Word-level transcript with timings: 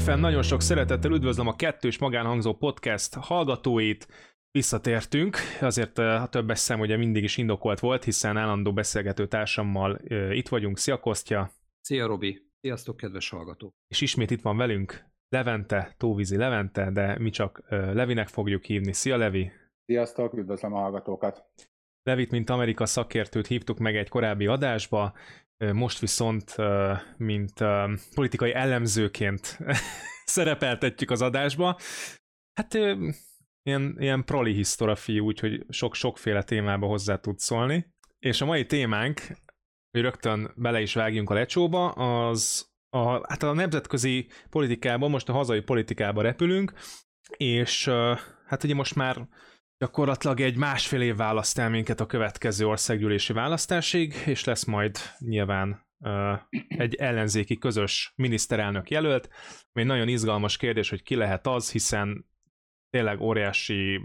Újfenn 0.00 0.20
nagyon 0.20 0.42
sok 0.42 0.60
szeretettel 0.60 1.12
üdvözlöm 1.12 1.46
a 1.46 1.56
kettős 1.56 1.98
magánhangzó 1.98 2.54
podcast 2.54 3.14
hallgatóit. 3.14 4.08
Visszatértünk, 4.50 5.36
azért 5.60 5.98
a 5.98 6.28
többes 6.30 6.58
szem 6.58 6.80
ugye 6.80 6.96
mindig 6.96 7.22
is 7.22 7.36
indokolt 7.36 7.80
volt, 7.80 8.04
hiszen 8.04 8.36
állandó 8.36 8.72
beszélgető 8.72 9.26
társammal 9.26 10.00
itt 10.30 10.48
vagyunk. 10.48 10.78
Szia 10.78 11.00
Kostya! 11.00 11.50
Szia 11.80 12.06
Robi! 12.06 12.42
Sziasztok, 12.60 12.96
kedves 12.96 13.28
hallgatók! 13.28 13.72
És 13.88 14.00
ismét 14.00 14.30
itt 14.30 14.42
van 14.42 14.56
velünk 14.56 15.04
Levente, 15.28 15.94
Tóvízi 15.96 16.36
Levente, 16.36 16.90
de 16.90 17.18
mi 17.18 17.30
csak 17.30 17.62
Levinek 17.68 18.28
fogjuk 18.28 18.64
hívni. 18.64 18.92
Szia 18.92 19.16
Levi! 19.16 19.50
Sziasztok, 19.84 20.34
üdvözlöm 20.34 20.74
a 20.74 20.80
hallgatókat! 20.80 21.44
Levit, 22.02 22.30
mint 22.30 22.50
Amerika 22.50 22.86
szakértőt 22.86 23.46
hívtuk 23.46 23.78
meg 23.78 23.96
egy 23.96 24.08
korábbi 24.08 24.46
adásba, 24.46 25.12
most 25.72 25.98
viszont, 25.98 26.56
mint 27.16 27.52
politikai 28.14 28.54
ellenzőként 28.54 29.58
szerepeltetjük 30.24 31.10
az 31.10 31.22
adásba. 31.22 31.78
Hát 32.52 32.74
ilyen, 33.62 33.96
ilyen 33.98 34.24
proli 34.24 34.52
hisztora 34.52 34.96
fiú, 34.96 35.24
úgyhogy 35.24 35.64
sok-sokféle 35.68 36.42
témába 36.42 36.86
hozzá 36.86 37.16
tud 37.16 37.38
szólni. 37.38 37.86
És 38.18 38.40
a 38.40 38.44
mai 38.44 38.66
témánk, 38.66 39.20
hogy 39.90 40.00
rögtön 40.00 40.52
bele 40.56 40.80
is 40.80 40.94
vágjunk 40.94 41.30
a 41.30 41.34
lecsóba, 41.34 41.90
az 41.90 42.68
a, 42.96 43.28
hát 43.28 43.42
a 43.42 43.52
nemzetközi 43.52 44.28
politikában, 44.50 45.10
most 45.10 45.28
a 45.28 45.32
hazai 45.32 45.60
politikába 45.60 46.22
repülünk, 46.22 46.72
és 47.36 47.88
hát 48.46 48.64
ugye 48.64 48.74
most 48.74 48.94
már 48.94 49.28
gyakorlatilag 49.80 50.40
egy 50.40 50.56
másfél 50.56 51.00
év 51.00 51.16
választ 51.16 51.58
el 51.58 51.70
minket 51.70 52.00
a 52.00 52.06
következő 52.06 52.66
országgyűlési 52.66 53.32
választásig, 53.32 54.14
és 54.26 54.44
lesz 54.44 54.64
majd 54.64 54.98
nyilván 55.18 55.88
egy 56.68 56.94
ellenzéki 56.94 57.58
közös 57.58 58.12
miniszterelnök 58.16 58.90
jelölt, 58.90 59.28
ami 59.72 59.84
nagyon 59.84 60.08
izgalmas 60.08 60.56
kérdés, 60.56 60.90
hogy 60.90 61.02
ki 61.02 61.14
lehet 61.14 61.46
az, 61.46 61.70
hiszen 61.70 62.26
tényleg 62.90 63.20
óriási 63.20 64.00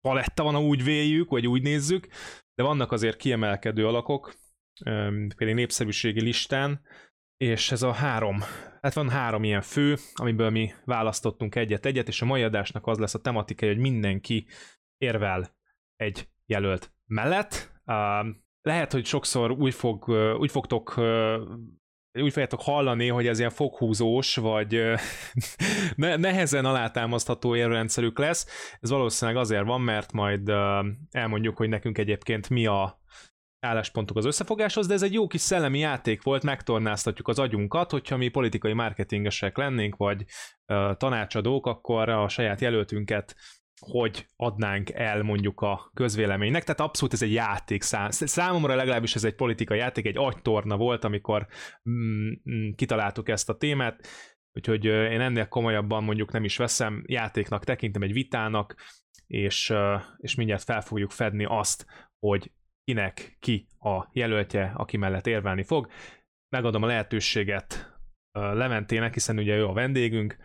paletta 0.00 0.42
van, 0.42 0.56
úgy 0.56 0.84
véljük, 0.84 1.30
vagy 1.30 1.46
úgy 1.46 1.62
nézzük, 1.62 2.06
de 2.54 2.62
vannak 2.62 2.92
azért 2.92 3.16
kiemelkedő 3.16 3.86
alakok, 3.86 4.34
például 5.36 5.54
népszerűségi 5.54 6.22
listán, 6.22 6.80
és 7.42 7.72
ez 7.72 7.82
a 7.82 7.92
három, 7.92 8.38
hát 8.80 8.94
van 8.94 9.10
három 9.10 9.44
ilyen 9.44 9.60
fő, 9.60 9.96
amiből 10.14 10.50
mi 10.50 10.72
választottunk 10.84 11.54
egyet-egyet, 11.54 12.08
és 12.08 12.22
a 12.22 12.24
mai 12.24 12.42
adásnak 12.42 12.86
az 12.86 12.98
lesz 12.98 13.14
a 13.14 13.20
tematika, 13.20 13.66
hogy 13.66 13.78
mindenki 13.78 14.46
érvel 14.96 15.56
egy 15.96 16.28
jelölt 16.46 16.92
mellett. 17.06 17.72
Lehet, 18.62 18.92
hogy 18.92 19.04
sokszor 19.04 19.50
úgy, 19.50 19.74
fog, 19.74 20.08
úgy 20.38 20.50
fogtok 20.50 20.94
úgy 22.20 22.32
fogjátok 22.32 22.60
hallani, 22.60 23.08
hogy 23.08 23.26
ez 23.26 23.38
ilyen 23.38 23.50
foghúzós, 23.50 24.36
vagy 24.36 24.82
ne, 25.94 26.16
nehezen 26.16 26.64
alátámasztható 26.64 27.56
érrendszerük 27.56 28.18
lesz. 28.18 28.46
Ez 28.80 28.90
valószínűleg 28.90 29.40
azért 29.40 29.64
van, 29.64 29.80
mert 29.80 30.12
majd 30.12 30.52
elmondjuk, 31.10 31.56
hogy 31.56 31.68
nekünk 31.68 31.98
egyébként 31.98 32.50
mi 32.50 32.66
a 32.66 33.00
álláspontok 33.62 34.16
az 34.16 34.24
összefogáshoz, 34.24 34.86
de 34.86 34.94
ez 34.94 35.02
egy 35.02 35.12
jó 35.12 35.26
kis 35.26 35.40
szellemi 35.40 35.78
játék 35.78 36.22
volt, 36.22 36.42
megtornáztatjuk 36.42 37.28
az 37.28 37.38
agyunkat, 37.38 37.90
hogyha 37.90 38.16
mi 38.16 38.28
politikai 38.28 38.72
marketingesek 38.72 39.56
lennénk, 39.56 39.96
vagy 39.96 40.24
uh, 40.66 40.96
tanácsadók, 40.96 41.66
akkor 41.66 42.08
a 42.08 42.28
saját 42.28 42.60
jelöltünket 42.60 43.34
hogy 43.90 44.26
adnánk 44.36 44.90
el 44.90 45.22
mondjuk 45.22 45.60
a 45.60 45.90
közvéleménynek, 45.94 46.64
tehát 46.64 46.80
abszolút 46.80 47.12
ez 47.12 47.22
egy 47.22 47.32
játék 47.32 47.82
szám. 47.82 48.10
Számomra 48.10 48.74
legalábbis 48.74 49.14
ez 49.14 49.24
egy 49.24 49.34
politikai 49.34 49.78
játék, 49.78 50.06
egy 50.06 50.16
agytorna 50.16 50.76
volt, 50.76 51.04
amikor 51.04 51.46
mm, 51.90 52.28
mm, 52.50 52.70
kitaláltuk 52.74 53.28
ezt 53.28 53.48
a 53.48 53.56
témát, 53.56 54.08
úgyhogy 54.52 54.84
én 54.84 55.20
ennél 55.20 55.48
komolyabban 55.48 56.04
mondjuk 56.04 56.32
nem 56.32 56.44
is 56.44 56.56
veszem, 56.56 57.02
játéknak 57.06 57.64
tekintem 57.64 58.02
egy 58.02 58.12
vitának, 58.12 58.74
és, 59.26 59.72
és 60.16 60.34
mindjárt 60.34 60.64
fel 60.64 60.80
fogjuk 60.80 61.10
fedni 61.10 61.44
azt, 61.48 61.86
hogy 62.18 62.52
kinek 62.84 63.36
ki 63.40 63.66
a 63.80 64.08
jelöltje, 64.12 64.72
aki 64.76 64.96
mellett 64.96 65.26
érvelni 65.26 65.62
fog. 65.62 65.88
Megadom 66.48 66.82
a 66.82 66.86
lehetőséget 66.86 67.90
Leventének, 68.32 69.12
hiszen 69.12 69.38
ugye 69.38 69.56
ő 69.56 69.66
a 69.66 69.72
vendégünk. 69.72 70.36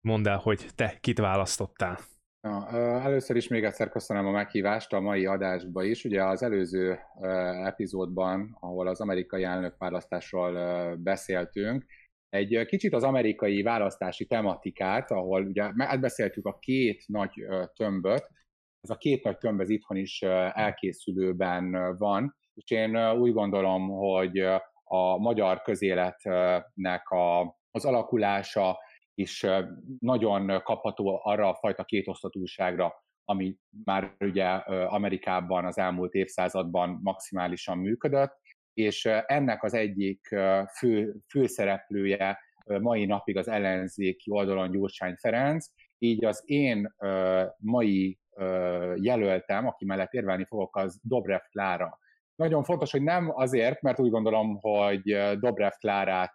Mondd 0.00 0.28
el, 0.28 0.38
hogy 0.38 0.66
te 0.74 0.96
kit 1.00 1.18
választottál. 1.18 1.98
Na, 2.40 2.68
először 3.00 3.36
is 3.36 3.48
még 3.48 3.64
egyszer 3.64 3.88
köszönöm 3.88 4.26
a 4.26 4.30
meghívást 4.30 4.92
a 4.92 5.00
mai 5.00 5.26
adásba 5.26 5.82
is. 5.82 6.04
Ugye 6.04 6.24
az 6.24 6.42
előző 6.42 6.98
epizódban, 7.64 8.56
ahol 8.60 8.86
az 8.86 9.00
amerikai 9.00 9.42
elnökválasztásról 9.42 10.96
beszéltünk, 10.96 11.84
egy 12.28 12.64
kicsit 12.66 12.94
az 12.94 13.02
amerikai 13.02 13.62
választási 13.62 14.26
tematikát, 14.26 15.10
ahol 15.10 15.42
ugye 15.42 15.70
átbeszéltük 15.76 16.46
a 16.46 16.58
két 16.58 17.04
nagy 17.06 17.32
tömböt, 17.74 18.30
ez 18.86 18.94
a 18.94 18.98
két 18.98 19.24
nagy 19.24 19.38
tömb 19.38 19.60
itthon 19.70 19.96
is 19.96 20.22
elkészülőben 20.52 21.96
van, 21.98 22.36
és 22.54 22.70
én 22.70 23.10
úgy 23.12 23.32
gondolom, 23.32 23.88
hogy 23.88 24.38
a 24.84 25.18
magyar 25.18 25.62
közéletnek 25.62 27.08
a, 27.08 27.40
az 27.70 27.84
alakulása 27.84 28.78
is 29.14 29.46
nagyon 29.98 30.62
kapható 30.62 31.20
arra 31.22 31.48
a 31.48 31.54
fajta 31.54 31.84
kétosztatúságra, 31.84 33.04
ami 33.24 33.56
már 33.84 34.14
ugye 34.20 34.46
Amerikában 34.86 35.64
az 35.64 35.78
elmúlt 35.78 36.12
évszázadban 36.12 36.98
maximálisan 37.02 37.78
működött, 37.78 38.40
és 38.72 39.04
ennek 39.26 39.62
az 39.62 39.74
egyik 39.74 40.20
fő, 40.78 41.16
főszereplője 41.28 42.38
mai 42.80 43.04
napig 43.04 43.36
az 43.36 43.48
ellenzéki 43.48 44.30
oldalon 44.30 44.70
Gyurcsány 44.70 45.14
Ferenc, 45.14 45.66
így 45.98 46.24
az 46.24 46.42
én 46.44 46.94
mai 47.56 48.18
jelöltem, 48.94 49.66
aki 49.66 49.84
mellett 49.84 50.12
érvelni 50.12 50.44
fogok, 50.44 50.76
az 50.76 51.00
Dobrev 51.02 51.40
Klára. 51.50 51.98
Nagyon 52.34 52.64
fontos, 52.64 52.90
hogy 52.90 53.02
nem 53.02 53.30
azért, 53.34 53.82
mert 53.82 54.00
úgy 54.00 54.10
gondolom, 54.10 54.58
hogy 54.60 55.02
Dobrev 55.38 55.72
Klárát 55.78 56.32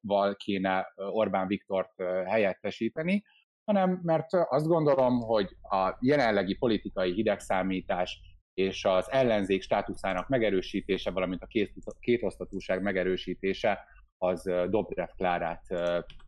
val 0.00 0.36
kéne 0.36 0.92
Orbán 0.96 1.46
Viktort 1.46 2.02
helyettesíteni, 2.26 3.24
hanem 3.64 4.00
mert 4.02 4.32
azt 4.32 4.66
gondolom, 4.66 5.20
hogy 5.20 5.56
a 5.62 5.96
jelenlegi 6.00 6.56
politikai 6.56 7.12
hidegszámítás 7.12 8.20
és 8.54 8.84
az 8.84 9.10
ellenzék 9.10 9.62
státuszának 9.62 10.28
megerősítése, 10.28 11.10
valamint 11.10 11.42
a 11.42 11.96
kétosztatúság 12.00 12.82
megerősítése 12.82 13.84
az 14.18 14.42
Dobrev 14.42 15.08
Klárát 15.16 15.62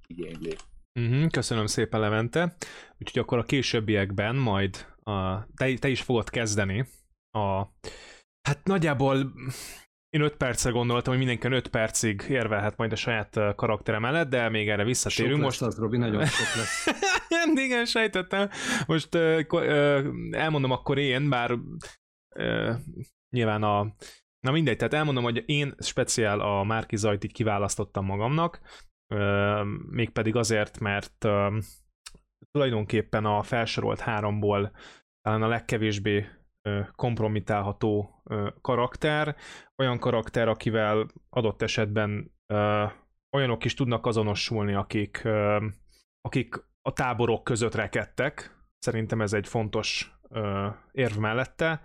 igényli. 0.06 0.54
Uh-huh, 0.98 1.30
köszönöm 1.30 1.66
szépen, 1.66 2.00
Levente. 2.00 2.56
Úgyhogy 2.98 3.22
akkor 3.22 3.38
a 3.38 3.42
későbbiekben 3.42 4.36
majd 4.36 4.86
a, 5.02 5.46
te, 5.56 5.74
te 5.74 5.88
is 5.88 6.00
fogod 6.00 6.30
kezdeni 6.30 6.86
a... 7.30 7.62
Hát 8.48 8.64
nagyjából 8.64 9.32
én 10.10 10.20
5 10.20 10.36
percre 10.36 10.70
gondoltam, 10.70 11.16
hogy 11.16 11.26
mindenki 11.26 11.56
5 11.56 11.68
percig 11.68 12.24
érvelhet 12.28 12.76
majd 12.76 12.92
a 12.92 12.96
saját 12.96 13.38
karaktere 13.54 13.98
mellett, 13.98 14.28
de 14.28 14.48
még 14.48 14.68
erre 14.68 14.84
visszatérünk. 14.84 15.34
Sok 15.34 15.44
most 15.44 15.62
az, 15.62 15.78
Robi, 15.78 15.96
nagyon 15.96 16.26
sok 16.26 16.56
lesz. 16.56 16.86
Igen, 17.64 17.84
sejtettem. 17.84 18.48
Most 18.86 19.14
uh, 19.14 19.40
uh, 19.50 20.04
elmondom 20.30 20.70
akkor 20.70 20.98
én, 20.98 21.28
bár 21.28 21.52
uh, 22.36 22.74
nyilván 23.30 23.62
a 23.62 23.94
Na 24.40 24.50
mindegy, 24.50 24.76
tehát 24.76 24.94
elmondom, 24.94 25.22
hogy 25.22 25.42
én 25.46 25.74
speciál 25.78 26.40
a 26.40 26.64
Márki 26.64 26.96
Zajtit 26.96 27.32
kiválasztottam 27.32 28.04
magamnak, 28.04 28.60
mégpedig 29.90 30.36
azért, 30.36 30.78
mert 30.78 31.26
tulajdonképpen 32.50 33.24
a 33.24 33.42
felsorolt 33.42 34.00
háromból 34.00 34.72
talán 35.20 35.42
a 35.42 35.48
legkevésbé 35.48 36.26
kompromitálható 36.92 38.22
karakter, 38.60 39.36
olyan 39.76 39.98
karakter, 39.98 40.48
akivel 40.48 41.06
adott 41.30 41.62
esetben 41.62 42.34
olyanok 43.36 43.64
is 43.64 43.74
tudnak 43.74 44.06
azonosulni, 44.06 44.74
akik, 44.74 45.28
akik 46.20 46.66
a 46.82 46.92
táborok 46.92 47.44
között 47.44 47.74
rekedtek. 47.74 48.56
Szerintem 48.78 49.20
ez 49.20 49.32
egy 49.32 49.48
fontos 49.48 50.18
érv 50.92 51.16
mellette. 51.16 51.80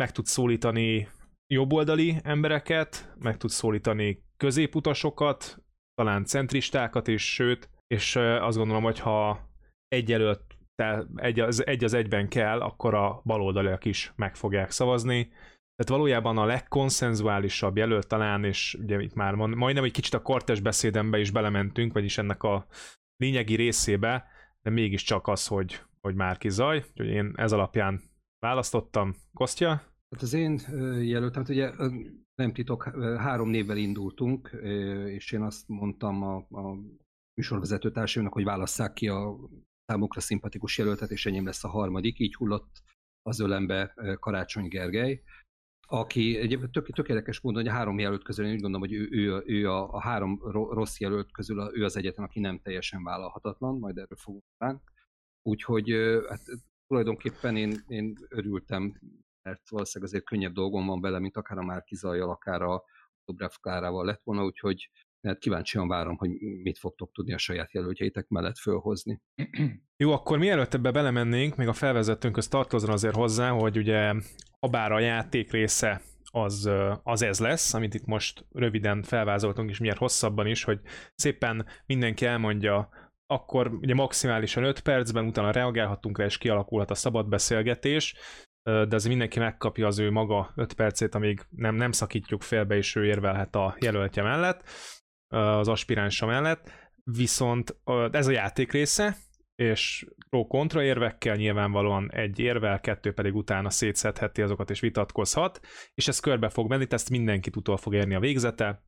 Meg 0.00 0.12
tud 0.12 0.26
szólítani 0.26 1.08
jobboldali 1.46 2.20
embereket, 2.22 3.14
meg 3.18 3.36
tud 3.36 3.50
szólítani 3.50 4.24
középutasokat, 4.36 5.64
talán 5.96 6.24
centristákat 6.24 7.08
is, 7.08 7.34
sőt, 7.34 7.68
és 7.86 8.16
azt 8.16 8.56
gondolom, 8.56 8.82
hogy 8.82 8.98
ha 8.98 9.48
egy 9.88 10.12
előtt 10.12 10.56
egy 11.14 11.40
az, 11.40 11.66
egy 11.66 11.84
az 11.84 11.94
egyben 11.94 12.28
kell, 12.28 12.60
akkor 12.60 12.94
a 12.94 13.20
baloldaliak 13.24 13.84
is 13.84 14.12
meg 14.16 14.36
fogják 14.36 14.70
szavazni. 14.70 15.24
Tehát 15.76 15.88
valójában 15.88 16.38
a 16.38 16.44
legkonszenzuálisabb 16.44 17.76
jelölt 17.76 18.06
talán, 18.06 18.44
és 18.44 18.76
ugye 18.80 19.00
itt 19.00 19.14
már 19.14 19.34
majdnem 19.34 19.84
egy 19.84 19.92
kicsit 19.92 20.14
a 20.14 20.22
kortes 20.22 20.60
beszédembe 20.60 21.18
is 21.18 21.30
belementünk, 21.30 21.92
vagyis 21.92 22.18
ennek 22.18 22.42
a 22.42 22.66
lényegi 23.16 23.54
részébe, 23.54 24.24
de 24.62 24.70
mégiscsak 24.70 25.28
az, 25.28 25.46
hogy, 25.46 25.80
hogy 26.00 26.14
Márki 26.14 26.50
Zaj, 26.50 26.84
hogy 26.94 27.06
én 27.06 27.32
ez 27.36 27.52
alapján 27.52 28.00
választottam. 28.38 29.14
Kostya? 29.34 29.68
Hát 30.10 30.22
az 30.22 30.32
én 30.32 30.60
jelöltem, 31.02 31.42
hát 31.42 31.50
ugye 31.50 31.70
nem 32.36 32.52
titok, 32.52 32.82
három 33.18 33.48
névvel 33.48 33.76
indultunk, 33.76 34.50
és 35.06 35.32
én 35.32 35.42
azt 35.42 35.68
mondtam 35.68 36.22
a, 36.22 36.36
a 36.36 36.78
műsorvezető 37.34 37.90
társadalomnak, 37.90 38.38
hogy 38.38 38.44
válasszák 38.44 38.92
ki 38.92 39.08
a 39.08 39.36
számukra 39.84 40.20
szimpatikus 40.20 40.78
jelöltet, 40.78 41.10
és 41.10 41.26
enyém 41.26 41.44
lesz 41.44 41.64
a 41.64 41.68
harmadik. 41.68 42.18
Így 42.18 42.34
hullott 42.34 42.82
az 43.22 43.40
ölembe 43.40 43.94
Karácsony 44.20 44.68
Gergely, 44.68 45.22
aki 45.88 46.36
egyébként 46.36 46.72
tök, 46.72 46.90
tökéletes 46.90 47.40
módon, 47.40 47.62
hogy 47.62 47.70
a 47.70 47.74
három 47.74 47.98
jelölt 47.98 48.24
közül 48.24 48.46
én 48.46 48.52
úgy 48.52 48.60
gondolom, 48.60 48.88
hogy 48.88 48.96
ő, 48.96 49.08
ő, 49.10 49.42
ő 49.46 49.70
a, 49.70 49.92
a 49.92 50.00
három 50.00 50.40
rossz 50.50 50.98
jelölt 50.98 51.32
közül 51.32 51.70
ő 51.74 51.84
az 51.84 51.96
egyetlen, 51.96 52.26
aki 52.26 52.40
nem 52.40 52.58
teljesen 52.58 53.04
vállalhatatlan, 53.04 53.78
majd 53.78 53.96
erről 53.96 54.18
fogunk 54.18 54.44
ránk. 54.58 54.80
Úgyhogy 55.42 55.90
hát, 56.28 56.42
tulajdonképpen 56.86 57.56
én, 57.56 57.84
én 57.86 58.16
örültem, 58.28 59.00
mert 59.46 59.68
valószínűleg 59.70 60.12
azért 60.12 60.28
könnyebb 60.28 60.52
dolgom 60.52 60.86
van 60.86 61.00
vele, 61.00 61.18
mint 61.18 61.36
akár 61.36 61.58
a 61.58 61.62
Márki 61.62 61.94
Zajjal, 61.94 62.30
akár 62.30 62.62
a 62.62 62.84
Dobrev 63.24 63.50
Klárával 63.60 64.04
lett 64.04 64.20
volna, 64.24 64.44
úgyhogy 64.44 64.90
hát 65.22 65.38
kíváncsian 65.38 65.88
várom, 65.88 66.16
hogy 66.16 66.30
mit 66.40 66.78
fogtok 66.78 67.12
tudni 67.12 67.32
a 67.32 67.38
saját 67.38 67.72
jelöltjeitek 67.72 68.28
mellett 68.28 68.58
fölhozni. 68.58 69.20
Jó, 70.02 70.12
akkor 70.12 70.38
mielőtt 70.38 70.74
ebbe 70.74 70.90
belemennénk, 70.90 71.56
még 71.56 71.68
a 71.68 71.72
felvezetőnkhöz 71.72 72.48
tartozon 72.48 72.90
azért 72.90 73.14
hozzá, 73.14 73.50
hogy 73.50 73.76
ugye 73.76 74.14
bár 74.70 74.92
a 74.92 75.00
játék 75.00 75.50
része 75.50 76.02
az, 76.30 76.70
az 77.02 77.22
ez 77.22 77.40
lesz, 77.40 77.74
amit 77.74 77.94
itt 77.94 78.04
most 78.04 78.46
röviden 78.52 79.02
felvázoltunk, 79.02 79.70
és 79.70 79.78
miért 79.78 79.98
hosszabban 79.98 80.46
is, 80.46 80.64
hogy 80.64 80.80
szépen 81.14 81.66
mindenki 81.86 82.26
elmondja, 82.26 82.88
akkor 83.26 83.74
ugye 83.74 83.94
maximálisan 83.94 84.64
5 84.64 84.80
percben, 84.80 85.26
utána 85.26 85.50
reagálhatunk 85.50 86.18
rá, 86.18 86.24
és 86.24 86.38
kialakulhat 86.38 86.90
a 86.90 86.94
szabad 86.94 87.28
beszélgetés, 87.28 88.14
de 88.66 88.94
azért 88.94 89.08
mindenki 89.08 89.38
megkapja 89.38 89.86
az 89.86 89.98
ő 89.98 90.10
maga 90.10 90.52
5 90.54 90.72
percét, 90.72 91.14
amíg 91.14 91.40
nem, 91.50 91.74
nem 91.74 91.92
szakítjuk 91.92 92.42
félbe, 92.42 92.76
és 92.76 92.94
ő 92.94 93.04
érvelhet 93.04 93.54
a 93.54 93.76
jelöltje 93.80 94.22
mellett, 94.22 94.68
az 95.28 95.68
aspiránsa 95.68 96.26
mellett. 96.26 96.70
Viszont 97.04 97.76
ez 98.10 98.26
a 98.26 98.30
játék 98.30 98.72
része, 98.72 99.16
és 99.54 100.06
pro-kontra 100.30 100.82
érvekkel 100.82 101.36
nyilvánvalóan 101.36 102.12
egy 102.12 102.38
érvel, 102.38 102.80
kettő 102.80 103.12
pedig 103.12 103.34
utána 103.34 103.70
szétszedheti 103.70 104.42
azokat 104.42 104.70
és 104.70 104.80
vitatkozhat, 104.80 105.60
és 105.94 106.08
ez 106.08 106.20
körbe 106.20 106.48
fog 106.48 106.68
menni, 106.68 106.86
ezt 106.88 107.10
mindenki 107.10 107.50
utol 107.56 107.76
fog 107.76 107.94
érni 107.94 108.14
a 108.14 108.20
végzete. 108.20 108.82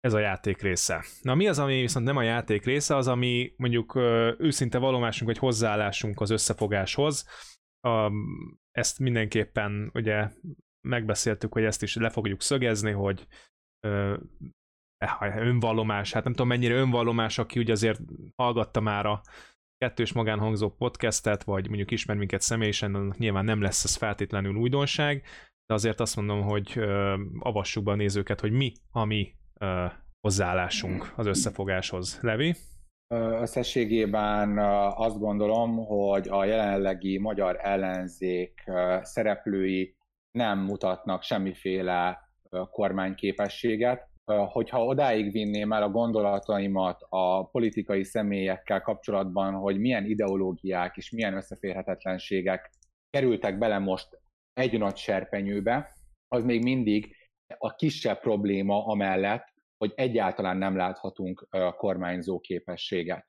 Ez 0.00 0.12
a 0.12 0.18
játék 0.18 0.62
része. 0.62 1.04
Na 1.20 1.34
mi 1.34 1.48
az, 1.48 1.58
ami 1.58 1.80
viszont 1.80 2.06
nem 2.06 2.16
a 2.16 2.22
játék 2.22 2.64
része, 2.64 2.96
az, 2.96 3.08
ami 3.08 3.54
mondjuk 3.56 3.94
őszinte 4.38 4.78
valomásunk, 4.78 5.30
vagy 5.30 5.38
hozzáállásunk 5.38 6.20
az 6.20 6.30
összefogáshoz. 6.30 7.26
Ezt 8.72 8.98
mindenképpen 8.98 9.90
ugye 9.94 10.30
megbeszéltük, 10.88 11.52
hogy 11.52 11.64
ezt 11.64 11.82
is 11.82 11.94
le 11.94 12.10
fogjuk 12.10 12.40
szögezni, 12.40 12.90
hogy 12.90 13.26
önvallomás, 15.36 16.12
hát 16.12 16.24
nem 16.24 16.32
tudom 16.32 16.48
mennyire 16.48 16.74
önvallomás, 16.74 17.38
aki 17.38 17.58
ugye 17.58 17.72
azért 17.72 18.00
hallgatta 18.36 18.80
már 18.80 19.06
a 19.06 19.22
kettős 19.76 20.12
magánhangzó 20.12 20.70
podcastet, 20.70 21.42
vagy 21.42 21.66
mondjuk 21.66 21.90
ismer 21.90 22.16
minket 22.16 22.40
személyesen, 22.40 23.14
nyilván 23.18 23.44
nem 23.44 23.60
lesz 23.60 23.84
ez 23.84 23.94
feltétlenül 23.94 24.54
újdonság, 24.54 25.22
de 25.66 25.74
azért 25.74 26.00
azt 26.00 26.16
mondom, 26.16 26.42
hogy 26.42 26.72
ö, 26.76 27.22
avassuk 27.38 27.84
be 27.84 27.90
a 27.90 27.94
nézőket, 27.94 28.40
hogy 28.40 28.52
mi 28.52 28.72
a 28.90 29.04
mi 29.04 29.34
ö, 29.58 29.86
hozzáállásunk 30.20 31.12
az 31.16 31.26
összefogáshoz. 31.26 32.18
Levi? 32.20 32.54
Összességében 33.12 34.58
azt 34.96 35.18
gondolom, 35.18 35.86
hogy 35.86 36.28
a 36.28 36.44
jelenlegi 36.44 37.18
magyar 37.18 37.58
ellenzék 37.60 38.64
szereplői 39.02 39.96
nem 40.30 40.58
mutatnak 40.58 41.22
semmiféle 41.22 42.28
kormányképességet, 42.70 44.08
hogyha 44.24 44.84
odáig 44.84 45.32
vinném 45.32 45.72
el 45.72 45.82
a 45.82 45.90
gondolataimat 45.90 47.06
a 47.08 47.46
politikai 47.46 48.04
személyekkel 48.04 48.80
kapcsolatban, 48.80 49.54
hogy 49.54 49.78
milyen 49.78 50.04
ideológiák 50.04 50.96
és 50.96 51.10
milyen 51.10 51.36
összeférhetetlenségek 51.36 52.70
kerültek 53.10 53.58
bele 53.58 53.78
most 53.78 54.08
egy 54.52 54.78
nagy 54.78 54.96
serpenyőbe, 54.96 55.92
az 56.28 56.44
még 56.44 56.62
mindig 56.62 57.16
a 57.58 57.74
kisebb 57.74 58.20
probléma 58.20 58.86
amellett, 58.86 59.51
hogy 59.82 59.92
egyáltalán 59.94 60.56
nem 60.56 60.76
láthatunk 60.76 61.48
kormányzó 61.76 62.40
képességet. 62.40 63.26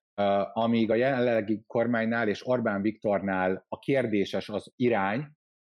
Amíg 0.53 0.91
a 0.91 0.95
jelenlegi 0.95 1.63
kormánynál 1.67 2.27
és 2.27 2.47
Orbán 2.47 2.81
Viktornál 2.81 3.65
a 3.67 3.79
kérdéses 3.79 4.49
az 4.49 4.71
irány, 4.75 5.27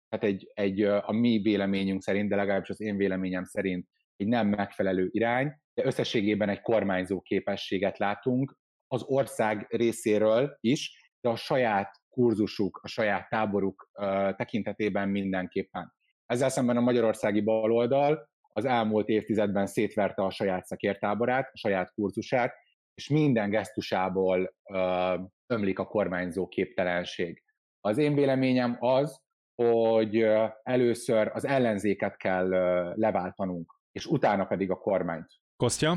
tehát 0.09 0.25
egy, 0.25 0.51
egy 0.53 0.81
a 0.81 1.11
mi 1.11 1.39
véleményünk 1.43 2.01
szerint, 2.01 2.29
de 2.29 2.35
legalábbis 2.35 2.69
az 2.69 2.81
én 2.81 2.97
véleményem 2.97 3.43
szerint 3.43 3.87
egy 4.15 4.27
nem 4.27 4.47
megfelelő 4.47 5.07
irány, 5.11 5.53
de 5.73 5.85
összességében 5.85 6.49
egy 6.49 6.61
kormányzó 6.61 7.21
képességet 7.21 7.97
látunk 7.97 8.57
az 8.87 9.03
ország 9.03 9.65
részéről 9.69 10.57
is, 10.59 11.11
de 11.21 11.29
a 11.29 11.35
saját 11.35 11.95
kurzusuk, 12.09 12.79
a 12.83 12.87
saját 12.87 13.29
táboruk 13.29 13.89
tekintetében 14.35 15.09
mindenképpen. 15.09 15.93
Ezzel 16.25 16.49
szemben 16.49 16.77
a 16.77 16.81
magyarországi 16.81 17.41
baloldal 17.41 18.33
az 18.55 18.65
elmúlt 18.65 19.07
évtizedben 19.07 19.67
szétverte 19.67 20.23
a 20.23 20.29
saját 20.29 20.65
szakértáborát, 20.65 21.49
a 21.53 21.57
saját 21.57 21.93
kurzusát, 21.93 22.53
és 22.93 23.09
minden 23.09 23.49
gesztusából 23.49 24.55
ömlik 25.47 25.79
a 25.79 25.85
kormányzó 25.85 26.47
képtelenség. 26.47 27.43
Az 27.79 27.97
én 27.97 28.15
véleményem 28.15 28.77
az, 28.79 29.23
hogy 29.55 30.25
először 30.63 31.31
az 31.33 31.45
ellenzéket 31.45 32.17
kell 32.17 32.47
leváltanunk 32.95 33.75
és 33.95 34.05
utána 34.05 34.45
pedig 34.45 34.71
a 34.71 34.77
kormányt. 34.77 35.27
Kostya? 35.55 35.95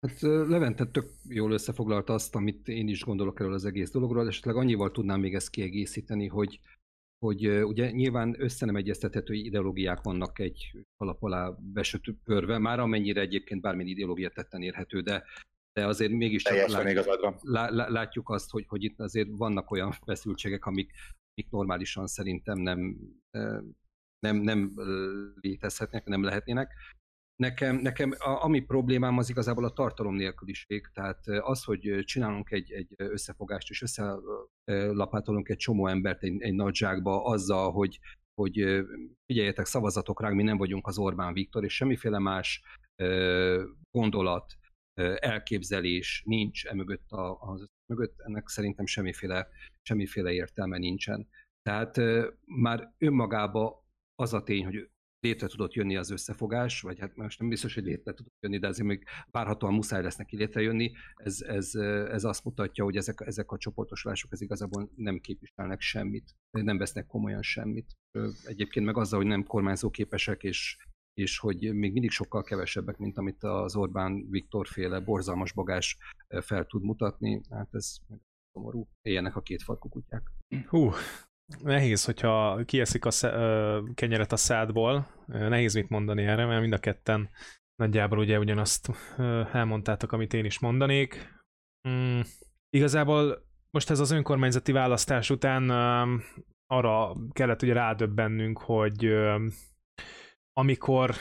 Hát 0.00 0.20
Levente 0.20 0.86
tök 0.86 1.10
jól 1.28 1.52
összefoglalta 1.52 2.12
azt, 2.12 2.34
amit 2.34 2.68
én 2.68 2.88
is 2.88 3.04
gondolok 3.04 3.40
erről 3.40 3.52
az 3.52 3.64
egész 3.64 3.90
dologról, 3.90 4.26
esetleg 4.26 4.56
annyival 4.56 4.90
tudnám 4.90 5.20
még 5.20 5.34
ezt 5.34 5.50
kiegészíteni, 5.50 6.26
hogy 6.26 6.60
hogy 7.24 7.48
ugye 7.48 7.90
nyilván 7.90 8.34
össze 8.38 8.66
nem 8.66 8.76
egyeztethető 8.76 9.34
ideológiák 9.34 10.02
vannak 10.02 10.38
egy 10.38 10.72
alap 10.96 11.22
alá 11.22 11.56
besöpörve, 11.58 12.58
már 12.58 12.78
amennyire 12.78 13.20
egyébként 13.20 13.60
bármilyen 13.60 13.90
ideológia 13.90 14.30
tetten 14.30 14.62
érhető, 14.62 15.00
de, 15.00 15.24
de 15.72 15.86
azért 15.86 16.12
mégiscsak 16.12 16.68
látjuk, 16.68 17.90
látjuk 17.90 18.28
azt, 18.28 18.50
hogy, 18.50 18.64
hogy 18.68 18.84
itt 18.84 19.00
azért 19.00 19.28
vannak 19.30 19.70
olyan 19.70 19.92
feszültségek, 20.06 20.66
amik, 20.66 20.92
amik 21.34 21.50
normálisan 21.50 22.06
szerintem 22.06 22.58
nem, 22.58 22.96
nem, 24.18 24.36
nem 24.36 24.72
létezhetnek, 25.40 26.04
nem 26.04 26.22
lehetnének. 26.22 26.72
Nekem, 27.40 27.76
nekem 27.76 28.14
a, 28.18 28.44
ami 28.44 28.60
problémám 28.60 29.18
az 29.18 29.30
igazából 29.30 29.64
a 29.64 29.72
tartalom 29.72 30.14
nélküliség, 30.14 30.90
tehát 30.92 31.26
az, 31.26 31.64
hogy 31.64 32.00
csinálunk 32.04 32.50
egy, 32.50 32.72
egy 32.72 32.94
összefogást, 32.96 33.70
és 33.70 33.82
összelapátolunk 33.82 35.48
egy 35.48 35.56
csomó 35.56 35.86
embert 35.86 36.22
egy, 36.22 36.42
egy 36.42 36.54
nagy 36.54 36.74
zsákba 36.74 37.24
azzal, 37.24 37.72
hogy, 37.72 37.98
hogy 38.34 38.84
figyeljetek, 39.26 39.66
szavazatok 39.66 40.20
ránk, 40.20 40.34
mi 40.34 40.42
nem 40.42 40.56
vagyunk 40.56 40.86
az 40.86 40.98
Orbán 40.98 41.32
Viktor, 41.32 41.64
és 41.64 41.74
semmiféle 41.74 42.18
más 42.18 42.62
gondolat, 43.90 44.56
elképzelés 45.18 46.22
nincs 46.26 46.66
emögött 46.66 47.10
a, 47.10 47.40
az 47.40 47.66
mögött, 47.86 48.20
ennek 48.20 48.48
szerintem 48.48 48.86
semmiféle, 48.86 49.48
semmiféle 49.82 50.32
értelme 50.32 50.78
nincsen. 50.78 51.28
Tehát 51.62 51.96
már 52.44 52.94
önmagában 52.98 53.72
az 54.14 54.32
a 54.34 54.42
tény, 54.42 54.64
hogy 54.64 54.90
létre 55.20 55.46
tudott 55.46 55.72
jönni 55.72 55.96
az 55.96 56.10
összefogás, 56.10 56.80
vagy 56.80 56.98
hát 56.98 57.16
most 57.16 57.38
nem 57.38 57.48
biztos, 57.48 57.74
hogy 57.74 57.84
létre 57.84 58.12
tudott 58.12 58.36
jönni, 58.40 58.58
de 58.58 58.66
azért 58.66 58.88
még 58.88 59.04
várhatóan 59.30 59.74
muszáj 59.74 60.02
lesz 60.02 60.16
neki 60.16 60.36
létrejönni. 60.36 60.92
Ez, 61.16 61.40
ez, 61.40 61.74
ez 62.10 62.24
azt 62.24 62.44
mutatja, 62.44 62.84
hogy 62.84 62.96
ezek, 62.96 63.20
ezek 63.20 63.50
a 63.50 63.58
csoportosulások 63.58 64.32
ez 64.32 64.40
igazából 64.40 64.90
nem 64.96 65.18
képviselnek 65.18 65.80
semmit, 65.80 66.34
nem 66.50 66.78
vesznek 66.78 67.06
komolyan 67.06 67.42
semmit. 67.42 67.96
Egyébként 68.44 68.86
meg 68.86 68.96
azzal, 68.96 69.18
hogy 69.18 69.28
nem 69.28 69.44
kormányzó 69.44 69.90
képesek, 69.90 70.42
és, 70.42 70.76
és 71.14 71.38
hogy 71.38 71.74
még 71.74 71.92
mindig 71.92 72.10
sokkal 72.10 72.42
kevesebbek, 72.42 72.96
mint 72.96 73.18
amit 73.18 73.42
az 73.42 73.76
Orbán 73.76 74.30
Viktor 74.30 74.66
féle 74.66 75.00
borzalmas 75.00 75.52
bagás 75.52 75.98
fel 76.40 76.66
tud 76.66 76.82
mutatni, 76.82 77.40
hát 77.50 77.68
ez 77.70 77.96
szomorú. 78.52 78.88
Éljenek 79.02 79.36
a 79.36 79.42
két 79.42 79.62
farkú 79.62 79.88
kutyák. 79.88 80.30
Hú, 80.66 80.90
nehéz, 81.58 82.04
hogyha 82.04 82.64
kieszik 82.64 83.04
a 83.04 83.10
kenyeret 83.94 84.32
a 84.32 84.36
szádból, 84.36 85.06
nehéz 85.26 85.74
mit 85.74 85.88
mondani 85.88 86.22
erre, 86.22 86.46
mert 86.46 86.60
mind 86.60 86.72
a 86.72 86.78
ketten 86.78 87.30
nagyjából 87.74 88.18
ugye 88.18 88.38
ugyanazt 88.38 88.90
elmondtátok, 89.52 90.12
amit 90.12 90.34
én 90.34 90.44
is 90.44 90.58
mondanék. 90.58 91.38
Mm, 91.88 92.20
igazából 92.70 93.48
most 93.70 93.90
ez 93.90 94.00
az 94.00 94.10
önkormányzati 94.10 94.72
választás 94.72 95.30
után 95.30 95.70
arra 96.66 97.16
kellett 97.32 97.62
ugye 97.62 97.72
rádöbbennünk, 97.72 98.58
hogy 98.58 99.14
amikor 100.52 101.14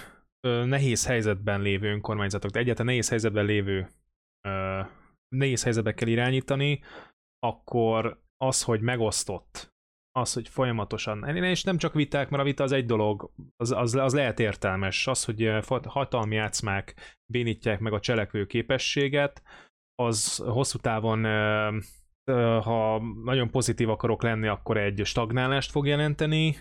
nehéz 0.65 1.05
helyzetben 1.05 1.61
lévő 1.61 1.91
önkormányzatok, 1.91 2.51
de 2.51 2.59
egyáltalán 2.59 2.87
nehéz 2.87 3.09
helyzetben 3.09 3.45
lévő 3.45 3.89
nehéz 5.35 5.63
helyzetbe 5.63 5.93
kell 5.93 6.07
irányítani, 6.07 6.83
akkor 7.39 8.21
az, 8.37 8.63
hogy 8.63 8.81
megosztott 8.81 9.73
az, 10.11 10.33
hogy 10.33 10.47
folyamatosan, 10.47 11.35
és 11.35 11.63
nem 11.63 11.77
csak 11.77 11.93
viták, 11.93 12.29
mert 12.29 12.41
a 12.41 12.45
vita 12.45 12.63
az 12.63 12.71
egy 12.71 12.85
dolog, 12.85 13.31
az, 13.57 13.71
az, 13.71 13.95
az 13.95 14.13
lehet 14.13 14.39
értelmes, 14.39 15.07
az, 15.07 15.25
hogy 15.25 15.51
hatalmi 15.85 16.35
játszmák 16.35 17.17
bénítják 17.31 17.79
meg 17.79 17.93
a 17.93 17.99
cselekvő 17.99 18.45
képességet, 18.45 19.43
az 19.95 20.35
hosszú 20.35 20.77
távon 20.77 21.23
ha 22.61 23.01
nagyon 23.23 23.49
pozitív 23.49 23.89
akarok 23.89 24.23
lenni, 24.23 24.47
akkor 24.47 24.77
egy 24.77 25.01
stagnálást 25.03 25.71
fog 25.71 25.87
jelenteni, 25.87 26.55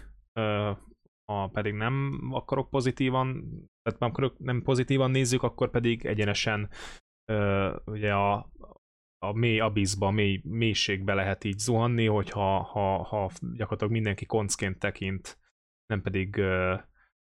ha 1.33 1.49
pedig 1.53 1.73
nem 1.73 2.21
akarok 2.33 2.71
pozitívan, 2.71 3.45
tehát 3.83 4.17
nem, 4.17 4.33
nem 4.39 4.63
pozitívan 4.63 5.11
nézzük, 5.11 5.43
akkor 5.43 5.71
pedig 5.71 6.07
egyenesen 6.07 6.71
ugye 7.85 8.15
a, 8.15 8.51
a 9.19 9.33
mély 9.33 9.61
abiszba, 9.61 10.11
mély 10.11 10.41
mélységbe 10.45 11.15
lehet 11.15 11.45
így 11.45 11.59
zuhanni, 11.59 12.07
hogyha 12.07 12.63
ha, 12.63 13.03
ha 13.03 13.31
gyakorlatilag 13.41 13.93
mindenki 13.93 14.27
koncként 14.27 14.79
tekint, 14.79 15.39
nem 15.87 16.03
pedig 16.03 16.31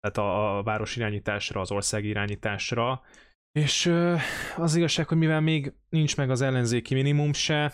tehát 0.00 0.16
a, 0.18 0.58
a 0.58 0.62
város 0.62 0.96
irányításra, 0.96 1.60
az 1.60 1.70
ország 1.70 2.04
irányításra. 2.04 3.02
És 3.58 3.86
az 4.56 4.74
igazság, 4.74 5.08
hogy 5.08 5.18
mivel 5.18 5.40
még 5.40 5.72
nincs 5.88 6.16
meg 6.16 6.30
az 6.30 6.40
ellenzéki 6.40 6.94
minimum 6.94 7.32
se, 7.32 7.72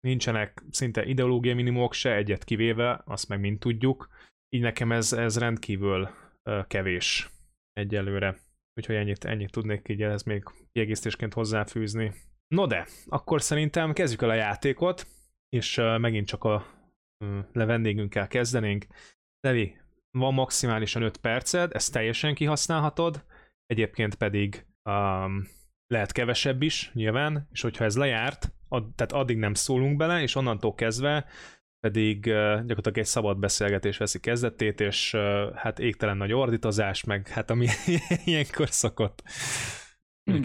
nincsenek 0.00 0.62
szinte 0.70 1.04
ideológiai 1.04 1.54
minimumok 1.54 1.92
se, 1.92 2.14
egyet 2.14 2.44
kivéve, 2.44 3.02
azt 3.04 3.28
meg 3.28 3.40
mind 3.40 3.58
tudjuk, 3.58 4.08
így 4.48 4.62
nekem 4.62 4.92
ez, 4.92 5.12
ez 5.12 5.38
rendkívül 5.38 6.08
kevés 6.66 7.30
egyelőre. 7.72 8.36
Úgyhogy 8.74 8.94
ennyit, 8.94 9.24
ennyit 9.24 9.50
tudnék 9.50 9.88
így 9.88 10.02
ez 10.02 10.22
még 10.22 10.44
kiegészítésként 10.72 11.34
hozzáfűzni. 11.34 12.12
No 12.54 12.66
de, 12.66 12.86
akkor 13.08 13.42
szerintem 13.42 13.92
kezdjük 13.92 14.22
el 14.22 14.30
a 14.30 14.34
játékot, 14.34 15.06
és 15.48 15.80
megint 15.98 16.26
csak 16.26 16.44
a 16.44 16.66
le 17.52 17.64
vendégünkkel 17.64 18.26
kezdenénk. 18.28 18.86
Levi, 19.40 19.76
van 20.10 20.34
maximálisan 20.34 21.02
5 21.02 21.16
perced, 21.16 21.74
ezt 21.74 21.92
teljesen 21.92 22.34
kihasználhatod, 22.34 23.24
egyébként 23.66 24.14
pedig 24.14 24.66
um, 24.84 25.48
lehet 25.86 26.12
kevesebb 26.12 26.62
is, 26.62 26.90
nyilván, 26.94 27.48
és 27.52 27.60
hogyha 27.60 27.84
ez 27.84 27.96
lejárt, 27.96 28.52
ad, 28.68 28.94
tehát 28.94 29.12
addig 29.12 29.36
nem 29.36 29.54
szólunk 29.54 29.96
bele, 29.96 30.22
és 30.22 30.34
onnantól 30.34 30.74
kezdve 30.74 31.26
pedig 31.80 32.18
uh, 32.26 32.32
gyakorlatilag 32.32 32.98
egy 32.98 33.04
szabad 33.04 33.38
beszélgetés 33.38 33.96
veszi 33.96 34.20
kezdetét, 34.20 34.80
és 34.80 35.12
uh, 35.14 35.54
hát 35.54 35.78
égtelen 35.78 36.16
nagy 36.16 36.32
ordítozás, 36.32 37.04
meg 37.04 37.28
hát 37.28 37.50
ami 37.50 37.66
ilyenkor 38.24 38.68
szokott. 38.68 39.22
Hmm. 40.24 40.36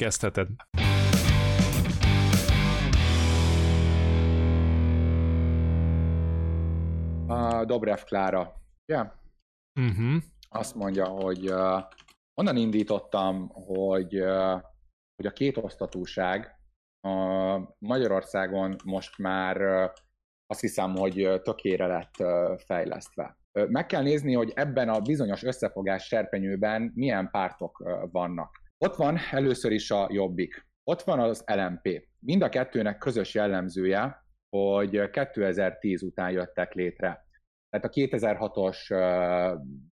Uh, 7.28 7.66
Dobrev 7.66 8.00
Klára. 8.06 8.54
Yeah. 8.86 9.08
Uh-huh. 9.80 10.22
Azt 10.50 10.76
mondja, 10.76 11.06
hogy 11.06 11.52
uh, 11.52 11.84
onnan 12.34 12.58
indítottam, 12.58 13.50
hogy, 13.50 14.22
uh, 14.22 14.62
hogy 15.16 15.26
a 15.26 15.32
két 15.34 15.58
osztatúság 15.58 16.60
a 17.02 17.58
Magyarországon 17.80 18.76
most 18.84 19.18
már 19.18 19.62
uh, 19.62 19.92
azt 20.48 20.60
hiszem, 20.60 20.96
hogy 20.96 21.42
tökére 21.44 21.88
lett 21.88 22.16
uh, 22.20 22.60
fejlesztve. 22.60 23.38
Uh, 23.60 23.70
meg 23.70 23.86
kell 23.86 24.02
nézni, 24.02 24.34
hogy 24.34 24.52
ebben 24.56 24.90
a 24.90 25.00
bizonyos 25.00 25.44
összefogás 25.44 26.06
serpenyőben 26.06 26.92
milyen 26.96 27.30
pártok 27.32 27.80
uh, 27.80 28.12
vannak. 28.12 28.62
Ott 28.78 28.96
van 28.96 29.18
először 29.32 29.72
is 29.72 29.92
a 29.92 30.08
Jobbik, 30.12 30.68
ott 30.84 31.02
van 31.02 31.20
az 31.20 31.44
LMP. 31.46 32.08
Mind 32.20 32.42
a 32.42 32.50
kettőnek 32.50 32.98
közös 32.98 33.34
jellemzője, 33.34 34.25
hogy 34.56 35.10
2010 35.10 36.04
után 36.04 36.32
jöttek 36.32 36.74
létre. 36.74 37.26
Tehát 37.70 37.86
a 37.86 37.90
2006-os 37.90 38.78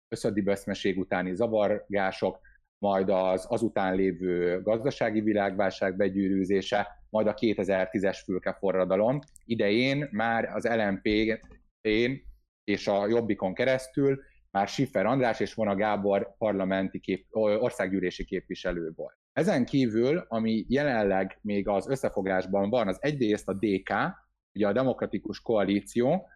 összödi 0.08 0.40
beszmeség 0.40 0.98
utáni 0.98 1.34
zavargások, 1.34 2.40
majd 2.78 3.08
az 3.10 3.46
azután 3.48 3.94
lévő 3.94 4.62
gazdasági 4.62 5.20
világválság 5.20 5.96
begyűrűzése, 5.96 6.88
majd 7.10 7.26
a 7.26 7.34
2010-es 7.34 8.20
fülkeforradalom. 8.24 9.18
Idején 9.44 10.08
már 10.10 10.44
az 10.44 10.64
LMP-én 10.64 12.22
és 12.64 12.88
a 12.88 13.06
Jobbikon 13.08 13.54
keresztül 13.54 14.22
már 14.50 14.68
Siffer 14.68 15.06
András 15.06 15.40
és 15.40 15.54
Vona 15.54 15.74
Gábor 15.74 16.36
parlamenti 16.38 17.00
kép, 17.00 17.26
országgyűlési 17.30 18.24
képviselő 18.24 18.92
volt. 18.94 19.18
Ezen 19.32 19.64
kívül, 19.64 20.24
ami 20.28 20.64
jelenleg 20.68 21.38
még 21.42 21.68
az 21.68 21.88
összefogásban 21.88 22.70
van, 22.70 22.88
az 22.88 22.98
egyrészt 23.00 23.48
a 23.48 23.54
DK, 23.54 23.92
ugye 24.54 24.66
a 24.66 24.72
Demokratikus 24.72 25.40
Koalíció, 25.40 26.28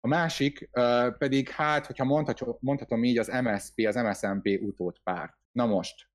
a 0.00 0.08
másik 0.08 0.70
pedig, 1.18 1.48
hát, 1.48 1.86
hogyha 1.86 2.04
mondhatom, 2.04 2.56
mondhatom 2.60 3.04
így, 3.04 3.18
az 3.18 3.28
MSP, 3.42 3.86
az 3.86 3.94
MSMP 3.94 4.58
utódpárt. 4.60 5.32
Na 5.52 5.66
most, 5.66 6.08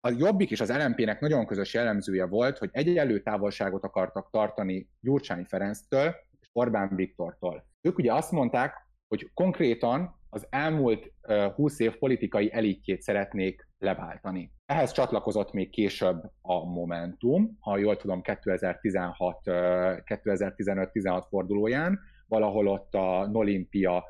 a 0.00 0.10
Jobbik 0.16 0.50
és 0.50 0.60
az 0.60 0.76
LMP-nek 0.76 1.20
nagyon 1.20 1.46
közös 1.46 1.74
jellemzője 1.74 2.26
volt, 2.26 2.58
hogy 2.58 2.70
egyenlő 2.72 3.20
távolságot 3.20 3.84
akartak 3.84 4.30
tartani 4.30 4.88
Gyurcsány 5.00 5.44
Ferenctől 5.44 6.14
és 6.40 6.48
Orbán 6.52 6.96
Viktortól. 6.96 7.66
Ők 7.80 7.98
ugye 7.98 8.12
azt 8.12 8.30
mondták, 8.30 8.74
hogy 9.08 9.30
konkrétan 9.34 10.20
az 10.30 10.46
elmúlt 10.50 11.12
uh, 11.28 11.52
20 11.52 11.78
év 11.78 11.98
politikai 11.98 12.52
elitjét 12.52 13.02
szeretnék 13.02 13.68
leváltani. 13.78 14.52
Ehhez 14.66 14.92
csatlakozott 14.92 15.52
még 15.52 15.70
később 15.70 16.22
a 16.40 16.64
Momentum, 16.64 17.56
ha 17.60 17.76
jól 17.76 17.96
tudom 17.96 18.22
2016, 18.22 19.40
2015-16 19.44 21.24
fordulóján, 21.28 22.00
valahol 22.26 22.68
ott 22.68 22.94
a 22.94 23.26
Nolimpia 23.26 24.04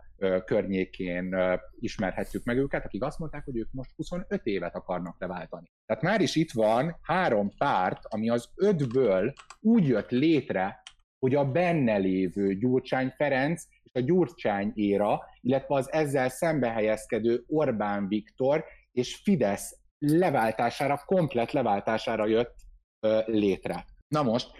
környékén 0.44 1.36
ismerhetjük 1.78 2.44
meg 2.44 2.58
őket, 2.58 2.84
akik 2.84 3.02
azt 3.02 3.18
mondták, 3.18 3.44
hogy 3.44 3.56
ők 3.56 3.72
most 3.72 3.90
25 3.96 4.46
évet 4.46 4.74
akarnak 4.74 5.20
leváltani. 5.20 5.66
Tehát 5.86 6.02
már 6.02 6.20
is 6.20 6.36
itt 6.36 6.52
van 6.52 6.98
három 7.02 7.50
párt, 7.58 7.98
ami 8.08 8.28
az 8.28 8.50
ötből 8.54 9.32
úgy 9.60 9.86
jött 9.86 10.10
létre, 10.10 10.82
hogy 11.18 11.34
a 11.34 11.50
benne 11.50 11.96
lévő 11.96 12.54
Gyurcsány 12.54 13.10
Ferenc 13.16 13.64
és 13.82 13.92
a 13.94 14.00
Gyurcsány 14.00 14.72
éra, 14.74 15.20
illetve 15.40 15.74
az 15.74 15.92
ezzel 15.92 16.28
szembehelyezkedő 16.28 17.44
Orbán 17.46 18.08
Viktor 18.08 18.64
és 18.92 19.16
Fidesz 19.16 19.83
leváltására, 20.06 21.02
komplet 21.04 21.52
leváltására 21.52 22.26
jött 22.26 22.54
létre. 23.26 23.84
Na 24.08 24.22
most, 24.22 24.50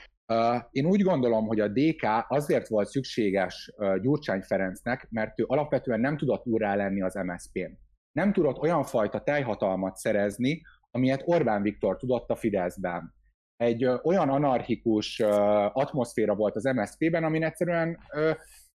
én 0.71 0.87
úgy 0.87 1.03
gondolom, 1.03 1.47
hogy 1.47 1.61
a 1.61 1.69
DK 1.69 2.07
azért 2.29 2.69
volt 2.69 2.89
szükséges 2.89 3.73
Gyurcsány 4.01 4.43
Ferencnek, 4.43 5.07
mert 5.11 5.41
ő 5.41 5.45
alapvetően 5.47 6.01
nem 6.01 6.17
tudott 6.17 6.47
úrá 6.47 6.75
lenni 6.75 7.03
az 7.03 7.15
MSZP-n. 7.15 7.79
Nem 8.13 8.33
tudott 8.33 8.59
olyan 8.59 8.85
fajta 8.85 9.23
teljhatalmat 9.23 9.97
szerezni, 9.97 10.63
amilyet 10.91 11.23
Orbán 11.25 11.63
Viktor 11.63 11.97
tudott 11.97 12.31
a 12.31 12.37
Fideszben. 12.37 13.15
Egy 13.57 13.85
olyan 13.85 14.29
anarchikus 14.29 15.21
atmoszféra 15.73 16.35
volt 16.35 16.57
az 16.57 16.65
MSZP-ben, 16.65 17.25
amin 17.25 17.45
egyszerűen 17.45 17.99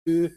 ő, 0.04 0.32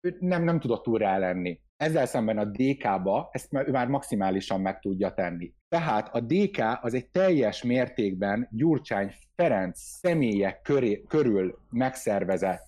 ő 0.00 0.16
nem, 0.18 0.44
nem 0.44 0.60
tudott 0.60 0.88
úrá 0.88 1.18
lenni. 1.18 1.60
Ezzel 1.82 2.06
szemben 2.06 2.38
a 2.38 2.44
DK-ba 2.44 3.28
ezt 3.32 3.50
már 3.70 3.86
maximálisan 3.86 4.60
meg 4.60 4.78
tudja 4.78 5.14
tenni. 5.14 5.52
Tehát 5.68 6.14
a 6.14 6.20
DK 6.20 6.58
az 6.80 6.94
egy 6.94 7.08
teljes 7.10 7.62
mértékben 7.62 8.48
Gyurcsány 8.50 9.14
Ferenc 9.34 9.78
személye 9.78 10.60
köré, 10.62 11.02
körül 11.08 11.58
megszervezett 11.70 12.66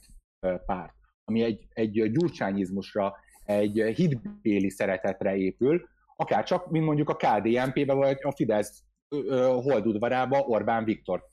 párt, 0.67 0.95
ami 1.25 1.43
egy, 1.43 1.67
egy 1.69 2.11
gyurcsányizmusra, 2.11 3.15
egy 3.45 3.83
hitbéli 3.97 4.71
szeretetre 4.71 5.37
épül, 5.37 5.89
akár 6.17 6.45
csak, 6.45 6.71
mint 6.71 6.85
mondjuk 6.85 7.09
a 7.09 7.17
KDNP-be 7.17 7.93
vagy 7.93 8.19
a 8.23 8.33
Fidesz 8.33 8.83
holdudvarába 9.63 10.39
Orbán 10.39 10.85
Viktor 10.85 11.25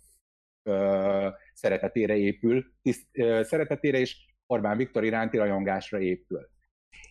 szeretetére 1.54 2.16
épül, 2.16 2.66
tiszt, 2.82 3.08
szeretetére 3.42 3.98
és 3.98 4.26
Orbán 4.46 4.78
Viktor 4.78 5.04
iránti 5.04 5.38
rajongásra 5.38 6.00
épül. 6.00 6.50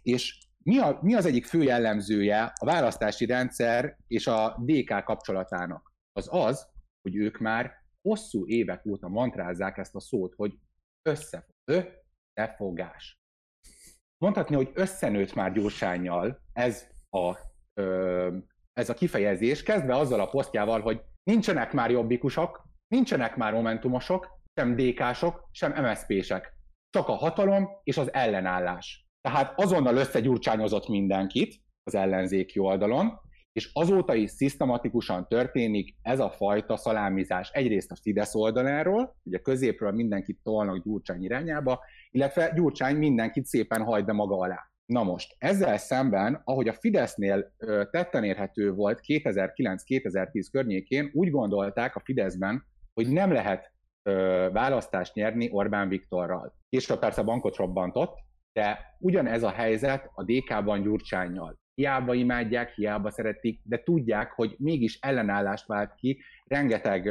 És 0.02 0.48
mi, 0.64 0.78
a, 0.78 0.98
mi 1.02 1.14
az 1.14 1.26
egyik 1.26 1.46
fő 1.46 1.62
jellemzője 1.62 2.52
a 2.60 2.64
választási 2.64 3.26
rendszer 3.26 3.96
és 4.06 4.26
a 4.26 4.62
DK 4.64 5.04
kapcsolatának? 5.04 5.92
Az 6.12 6.28
az, 6.30 6.68
hogy 7.02 7.16
ők 7.16 7.38
már 7.38 7.72
hosszú 8.02 8.46
évek 8.46 8.86
óta 8.86 9.08
mantrázzák 9.08 9.78
ezt 9.78 9.94
a 9.94 10.00
szót, 10.00 10.34
hogy 10.34 10.58
összefog, 11.02 11.54
összefogás. 11.64 13.18
Mondhatni, 14.24 14.54
hogy 14.54 14.70
összenőtt 14.74 15.34
már 15.34 15.52
Gyurcsányjal 15.52 16.42
ez 16.52 16.86
a, 17.10 17.36
ö, 17.74 18.36
ez 18.72 18.88
a 18.88 18.94
kifejezés, 18.94 19.62
kezdve 19.62 19.96
azzal 19.96 20.20
a 20.20 20.28
posztjával, 20.28 20.80
hogy 20.80 21.02
nincsenek 21.22 21.72
már 21.72 21.90
jobbikusok, 21.90 22.64
nincsenek 22.86 23.36
már 23.36 23.52
momentumosok, 23.52 24.38
sem 24.54 24.76
DK-sok, 24.76 25.48
sem 25.50 25.84
MSZP-sek. 25.84 26.54
Csak 26.90 27.08
a 27.08 27.12
hatalom 27.12 27.68
és 27.82 27.96
az 27.96 28.12
ellenállás. 28.12 29.09
Tehát 29.20 29.52
azonnal 29.56 29.96
összegyurcsányozott 29.96 30.88
mindenkit 30.88 31.54
az 31.82 31.94
ellenzéki 31.94 32.58
oldalon, 32.58 33.20
és 33.52 33.70
azóta 33.72 34.14
is 34.14 34.30
szisztematikusan 34.30 35.28
történik 35.28 35.96
ez 36.02 36.20
a 36.20 36.30
fajta 36.30 36.76
szalámizás 36.76 37.50
egyrészt 37.50 37.90
a 37.90 37.96
Fidesz 38.02 38.34
oldaláról, 38.34 39.16
ugye 39.22 39.38
középről 39.38 39.92
mindenkit 39.92 40.38
tolnak 40.42 40.84
Gyurcsány 40.84 41.22
irányába, 41.22 41.80
illetve 42.10 42.52
Gyurcsány 42.54 42.96
mindenkit 42.96 43.44
szépen 43.44 43.82
hajt 43.82 44.04
be 44.04 44.12
maga 44.12 44.36
alá. 44.36 44.70
Na 44.86 45.02
most, 45.02 45.34
ezzel 45.38 45.76
szemben, 45.78 46.40
ahogy 46.44 46.68
a 46.68 46.72
Fidesznél 46.72 47.54
tetten 47.90 48.24
érhető 48.24 48.72
volt 48.72 49.00
2009-2010 49.06 50.46
környékén, 50.52 51.10
úgy 51.12 51.30
gondolták 51.30 51.96
a 51.96 52.02
Fideszben, 52.04 52.64
hogy 52.94 53.08
nem 53.08 53.32
lehet 53.32 53.72
választást 54.52 55.14
nyerni 55.14 55.48
Orbán 55.52 55.88
Viktorral. 55.88 56.54
Később 56.68 56.98
persze 56.98 57.22
bankot 57.22 57.56
robbantott, 57.56 58.18
de 58.52 58.96
ugyanez 58.98 59.42
a 59.42 59.50
helyzet 59.50 60.10
a 60.14 60.24
DK-ban 60.24 60.82
Gyurcsányjal. 60.82 61.58
Hiába 61.74 62.14
imádják, 62.14 62.74
hiába 62.74 63.10
szeretik, 63.10 63.60
de 63.64 63.82
tudják, 63.82 64.32
hogy 64.32 64.54
mégis 64.58 64.98
ellenállást 65.00 65.66
vált 65.66 65.94
ki 65.94 66.22
rengeteg 66.44 67.10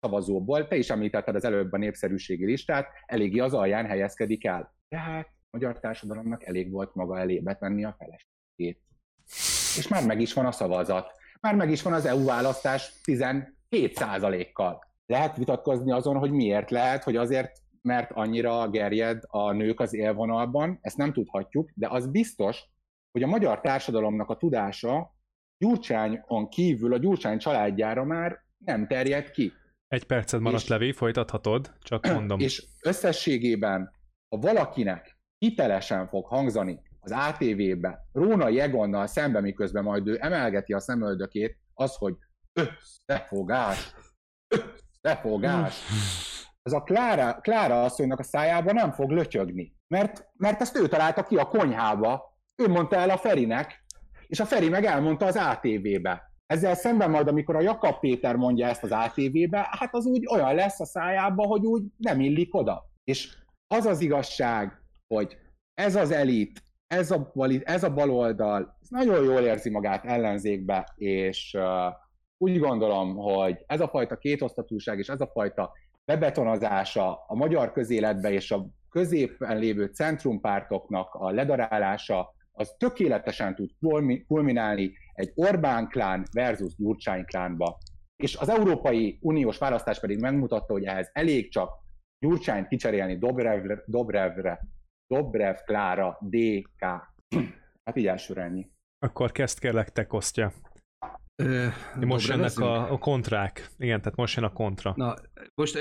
szavazóból. 0.00 0.68
Te 0.68 0.76
is 0.76 0.90
említetted 0.90 1.34
az 1.34 1.44
előbb 1.44 1.72
a 1.72 1.76
népszerűségi 1.76 2.44
listát, 2.44 2.88
eléggé 3.06 3.38
az 3.38 3.54
alján 3.54 3.86
helyezkedik 3.86 4.44
el. 4.44 4.74
Tehát 4.88 5.28
magyar 5.50 5.80
társadalomnak 5.80 6.46
elég 6.46 6.70
volt 6.70 6.94
maga 6.94 7.18
elé 7.18 7.38
betenni 7.38 7.84
a 7.84 7.96
feleségét. 7.98 8.82
És 9.76 9.88
már 9.88 10.06
meg 10.06 10.20
is 10.20 10.32
van 10.32 10.46
a 10.46 10.52
szavazat. 10.52 11.12
Már 11.40 11.54
meg 11.54 11.70
is 11.70 11.82
van 11.82 11.92
az 11.92 12.06
EU 12.06 12.24
választás 12.24 12.92
17%-kal. 13.04 14.84
Lehet 15.06 15.36
vitatkozni 15.36 15.92
azon, 15.92 16.16
hogy 16.16 16.30
miért 16.30 16.70
lehet, 16.70 17.02
hogy 17.02 17.16
azért, 17.16 17.61
mert 17.82 18.10
annyira 18.12 18.68
gerjed 18.68 19.22
a 19.26 19.52
nők 19.52 19.80
az 19.80 19.94
élvonalban, 19.94 20.78
ezt 20.80 20.96
nem 20.96 21.12
tudhatjuk, 21.12 21.70
de 21.74 21.88
az 21.88 22.10
biztos, 22.10 22.64
hogy 23.10 23.22
a 23.22 23.26
magyar 23.26 23.60
társadalomnak 23.60 24.28
a 24.28 24.36
tudása 24.36 25.14
Gyurcsányon 25.58 26.48
kívül 26.48 26.92
a 26.92 26.98
Gyurcsány 26.98 27.38
családjára 27.38 28.04
már 28.04 28.44
nem 28.64 28.86
terjed 28.86 29.30
ki. 29.30 29.52
Egy 29.88 30.04
percet 30.04 30.40
maradt, 30.40 30.66
Levi, 30.66 30.92
folytathatod, 30.92 31.72
csak 31.80 32.06
mondom. 32.06 32.40
És 32.40 32.66
összességében, 32.82 33.90
ha 34.28 34.40
valakinek 34.40 35.18
hitelesen 35.38 36.08
fog 36.08 36.26
hangzani 36.26 36.82
az 37.00 37.10
ATV-be, 37.10 38.06
Róna 38.12 38.48
Jegonnal 38.48 39.06
szembe, 39.06 39.40
miközben 39.40 39.84
majd 39.84 40.06
ő 40.06 40.18
emelgeti 40.20 40.72
a 40.72 40.80
szemöldökét, 40.80 41.58
az, 41.74 41.96
hogy 41.96 42.14
összefogás, 42.52 43.94
összefogás. 44.48 45.74
Ez 46.62 46.72
a 46.72 46.82
Klára, 46.82 47.34
Klára 47.40 47.82
asszonynak 47.82 48.18
a 48.18 48.22
szájába 48.22 48.72
nem 48.72 48.92
fog 48.92 49.10
lötyögni, 49.10 49.76
mert, 49.88 50.28
mert 50.36 50.60
ezt 50.60 50.76
ő 50.76 50.88
találta 50.88 51.22
ki 51.22 51.36
a 51.36 51.48
konyhába, 51.48 52.38
ő 52.56 52.68
mondta 52.68 52.96
el 52.96 53.10
a 53.10 53.16
Ferinek, 53.16 53.84
és 54.26 54.40
a 54.40 54.44
Feri 54.44 54.68
meg 54.68 54.84
elmondta 54.84 55.26
az 55.26 55.36
ATV-be. 55.36 56.30
Ezzel 56.46 56.74
szemben 56.74 57.10
majd, 57.10 57.28
amikor 57.28 57.56
a 57.56 57.60
Jakab 57.60 57.98
Péter 58.00 58.36
mondja 58.36 58.66
ezt 58.66 58.82
az 58.82 58.90
ATV-be, 58.90 59.68
hát 59.70 59.94
az 59.94 60.06
úgy 60.06 60.26
olyan 60.32 60.54
lesz 60.54 60.80
a 60.80 60.84
szájába, 60.84 61.46
hogy 61.46 61.66
úgy 61.66 61.82
nem 61.96 62.20
illik 62.20 62.54
oda. 62.54 62.90
És 63.04 63.36
az 63.66 63.86
az 63.86 64.00
igazság, 64.00 64.82
hogy 65.06 65.36
ez 65.74 65.96
az 65.96 66.10
elit, 66.10 66.62
ez 66.86 67.10
a, 67.10 67.32
ez 67.62 67.84
a 67.84 67.92
baloldal, 67.94 68.76
ez 68.80 68.88
nagyon 68.88 69.24
jól 69.24 69.40
érzi 69.40 69.70
magát 69.70 70.04
ellenzékbe, 70.04 70.92
és 70.96 71.54
uh, 71.58 71.94
úgy 72.38 72.58
gondolom, 72.58 73.16
hogy 73.16 73.64
ez 73.66 73.80
a 73.80 73.88
fajta 73.88 74.16
kétosztatúság 74.16 74.98
és 74.98 75.08
ez 75.08 75.20
a 75.20 75.30
fajta 75.32 75.72
bebetonozása 76.12 77.24
a 77.26 77.34
magyar 77.34 77.72
közéletbe 77.72 78.32
és 78.32 78.50
a 78.50 78.66
középen 78.90 79.58
lévő 79.58 79.84
centrumpártoknak 79.84 81.14
a 81.14 81.30
ledarálása, 81.30 82.34
az 82.52 82.74
tökéletesen 82.78 83.54
tud 83.54 83.70
kulminálni 84.26 84.92
egy 85.14 85.32
Orbán 85.34 85.88
klán 85.88 86.26
versus 86.32 86.76
Gyurcsány 86.76 87.24
klánba. 87.24 87.78
És 88.16 88.36
az 88.36 88.48
Európai 88.48 89.18
Uniós 89.20 89.58
választás 89.58 90.00
pedig 90.00 90.20
megmutatta, 90.20 90.72
hogy 90.72 90.84
ehhez 90.84 91.10
elég 91.12 91.50
csak 91.50 91.70
Gyurcsányt 92.18 92.68
kicserélni 92.68 93.18
Dobrevre, 93.18 93.82
Dobrevre 93.86 94.60
Dobrev 95.06 95.56
Klára 95.64 96.18
DK. 96.20 96.80
Hát 97.84 97.96
így 97.96 98.06
elsőre 98.06 98.42
ennyi. 98.42 98.70
Akkor 98.98 99.32
kezd 99.32 99.58
kérlek 99.58 99.92
te, 99.92 100.06
Kostya. 100.06 100.52
Ö, 101.36 101.66
most 102.00 102.28
jönnek 102.28 102.58
a, 102.58 102.92
a 102.92 102.98
kontrák. 102.98 103.70
Igen, 103.78 104.00
tehát 104.00 104.16
most 104.16 104.36
jön 104.36 104.44
a 104.44 104.52
kontra. 104.52 104.92
Na, 104.96 105.14
most 105.54 105.78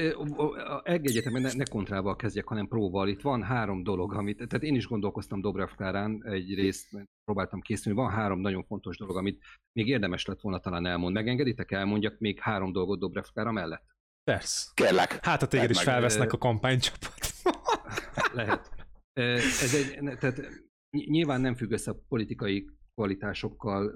meg, 0.84 1.32
ne, 1.32 1.54
ne 1.54 1.64
kontrával 1.64 2.16
kezdjek, 2.16 2.48
hanem 2.48 2.68
próval. 2.68 3.08
Itt 3.08 3.22
van 3.22 3.44
három 3.44 3.84
dolog, 3.84 4.14
amit, 4.14 4.38
tehát 4.38 4.64
én 4.64 4.76
is 4.76 4.88
gondolkoztam 4.88 5.42
Dobrev 5.42 5.70
Klárán 5.76 6.24
egyrészt, 6.26 6.88
próbáltam 7.24 7.62
készülni, 7.62 8.00
van 8.00 8.12
három 8.12 8.40
nagyon 8.40 8.64
fontos 8.64 8.98
dolog, 8.98 9.18
amit 9.18 9.44
még 9.72 9.88
érdemes 9.88 10.26
lett 10.26 10.42
volna 10.42 10.60
talán 10.60 10.86
elmond. 10.86 11.14
Megengeditek, 11.14 11.72
elmondjak 11.72 12.20
még 12.20 12.40
három 12.40 12.72
dolgot 12.72 13.00
Dobrev 13.00 13.26
Klára 13.34 13.52
mellett? 13.52 13.86
Persze. 14.24 14.72
Kérlek. 14.74 15.26
Hát 15.26 15.42
a 15.42 15.48
téged 15.48 15.70
is 15.70 15.82
felvesznek 15.82 16.34
a 16.34 16.38
kampánycsapat. 16.38 17.34
Lehet. 18.34 18.70
Ez 19.14 19.74
egy, 19.74 20.18
tehát 20.18 20.42
nyilván 20.90 21.42
nem 21.42 21.56
függ 21.56 21.72
össze 21.72 21.92
a 21.92 22.04
politikai 22.08 22.70
kvalitásokkal, 23.02 23.96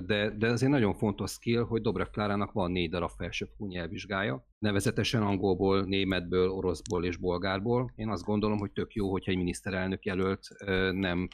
de, 0.00 0.30
de 0.30 0.48
azért 0.48 0.72
nagyon 0.72 0.94
fontos 0.94 1.30
skill, 1.30 1.62
hogy 1.62 1.82
Dobrev 1.82 2.06
Klárának 2.06 2.52
van 2.52 2.70
négy 2.70 2.90
darab 2.90 3.10
felsőfokú 3.10 3.66
nyelvvizsgája, 3.66 4.46
nevezetesen 4.58 5.22
angolból, 5.22 5.84
németből, 5.84 6.50
oroszból 6.50 7.04
és 7.04 7.16
bolgárból. 7.16 7.92
Én 7.96 8.08
azt 8.08 8.24
gondolom, 8.24 8.58
hogy 8.58 8.72
tök 8.72 8.94
jó, 8.94 9.10
hogyha 9.10 9.30
egy 9.30 9.36
miniszterelnök 9.36 10.04
jelölt 10.04 10.48
nem 10.92 11.28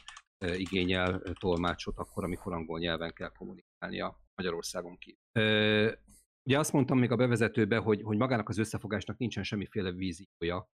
igényel 0.57 1.21
tolmácsot 1.39 1.97
akkor, 1.97 2.23
amikor 2.23 2.53
angol 2.53 2.79
nyelven 2.79 3.13
kell 3.13 3.31
kommunikálnia 3.37 4.19
Magyarországon 4.35 4.97
ki. 4.97 5.17
Ugye 6.45 6.59
azt 6.59 6.73
mondtam 6.73 6.99
még 6.99 7.11
a 7.11 7.15
bevezetőben, 7.15 7.81
hogy, 7.81 8.01
hogy 8.03 8.17
magának 8.17 8.49
az 8.49 8.57
összefogásnak 8.57 9.17
nincsen 9.17 9.43
semmiféle 9.43 9.91
víziója. 9.91 10.69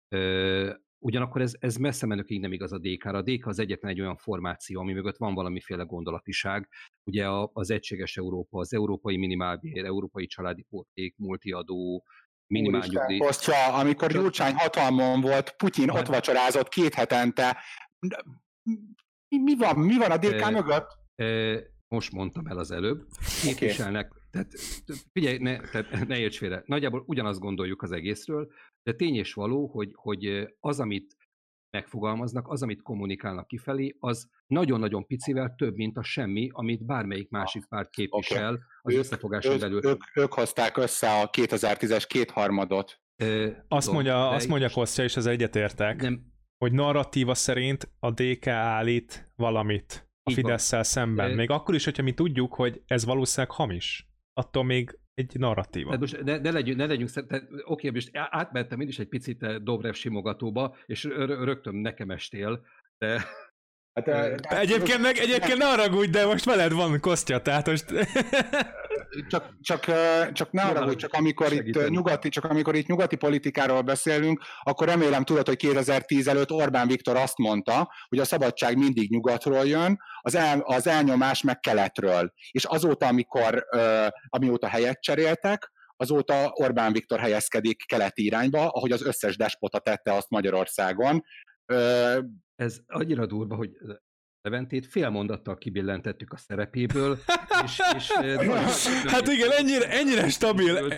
Ugyanakkor 1.00 1.42
ez, 1.42 1.54
ez 1.60 1.76
messze 1.76 2.06
menőkig 2.06 2.40
nem 2.40 2.52
igaz 2.52 2.72
a 2.72 2.78
DK-ra. 2.78 3.18
A 3.18 3.22
DK 3.22 3.46
az 3.46 3.60
egyetlen 3.60 3.92
egy 3.92 4.02
olyan 4.02 4.18
formáció, 4.18 4.82
ami 4.82 4.94
mögött 4.94 5.18
van 5.18 5.34
valamiféle 5.34 5.84
gondolatiság. 5.84 6.70
Ugye 7.04 7.28
az 7.54 7.72
egységes 7.72 8.18
Európa, 8.18 8.60
az 8.60 8.74
európai 8.74 9.18
minimálbér, 9.18 9.86
európai 9.86 10.26
családi 10.26 10.66
porték, 10.70 11.16
multiadó, 11.18 12.06
minimálnyugdíj. 12.48 13.20
amikor 13.72 14.12
Gyurcsány 14.12 14.54
hatalmon 14.54 15.22
volt, 15.22 15.56
Putyin 15.56 15.90
ott 15.90 16.08
vacsorázott 16.08 16.70
két 16.70 16.94
hetente. 16.94 17.58
Mi, 19.28 19.38
mi 19.38 19.56
van? 19.56 19.80
Mi 19.80 19.98
van 19.98 20.12
a 20.12 20.18
DK 20.18 20.42
e, 20.42 20.50
mögött? 20.50 20.98
E, 21.16 21.60
most 21.88 22.12
mondtam 22.12 22.48
el 22.48 22.58
az 22.58 22.72
előbb. 22.72 23.06
Képviselnek. 23.44 24.19
Tehát 24.32 24.52
figyelj, 25.12 25.38
ne, 25.38 25.60
tehát 25.60 25.90
ne 26.08 26.20
érts 26.20 26.38
félre. 26.38 26.64
Nagyjából 26.66 27.04
ugyanazt 27.06 27.40
gondoljuk 27.40 27.82
az 27.82 27.92
egészről, 27.92 28.52
de 28.84 28.94
tény 28.94 29.16
és 29.16 29.34
való, 29.34 29.68
hogy, 29.68 29.92
hogy 29.94 30.48
az, 30.60 30.80
amit 30.80 31.18
megfogalmaznak, 31.72 32.48
az, 32.48 32.62
amit 32.62 32.82
kommunikálnak 32.82 33.48
kifelé, 33.48 33.96
az 34.00 34.30
nagyon-nagyon 34.48 35.06
picivel 35.06 35.54
több, 35.58 35.76
mint 35.76 35.98
a 35.98 36.04
semmi, 36.04 36.50
amit 36.52 36.86
bármelyik 36.86 37.30
másik 37.30 37.66
párt 37.66 37.90
képvisel 37.90 38.54
okay. 38.54 38.64
az 38.82 38.94
ők, 38.94 39.00
összefogáson 39.00 39.54
ők, 39.54 39.60
belül. 39.60 39.86
Ők, 39.86 40.04
ők 40.16 40.34
hozták 40.34 40.78
össze 40.78 41.20
a 41.20 41.30
2010-es 41.30 42.06
kétharmadot. 42.08 43.02
E, 43.16 43.66
azt 43.68 43.92
mondja, 43.92 44.30
azt 44.30 44.48
mondja 44.48 44.70
Kostya, 44.70 45.04
és 45.04 45.16
ez 45.16 45.26
egyetértek, 45.26 46.02
nem, 46.02 46.24
hogy 46.58 46.72
narratíva 46.72 47.34
szerint 47.34 47.92
a 48.00 48.12
DK 48.12 48.48
állít 48.48 49.32
valamit 49.36 50.10
a 50.24 50.32
Fidesz-szel 50.32 50.84
szemben. 50.84 51.32
Még 51.32 51.50
akkor 51.50 51.76
is, 51.76 51.84
hogyha 51.84 52.04
mi 52.04 52.14
tudjuk, 52.14 52.54
hogy 52.54 52.82
ez 52.86 53.06
valószínűleg 53.06 53.56
hamis. 53.56 54.09
Attól 54.40 54.64
még 54.64 55.00
egy 55.14 55.40
narratíva. 55.40 55.86
Tehát 55.86 56.00
most 56.00 56.24
ne, 56.24 56.38
ne 56.38 56.52
legyünk, 56.52 56.78
ne 56.78 56.86
legyünk 56.86 57.10
tehát, 57.12 57.48
oké, 57.64 57.90
most 57.90 58.10
átmentem 58.14 58.82
én 58.82 58.88
is 58.88 59.00
egy 59.00 59.08
picit 59.08 59.44
eh, 59.44 59.56
Dobrev 59.56 59.94
simogatóba, 59.94 60.76
és 60.86 61.04
rögtön 61.26 61.76
nekem 61.76 62.12
estél, 62.12 62.66
de... 62.98 63.26
Hát, 63.94 64.08
egyébként 64.50 65.02
meg, 65.02 65.18
egyébként 65.18 65.58
ne 65.58 65.66
haragudj, 65.66 66.10
de 66.10 66.26
most 66.26 66.46
veled 66.46 66.72
van 66.72 67.00
Kostya, 67.00 67.42
tehát 67.42 67.68
most... 67.68 67.86
csak, 69.28 69.54
csak, 69.62 69.86
csak 70.34 70.52
ne 70.52 70.62
arra, 70.62 70.84
hogy 70.84 70.96
csak 70.96 71.14
amikor 71.14 71.54
itt 71.54 71.90
nyugati, 71.90 72.30
csak 72.30 72.44
amikor 72.44 72.76
itt 72.76 72.88
nyugati 72.88 73.16
politikáról 73.16 73.82
beszélünk, 73.82 74.42
akkor 74.62 74.88
remélem 74.88 75.24
tudod, 75.24 75.48
hogy 75.48 75.56
2010 75.56 76.28
előtt 76.28 76.52
Orbán 76.52 76.88
Viktor 76.88 77.16
azt 77.16 77.38
mondta, 77.38 77.94
hogy 78.08 78.20
a 78.20 78.26
szabadság 78.26 78.78
mindig 78.78 79.10
nyugatról 79.10 79.66
jön, 79.66 80.00
az, 80.22 80.36
el, 80.36 80.60
az 80.60 80.88
elnyomás 80.88 81.42
meg 81.42 81.60
keletről. 81.60 82.34
És 82.52 82.66
azóta, 82.66 83.08
amikor, 83.08 83.66
amióta 84.30 84.68
helyet 84.68 85.02
cseréltek, 85.02 85.72
azóta 85.98 86.52
Orbán 86.54 86.94
Viktor 86.94 87.20
helyezkedik 87.20 87.86
keleti 87.88 88.26
irányba, 88.26 88.68
ahogy 88.68 88.92
az 88.92 89.06
összes 89.06 89.38
despota 89.38 89.80
tette 89.80 90.14
azt 90.14 90.30
Magyarországon. 90.30 91.24
Ez 92.56 92.78
annyira 92.88 93.26
durva, 93.26 93.56
hogy 93.56 93.70
Leventét 94.42 94.86
fél 94.86 95.10
mondattal 95.10 95.58
kibillentettük 95.58 96.34
a 96.34 96.38
szerepéből, 96.38 97.18
és, 97.64 97.82
és 97.96 98.12
hát 99.14 99.28
igen, 99.28 99.52
ennyire, 99.52 99.90
ennyire 99.90 100.30
stabil. 100.30 100.90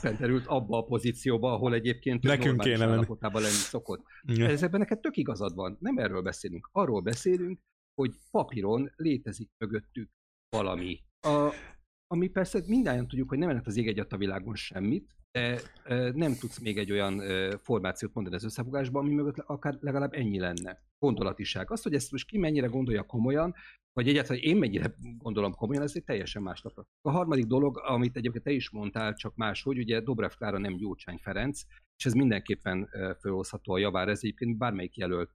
Fenterült 0.00 0.46
abba 0.46 0.78
a 0.78 0.84
pozícióba, 0.84 1.52
ahol 1.52 1.74
egyébként 1.74 2.22
Nekünk 2.22 2.60
kéne 2.60 2.84
állapotában 2.84 3.42
lenni 3.42 3.54
szokott. 3.54 4.04
Ja. 4.22 4.46
Ezekben 4.46 4.80
neked 4.80 5.00
tök 5.00 5.16
igazad 5.16 5.54
van, 5.54 5.76
nem 5.80 5.98
erről 5.98 6.22
beszélünk. 6.22 6.68
Arról 6.72 7.00
beszélünk, 7.00 7.60
hogy 7.94 8.10
papíron 8.30 8.92
létezik 8.96 9.50
mögöttük 9.58 10.10
valami. 10.48 11.00
A, 11.20 11.48
ami 12.14 12.28
persze 12.28 12.62
mindannyian 12.66 13.08
tudjuk, 13.08 13.28
hogy 13.28 13.38
nem 13.38 13.48
lehet 13.48 13.66
az 13.66 13.76
ég 13.76 14.04
a 14.08 14.16
világon 14.16 14.54
semmit, 14.54 15.16
de 15.32 15.60
nem 16.12 16.34
tudsz 16.34 16.58
még 16.58 16.78
egy 16.78 16.92
olyan 16.92 17.20
formációt 17.58 18.14
mondani 18.14 18.36
az 18.36 18.44
összefogásban, 18.44 19.04
ami 19.04 19.14
mögött 19.14 19.38
akár 19.38 19.76
legalább 19.80 20.12
ennyi 20.12 20.38
lenne. 20.38 20.82
Gondolatiság. 20.98 21.70
Azt, 21.70 21.82
hogy 21.82 21.94
ezt 21.94 22.12
most 22.12 22.26
ki 22.26 22.38
mennyire 22.38 22.66
gondolja 22.66 23.02
komolyan, 23.02 23.54
vagy 23.92 24.08
egyáltalán 24.08 24.42
én 24.42 24.56
mennyire 24.56 24.94
gondolom 25.18 25.54
komolyan, 25.54 25.82
ez 25.82 25.92
egy 25.94 26.04
teljesen 26.04 26.42
más 26.42 26.60
tapasztalat. 26.60 26.90
A 27.00 27.10
harmadik 27.10 27.46
dolog, 27.46 27.80
amit 27.84 28.16
egyébként 28.16 28.44
te 28.44 28.50
is 28.50 28.70
mondtál, 28.70 29.14
csak 29.14 29.36
máshogy, 29.36 29.78
ugye 29.78 30.00
Dobrev 30.00 30.30
Klára 30.30 30.58
nem 30.58 30.76
Gyurcsány 30.76 31.18
Ferenc, 31.18 31.62
és 31.96 32.04
ez 32.04 32.12
mindenképpen 32.12 32.88
felhozható 33.20 33.72
a 33.72 33.78
javára, 33.78 34.10
ez 34.10 34.18
egyébként 34.22 34.58
bármelyik 34.58 34.96
jelölt 34.96 35.32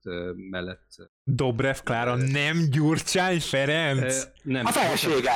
mellett. 0.49 0.87
Dobrev 1.23 1.77
Klára 1.83 2.15
nem 2.15 2.57
Gyurcsány 2.71 3.39
Ferenc? 3.39 4.27
Nem. 4.43 4.65
A 4.65 4.71
felesége! 4.71 5.33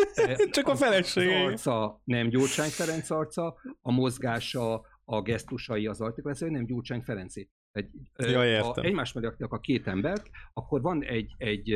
Csak 0.50 0.68
a 0.68 0.76
felesége. 0.76 1.44
Az 1.44 1.50
arca 1.50 2.00
nem 2.04 2.28
Gyurcsány 2.28 2.70
Ferenc 2.70 3.10
arca, 3.10 3.56
a 3.80 3.92
mozgása, 3.92 4.84
a 5.04 5.22
gesztusai, 5.22 5.86
az 5.86 6.00
artikuláció 6.00 6.48
nem 6.48 6.66
Gyurcsány 6.66 7.02
Ferencé. 7.02 7.48
Egy, 7.72 7.90
ja, 8.16 8.62
ha 8.64 8.74
egymás 8.82 9.12
mellé 9.12 9.28
a 9.38 9.60
két 9.60 9.86
embert, 9.86 10.30
akkor 10.52 10.80
van 10.80 11.04
egy, 11.04 11.34
egy 11.38 11.74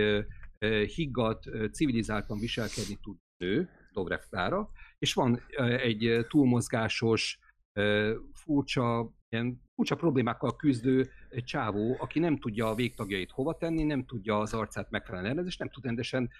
higgadt, 0.94 1.72
civilizáltan 1.72 2.38
viselkedni 2.38 2.98
tud 3.02 3.16
nő, 3.36 3.68
Dobrev 3.92 4.20
Klára, 4.30 4.70
és 4.98 5.14
van 5.14 5.42
egy 5.58 6.26
túlmozgásos, 6.28 7.38
furcsa, 8.32 9.10
ilyen 9.28 9.62
furcsa 9.74 9.96
problémákkal 9.96 10.56
küzdő 10.56 11.10
csávó, 11.44 11.96
aki 11.98 12.18
nem 12.18 12.38
tudja 12.38 12.68
a 12.68 12.74
végtagjait 12.74 13.30
hova 13.30 13.56
tenni, 13.56 13.82
nem 13.82 14.04
tudja 14.04 14.38
az 14.38 14.54
arcát 14.54 14.90
megfelelően 14.90 15.46
és 15.46 15.56
nem 15.56 15.68
tud 15.68 15.84
rendesen 15.84 16.30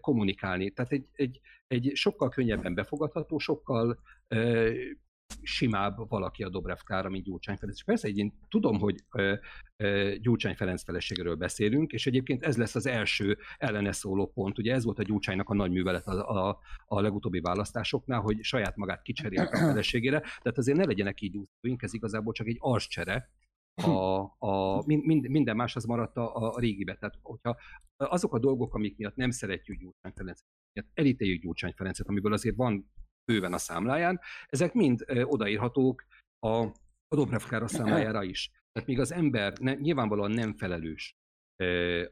kommunikálni. 0.00 0.70
Tehát 0.70 0.92
egy, 0.92 1.06
egy, 1.12 1.40
egy 1.66 1.90
sokkal 1.94 2.28
könnyebben 2.28 2.74
befogadható, 2.74 3.38
sokkal 3.38 3.98
simább 5.42 6.08
valaki 6.08 6.42
a 6.42 6.48
Dobrev 6.48 6.76
Klára, 6.76 7.08
mint 7.08 7.24
Gyurcsány 7.24 7.56
Ferenc. 7.56 7.76
És 7.76 7.84
persze, 7.84 8.08
én 8.08 8.32
tudom, 8.48 8.78
hogy 8.78 9.04
ö, 9.12 9.34
ö, 9.76 10.14
Gyurcsány 10.20 10.54
Ferenc 10.54 10.82
feleségéről 10.82 11.34
beszélünk, 11.34 11.92
és 11.92 12.06
egyébként 12.06 12.42
ez 12.42 12.56
lesz 12.56 12.74
az 12.74 12.86
első 12.86 13.38
ellene 13.58 13.92
szóló 13.92 14.26
pont. 14.26 14.58
Ugye 14.58 14.74
ez 14.74 14.84
volt 14.84 14.98
a 14.98 15.02
Gyurcsánynak 15.02 15.48
a 15.48 15.54
nagy 15.54 15.70
művelet 15.70 16.06
a, 16.06 16.48
a, 16.48 16.58
a 16.86 17.00
legutóbbi 17.00 17.40
választásoknál, 17.40 18.20
hogy 18.20 18.42
saját 18.42 18.76
magát 18.76 19.02
kicserélte 19.02 19.56
a 19.56 19.60
feleségére, 19.60 20.20
tehát 20.20 20.58
azért 20.58 20.78
ne 20.78 20.84
legyenek 20.84 21.20
így 21.20 21.36
úszóink, 21.36 21.82
ez 21.82 21.94
igazából 21.94 22.32
csak 22.32 22.46
egy 22.46 22.56
arscsere, 22.58 23.30
a, 23.74 24.20
a, 24.38 24.82
mind, 24.86 25.28
minden 25.28 25.56
más 25.56 25.76
az 25.76 25.84
maradt 25.84 26.16
a, 26.16 26.34
a 26.34 26.60
régibe. 26.60 26.94
Tehát, 26.94 27.18
hogyha 27.22 27.56
azok 27.96 28.34
a 28.34 28.38
dolgok, 28.38 28.74
amik 28.74 28.96
miatt 28.96 29.16
nem 29.16 29.30
szeretjük 29.30 29.78
Gyurcsány 29.78 30.12
Ferencet, 30.14 30.46
elítéljük 30.94 31.42
Gyurcsány 31.42 31.72
Ferencet, 31.76 32.08
amiből 32.08 32.32
azért 32.32 32.56
van 32.56 32.90
bőven 33.30 33.52
a 33.52 33.58
számláján, 33.58 34.20
ezek 34.46 34.72
mind 34.72 35.04
odaírhatók 35.24 36.04
a, 36.38 36.56
a 37.08 37.16
Dobrev 37.16 37.42
számlájára 37.66 38.22
is. 38.22 38.50
Tehát 38.72 38.88
még 38.88 39.00
az 39.00 39.12
ember 39.12 39.58
ne, 39.58 39.74
nyilvánvalóan 39.74 40.30
nem 40.30 40.54
felelős 40.54 41.18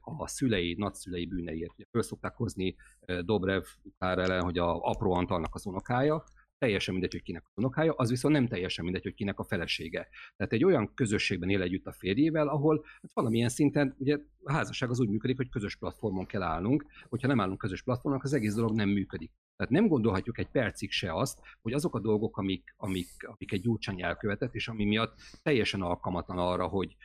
a 0.00 0.26
szülei, 0.28 0.74
nagyszülei 0.74 1.26
bűneiért. 1.26 1.72
Ugye 1.74 1.85
föl 1.90 2.02
szokták 2.02 2.35
hozni 2.35 2.76
Dobrev 3.20 3.62
Klára 3.98 4.22
ellen, 4.22 4.42
hogy 4.42 4.59
a 4.59 4.81
apró 4.81 5.12
Antalnak 5.12 5.54
az 5.54 5.66
unokája, 5.66 6.24
teljesen 6.59 6.94
mindegy, 6.94 7.12
hogy 7.12 7.22
kinek 7.22 7.42
az 7.46 7.52
unokája, 7.57 7.92
az 7.92 8.09
viszont 8.09 8.35
nem 8.35 8.46
teljesen 8.46 8.85
mindegy, 8.85 9.02
hogy 9.02 9.14
kinek 9.14 9.38
a 9.38 9.44
felesége. 9.44 10.09
Tehát 10.37 10.52
egy 10.52 10.64
olyan 10.64 10.94
közösségben 10.94 11.48
él 11.48 11.62
együtt 11.62 11.87
a 11.87 11.92
férjével, 11.92 12.48
ahol 12.48 12.85
hát 12.85 13.12
valamilyen 13.12 13.48
szinten, 13.48 13.94
ugye 13.98 14.18
a 14.42 14.52
házasság 14.52 14.90
az 14.90 15.00
úgy 15.00 15.09
működik, 15.09 15.37
hogy 15.37 15.48
közös 15.48 15.76
platformon 15.76 16.26
kell 16.26 16.42
állnunk, 16.42 16.85
hogyha 17.09 17.28
nem 17.28 17.40
állunk 17.40 17.59
közös 17.59 17.83
platformon, 17.83 18.20
az 18.22 18.33
egész 18.33 18.54
dolog 18.54 18.74
nem 18.74 18.88
működik. 18.88 19.33
Tehát 19.58 19.72
nem 19.72 19.86
gondolhatjuk 19.86 20.38
egy 20.38 20.48
percig 20.48 20.90
se 20.90 21.14
azt, 21.14 21.40
hogy 21.62 21.72
azok 21.72 21.94
a 21.94 22.00
dolgok, 22.00 22.36
amik, 22.36 22.74
amik, 22.76 23.08
amik 23.18 23.52
egy 23.52 23.60
gyurcsány 23.60 24.02
elkövetett, 24.02 24.54
és 24.54 24.68
ami 24.68 24.84
miatt 24.84 25.18
teljesen 25.42 25.82
alkalmatlan 25.82 26.38
arra, 26.38 26.66
hogy 26.66 26.96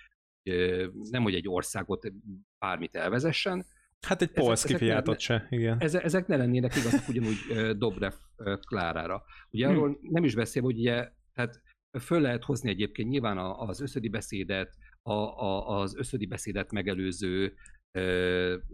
nem 1.09 1.23
hogy 1.23 1.33
egy 1.33 1.47
országot 1.47 2.11
bármit 2.59 2.95
elvezessen, 2.95 3.65
Hát 4.07 4.21
egy 4.21 4.31
polszki 4.31 4.75
fiátot 4.75 5.19
se, 5.19 5.47
igen. 5.49 5.77
Ezek, 5.79 6.03
ezek 6.03 6.27
ne 6.27 6.35
lennének 6.35 6.75
igazak 6.75 7.07
ugyanúgy 7.07 7.37
Dobrev 7.77 8.13
Klárára. 8.59 9.23
Ugye 9.49 9.67
arról 9.67 9.87
hmm. 9.87 10.09
nem 10.11 10.23
is 10.23 10.35
beszél, 10.35 10.61
hogy 10.61 10.77
ugye, 10.77 11.11
tehát 11.33 11.61
föl 11.99 12.21
lehet 12.21 12.43
hozni 12.43 12.69
egyébként 12.69 13.09
nyilván 13.09 13.37
az 13.37 13.81
összödi 13.81 14.09
beszédet, 14.09 14.77
a, 15.01 15.13
a, 15.13 15.79
az 15.79 15.95
összödi 15.95 16.25
beszédet 16.25 16.71
megelőző, 16.71 17.53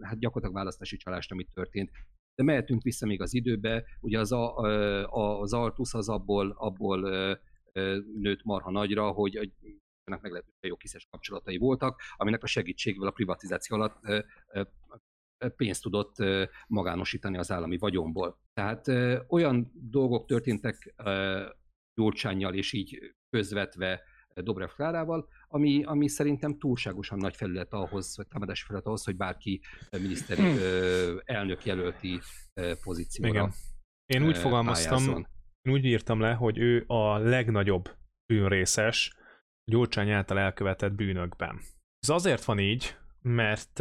hát 0.01 0.19
gyakorlatilag 0.19 0.53
választási 0.53 0.97
csalást, 0.97 1.31
amit 1.31 1.53
történt. 1.53 1.91
De 2.39 2.45
mehetünk 2.45 2.81
vissza 2.81 3.05
még 3.05 3.21
az 3.21 3.33
időbe, 3.33 3.83
ugye 4.01 4.19
az, 4.19 4.31
a, 4.31 4.57
a, 5.03 5.39
az 5.39 5.53
Altusz 5.53 5.93
az 5.93 6.09
abból, 6.09 6.51
abból 6.57 6.99
nőtt 8.15 8.43
marha 8.43 8.71
nagyra, 8.71 9.11
hogy 9.11 9.51
meg 10.11 10.21
meglehetősen 10.21 10.69
jó 10.69 10.75
kiszes 10.75 11.07
kapcsolatai 11.09 11.57
voltak, 11.57 12.01
aminek 12.17 12.43
a 12.43 12.47
segítségével 12.47 13.07
a 13.07 13.11
privatizáció 13.11 13.75
alatt 13.77 13.95
pénzt 15.55 15.81
tudott 15.81 16.15
magánosítani 16.67 17.37
az 17.37 17.51
állami 17.51 17.77
vagyonból. 17.77 18.39
Tehát 18.53 18.87
olyan 19.27 19.71
dolgok 19.73 20.25
történtek 20.25 20.95
Gyurcsányjal 21.93 22.53
és 22.53 22.73
így 22.73 23.15
közvetve 23.29 24.01
Dobrev 24.33 24.69
Klárával, 24.69 25.27
ami, 25.47 25.83
ami 25.83 26.07
szerintem 26.07 26.57
túlságosan 26.57 27.17
nagy 27.17 27.35
felület 27.35 27.73
ahhoz, 27.73 28.17
vagy 28.17 28.27
támadási 28.27 28.63
felület 28.65 28.85
ahhoz, 28.85 29.03
hogy 29.03 29.15
bárki 29.15 29.61
miniszteri 29.91 30.41
hmm. 30.41 31.19
elnök 31.25 31.65
jelölti 31.65 32.19
pozícióra 32.83 33.29
Igen. 33.29 33.51
Én 34.05 34.25
úgy 34.25 34.37
fogalmaztam, 34.37 35.25
én 35.61 35.73
úgy 35.73 35.85
írtam 35.85 36.19
le, 36.19 36.33
hogy 36.33 36.57
ő 36.57 36.83
a 36.87 37.17
legnagyobb 37.17 37.89
bűnrészes 38.33 39.13
Gyurcsány 39.71 40.09
által 40.11 40.39
elkövetett 40.39 40.93
bűnökben. 40.93 41.59
Ez 41.99 42.09
azért 42.09 42.43
van 42.43 42.59
így, 42.59 42.95
mert 43.21 43.79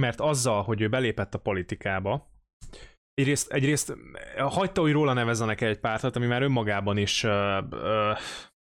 mert 0.00 0.20
azzal, 0.20 0.62
hogy 0.62 0.80
ő 0.80 0.88
belépett 0.88 1.34
a 1.34 1.38
politikába, 1.38 2.30
egyrészt, 3.14 3.52
egyrészt 3.52 3.96
hagyta, 4.36 4.80
hogy 4.80 4.92
róla 4.92 5.12
nevezzenek 5.12 5.60
egy 5.60 5.78
pártot, 5.78 6.16
ami 6.16 6.26
már 6.26 6.42
önmagában 6.42 6.96
is 6.96 7.24
uh, 7.24 7.32
uh, 7.70 8.18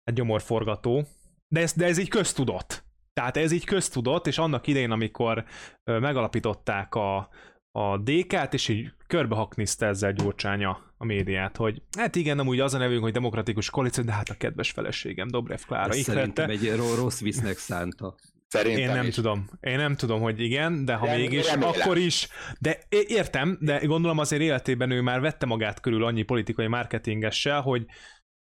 egy 0.10 0.16
gyomorforgató, 0.16 1.06
de 1.48 1.62
ez, 1.62 1.74
de 1.74 1.86
ez 1.86 1.98
így 1.98 2.10
köztudott. 2.10 2.84
Tehát 3.14 3.38
ez 3.38 3.52
így 3.52 3.66
köztudott, 3.66 4.28
és 4.28 4.38
annak 4.38 4.68
idején, 4.68 4.92
amikor 4.92 5.46
megalapították 5.84 6.96
a, 6.96 7.30
a 7.72 7.98
DK-t, 7.98 8.54
és 8.54 8.68
így 8.68 8.92
körbehakniszta 9.08 9.86
ezzel 9.86 10.14
Gyurcsánya 10.14 10.94
a 10.98 11.06
médiát, 11.06 11.58
hogy 11.58 11.82
hát 11.98 12.16
igen, 12.16 12.36
nem 12.36 12.48
úgy 12.48 12.60
az 12.60 12.74
a 12.74 12.78
nevünk, 12.78 13.02
hogy 13.04 13.12
demokratikus 13.12 13.70
koalíció, 13.70 14.04
de 14.04 14.12
hát 14.12 14.30
a 14.30 14.34
kedves 14.34 14.72
feleségem, 14.72 15.28
Dobrev 15.28 15.60
Klára. 15.68 15.94
Ez 15.94 16.00
szerintem 16.00 16.50
egy 16.50 16.76
rossz 16.76 17.22
visznek 17.22 17.58
szánta. 17.58 18.16
Szerintem 18.48 18.90
Én 18.90 18.96
nem 18.96 19.06
is. 19.06 19.16
tudom. 19.16 19.50
Én 19.60 19.78
nem 19.78 19.96
tudom, 19.96 20.22
hogy 20.22 20.40
igen, 20.42 20.86
de 20.86 20.94
ha 20.94 21.06
Rem, 21.06 21.20
mégis, 21.20 21.50
remélem. 21.50 21.74
akkor 21.74 21.98
is. 21.98 22.28
De 22.60 22.80
értem, 22.90 23.58
de 23.62 23.80
gondolom 23.86 24.18
azért 24.18 24.42
életében 24.42 24.92
ő 24.92 25.02
már 25.02 25.20
vette 25.20 25.46
magát 25.46 25.80
körül 25.80 26.04
annyi 26.04 26.22
politikai 26.22 26.68
marketingessel, 26.68 27.62
hogy 27.62 27.86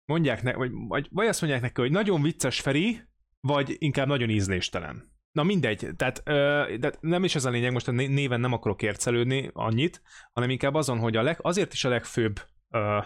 mondják 0.04 0.42
ne, 0.42 0.52
vagy, 0.52 0.70
vagy, 0.72 1.08
vagy 1.10 1.26
azt 1.26 1.40
mondják 1.40 1.62
neki, 1.62 1.80
hogy 1.80 1.90
nagyon 1.90 2.22
vicces 2.22 2.60
Feri, 2.60 3.00
vagy 3.40 3.76
inkább 3.78 4.06
nagyon 4.06 4.30
ízléstelen. 4.30 5.10
Na 5.32 5.42
mindegy, 5.42 5.88
tehát 5.96 6.22
ö, 6.24 6.64
de 6.78 6.92
nem 7.00 7.24
is 7.24 7.34
ez 7.34 7.44
a 7.44 7.50
lényeg, 7.50 7.72
most 7.72 7.88
a 7.88 7.92
néven 7.92 8.40
nem 8.40 8.52
akarok 8.52 8.82
ércelődni 8.82 9.50
annyit, 9.52 10.02
hanem 10.32 10.50
inkább 10.50 10.74
azon, 10.74 10.98
hogy 10.98 11.16
a 11.16 11.22
leg, 11.22 11.38
azért 11.40 11.72
is 11.72 11.84
a 11.84 11.88
legfőbb 11.88 12.40
ö, 12.74 12.98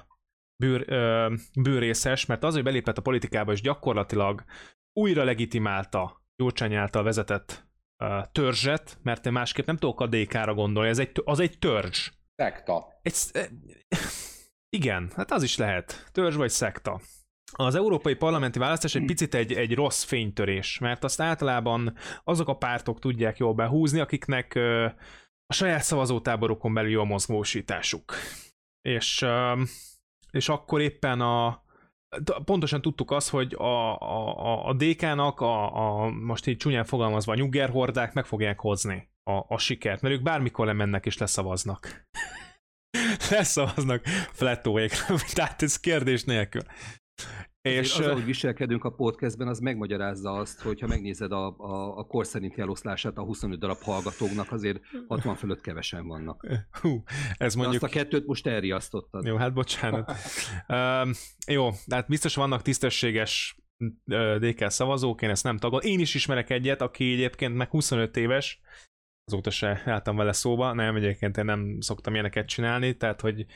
bőr, 0.56 0.84
ö, 0.86 1.34
bőrészes, 1.60 2.26
mert 2.26 2.44
az, 2.44 2.54
hogy 2.54 2.62
belépett 2.62 2.98
a 2.98 3.02
politikába, 3.02 3.52
és 3.52 3.60
gyakorlatilag 3.60 4.44
újra 4.92 5.24
legitimálta 5.24 6.24
Gyurcsány 6.36 6.74
által 6.74 7.02
vezetett 7.02 7.66
uh, 7.98 8.24
törzset, 8.32 8.98
mert 9.02 9.26
én 9.26 9.32
másképp 9.32 9.66
nem 9.66 9.76
tudok 9.76 10.00
a 10.00 10.06
DK-ra 10.06 10.54
gondolni, 10.54 10.88
ez 10.88 10.98
egy, 10.98 11.22
az 11.24 11.40
egy 11.40 11.58
törzs. 11.58 12.10
Szekta. 12.36 12.86
Egy, 13.02 13.14
igen, 14.70 15.10
hát 15.16 15.30
az 15.30 15.42
is 15.42 15.56
lehet. 15.56 16.08
Törzs 16.12 16.36
vagy 16.36 16.50
szekta. 16.50 17.00
Az 17.52 17.74
európai 17.74 18.14
parlamenti 18.14 18.58
választás 18.58 18.94
egy 18.94 19.04
picit 19.04 19.34
egy, 19.34 19.52
egy 19.52 19.74
rossz 19.74 20.04
fénytörés, 20.04 20.78
mert 20.78 21.04
azt 21.04 21.20
általában 21.20 21.96
azok 22.24 22.48
a 22.48 22.56
pártok 22.56 22.98
tudják 22.98 23.38
jól 23.38 23.54
behúzni, 23.54 24.00
akiknek 24.00 24.52
uh, 24.56 24.84
a 25.46 25.52
saját 25.52 25.82
szavazótáborokon 25.82 26.74
belül 26.74 26.90
jó 26.90 27.00
a 27.00 27.04
mozgósításuk. 27.04 28.14
És, 28.80 29.22
uh, 29.22 29.60
és 30.30 30.48
akkor 30.48 30.80
éppen 30.80 31.20
a, 31.20 31.64
pontosan 32.44 32.80
tudtuk 32.80 33.10
azt, 33.10 33.28
hogy 33.28 33.54
a, 33.54 34.00
a, 34.00 34.68
a 34.68 34.72
DK-nak, 34.72 35.40
a, 35.40 35.76
a, 36.04 36.10
most 36.10 36.46
így 36.46 36.56
csúnyán 36.56 36.84
fogalmazva, 36.84 37.32
a 37.32 37.36
nyuggerhordák 37.36 38.12
meg 38.12 38.26
fogják 38.26 38.60
hozni 38.60 39.08
a, 39.22 39.54
a 39.54 39.58
sikert, 39.58 40.00
mert 40.00 40.14
ők 40.14 40.22
bármikor 40.22 40.66
lemennek 40.66 41.06
és 41.06 41.18
leszavaznak. 41.18 42.06
Leszavaznak 43.30 44.04
flettóékra, 44.32 45.14
tehát 45.34 45.62
ez 45.62 45.80
kérdés 45.80 46.24
nélkül. 46.24 46.62
És 47.62 47.98
az, 47.98 48.06
ahogy 48.06 48.24
viselkedünk 48.24 48.84
a 48.84 48.90
podcastben, 48.90 49.48
az 49.48 49.58
megmagyarázza 49.58 50.32
azt, 50.32 50.60
hogy 50.60 50.80
ha 50.80 50.86
megnézed 50.86 51.32
a, 51.32 51.56
a, 51.58 51.98
a 51.98 52.04
kor 52.04 52.26
szerinti 52.26 52.60
eloszlását 52.60 53.16
a 53.16 53.22
25 53.22 53.58
darab 53.58 53.82
hallgatóknak, 53.82 54.52
azért 54.52 54.80
60 55.08 55.34
fölött 55.34 55.60
kevesen 55.60 56.06
vannak. 56.06 56.46
Hú, 56.80 57.02
ez 57.36 57.54
mondjuk... 57.54 57.80
De 57.80 57.86
azt 57.86 57.94
a 57.94 57.98
kettőt 57.98 58.26
most 58.26 58.46
elriasztottad. 58.46 59.26
Jó, 59.26 59.36
hát 59.36 59.52
bocsánat. 59.52 60.12
uh, 60.68 61.14
jó, 61.46 61.70
hát 61.90 62.08
biztos 62.08 62.34
vannak 62.34 62.62
tisztességes 62.62 63.56
DK 64.38 64.70
szavazók, 64.70 65.22
én 65.22 65.30
ezt 65.30 65.44
nem 65.44 65.56
tagol. 65.56 65.80
Én 65.80 66.00
is 66.00 66.14
ismerek 66.14 66.50
egyet, 66.50 66.82
aki 66.82 67.12
egyébként 67.12 67.56
meg 67.56 67.70
25 67.70 68.16
éves, 68.16 68.60
azóta 69.26 69.50
se 69.50 69.82
álltam 69.84 70.16
vele 70.16 70.32
szóba, 70.32 70.72
nem, 70.72 70.96
egyébként 70.96 71.36
én 71.36 71.44
nem 71.44 71.80
szoktam 71.80 72.12
ilyeneket 72.12 72.46
csinálni, 72.46 72.96
tehát 72.96 73.20
hogy 73.20 73.46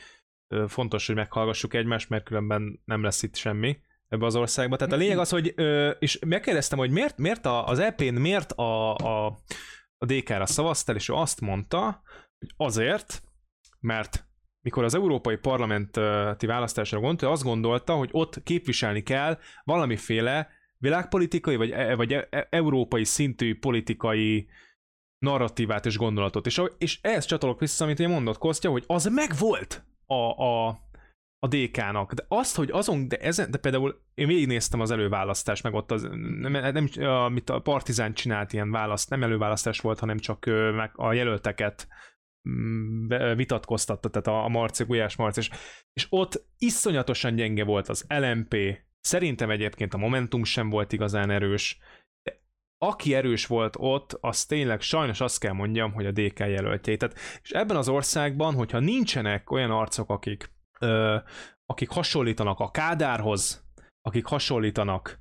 fontos, 0.67 1.07
hogy 1.07 1.15
meghallgassuk 1.15 1.73
egymást, 1.73 2.09
mert 2.09 2.23
különben 2.23 2.81
nem 2.85 3.03
lesz 3.03 3.23
itt 3.23 3.35
semmi 3.35 3.77
ebbe 4.07 4.25
az 4.25 4.35
országba. 4.35 4.75
Tehát 4.75 4.93
a 4.93 4.97
lényeg 4.97 5.17
az, 5.17 5.29
hogy, 5.29 5.53
és 5.99 6.19
megkérdeztem, 6.25 6.77
hogy 6.77 6.91
miért, 6.91 7.17
miért 7.17 7.45
az 7.45 7.79
EP-n 7.79 8.13
miért 8.13 8.51
a, 8.51 8.95
a, 8.95 9.25
a 9.97 10.05
DK-ra 10.05 10.45
szavaztál, 10.45 10.95
és 10.95 11.09
ő 11.09 11.13
azt 11.13 11.41
mondta, 11.41 12.01
hogy 12.39 12.53
azért, 12.57 13.23
mert 13.79 14.25
mikor 14.61 14.83
az 14.83 14.95
európai 14.95 15.35
parlamenti 15.35 16.45
választásra 16.45 16.99
gondolta, 16.99 17.31
azt 17.31 17.43
gondolta, 17.43 17.95
hogy 17.95 18.09
ott 18.11 18.43
képviselni 18.43 19.03
kell 19.03 19.39
valamiféle 19.63 20.49
világpolitikai, 20.77 21.55
vagy, 21.55 21.71
e, 21.71 21.95
vagy 21.95 22.13
e, 22.13 22.27
e, 22.29 22.47
európai 22.49 23.03
szintű 23.03 23.59
politikai 23.59 24.47
narratívát 25.21 25.85
és 25.85 25.97
gondolatot. 25.97 26.45
És, 26.45 26.61
és 26.77 26.99
ehhez 27.01 27.25
csatolok 27.25 27.59
vissza, 27.59 27.83
amit 27.83 27.99
én 27.99 28.09
mondott 28.09 28.37
Kostya, 28.37 28.69
hogy 28.69 28.83
az 28.87 29.05
megvolt 29.05 29.85
a, 30.05 30.43
a, 30.43 30.67
a 31.39 31.47
DK-nak. 31.47 32.13
De 32.13 32.25
azt, 32.27 32.55
hogy 32.55 32.71
azon, 32.71 33.07
de, 33.07 33.17
ezen, 33.17 33.51
de 33.51 33.57
például 33.57 34.01
én 34.13 34.27
végignéztem 34.27 34.79
az 34.79 34.91
előválasztást, 34.91 35.63
meg 35.63 35.73
ott 35.73 35.91
az, 35.91 36.01
nem, 36.39 36.51
nem, 36.51 36.89
amit 37.03 37.49
a 37.49 37.59
Partizán 37.59 38.13
csinált 38.13 38.53
ilyen 38.53 38.71
választ, 38.71 39.09
nem 39.09 39.23
előválasztás 39.23 39.79
volt, 39.79 39.99
hanem 39.99 40.17
csak 40.17 40.45
meg 40.75 40.91
a 40.93 41.13
jelölteket 41.13 41.87
mm, 42.49 43.07
vitatkoztatta, 43.35 44.09
tehát 44.09 44.27
a, 44.27 44.43
a 44.43 44.47
Marci, 44.47 44.83
Gulyás 44.83 45.15
Marci, 45.15 45.39
és, 45.39 45.49
és 45.93 46.07
ott 46.09 46.45
iszonyatosan 46.57 47.35
gyenge 47.35 47.63
volt 47.63 47.89
az 47.89 48.05
LMP, 48.07 48.55
szerintem 48.99 49.49
egyébként 49.49 49.93
a 49.93 49.97
Momentum 49.97 50.43
sem 50.43 50.69
volt 50.69 50.93
igazán 50.93 51.29
erős, 51.29 51.79
aki 52.83 53.13
erős 53.15 53.45
volt 53.45 53.75
ott, 53.79 54.17
az 54.21 54.45
tényleg 54.45 54.81
sajnos 54.81 55.21
azt 55.21 55.39
kell 55.39 55.53
mondjam, 55.53 55.93
hogy 55.93 56.05
a 56.05 56.11
DK 56.11 56.39
jelöltjei. 56.39 56.97
Tehát, 56.97 57.17
és 57.41 57.51
ebben 57.51 57.77
az 57.77 57.89
országban, 57.89 58.53
hogyha 58.53 58.79
nincsenek 58.79 59.51
olyan 59.51 59.71
arcok, 59.71 60.09
akik, 60.09 60.51
ö, 60.79 61.17
akik 61.65 61.89
hasonlítanak 61.89 62.59
a 62.59 62.71
Kádárhoz, 62.71 63.65
akik 64.01 64.25
hasonlítanak 64.25 65.19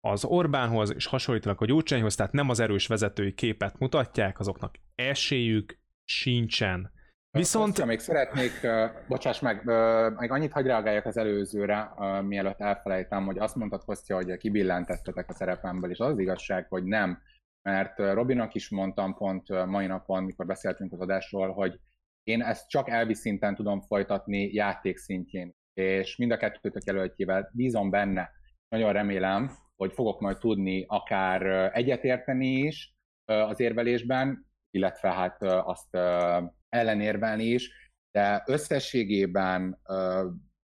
az 0.00 0.24
Orbánhoz, 0.24 0.94
és 0.94 1.06
hasonlítanak 1.06 1.60
a 1.60 1.64
Gyurcsányhoz, 1.64 2.14
tehát 2.14 2.32
nem 2.32 2.48
az 2.48 2.60
erős 2.60 2.86
vezetői 2.86 3.34
képet 3.34 3.78
mutatják, 3.78 4.38
azoknak 4.38 4.78
esélyük 4.94 5.78
sincsen. 6.04 6.92
Viszont... 7.38 7.66
Kostya, 7.66 7.84
még 7.84 7.98
szeretnék, 7.98 8.50
uh, 8.62 8.90
bocsáss 9.08 9.40
meg, 9.40 9.62
uh, 9.66 10.18
még 10.18 10.30
annyit 10.30 10.52
hagy 10.52 10.66
reagáljak 10.66 11.04
az 11.04 11.16
előzőre, 11.16 11.92
uh, 11.96 12.22
mielőtt 12.22 12.60
elfelejtem, 12.60 13.24
hogy 13.24 13.38
azt 13.38 13.54
mondtad, 13.54 13.84
Kostya, 13.84 14.14
hogy 14.14 14.36
kibillentettetek 14.36 15.28
a 15.28 15.32
szerepemből, 15.32 15.90
és 15.90 15.98
az, 15.98 16.12
az 16.12 16.18
igazság, 16.18 16.66
hogy 16.68 16.84
nem. 16.84 17.22
Mert 17.62 17.98
Robinak 17.98 18.54
is 18.54 18.70
mondtam 18.70 19.14
pont 19.14 19.66
mai 19.66 19.86
napon, 19.86 20.22
mikor 20.22 20.46
beszéltünk 20.46 20.92
az 20.92 21.00
adásról, 21.00 21.52
hogy 21.52 21.80
én 22.22 22.42
ezt 22.42 22.68
csak 22.68 22.88
elvi 22.88 23.14
szinten 23.14 23.54
tudom 23.54 23.80
folytatni 23.80 24.52
játék 24.52 24.96
szintjén, 24.96 25.54
és 25.72 26.16
mind 26.16 26.30
a 26.30 26.36
kettőtök 26.36 26.84
jelöltjével 26.84 27.50
bízom 27.52 27.90
benne. 27.90 28.30
Nagyon 28.68 28.92
remélem, 28.92 29.50
hogy 29.76 29.92
fogok 29.92 30.20
majd 30.20 30.38
tudni 30.38 30.84
akár 30.88 31.70
egyetérteni 31.74 32.46
is 32.46 32.94
az 33.24 33.60
érvelésben, 33.60 34.46
illetve 34.70 35.12
hát 35.12 35.42
azt 35.42 35.96
ellenérvelni 36.72 37.44
is, 37.44 37.70
de 38.10 38.42
összességében 38.46 39.80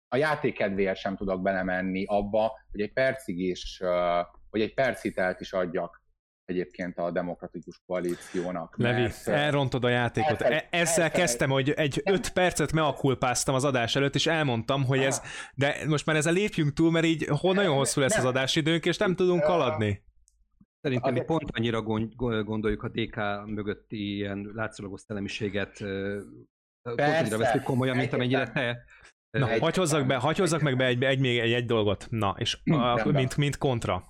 a 0.07 0.15
játék 0.15 0.53
kedvéért 0.53 0.97
sem 0.97 1.15
tudok 1.15 1.41
belemenni 1.41 2.03
abba, 2.05 2.51
hogy 2.71 2.81
egy 2.81 2.93
percig 2.93 3.39
is, 3.39 3.81
vagy 4.49 4.61
egy 4.61 4.73
percitelt 4.73 5.39
is 5.39 5.53
adjak 5.53 6.01
egyébként 6.45 6.97
a 6.97 7.11
demokratikus 7.11 7.81
koalíciónak. 7.85 8.77
Levi, 8.77 9.01
mert, 9.01 9.27
elrontod 9.27 9.83
a 9.83 9.89
játékot. 9.89 10.41
E- 10.41 10.67
Ezzel 10.69 11.11
kezdtem, 11.11 11.49
hogy 11.49 11.69
egy 11.69 12.01
öt 12.05 12.29
percet 12.29 12.71
meakulpáztam 12.71 13.55
az 13.55 13.63
adás 13.63 13.95
előtt, 13.95 14.15
és 14.15 14.27
elmondtam, 14.27 14.85
hogy 14.85 14.99
ez, 14.99 15.21
de 15.55 15.75
most 15.87 16.05
már 16.05 16.15
ezzel 16.15 16.33
lépjünk 16.33 16.73
túl, 16.73 16.91
mert 16.91 17.05
így 17.05 17.29
nagyon 17.41 17.75
hosszú 17.75 18.01
lesz 18.01 18.17
az 18.17 18.25
adásidőnk, 18.25 18.85
és 18.85 18.97
nem 18.97 19.15
tudunk 19.15 19.43
haladni. 19.43 20.03
Szerintem 20.83 21.13
mi 21.13 21.21
pont 21.21 21.49
annyira 21.51 21.81
gondoljuk 22.43 22.83
a 22.83 22.89
DK 22.89 23.15
mögötti 23.45 24.15
ilyen 24.15 24.51
látszólagos 24.53 25.01
szellemiséget, 25.01 25.77
pont 26.81 26.99
annyira 26.99 27.37
veszük 27.37 27.63
komolyan, 27.63 27.97
mint 27.97 28.13
amennyire 28.13 28.51
te. 28.51 28.85
Na, 29.39 29.49
egy, 29.49 29.59
hagy 29.59 29.75
hozzak, 29.75 30.05
be, 30.05 30.15
hagy 30.15 30.37
hozzak 30.37 30.61
meg 30.61 30.77
be 30.77 30.85
egy, 30.85 31.03
egy, 31.03 31.19
még 31.19 31.37
egy, 31.37 31.51
egy 31.51 31.65
dolgot. 31.65 32.07
Na, 32.09 32.35
és 32.37 32.57
a, 32.63 33.09
mint, 33.11 33.37
mint 33.37 33.57
kontra. 33.57 34.03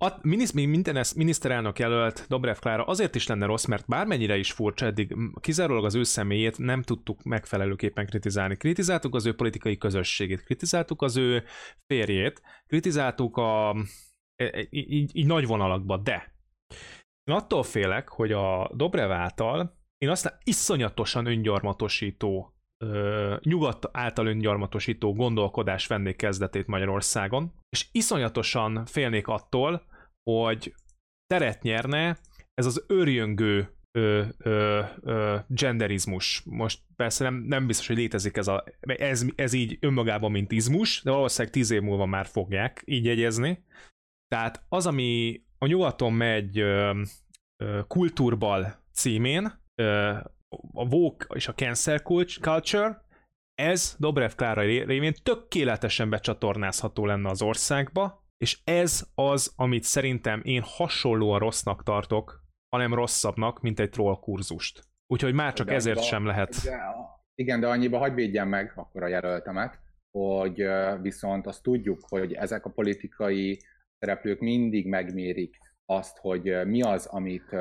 A 0.00 0.18
minden 0.52 1.04
miniszterelnök 1.16 1.78
jelölt 1.78 2.24
Dobrev 2.28 2.56
Klára 2.56 2.84
azért 2.84 3.14
is 3.14 3.26
lenne 3.26 3.46
rossz, 3.46 3.64
mert 3.64 3.86
bármennyire 3.86 4.36
is 4.36 4.52
furcsa, 4.52 4.86
eddig 4.86 5.16
kizárólag 5.40 5.84
az 5.84 5.94
ő 5.94 6.02
személyét 6.02 6.58
nem 6.58 6.82
tudtuk 6.82 7.22
megfelelőképpen 7.22 8.06
kritizálni. 8.06 8.56
Kritizáltuk 8.56 9.14
az 9.14 9.26
ő 9.26 9.34
politikai 9.34 9.78
közösségét, 9.78 10.44
kritizáltuk 10.44 11.02
az 11.02 11.16
ő 11.16 11.42
férjét, 11.86 12.42
kritizáltuk 12.66 13.36
a, 13.36 13.76
Így, 14.70 15.16
így 15.16 15.26
nagy 15.26 15.46
vonalakba, 15.46 15.96
de 15.96 16.32
én 17.30 17.34
attól 17.36 17.62
félek, 17.62 18.08
hogy 18.08 18.32
a 18.32 18.70
Dobrev 18.74 19.10
által 19.10 19.76
én 19.98 20.08
aztán 20.08 20.38
iszonyatosan 20.44 21.26
öngyarmatosító, 21.26 22.52
nyugat 23.40 23.88
által 23.92 24.26
öngyarmatosító 24.26 25.14
gondolkodás 25.14 25.86
vennék 25.86 26.16
kezdetét 26.16 26.66
Magyarországon, 26.66 27.52
és 27.68 27.88
iszonyatosan 27.92 28.86
félnék 28.86 29.26
attól, 29.26 29.86
hogy 30.30 30.74
teret 31.26 31.62
nyerne 31.62 32.18
ez 32.54 32.66
az 32.66 32.84
örjöngő 32.86 33.72
ö, 33.98 34.24
ö, 34.38 34.82
ö, 35.00 35.36
genderizmus. 35.46 36.42
Most 36.44 36.80
persze 36.96 37.24
nem, 37.24 37.34
nem 37.34 37.66
biztos, 37.66 37.86
hogy 37.86 37.96
létezik 37.96 38.36
ez, 38.36 38.48
a, 38.48 38.64
ez, 38.80 39.24
ez 39.34 39.52
így 39.52 39.78
önmagában, 39.80 40.30
mint 40.30 40.52
izmus, 40.52 41.02
de 41.02 41.10
valószínűleg 41.10 41.52
tíz 41.52 41.70
év 41.70 41.82
múlva 41.82 42.06
már 42.06 42.26
fogják 42.26 42.82
így 42.84 43.04
jegyezni. 43.04 43.64
Tehát 44.28 44.64
az, 44.68 44.86
ami 44.86 45.42
a 45.58 45.66
nyugaton 45.66 46.12
megy 46.12 46.58
ö, 46.58 47.02
ö, 47.62 47.80
kultúrbal 47.86 48.84
címén, 48.92 49.52
ö, 49.74 50.16
a 50.72 50.88
Vogue 50.88 51.26
és 51.34 51.48
a 51.48 51.54
cancel 51.54 51.98
culture, 51.98 53.06
ez 53.54 53.96
Dobrev 53.98 54.30
Klára 54.30 54.60
révén 54.60 55.14
tökéletesen 55.22 56.10
becsatornázható 56.10 57.06
lenne 57.06 57.28
az 57.28 57.42
országba, 57.42 58.26
és 58.36 58.60
ez 58.64 59.06
az, 59.14 59.52
amit 59.56 59.82
szerintem 59.82 60.40
én 60.44 60.62
hasonlóan 60.64 61.38
rossznak 61.38 61.82
tartok, 61.82 62.44
hanem 62.68 62.94
rosszabbnak, 62.94 63.60
mint 63.60 63.80
egy 63.80 63.90
troll 63.90 64.18
kurzust. 64.20 64.84
Úgyhogy 65.06 65.34
már 65.34 65.52
csak 65.52 65.66
de 65.66 65.74
ezért 65.74 66.02
sem 66.02 66.26
lehet. 66.26 66.62
De, 66.64 66.78
igen, 67.34 67.60
de 67.60 67.66
annyiba 67.66 67.98
hagyj 67.98 68.14
védjem 68.14 68.48
meg 68.48 68.72
akkor 68.74 69.02
a 69.02 69.08
jelöltemet, 69.08 69.78
hogy 70.18 70.62
viszont 71.00 71.46
azt 71.46 71.62
tudjuk, 71.62 72.00
hogy 72.08 72.32
ezek 72.32 72.64
a 72.64 72.70
politikai 72.70 73.58
szereplők 73.98 74.40
mindig 74.40 74.86
megmérik 74.86 75.58
azt, 75.86 76.18
hogy 76.18 76.66
mi 76.66 76.82
az, 76.82 77.06
amit, 77.06 77.52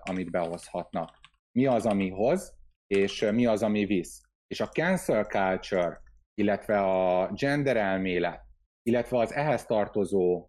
amit 0.00 0.30
behozhatnak. 0.30 1.10
Mi 1.52 1.66
az, 1.66 1.86
ami 1.86 2.08
hoz, 2.08 2.56
és 2.86 3.28
mi 3.32 3.46
az, 3.46 3.62
ami 3.62 3.84
visz. 3.84 4.20
És 4.46 4.60
a 4.60 4.68
cancel 4.68 5.24
culture, 5.24 6.00
illetve 6.34 6.80
a 6.80 7.30
gender 7.32 7.76
elmélet, 7.76 8.40
illetve 8.82 9.18
az 9.18 9.32
ehhez 9.32 9.66
tartozó 9.66 10.48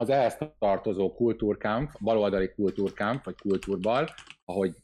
az 0.00 0.08
ehhez 0.08 0.38
tartozó 0.58 1.14
kultúrkámp, 1.14 1.90
baloldali 2.00 2.52
kultúrkámp, 2.54 3.24
vagy 3.24 3.34
kultúrbal, 3.34 4.08
ahogy 4.44 4.74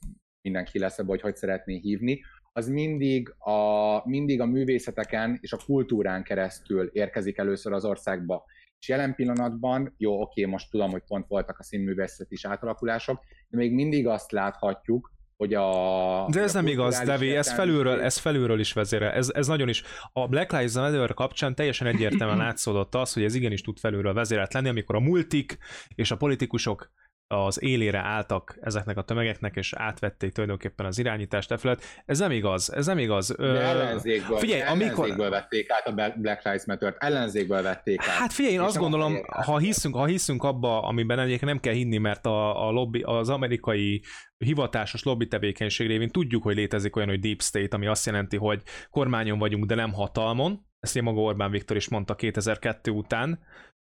mindenki 0.40 0.78
lesz 0.78 0.98
ebbe, 0.98 1.08
hogy 1.08 1.20
hogy 1.20 1.36
szeretné 1.36 1.78
hívni, 1.78 2.20
az 2.52 2.68
mindig 2.68 3.34
a, 3.38 4.08
mindig 4.08 4.40
a 4.40 4.46
művészeteken 4.46 5.38
és 5.40 5.52
a 5.52 5.58
kultúrán 5.64 6.22
keresztül 6.22 6.90
érkezik 6.92 7.38
először 7.38 7.72
az 7.72 7.84
országba. 7.84 8.44
És 8.84 8.90
jelen 8.90 9.14
pillanatban, 9.14 9.94
jó, 9.96 10.20
oké, 10.20 10.44
most 10.44 10.70
tudom, 10.70 10.90
hogy 10.90 11.02
pont 11.06 11.26
voltak 11.28 11.58
a 11.58 11.62
színművészet 11.62 12.30
is 12.30 12.44
átalakulások, 12.44 13.20
de 13.48 13.56
még 13.56 13.72
mindig 13.72 14.06
azt 14.06 14.32
láthatjuk, 14.32 15.12
hogy 15.36 15.54
a... 15.54 16.28
De 16.30 16.40
ez 16.40 16.54
a 16.54 16.60
nem 16.60 16.70
igaz, 16.70 16.98
Devi, 16.98 17.36
ez 17.36 17.52
felülről, 17.52 18.00
ez 18.00 18.18
felülről 18.18 18.60
is 18.60 18.72
vezére. 18.72 19.12
Ez, 19.12 19.30
ez 19.34 19.46
nagyon 19.46 19.68
is. 19.68 19.82
A 20.12 20.28
Black 20.28 20.52
Lives 20.52 20.74
Matter 20.74 21.14
kapcsán 21.14 21.54
teljesen 21.54 21.86
egyértelműen 21.86 22.38
látszódott 22.46 22.94
az, 22.94 23.12
hogy 23.12 23.24
ez 23.24 23.34
igenis 23.34 23.60
tud 23.60 23.78
felülről 23.78 24.14
vezérelt 24.14 24.52
lenni, 24.52 24.68
amikor 24.68 24.94
a 24.94 25.00
multik 25.00 25.58
és 25.94 26.10
a 26.10 26.16
politikusok 26.16 26.90
az 27.34 27.62
élére 27.62 27.98
álltak 27.98 28.58
ezeknek 28.60 28.96
a 28.96 29.02
tömegeknek, 29.02 29.56
és 29.56 29.72
átvették 29.72 30.32
tulajdonképpen 30.32 30.86
az 30.86 30.98
irányítást 30.98 31.50
e 31.50 31.56
felett. 31.56 31.82
Ez 32.06 32.18
nem 32.18 32.30
igaz, 32.30 32.72
ez 32.72 32.86
nem 32.86 32.98
igaz. 32.98 33.34
De 33.36 33.44
ellenzékből, 33.44 34.38
figyelj, 34.38 34.60
ellenzékből 34.60 35.04
amikor... 35.04 35.28
vették 35.28 35.70
át 35.70 35.86
a 35.86 35.92
Black 36.16 36.44
Lives 36.44 36.64
Matter-t, 36.66 36.96
ellenzékből 36.98 37.62
vették 37.62 38.00
át. 38.00 38.06
Hát 38.06 38.32
figyelj, 38.32 38.54
én 38.54 38.60
azt 38.60 38.76
gondolom, 38.76 39.16
ha 39.26 39.58
hiszünk, 39.58 39.94
ha 39.94 40.04
hiszünk 40.04 40.42
abba, 40.42 40.82
amiben 40.82 41.18
egyébként 41.18 41.50
nem 41.50 41.60
kell 41.60 41.72
hinni, 41.72 41.98
mert 41.98 42.26
a, 42.26 42.66
a 42.66 42.70
lobby, 42.70 43.02
az 43.02 43.28
amerikai 43.28 44.02
hivatásos 44.38 45.02
lobby 45.02 45.28
tevékenység 45.28 45.86
révén 45.86 46.10
tudjuk, 46.10 46.42
hogy 46.42 46.54
létezik 46.54 46.96
olyan, 46.96 47.08
hogy 47.08 47.20
deep 47.20 47.42
state, 47.42 47.76
ami 47.76 47.86
azt 47.86 48.06
jelenti, 48.06 48.36
hogy 48.36 48.62
kormányon 48.90 49.38
vagyunk, 49.38 49.64
de 49.64 49.74
nem 49.74 49.92
hatalmon. 49.92 50.66
Ezt 50.80 50.96
én 50.96 51.02
maga 51.02 51.20
Orbán 51.20 51.50
Viktor 51.50 51.76
is 51.76 51.88
mondta 51.88 52.14
2002 52.14 52.90
után, 52.90 53.38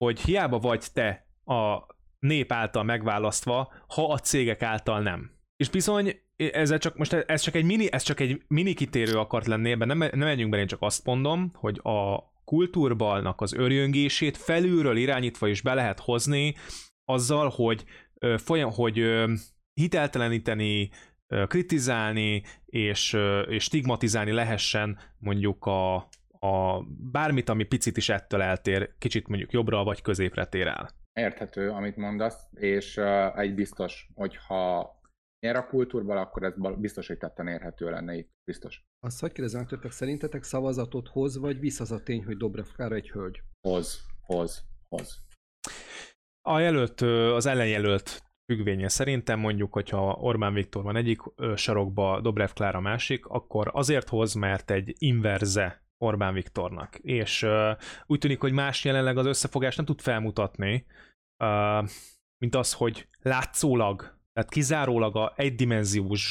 hogy 0.04 0.20
hiába 0.20 0.58
vagy 0.58 0.84
te 0.92 1.26
a 1.44 1.86
nép 2.24 2.52
által 2.52 2.82
megválasztva, 2.82 3.72
ha 3.88 4.12
a 4.12 4.18
cégek 4.18 4.62
által 4.62 5.00
nem. 5.00 5.30
És 5.56 5.68
bizony, 5.68 6.20
ez 6.36 6.78
csak, 6.78 6.96
most 6.96 7.12
ez 7.12 7.40
csak 7.40 7.54
egy 7.54 7.64
mini, 7.64 7.92
ez 7.92 8.02
csak 8.02 8.20
egy 8.20 8.42
mini 8.48 8.74
kitérő 8.74 9.18
akart 9.18 9.46
lenni, 9.46 9.70
ebben 9.70 9.86
nem, 9.86 9.98
nem 9.98 10.18
menjünk 10.18 10.50
bele, 10.50 10.62
én 10.62 10.68
csak 10.68 10.82
azt 10.82 11.04
mondom, 11.04 11.50
hogy 11.54 11.80
a 11.82 12.32
kultúrbalnak 12.44 13.40
az 13.40 13.52
örjöngését 13.52 14.36
felülről 14.36 14.96
irányítva 14.96 15.48
is 15.48 15.60
be 15.60 15.74
lehet 15.74 16.00
hozni 16.00 16.54
azzal, 17.04 17.48
hogy 17.48 17.84
folyam, 18.36 18.72
hogy 18.72 19.24
hitelteleníteni, 19.74 20.90
kritizálni 21.46 22.42
és, 22.66 23.16
és 23.48 23.64
stigmatizálni 23.64 24.30
lehessen 24.30 24.98
mondjuk 25.18 25.64
a, 25.64 25.94
a 26.46 26.82
bármit, 27.12 27.48
ami 27.48 27.64
picit 27.64 27.96
is 27.96 28.08
ettől 28.08 28.42
eltér, 28.42 28.94
kicsit 28.98 29.28
mondjuk 29.28 29.52
jobbra 29.52 29.84
vagy 29.84 30.02
középre 30.02 30.44
tér 30.44 30.66
el. 30.66 30.90
Érthető, 31.20 31.70
amit 31.70 31.96
mondasz, 31.96 32.48
és 32.52 32.96
uh, 32.96 33.38
egy 33.38 33.54
biztos, 33.54 34.10
hogyha 34.14 34.92
nyer 35.40 35.56
a 35.56 35.66
kultúrban, 35.66 36.16
akkor 36.16 36.42
ez 36.42 36.52
biztos, 36.78 37.06
hogy 37.06 37.18
tetten 37.18 37.48
érhető 37.48 37.90
lenne 37.90 38.14
itt. 38.14 38.30
Biztos. 38.44 38.84
Azt 39.00 39.20
hogy 39.20 39.32
kérdezem 39.32 39.66
többek, 39.66 39.90
szerintetek 39.90 40.42
szavazatot 40.42 41.08
hoz, 41.08 41.38
vagy 41.38 41.60
visz 41.60 41.80
az 41.80 41.92
a 41.92 42.02
tény, 42.02 42.24
hogy 42.24 42.36
Dobrev 42.36 42.66
Klára 42.74 42.94
egy 42.94 43.10
hölgy? 43.10 43.42
Hoz, 43.68 44.06
hoz, 44.26 44.64
hoz. 44.88 45.26
A 46.48 46.58
jelölt, 46.58 47.00
az 47.34 47.46
ellenjelölt 47.46 48.22
függvénye 48.52 48.88
szerintem 48.88 49.38
mondjuk, 49.38 49.72
hogyha 49.72 50.12
Orbán 50.12 50.54
Viktor 50.54 50.82
van 50.82 50.96
egyik 50.96 51.20
sarokba, 51.54 52.20
Dobrev 52.20 52.50
Klára 52.50 52.80
másik, 52.80 53.26
akkor 53.26 53.70
azért 53.72 54.08
hoz, 54.08 54.34
mert 54.34 54.70
egy 54.70 54.94
inverze 54.98 55.83
Orbán 55.98 56.34
Viktornak. 56.34 56.98
És 56.98 57.42
uh, 57.42 57.70
úgy 58.06 58.18
tűnik, 58.18 58.40
hogy 58.40 58.52
más 58.52 58.84
jelenleg 58.84 59.18
az 59.18 59.26
összefogást 59.26 59.76
nem 59.76 59.86
tud 59.86 60.00
felmutatni, 60.00 60.86
uh, 61.44 61.88
mint 62.38 62.54
az, 62.54 62.72
hogy 62.72 63.08
látszólag, 63.22 64.14
tehát 64.32 64.50
kizárólag 64.50 65.16
a 65.16 65.32
egydimenziós 65.36 66.26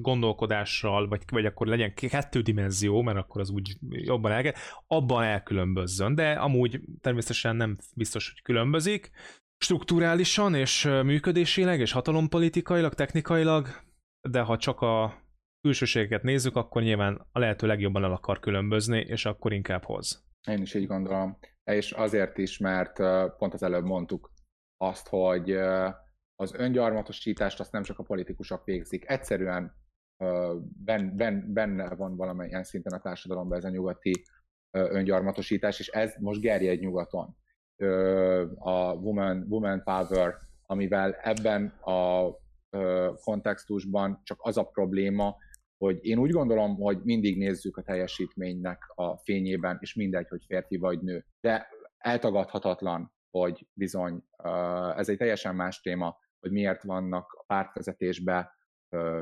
gondolkodással, 0.00 1.08
vagy, 1.08 1.22
vagy 1.26 1.46
akkor 1.46 1.66
legyen 1.66 1.94
kettő 1.94 2.40
dimenzió, 2.40 3.02
mert 3.02 3.18
akkor 3.18 3.40
az 3.40 3.50
úgy 3.50 3.76
jobban 3.80 4.32
el 4.32 4.54
abban 4.86 5.22
elkülönbözzön, 5.22 6.14
de 6.14 6.32
amúgy 6.32 6.80
természetesen 7.00 7.56
nem 7.56 7.78
biztos, 7.94 8.30
hogy 8.30 8.42
különbözik. 8.42 9.10
Strukturálisan 9.58 10.54
és 10.54 10.84
működésileg 10.84 11.80
és 11.80 11.92
hatalompolitikailag, 11.92 12.94
technikailag, 12.94 13.68
de 14.28 14.40
ha 14.40 14.56
csak 14.56 14.80
a 14.80 15.21
külsőségeket 15.62 16.22
nézzük, 16.22 16.56
akkor 16.56 16.82
nyilván 16.82 17.26
a 17.32 17.38
lehető 17.38 17.66
legjobban 17.66 18.04
el 18.04 18.12
akar 18.12 18.40
különbözni, 18.40 18.98
és 18.98 19.24
akkor 19.24 19.52
inkább 19.52 19.84
hoz. 19.84 20.24
Én 20.48 20.62
is 20.62 20.74
így 20.74 20.86
gondolom. 20.86 21.38
És 21.64 21.92
azért 21.92 22.38
is, 22.38 22.58
mert 22.58 22.96
pont 23.36 23.54
az 23.54 23.62
előbb 23.62 23.84
mondtuk 23.84 24.32
azt, 24.76 25.08
hogy 25.08 25.50
az 26.34 26.54
öngyarmatosítást 26.54 27.60
azt 27.60 27.72
nem 27.72 27.82
csak 27.82 27.98
a 27.98 28.02
politikusok 28.02 28.64
végzik. 28.64 29.10
Egyszerűen 29.10 29.74
benne, 30.84 31.10
ben, 31.10 31.52
benne 31.52 31.94
van 31.94 32.16
valamilyen 32.16 32.64
szinten 32.64 32.98
a 32.98 33.00
társadalomban 33.00 33.58
ez 33.58 33.64
a 33.64 33.68
nyugati 33.68 34.24
öngyarmatosítás, 34.70 35.78
és 35.78 35.88
ez 35.88 36.14
most 36.20 36.40
gerjed 36.40 36.80
nyugaton. 36.80 37.36
A 38.58 38.92
woman, 38.92 39.46
woman 39.48 39.82
power, 39.82 40.34
amivel 40.62 41.12
ebben 41.12 41.66
a 41.66 42.30
kontextusban 43.24 44.20
csak 44.24 44.38
az 44.42 44.56
a 44.56 44.64
probléma, 44.64 45.36
hogy 45.82 46.04
én 46.04 46.18
úgy 46.18 46.30
gondolom, 46.30 46.76
hogy 46.76 46.98
mindig 47.02 47.38
nézzük 47.38 47.76
a 47.76 47.82
teljesítménynek 47.82 48.82
a 48.94 49.16
fényében, 49.16 49.78
és 49.80 49.94
mindegy, 49.94 50.28
hogy 50.28 50.44
férfi 50.46 50.76
vagy 50.76 51.00
nő. 51.00 51.24
De 51.40 51.68
eltagadhatatlan, 51.98 53.12
hogy 53.30 53.66
bizony 53.72 54.24
ez 54.96 55.08
egy 55.08 55.16
teljesen 55.16 55.54
más 55.54 55.80
téma, 55.80 56.18
hogy 56.40 56.50
miért 56.50 56.82
vannak 56.82 57.32
a 57.32 57.44
pártvezetésben 57.46 58.50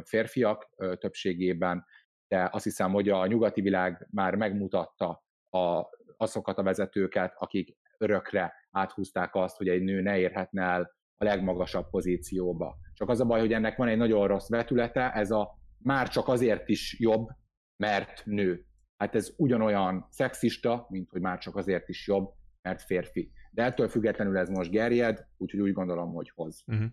férfiak 0.05 0.69
többségében, 0.99 1.85
de 2.29 2.49
azt 2.53 2.65
hiszem, 2.65 2.93
hogy 2.93 3.09
a 3.09 3.27
nyugati 3.27 3.61
világ 3.61 4.09
már 4.11 4.35
megmutatta 4.35 5.25
a, 5.51 5.85
azokat 6.17 6.59
a 6.59 6.63
vezetőket, 6.63 7.35
akik 7.37 7.77
örökre 7.99 8.55
áthúzták 8.71 9.35
azt, 9.35 9.57
hogy 9.57 9.69
egy 9.69 9.83
nő 9.83 10.01
ne 10.01 10.19
érhetne 10.19 10.63
el 10.63 10.97
a 11.17 11.25
legmagasabb 11.25 11.91
pozícióba. 11.91 12.77
Csak 12.93 13.09
az 13.09 13.21
a 13.21 13.25
baj, 13.25 13.41
hogy 13.41 13.53
ennek 13.53 13.77
van 13.77 13.89
egy 13.89 13.97
nagyon 13.97 14.27
rossz 14.27 14.49
vetülete, 14.49 15.13
ez 15.13 15.31
a 15.31 15.60
már 15.83 16.09
csak 16.09 16.29
azért 16.29 16.69
is 16.69 16.97
jobb, 16.99 17.29
mert 17.77 18.23
nő. 18.25 18.65
Hát 18.97 19.15
ez 19.15 19.33
ugyanolyan 19.37 20.07
szexista, 20.11 20.87
mint 20.89 21.11
hogy 21.11 21.21
már 21.21 21.39
csak 21.39 21.57
azért 21.57 21.89
is 21.89 22.07
jobb, 22.07 22.33
mert 22.63 22.83
férfi. 22.83 23.33
De 23.51 23.63
ettől 23.63 23.89
függetlenül 23.89 24.37
ez 24.37 24.49
most 24.49 24.71
gerjed, 24.71 25.27
úgyhogy 25.37 25.61
úgy 25.61 25.73
gondolom, 25.73 26.13
hogy 26.13 26.33
hoz. 26.35 26.63
Uh-huh. 26.67 26.87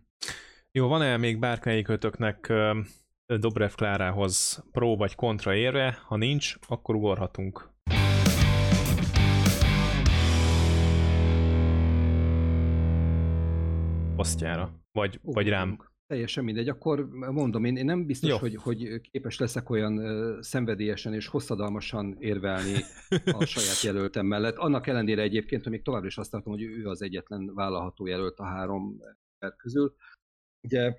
Jó, 0.72 0.88
van-e 0.88 1.18
még 1.18 1.40
bármelyikőtöknek 1.40 2.48
uh, 2.50 2.78
Dobrev 3.40 3.72
Klárához 3.72 4.66
pro 4.72 4.96
vagy 4.96 5.16
kontra 5.16 5.56
érve? 5.56 5.98
Ha 6.06 6.16
nincs, 6.16 6.56
akkor 6.68 6.96
ugorhatunk. 6.96 7.76
Posztjára. 14.16 14.72
Vagy, 14.92 15.20
vagy 15.24 15.50
rám. 15.50 15.78
Teljesen 16.08 16.44
mindegy. 16.44 16.70
Akkor 16.70 17.10
mondom, 17.10 17.64
én, 17.64 17.76
én 17.76 17.86
nem 17.86 18.06
biztos, 18.06 18.40
hogy, 18.40 18.56
hogy 18.56 19.02
képes 19.02 19.40
leszek 19.40 19.70
olyan 19.70 19.98
uh, 19.98 20.42
szenvedélyesen 20.42 21.14
és 21.14 21.28
hosszadalmasan 21.28 22.16
érvelni 22.20 22.82
a 23.26 23.46
saját 23.56 23.82
jelöltem 23.82 24.26
mellett. 24.26 24.56
Annak 24.56 24.88
ellenére 24.88 25.22
egyébként, 25.22 25.64
hogy 25.64 25.72
még 25.72 25.82
továbbra 25.82 26.08
is 26.08 26.18
azt 26.18 26.32
tartom, 26.32 26.54
hogy 26.54 26.62
ő 26.62 26.86
az 26.86 27.02
egyetlen 27.02 27.54
vállalható 27.54 28.06
jelölt 28.06 28.38
a 28.40 28.46
három 28.46 28.98
közül. 29.58 29.96
Ugye 30.68 30.98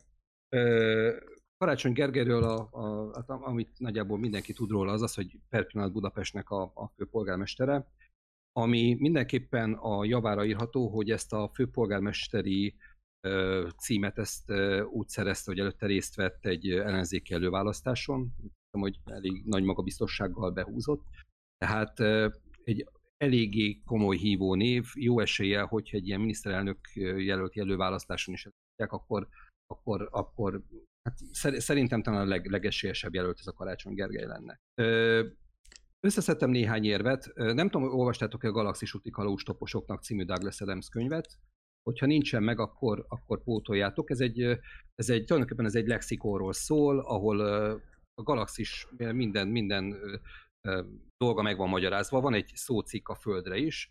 uh, 0.57 1.17
Karácsony 1.59 1.93
Gergelyről, 1.93 2.43
a, 2.43 2.69
a, 2.71 3.11
a, 3.11 3.25
amit 3.27 3.79
nagyjából 3.79 4.19
mindenki 4.19 4.53
tud 4.53 4.71
róla, 4.71 4.93
az 4.93 5.03
az, 5.03 5.15
hogy 5.15 5.39
per 5.49 5.67
pillanat 5.67 5.93
Budapestnek 5.93 6.51
a, 6.51 6.63
a 6.63 6.93
főpolgármestere, 6.97 7.87
ami 8.53 8.97
mindenképpen 8.99 9.73
a 9.73 10.05
javára 10.05 10.45
írható, 10.45 10.89
hogy 10.89 11.11
ezt 11.11 11.33
a 11.33 11.51
főpolgármesteri 11.55 12.75
címet 13.79 14.19
ezt 14.19 14.53
úgy 14.91 15.09
szerezte, 15.09 15.51
hogy 15.51 15.61
előtte 15.61 15.87
részt 15.87 16.15
vett 16.15 16.47
egy 16.47 16.71
ellenzéki 16.71 17.35
előválasztáson, 17.35 18.35
hogy 18.71 18.99
elég 19.05 19.43
nagy 19.45 19.63
magabiztossággal 19.63 20.51
behúzott. 20.51 21.05
Tehát 21.57 22.01
egy 22.65 22.87
eléggé 23.17 23.81
komoly 23.85 24.17
hívó 24.17 24.55
név, 24.55 24.85
jó 24.95 25.21
eséllyel, 25.21 25.67
hogyha 25.67 25.97
egy 25.97 26.07
ilyen 26.07 26.21
miniszterelnök 26.21 26.79
jelölti 26.95 27.61
előválasztáson 27.61 28.35
is 28.35 28.47
elődják, 28.47 29.01
akkor, 29.01 29.29
akkor, 29.67 30.09
akkor 30.11 30.63
hát 31.03 31.19
szerintem 31.61 32.03
talán 32.03 32.21
a 32.21 32.29
leg, 32.29 32.47
legesélyesebb 32.47 33.15
jelölt 33.15 33.39
ez 33.39 33.47
a 33.47 33.53
Karácsony 33.53 33.95
Gergely 33.95 34.27
lenne. 34.27 34.61
Összeszedtem 36.01 36.51
néhány 36.51 36.85
érvet. 36.85 37.33
Nem 37.35 37.71
tudom, 37.71 37.89
olvastátok-e 37.89 38.49
a 38.49 38.53
Galaxis 38.53 38.95
úti 38.95 39.11
kalóstoposoknak 39.11 40.03
című 40.03 40.25
Douglas 40.25 40.61
Adams 40.61 40.89
könyvet 40.89 41.39
hogyha 41.89 42.07
nincsen 42.07 42.43
meg, 42.43 42.59
akkor, 42.59 43.05
akkor 43.09 43.43
pótoljátok. 43.43 44.11
Ez 44.11 44.21
egy, 44.21 44.41
ez 44.95 45.11
egy, 45.11 45.25
tulajdonképpen 45.25 45.65
ez 45.65 45.75
egy 45.75 45.87
lexikóról 45.87 46.53
szól, 46.53 46.99
ahol 46.99 47.41
a 48.15 48.23
galaxis 48.23 48.87
minden, 48.97 49.49
minden 49.49 49.97
dolga 51.17 51.43
meg 51.43 51.57
van 51.57 51.69
magyarázva. 51.69 52.21
Van 52.21 52.35
egy 52.35 52.51
szócikk 52.55 53.09
a 53.09 53.15
Földre 53.15 53.57
is, 53.57 53.91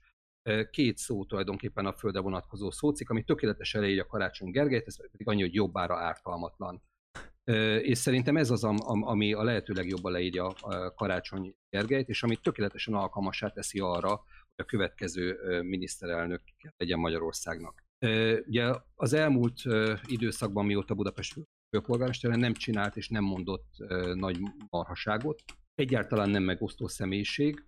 két 0.69 0.97
szó 0.97 1.25
tulajdonképpen 1.25 1.85
a 1.85 1.93
Földre 1.93 2.21
vonatkozó 2.21 2.71
szócikk, 2.71 3.09
ami 3.09 3.23
tökéletesen 3.23 3.81
leírja 3.81 4.05
Karácsony 4.05 4.51
Gergelyt, 4.51 4.87
ez 4.87 5.11
pedig 5.11 5.27
annyi, 5.27 5.41
hogy 5.41 5.53
jobbára 5.53 5.97
ártalmatlan. 5.97 6.81
És 7.81 7.97
szerintem 7.97 8.37
ez 8.37 8.49
az, 8.49 8.63
ami 8.63 9.33
a 9.33 9.43
lehető 9.43 9.73
legjobban 9.73 10.11
leírja 10.11 10.45
a 10.45 10.93
Karácsony 10.93 11.55
Gergelyt, 11.69 12.09
és 12.09 12.23
ami 12.23 12.35
tökéletesen 12.35 12.93
alkalmasá 12.93 13.49
teszi 13.49 13.79
arra, 13.79 14.09
hogy 14.09 14.65
a 14.65 14.69
következő 14.69 15.39
miniszterelnök 15.61 16.41
legyen 16.77 16.99
Magyarországnak. 16.99 17.86
Ugye 18.47 18.73
az 18.95 19.13
elmúlt 19.13 19.61
időszakban, 20.05 20.65
mióta 20.65 20.93
Budapest 20.93 21.33
főpolgármestere 21.75 22.35
nem 22.35 22.53
csinált 22.53 22.97
és 22.97 23.09
nem 23.09 23.23
mondott 23.23 23.67
nagy 24.13 24.39
marhaságot, 24.69 25.43
egyáltalán 25.75 26.29
nem 26.29 26.43
megosztó 26.43 26.87
személyiség, 26.87 27.65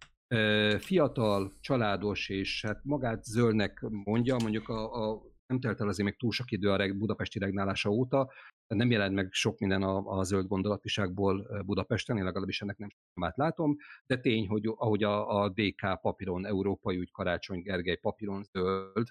fiatal, 0.77 1.51
családos 1.59 2.29
és 2.29 2.61
hát 2.67 2.83
magát 2.83 3.23
zöldnek 3.23 3.85
mondja, 3.89 4.35
mondjuk 4.41 4.69
a, 4.69 5.09
a 5.09 5.21
nem 5.47 5.59
telt 5.59 5.81
el 5.81 5.87
azért 5.87 6.07
még 6.07 6.17
túl 6.17 6.31
sok 6.31 6.51
idő 6.51 6.69
a 6.69 6.93
budapesti 6.93 7.39
regnálása 7.39 7.89
óta, 7.89 8.31
nem 8.67 8.91
jelent 8.91 9.15
meg 9.15 9.27
sok 9.31 9.59
minden 9.59 9.83
a, 9.83 10.17
a 10.17 10.23
zöld 10.23 10.47
gondolatiságból 10.47 11.63
Budapesten, 11.65 12.17
én 12.17 12.23
legalábbis 12.23 12.61
ennek 12.61 12.77
nem 12.77 12.89
sokat 13.13 13.37
látom, 13.37 13.75
de 14.05 14.19
tény, 14.19 14.47
hogy 14.47 14.65
ahogy 14.75 15.03
a, 15.03 15.41
a 15.41 15.49
DK 15.49 16.01
papíron, 16.01 16.45
Európai 16.45 16.97
Ügy 16.97 17.11
Karácsony 17.11 17.61
Gergely 17.61 17.95
papíron 17.95 18.43
zöld, 18.43 19.07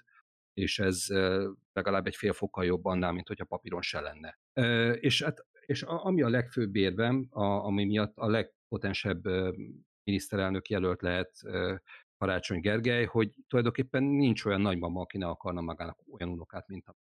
és 0.59 0.79
ez 0.79 1.05
legalább 1.73 2.07
egy 2.07 2.15
fél 2.15 2.33
fokkal 2.33 2.65
jobb 2.65 2.85
annál, 2.85 3.11
mint 3.11 3.27
hogyha 3.27 3.45
papíron 3.45 3.81
se 3.81 3.99
lenne. 3.99 4.39
És, 4.99 5.23
hát, 5.23 5.45
és 5.65 5.81
ami 5.81 6.21
a 6.21 6.29
legfőbb 6.29 6.75
érvem, 6.75 7.27
a, 7.29 7.43
ami 7.43 7.85
miatt 7.85 8.17
a 8.17 8.27
legpotensebb 8.27 9.23
miniszterelnök 10.03 10.69
jelölt 10.69 11.01
lehet 11.01 11.31
Karácsony 12.17 12.59
Gergely, 12.59 13.05
hogy 13.05 13.33
tulajdonképpen 13.47 14.03
nincs 14.03 14.45
olyan 14.45 14.61
nagymama, 14.61 15.01
aki 15.01 15.17
ne 15.17 15.27
akarna 15.27 15.61
magának 15.61 15.99
olyan 16.11 16.29
unokát, 16.29 16.67
mint 16.67 16.87
a... 16.87 16.95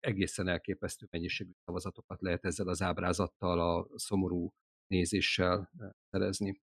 Egészen 0.00 0.48
elképesztő 0.48 1.06
mennyiségű 1.10 1.50
szavazatokat 1.64 2.20
lehet 2.20 2.44
ezzel 2.44 2.68
az 2.68 2.82
ábrázattal, 2.82 3.60
a 3.60 3.86
szomorú 3.94 4.52
nézéssel 4.86 5.70
szerezni. 6.10 6.60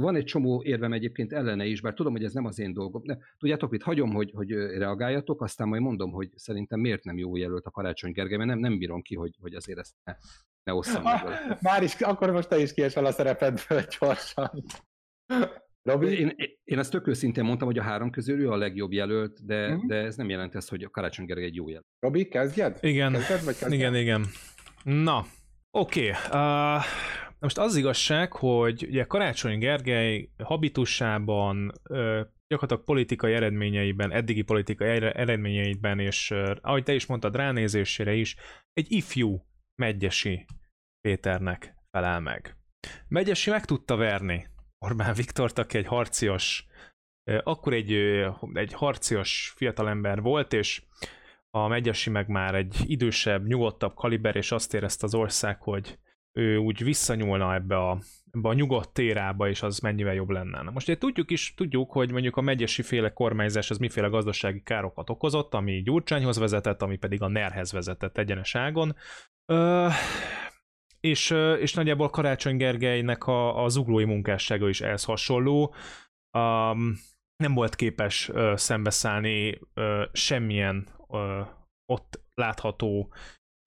Van 0.00 0.16
egy 0.16 0.24
csomó 0.24 0.62
érvem 0.64 0.92
egyébként 0.92 1.32
ellene 1.32 1.64
is, 1.64 1.80
bár 1.80 1.94
tudom, 1.94 2.12
hogy 2.12 2.24
ez 2.24 2.32
nem 2.32 2.44
az 2.44 2.58
én 2.58 2.72
dolgom. 2.72 3.02
Ne, 3.04 3.16
tudjátok, 3.38 3.70
mit 3.70 3.82
hagyom, 3.82 4.10
hogy, 4.10 4.30
hogy 4.34 4.50
reagáljatok, 4.52 5.42
aztán 5.42 5.68
majd 5.68 5.82
mondom, 5.82 6.10
hogy 6.10 6.30
szerintem 6.34 6.80
miért 6.80 7.04
nem 7.04 7.18
jó 7.18 7.36
jelölt 7.36 7.66
a 7.66 7.70
Karácsony 7.70 8.12
Gergely, 8.12 8.36
mert 8.36 8.50
nem, 8.50 8.58
nem 8.58 8.78
bírom 8.78 9.02
ki, 9.02 9.14
hogy, 9.14 9.36
hogy 9.40 9.54
azért 9.54 9.78
ezt 9.78 9.94
ne, 10.04 10.14
ne 10.62 10.74
osszam 10.74 11.02
meg. 11.02 11.22
Már 11.60 11.82
is, 11.88 11.94
akkor 11.94 12.30
most 12.30 12.48
te 12.48 12.58
is 12.58 12.72
kiesel 12.72 13.04
a 13.04 13.12
szerepedből 13.12 13.82
gyorsan. 14.00 14.64
Robi? 15.82 16.18
Én, 16.18 16.34
én 16.64 16.78
ezt 16.78 16.90
tök 16.90 17.06
őszintén 17.06 17.44
mondtam, 17.44 17.68
hogy 17.68 17.78
a 17.78 17.82
három 17.82 18.10
közül 18.10 18.40
ő 18.40 18.50
a 18.50 18.56
legjobb 18.56 18.92
jelölt, 18.92 19.46
de, 19.46 19.68
uh-huh. 19.68 19.86
de 19.86 19.94
ez 19.94 20.16
nem 20.16 20.28
jelent 20.28 20.54
ezt, 20.54 20.68
hogy 20.68 20.82
a 20.82 20.90
Karácsony 20.90 21.26
Gergely 21.26 21.44
egy 21.44 21.54
jó 21.54 21.68
jelölt. 21.68 21.86
Robi, 22.00 22.28
kezdjed? 22.28 22.78
Igen, 22.80 23.12
kezdjed, 23.12 23.44
vagy 23.44 23.58
kezdjed? 23.58 23.72
igen, 23.72 23.94
igen. 23.94 24.26
Na, 24.84 25.26
oké. 25.70 26.10
Okay. 26.10 26.40
Uh, 26.40 26.82
most 27.40 27.58
az 27.58 27.76
igazság, 27.76 28.32
hogy 28.32 28.86
ugye 28.88 29.04
Karácsony 29.04 29.58
Gergely 29.58 30.28
habitusában, 30.42 31.72
gyakorlatilag 32.48 32.84
politikai 32.84 33.32
eredményeiben, 33.32 34.12
eddigi 34.12 34.42
politikai 34.42 34.88
eredményeiben, 34.88 35.98
és 35.98 36.30
ahogy 36.60 36.82
te 36.82 36.94
is 36.94 37.06
mondtad, 37.06 37.36
ránézésére 37.36 38.14
is, 38.14 38.36
egy 38.72 38.92
ifjú 38.92 39.46
Megyesi 39.74 40.46
Péternek 41.00 41.74
felel 41.90 42.20
meg. 42.20 42.56
Megyesi 43.08 43.50
meg 43.50 43.64
tudta 43.64 43.96
verni 43.96 44.46
Orbán 44.78 45.14
Viktort, 45.14 45.58
aki 45.58 45.78
egy 45.78 45.86
harcios, 45.86 46.66
akkor 47.42 47.72
egy, 47.72 47.92
egy 48.52 48.72
harcios 48.72 49.52
fiatalember 49.56 50.20
volt, 50.20 50.52
és 50.52 50.82
a 51.50 51.68
Megyesi 51.68 52.10
meg 52.10 52.28
már 52.28 52.54
egy 52.54 52.76
idősebb, 52.86 53.46
nyugodtabb 53.46 53.94
kaliber, 53.94 54.36
és 54.36 54.52
azt 54.52 54.74
érezte 54.74 55.06
az 55.06 55.14
ország, 55.14 55.62
hogy 55.62 55.98
ő 56.38 56.56
úgy 56.56 56.84
visszanyúlna 56.84 57.54
ebbe 57.54 57.76
a, 57.76 57.98
ebbe 58.30 58.48
a 58.48 58.52
nyugodt 58.52 58.92
térába, 58.92 59.48
és 59.48 59.62
az 59.62 59.78
mennyivel 59.78 60.14
jobb 60.14 60.30
lenne. 60.30 60.62
Na 60.62 60.70
most 60.70 60.98
tudjuk 60.98 61.30
is, 61.30 61.54
tudjuk, 61.54 61.92
hogy 61.92 62.10
mondjuk 62.10 62.36
a 62.36 62.40
megyesi 62.40 62.82
féle 62.82 63.12
kormányzás 63.12 63.70
az 63.70 63.78
miféle 63.78 64.08
gazdasági 64.08 64.62
károkat 64.62 65.10
okozott, 65.10 65.54
ami 65.54 65.82
Gyurcsányhoz 65.82 66.38
vezetett, 66.38 66.82
ami 66.82 66.96
pedig 66.96 67.22
a 67.22 67.28
NER-hez 67.28 67.72
vezetett 67.72 68.18
egyeneságon. 68.18 68.96
Ö, 69.52 69.88
és, 71.00 71.30
és 71.60 71.74
nagyjából 71.74 72.10
Karácsony 72.10 72.56
Gergelynek 72.56 73.26
a, 73.26 73.64
a 73.64 73.68
zuglói 73.68 74.04
munkássága 74.04 74.68
is 74.68 74.80
ehhez 74.80 75.04
hasonló. 75.04 75.74
Um, 76.38 76.94
nem 77.36 77.54
volt 77.54 77.74
képes 77.74 78.28
uh, 78.28 78.54
szembeszállni 78.54 79.60
uh, 79.74 80.02
semmilyen 80.12 80.88
uh, 81.06 81.46
ott 81.92 82.20
látható 82.34 83.12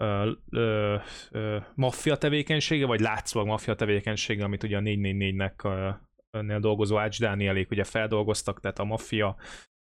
uh, 0.01 1.01
uh, 1.31 1.63
maffia 1.75 2.15
tevékenysége, 2.15 2.85
vagy 2.85 2.99
látszólag 2.99 3.47
maffia 3.47 3.75
tevékenysége, 3.75 4.43
amit 4.43 4.63
ugye 4.63 4.77
a 4.77 4.81
444-nek 4.81 5.53
uh, 6.31 6.41
nél 6.41 6.59
dolgozó 6.59 6.97
Ács 6.97 7.19
Dánielék 7.19 7.71
ugye 7.71 7.83
feldolgoztak, 7.83 8.59
tehát 8.59 8.79
a 8.79 8.83
maffia, 8.83 9.35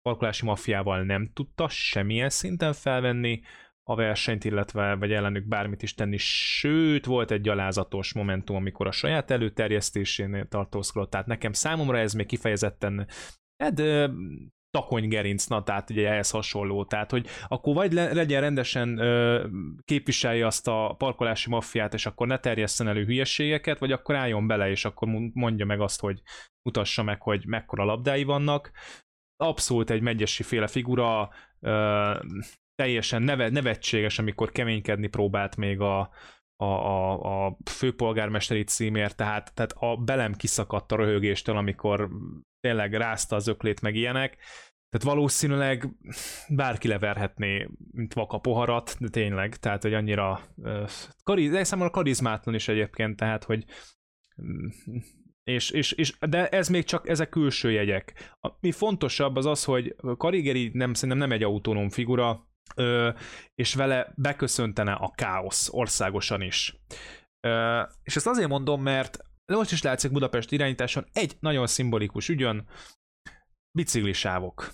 kalkulási 0.03 0.45
maffiával 0.45 1.03
nem 1.03 1.31
tudta 1.33 1.69
semmilyen 1.69 2.31
szinten 2.31 2.73
felvenni, 2.73 3.41
a 3.91 3.95
versenyt, 3.95 4.45
illetve 4.45 4.95
vagy 4.95 5.13
ellenük 5.13 5.45
bármit 5.45 5.83
is 5.83 5.95
tenni, 5.95 6.17
sőt, 6.17 7.05
volt 7.05 7.31
egy 7.31 7.41
gyalázatos 7.41 8.13
momentum, 8.13 8.57
amikor 8.57 8.87
a 8.87 8.93
saját 8.93 9.31
előterjesztésénél 9.31 10.49
tartózkodott, 10.49 11.11
tehát 11.11 11.27
nekem 11.27 11.53
számomra 11.53 11.99
ez 11.99 12.13
még 12.13 12.27
kifejezetten 12.27 13.07
hát, 13.63 13.83
takony 14.71 15.09
gerincna, 15.09 15.62
tehát 15.62 15.91
ugye 15.91 16.09
ehhez 16.09 16.31
hasonló, 16.31 16.85
tehát 16.85 17.11
hogy 17.11 17.27
akkor 17.49 17.75
vagy 17.75 17.93
le, 17.93 18.12
legyen 18.12 18.41
rendesen 18.41 18.99
ö, 18.99 19.47
képviselje 19.85 20.47
azt 20.47 20.68
a 20.68 20.95
parkolási 20.99 21.51
maffiát, 21.51 21.95
és 21.95 22.07
akkor 22.07 22.27
ne 22.27 22.39
terjesszen 22.39 22.89
elő 22.89 23.05
hülyeségeket, 23.05 23.79
vagy 23.79 23.93
akkor 23.93 24.14
álljon 24.14 24.47
bele, 24.47 24.71
és 24.71 24.85
akkor 24.85 25.09
mondja 25.33 25.66
meg 25.66 25.81
azt, 25.81 26.01
hogy 26.01 26.23
mutassa 26.62 27.03
meg, 27.03 27.23
hogy 27.23 27.47
mekkora 27.47 27.85
labdái 27.85 28.25
vannak. 28.25 28.71
Abszolút 29.37 29.91
egy 29.91 30.01
megyesi 30.01 30.43
féle 30.43 30.66
figura, 30.66 31.31
ö, 31.61 32.14
teljesen 32.75 33.23
neve, 33.23 33.49
nevetséges, 33.49 34.18
amikor 34.18 34.51
keménykedni 34.51 35.07
próbált 35.07 35.57
még 35.57 35.81
a, 35.81 36.11
a, 36.61 36.65
a, 36.65 37.47
a 37.47 37.57
főpolgármesteri 37.71 38.65
címért, 38.65 39.17
tehát, 39.17 39.55
tehát 39.55 39.73
a 39.77 39.97
belem 39.97 40.35
kiszakadt 40.35 40.93
a 40.93 40.97
röhögéstől, 40.97 41.57
amikor 41.57 42.09
tényleg 42.61 42.95
rázta 42.95 43.37
az 43.37 43.47
öklét 43.47 43.81
meg 43.81 43.95
ilyenek. 43.95 44.37
Tehát 44.91 45.17
valószínűleg 45.17 45.89
bárki 46.49 46.89
leverhetné, 46.89 47.69
mint 47.91 48.15
vaka 48.15 48.39
poharat, 48.39 48.97
de 48.99 49.09
tényleg, 49.09 49.57
tehát 49.57 49.83
hogy 49.83 49.95
annyira 49.95 50.41
kariz, 51.25 51.51
de 51.51 51.65
számomra 51.65 51.93
karizmátlan 51.93 52.55
is 52.55 52.69
egyébként, 52.69 53.17
tehát 53.17 53.45
hogy 53.45 53.65
mm, 54.43 54.67
és, 55.45 55.71
és, 55.71 55.93
és, 55.93 56.19
de 56.29 56.49
ez 56.49 56.69
még 56.69 56.85
csak 56.85 57.09
ezek 57.09 57.29
külső 57.29 57.71
jegyek. 57.71 58.37
Mi 58.61 58.73
fontosabb 58.73 59.37
az 59.37 59.47
az, 59.47 59.65
hogy 59.65 59.95
Karigeri 60.17 60.71
nem, 60.73 60.95
szerintem 60.95 61.19
nem 61.19 61.33
egy 61.33 61.43
autonóm 61.43 61.89
figura, 61.89 62.50
ö, 62.75 63.11
és 63.55 63.75
vele 63.75 64.13
beköszöntene 64.17 64.93
a 64.93 65.11
káosz 65.11 65.69
országosan 65.73 66.41
is. 66.41 66.77
Ö, 67.47 67.83
és 68.03 68.17
ezt 68.17 68.27
azért 68.27 68.49
mondom, 68.49 68.83
mert 68.83 69.19
most 69.53 69.73
is 69.73 69.83
látszik 69.83 70.13
Budapest 70.13 70.53
irányításon 70.53 71.07
egy 71.13 71.37
nagyon 71.41 71.67
szimbolikus 71.67 72.29
ügyön, 72.29 72.69
biciklisávok. 73.79 74.73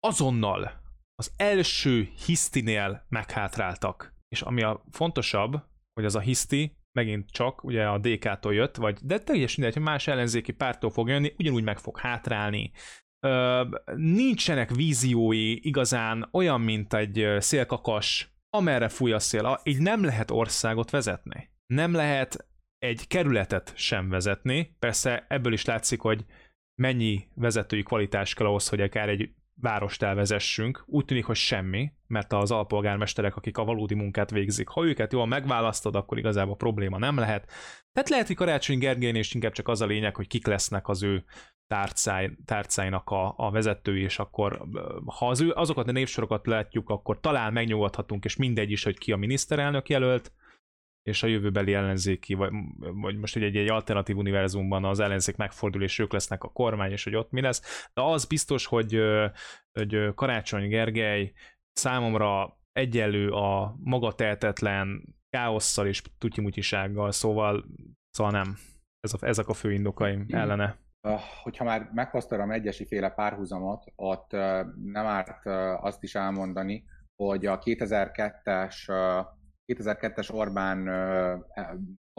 Azonnal 0.00 0.80
az 1.14 1.32
első 1.36 2.08
hisztinél 2.26 3.06
meghátráltak. 3.08 4.16
És 4.28 4.42
ami 4.42 4.62
a 4.62 4.84
fontosabb, 4.90 5.52
hogy 5.92 6.04
az 6.04 6.14
a 6.14 6.20
hiszti 6.20 6.76
megint 6.98 7.30
csak 7.30 7.64
ugye 7.64 7.88
a 7.88 7.98
DK-tól 7.98 8.54
jött, 8.54 8.76
vagy 8.76 8.98
de 9.02 9.18
teljesen 9.18 9.56
mindegy, 9.58 9.82
hogy 9.82 9.92
más 9.92 10.06
ellenzéki 10.06 10.52
pártól 10.52 10.90
fog 10.90 11.08
jönni, 11.08 11.34
ugyanúgy 11.38 11.62
meg 11.62 11.78
fog 11.78 11.98
hátrálni, 11.98 12.72
ö, 13.20 13.62
nincsenek 13.96 14.74
víziói 14.74 15.66
igazán 15.66 16.28
olyan, 16.32 16.60
mint 16.60 16.94
egy 16.94 17.26
szélkakas, 17.38 18.32
amerre 18.50 18.88
fúj 18.88 19.12
a 19.12 19.18
szél. 19.18 19.60
Így 19.62 19.78
nem 19.78 20.04
lehet 20.04 20.30
országot 20.30 20.90
vezetni. 20.90 21.50
Nem 21.66 21.92
lehet 21.92 22.48
egy 22.78 23.06
kerületet 23.06 23.72
sem 23.76 24.08
vezetni. 24.08 24.76
Persze 24.78 25.26
ebből 25.28 25.52
is 25.52 25.64
látszik, 25.64 26.00
hogy 26.00 26.24
mennyi 26.74 27.28
vezetői 27.34 27.82
kvalitás 27.82 28.34
kell 28.34 28.46
ahhoz, 28.46 28.68
hogy 28.68 28.80
akár 28.80 29.08
egy 29.08 29.30
várost 29.60 30.02
elvezessünk. 30.02 30.84
Úgy 30.86 31.04
tűnik, 31.04 31.24
hogy 31.24 31.36
semmi, 31.36 31.92
mert 32.06 32.32
az 32.32 32.50
alpolgármesterek, 32.50 33.36
akik 33.36 33.58
a 33.58 33.64
valódi 33.64 33.94
munkát 33.94 34.30
végzik, 34.30 34.68
ha 34.68 34.84
őket 34.84 35.12
jól 35.12 35.26
megválasztod, 35.26 35.94
akkor 35.94 36.18
igazából 36.18 36.56
probléma 36.56 36.98
nem 36.98 37.16
lehet. 37.16 37.50
Tehát 37.92 38.08
lehet, 38.08 38.26
hogy 38.26 38.36
Karácsony 38.36 38.78
Gergely 38.78 39.12
és 39.12 39.34
inkább 39.34 39.52
csak 39.52 39.68
az 39.68 39.80
a 39.80 39.86
lényeg, 39.86 40.16
hogy 40.16 40.26
kik 40.26 40.46
lesznek 40.46 40.88
az 40.88 41.02
ő 41.02 41.24
tárcáj, 41.68 42.30
tárcáinak 42.44 43.10
a, 43.10 43.34
a 43.36 43.50
vezetői, 43.50 44.02
és 44.02 44.18
akkor 44.18 44.68
ha 45.06 45.28
az 45.28 45.40
ő, 45.40 45.52
azokat 45.52 45.88
a 45.88 45.92
névsorokat 45.92 46.46
látjuk, 46.46 46.90
akkor 46.90 47.20
talán 47.20 47.52
megnyugodhatunk, 47.52 48.24
és 48.24 48.36
mindegy 48.36 48.70
is, 48.70 48.84
hogy 48.84 48.98
ki 48.98 49.12
a 49.12 49.16
miniszterelnök 49.16 49.88
jelölt, 49.88 50.32
és 51.02 51.22
a 51.22 51.26
jövőbeli 51.26 51.74
ellenzéki, 51.74 52.34
vagy, 52.34 52.52
vagy 52.78 53.16
most 53.16 53.36
egy, 53.36 53.56
egy 53.56 53.68
alternatív 53.68 54.16
univerzumban 54.16 54.84
az 54.84 55.00
ellenzék 55.00 55.36
megfordul, 55.36 55.82
és 55.82 55.98
ők 55.98 56.12
lesznek 56.12 56.42
a 56.44 56.52
kormány, 56.52 56.90
és 56.90 57.04
hogy 57.04 57.14
ott 57.14 57.30
mi 57.30 57.40
lesz. 57.40 57.88
De 57.94 58.02
az 58.02 58.24
biztos, 58.24 58.66
hogy, 58.66 59.00
hogy 59.72 60.14
Karácsony 60.14 60.68
Gergely 60.68 61.32
számomra 61.72 62.58
egyenlő 62.72 63.30
a 63.30 63.76
maga 63.82 64.12
tehetetlen 64.12 65.16
káosszal 65.30 65.86
és 65.86 66.02
tutyimutyisággal, 66.18 67.12
szóval, 67.12 67.64
szóval 68.10 68.32
nem. 68.32 68.56
Ez 69.00 69.12
a, 69.12 69.26
ezek 69.26 69.48
a 69.48 69.54
fő 69.54 69.72
indokaim 69.72 70.26
ellene 70.28 70.78
hogyha 71.42 71.64
már 71.64 71.90
meghoztam 71.92 72.40
a 72.40 72.44
megyesi 72.44 72.86
féle 72.86 73.10
párhuzamot, 73.10 73.84
ott 73.96 74.32
nem 74.82 75.06
árt 75.06 75.46
azt 75.80 76.02
is 76.02 76.14
elmondani, 76.14 76.84
hogy 77.16 77.46
a 77.46 77.58
2002-es, 77.58 78.74
2002-es 79.72 80.34
Orbán, 80.34 80.88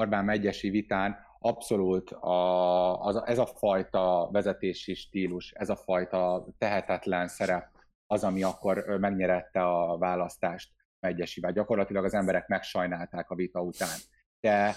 Orbán 0.02 0.26
megyesi 0.26 0.70
vitán 0.70 1.18
abszolút 1.40 2.12
a, 2.12 3.04
az, 3.04 3.22
ez 3.26 3.38
a 3.38 3.46
fajta 3.46 4.30
vezetési 4.32 4.94
stílus, 4.94 5.52
ez 5.52 5.70
a 5.70 5.76
fajta 5.76 6.48
tehetetlen 6.58 7.28
szerep 7.28 7.68
az, 8.08 8.24
ami 8.24 8.44
akkor 8.44 8.86
megnyerette 9.00 9.62
a 9.62 9.98
választást 9.98 10.78
Megyesivel. 11.00 11.52
Gyakorlatilag 11.52 12.06
az 12.06 12.14
emberek 12.14 12.48
megsajnálták 12.48 13.30
a 13.30 13.36
vita 13.36 13.62
után. 13.62 13.98
De 14.40 14.76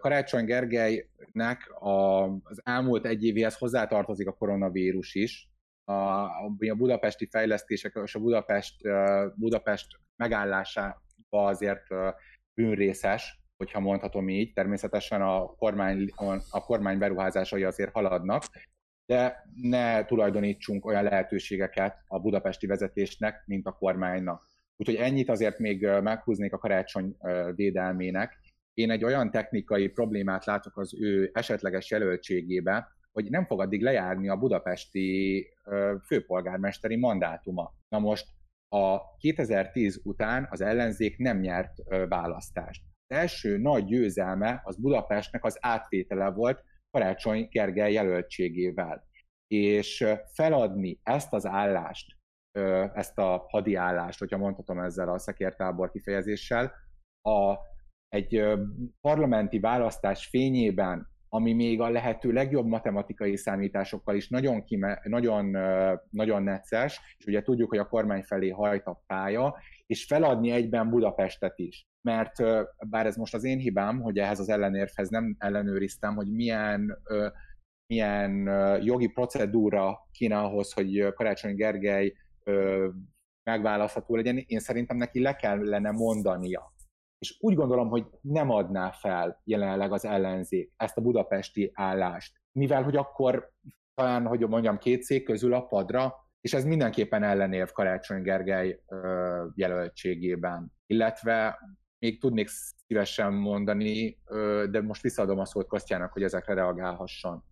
Karácsony 0.00 0.44
Gergelynek 0.44 1.72
az 2.48 2.60
elmúlt 2.64 3.06
egy 3.06 3.24
évéhez 3.24 3.58
hozzátartozik 3.58 4.28
a 4.28 4.32
koronavírus 4.32 5.14
is, 5.14 5.50
a, 5.84 6.22
a 6.22 6.74
budapesti 6.76 7.28
fejlesztések 7.30 8.00
és 8.04 8.14
a 8.14 8.20
Budapest, 8.20 8.74
Budapest 9.34 9.86
megállásában 10.16 11.00
azért 11.30 11.86
bűnrészes, 12.54 13.40
hogyha 13.56 13.80
mondhatom 13.80 14.28
így. 14.28 14.52
Természetesen 14.52 15.22
a 15.22 15.46
kormány, 15.46 16.10
a 16.50 16.64
kormány 16.64 16.98
beruházásai 16.98 17.64
azért 17.64 17.92
haladnak, 17.92 18.44
de 19.06 19.44
ne 19.54 20.04
tulajdonítsunk 20.04 20.86
olyan 20.86 21.02
lehetőségeket 21.02 21.96
a 22.06 22.20
budapesti 22.20 22.66
vezetésnek, 22.66 23.42
mint 23.46 23.66
a 23.66 23.72
kormánynak. 23.72 24.48
Úgyhogy 24.76 24.96
ennyit 24.96 25.28
azért 25.28 25.58
még 25.58 25.86
meghúznék 25.86 26.52
a 26.52 26.58
karácsony 26.58 27.16
védelmének. 27.54 28.39
Én 28.80 28.90
egy 28.90 29.04
olyan 29.04 29.30
technikai 29.30 29.88
problémát 29.88 30.44
látok 30.44 30.76
az 30.76 30.94
ő 31.00 31.30
esetleges 31.32 31.90
jelöltségébe, 31.90 32.88
hogy 33.12 33.30
nem 33.30 33.46
fog 33.46 33.60
addig 33.60 33.82
lejárni 33.82 34.28
a 34.28 34.36
budapesti 34.36 35.46
főpolgármesteri 36.06 36.96
mandátuma. 36.96 37.74
Na 37.88 37.98
most 37.98 38.26
a 38.68 39.16
2010 39.16 40.00
után 40.04 40.46
az 40.50 40.60
ellenzék 40.60 41.18
nem 41.18 41.38
nyert 41.38 41.72
választást. 42.08 42.82
Az 43.06 43.16
első 43.16 43.58
nagy 43.58 43.84
győzelme 43.84 44.60
az 44.64 44.76
Budapestnek 44.76 45.44
az 45.44 45.58
átvétele 45.60 46.30
volt 46.30 46.64
Karácsony 46.90 47.48
Gergely 47.50 47.92
jelöltségével. 47.92 49.08
És 49.46 50.06
feladni 50.34 51.00
ezt 51.02 51.32
az 51.32 51.46
állást, 51.46 52.16
ezt 52.94 53.18
a 53.18 53.44
hadi 53.48 53.74
állást, 53.74 54.18
hogyha 54.18 54.38
mondhatom 54.38 54.78
ezzel 54.78 55.08
a 55.08 55.18
szekértábor 55.18 55.90
kifejezéssel, 55.90 56.72
a, 57.28 57.54
egy 58.10 58.42
parlamenti 59.00 59.58
választás 59.58 60.26
fényében, 60.26 61.08
ami 61.28 61.52
még 61.52 61.80
a 61.80 61.90
lehető 61.90 62.32
legjobb 62.32 62.66
matematikai 62.66 63.36
számításokkal 63.36 64.16
is 64.16 64.28
nagyon, 64.28 64.64
kime, 64.64 65.00
nagyon, 65.02 65.56
nagyon 66.10 66.42
necces, 66.42 67.00
és 67.18 67.26
ugye 67.26 67.42
tudjuk, 67.42 67.68
hogy 67.68 67.78
a 67.78 67.88
kormány 67.88 68.22
felé 68.22 68.48
hajt 68.48 68.86
a 68.86 69.02
pálya, 69.06 69.56
és 69.86 70.04
feladni 70.04 70.50
egyben 70.50 70.90
Budapestet 70.90 71.58
is 71.58 71.88
mert 72.02 72.42
bár 72.88 73.06
ez 73.06 73.16
most 73.16 73.34
az 73.34 73.44
én 73.44 73.58
hibám, 73.58 74.00
hogy 74.00 74.18
ehhez 74.18 74.40
az 74.40 74.48
ellenérvhez 74.48 75.08
nem 75.08 75.36
ellenőriztem, 75.38 76.14
hogy 76.14 76.32
milyen, 76.32 77.02
milyen 77.86 78.32
jogi 78.82 79.06
procedúra 79.06 80.08
kéne 80.12 80.38
ahhoz, 80.38 80.72
hogy 80.72 81.12
Karácsony 81.14 81.54
Gergely 81.54 82.14
megválasztható 83.50 84.16
legyen, 84.16 84.44
én 84.46 84.58
szerintem 84.58 84.96
neki 84.96 85.22
le 85.22 85.36
kellene 85.36 85.90
mondania. 85.90 86.72
És 87.20 87.36
úgy 87.40 87.54
gondolom, 87.54 87.88
hogy 87.88 88.06
nem 88.20 88.50
adná 88.50 88.90
fel 88.90 89.40
jelenleg 89.44 89.92
az 89.92 90.04
ellenzék 90.04 90.72
ezt 90.76 90.96
a 90.96 91.00
budapesti 91.00 91.70
állást, 91.74 92.40
mivel 92.52 92.82
hogy 92.82 92.96
akkor 92.96 93.52
talán, 93.94 94.26
hogy 94.26 94.48
mondjam, 94.48 94.78
két 94.78 95.02
szék 95.02 95.24
közül 95.24 95.54
a 95.54 95.66
padra, 95.66 96.14
és 96.40 96.52
ez 96.52 96.64
mindenképpen 96.64 97.22
ellenérv 97.22 97.68
Karácsony 97.68 98.22
Gergely 98.22 98.80
jelöltségében. 99.54 100.72
Illetve 100.86 101.58
még 101.98 102.20
tudnék 102.20 102.48
szívesen 102.86 103.32
mondani, 103.32 104.18
de 104.70 104.82
most 104.82 105.02
visszaadom 105.02 105.38
a 105.38 105.44
szót 105.44 105.66
Kostjának, 105.66 106.12
hogy 106.12 106.22
ezekre 106.22 106.54
reagálhasson. 106.54 107.44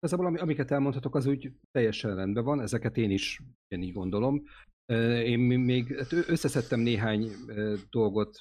Igazából 0.00 0.36
amiket 0.36 0.70
elmondhatok, 0.70 1.14
az 1.14 1.26
úgy 1.26 1.52
teljesen 1.70 2.14
rendben 2.14 2.44
van, 2.44 2.60
ezeket 2.60 2.96
én 2.96 3.10
is 3.10 3.42
én 3.68 3.82
így 3.82 3.92
gondolom. 3.92 4.42
Én 5.24 5.38
még 5.40 5.96
hát 5.96 6.12
összeszedtem 6.12 6.80
néhány 6.80 7.30
dolgot 7.90 8.40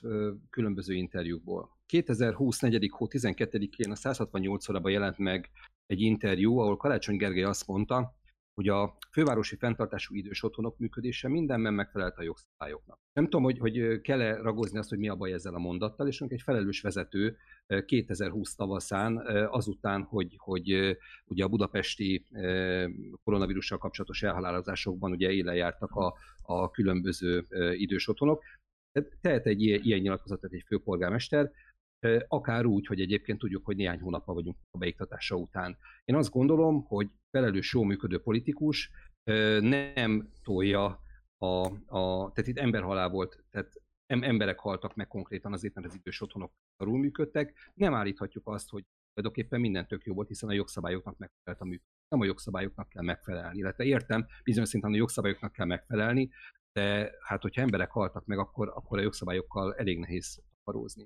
különböző 0.50 0.93
interjúkból. 0.93 1.78
2020. 1.86 2.60
4. 2.60 2.89
hó 2.91 3.08
12-én 3.10 3.91
a 3.91 3.95
168 3.95 4.70
órában 4.70 4.91
jelent 4.91 5.18
meg 5.18 5.50
egy 5.86 6.02
interjú, 6.02 6.58
ahol 6.58 6.78
Karácsony 6.78 7.18
Gergely 7.18 7.43
azt 7.43 7.68
mondta, 7.68 8.16
hogy 8.58 8.68
a 8.68 8.97
fővárosi 9.12 9.55
fenntartású 9.55 10.16
idős 10.16 10.43
otthonok 10.43 10.78
működése 10.78 11.28
mindenben 11.28 11.74
megfelelt 11.74 12.18
a 12.18 12.24
jogszabályoknak. 12.24 12.99
Nem 13.14 13.24
tudom, 13.24 13.43
hogy, 13.43 13.58
hogy 13.58 14.01
kell-e 14.01 14.36
ragozni 14.41 14.78
azt, 14.78 14.89
hogy 14.89 14.97
mi 14.97 15.10
a 15.10 15.16
baj 15.16 15.32
ezzel 15.32 15.53
a 15.53 15.60
mondattal, 15.60 16.08
és 16.08 16.22
egy 16.22 16.41
felelős 16.41 16.82
vezető 16.82 17.38
2020 17.86 18.55
tavaszán, 18.55 19.18
azután, 19.49 20.03
hogy, 20.03 20.36
hogy 20.38 20.97
ugye 21.26 21.43
a 21.43 21.47
budapesti 21.47 22.26
koronavírussal 23.24 23.78
kapcsolatos 23.78 24.24
elhalálozásokban 24.24 25.12
ugye 25.12 25.32
éle 25.32 25.55
jártak 25.55 25.91
a, 25.91 26.14
a 26.41 26.72
különböző 26.72 27.45
idős 27.74 28.08
otthonok, 28.08 28.43
tehet 29.22 29.45
egy 29.45 29.62
ilyen, 29.62 29.82
ilyen 29.84 29.99
nyilatkozatot 29.99 30.53
egy 30.53 30.64
főpolgármester, 30.68 31.51
akár 32.28 32.66
úgy, 32.66 32.86
hogy 32.86 33.02
egyébként 33.02 33.39
tudjuk, 33.39 33.66
hogy 33.66 33.76
néhány 33.76 34.00
hónappal 34.00 34.36
vagyunk 34.36 34.58
a 34.72 34.78
beiktatása 34.78 35.36
után. 35.36 35.78
Én 36.06 36.16
azt 36.16 36.32
gondolom, 36.32 36.84
hogy 36.84 37.10
felelős, 37.30 37.74
jó 37.74 37.84
működő 37.84 38.20
politikus 38.20 38.91
nem 39.62 40.30
tolja 40.43 41.02
a, 41.38 41.48
a 41.98 42.32
tehát 42.32 42.48
itt 42.48 42.58
emberhalál 42.58 43.10
volt, 43.10 43.43
tehát 43.50 43.82
emberek 44.08 44.60
haltak 44.60 44.95
meg 44.95 45.08
konkrétan 45.08 45.54
azért, 45.54 45.74
mert 45.74 45.88
az 45.88 45.95
idős 45.95 46.22
otthonok 46.22 46.52
arról 46.78 46.98
működtek. 46.98 47.72
Nem 47.74 47.93
állíthatjuk 47.93 48.48
azt, 48.48 48.70
hogy 48.70 48.84
tulajdonképpen 49.14 49.60
minden 49.60 49.88
tök 49.88 50.04
jó 50.04 50.14
volt, 50.14 50.28
hiszen 50.28 50.50
a 50.50 50.54
jogszabályoknak 50.54 51.18
megfelelt 51.18 51.62
a 51.62 51.66
működés. 51.66 51.95
Nem 52.10 52.22
a 52.22 52.26
jogszabályoknak 52.26 52.89
kell 52.89 53.04
megfelelni, 53.04 53.58
illetve 53.58 53.84
értem, 53.84 54.26
bizonyos 54.43 54.70
szinten 54.70 54.91
a 54.91 54.95
jogszabályoknak 54.95 55.52
kell 55.52 55.66
megfelelni, 55.66 56.30
de 56.72 57.12
hát, 57.22 57.41
hogyha 57.41 57.62
emberek 57.62 57.91
haltak 57.91 58.26
meg, 58.26 58.38
akkor, 58.38 58.72
akkor 58.76 58.98
a 58.98 59.02
jogszabályokkal 59.02 59.76
elég 59.76 60.00
nehéz 60.00 60.43
parózni. 60.68 61.03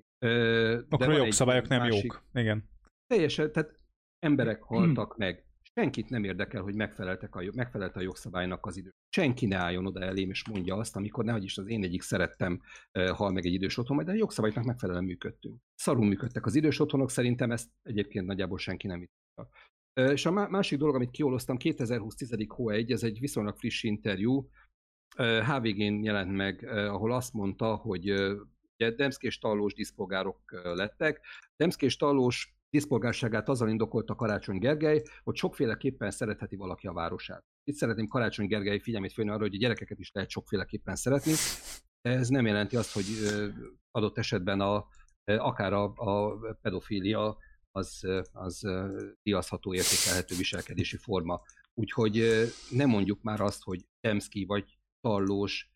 Akkor 0.88 1.08
a 1.08 1.16
jogszabályok 1.16 1.68
nem 1.68 1.78
másik, 1.78 2.02
jók. 2.02 2.22
Igen. 2.34 2.68
Teljesen, 3.06 3.52
tehát 3.52 3.78
emberek 4.18 4.62
haltak 4.62 5.16
meg. 5.16 5.46
Senkit 5.74 6.08
nem 6.08 6.24
érdekel, 6.24 6.62
hogy 6.62 6.74
megfeleltek 6.74 7.34
a, 7.34 7.42
megfelelt 7.54 7.96
a 7.96 8.00
jogszabálynak 8.00 8.66
az 8.66 8.76
idő. 8.76 8.90
Senki 9.08 9.46
ne 9.46 9.56
álljon 9.56 9.86
oda 9.86 10.00
elém 10.00 10.30
és 10.30 10.48
mondja 10.48 10.76
azt, 10.76 10.96
amikor 10.96 11.24
nehogy 11.24 11.44
is 11.44 11.58
az 11.58 11.66
én 11.66 11.82
egyik 11.82 12.02
szerettem 12.02 12.60
hal 13.12 13.30
meg 13.30 13.46
egy 13.46 13.52
idős 13.52 13.78
otthon, 13.78 13.96
majd 13.96 14.08
a 14.08 14.14
jogszabályoknak 14.14 14.64
megfelelően 14.64 15.04
működtünk. 15.04 15.56
Szarul 15.74 16.06
működtek 16.06 16.46
az 16.46 16.54
idős 16.54 16.80
otthonok, 16.80 17.10
szerintem 17.10 17.50
ezt 17.50 17.68
egyébként 17.82 18.26
nagyjából 18.26 18.58
senki 18.58 18.86
nem. 18.86 19.08
Uh, 20.00 20.10
és 20.10 20.26
a 20.26 20.30
másik 20.30 20.78
dolog, 20.78 20.94
amit 20.94 21.10
kioloztam, 21.10 21.56
2020 21.56 22.14
10. 22.14 22.36
hó 22.48 22.70
1, 22.70 22.92
ez 22.92 23.02
egy 23.02 23.20
viszonylag 23.20 23.56
friss 23.56 23.82
interjú, 23.82 24.48
HVG-n 25.16 26.02
jelent 26.02 26.32
meg, 26.32 26.64
ahol 26.68 27.12
azt 27.12 27.32
mondta, 27.32 27.74
hogy 27.74 28.10
ugye 28.78 28.90
Demszki 28.90 29.26
és 29.26 29.38
Tallós 29.38 29.74
diszpolgárok 29.74 30.40
lettek. 30.62 31.20
Demszki 31.56 31.84
és 31.84 31.96
Tallós 31.96 32.54
diszpolgárságát 32.70 33.48
azzal 33.48 33.68
indokolta 33.68 34.14
Karácsony 34.14 34.58
Gergely, 34.58 35.02
hogy 35.22 35.36
sokféleképpen 35.36 36.10
szeretheti 36.10 36.56
valaki 36.56 36.86
a 36.86 36.92
városát. 36.92 37.44
Itt 37.64 37.76
szeretném 37.76 38.06
Karácsony 38.06 38.46
Gergely 38.46 38.78
figyelmét 38.78 39.12
fölni 39.12 39.30
arra, 39.30 39.40
hogy 39.40 39.54
a 39.54 39.58
gyerekeket 39.58 39.98
is 39.98 40.10
lehet 40.12 40.30
sokféleképpen 40.30 40.96
szeretni. 40.96 41.32
Ez 42.00 42.28
nem 42.28 42.46
jelenti 42.46 42.76
azt, 42.76 42.92
hogy 42.92 43.04
adott 43.90 44.18
esetben 44.18 44.60
a, 44.60 44.86
akár 45.24 45.72
a, 45.72 45.92
a 45.94 46.38
pedofília 46.62 47.36
az, 47.70 48.06
az 48.32 48.68
diaszható, 49.22 49.74
értékelhető 49.74 50.36
viselkedési 50.36 50.96
forma. 50.96 51.42
Úgyhogy 51.74 52.46
nem 52.70 52.88
mondjuk 52.88 53.22
már 53.22 53.40
azt, 53.40 53.62
hogy 53.62 53.84
Demszki 54.00 54.44
vagy 54.44 54.78
Tallós 55.00 55.70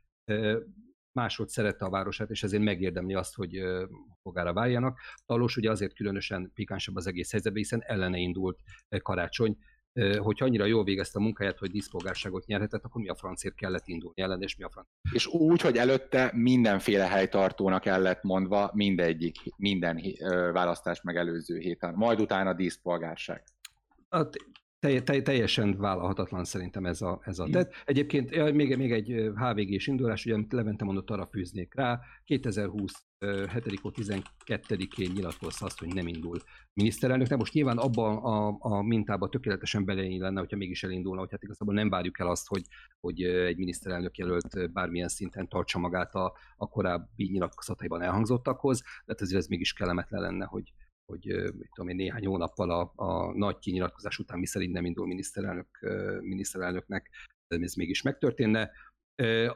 máshogy 1.17 1.49
szerette 1.49 1.85
a 1.85 1.91
városát, 1.91 2.31
és 2.31 2.43
ezért 2.43 2.63
megérdemli 2.63 3.15
azt, 3.15 3.35
hogy 3.35 3.63
fogára 4.23 4.53
váljanak. 4.53 4.99
Talós 5.27 5.57
ugye 5.57 5.71
azért 5.71 5.95
különösen 5.95 6.51
pikánsabb 6.55 6.97
az 6.97 7.07
egész 7.07 7.31
helyzetben, 7.31 7.63
hiszen 7.63 7.83
ellene 7.87 8.19
indult 8.19 8.59
karácsony, 9.03 9.59
hogyha 10.19 10.45
annyira 10.45 10.65
jól 10.65 10.85
végezte 10.85 11.19
a 11.19 11.23
munkáját, 11.23 11.59
hogy 11.59 11.71
díszpolgárságot 11.71 12.47
nyerhetett, 12.47 12.85
akkor 12.85 13.01
mi 13.01 13.09
a 13.09 13.15
francért 13.15 13.55
kellett 13.55 13.87
indulni 13.87 14.23
ellen, 14.23 14.43
és 14.43 14.57
mi 14.57 14.65
a 14.65 14.71
francia. 14.71 14.95
És 15.13 15.27
úgy, 15.27 15.61
hogy 15.61 15.77
előtte 15.77 16.31
mindenféle 16.35 17.07
helytartónak 17.07 17.81
kellett 17.81 18.23
mondva 18.23 18.71
mindegyik, 18.75 19.37
minden 19.57 20.01
választás 20.53 21.03
megelőző 21.03 21.59
héten, 21.59 21.95
majd 21.95 22.21
utána 22.21 22.55
díszpolgárság. 22.55 23.45
Hát 24.09 24.35
telj, 24.87 25.03
telj, 25.03 25.23
teljesen 25.23 25.77
vállalhatatlan 25.79 26.45
szerintem 26.45 26.87
ez 26.87 27.03
a, 27.03 27.21
ez 27.25 27.39
a 27.39 27.49
tett. 27.51 27.73
Egyébként 27.85 28.53
még, 28.53 28.77
még 28.77 28.93
egy 28.93 29.31
HVG-s 29.37 29.87
indulás, 29.87 30.25
ugye, 30.25 30.35
amit 30.35 30.53
Levente 30.53 30.85
mondott, 30.85 31.11
arra 31.11 31.27
fűznék 31.27 31.75
rá. 31.75 32.01
2020 32.25 32.93
7. 33.19 33.81
12-én 33.83 35.11
nyilatkozta 35.15 35.65
azt, 35.65 35.79
hogy 35.79 35.95
nem 35.95 36.07
indul 36.07 36.39
miniszterelnök. 36.73 37.27
De 37.27 37.37
most 37.37 37.53
nyilván 37.53 37.79
abban 37.79 38.17
a, 38.17 38.57
a 38.59 38.83
mintában 38.83 39.31
tökéletesen 39.31 39.85
beleény 39.85 40.21
lenne, 40.21 40.41
hogyha 40.41 40.57
mégis 40.57 40.83
elindulna, 40.83 41.21
hogy 41.21 41.31
hát 41.31 41.43
igazából 41.43 41.75
nem 41.75 41.89
várjuk 41.89 42.19
el 42.19 42.27
azt, 42.27 42.49
hogy, 42.49 42.63
hogy 43.01 43.23
egy 43.23 43.57
miniszterelnök 43.57 44.17
jelölt 44.17 44.73
bármilyen 44.73 45.09
szinten 45.09 45.49
tartsa 45.49 45.79
magát 45.79 46.15
a, 46.15 46.33
a 46.57 46.69
korábbi 46.69 47.31
nyilatkozataiban 47.31 48.03
elhangzottakhoz, 48.03 48.81
de 48.81 48.87
hát 49.07 49.21
ezért 49.21 49.41
ez 49.41 49.47
mégis 49.47 49.73
kellemetlen 49.73 50.21
lenne, 50.21 50.45
hogy, 50.45 50.73
hogy 51.07 51.53
mit 51.55 51.71
tudom 51.75 51.89
én, 51.89 51.97
néhány 51.97 52.27
hónappal 52.27 52.71
a, 52.71 52.93
a 52.97 53.33
nagy 53.37 53.59
kinyilatkozás 53.59 54.19
után 54.19 54.39
mi 54.39 54.47
szerint 54.47 54.73
nem 54.73 54.85
indul 54.85 55.07
miniszterelnök, 55.07 55.79
miniszterelnöknek, 56.21 57.11
ez 57.49 57.75
mégis 57.75 58.03
megtörténne. 58.03 58.71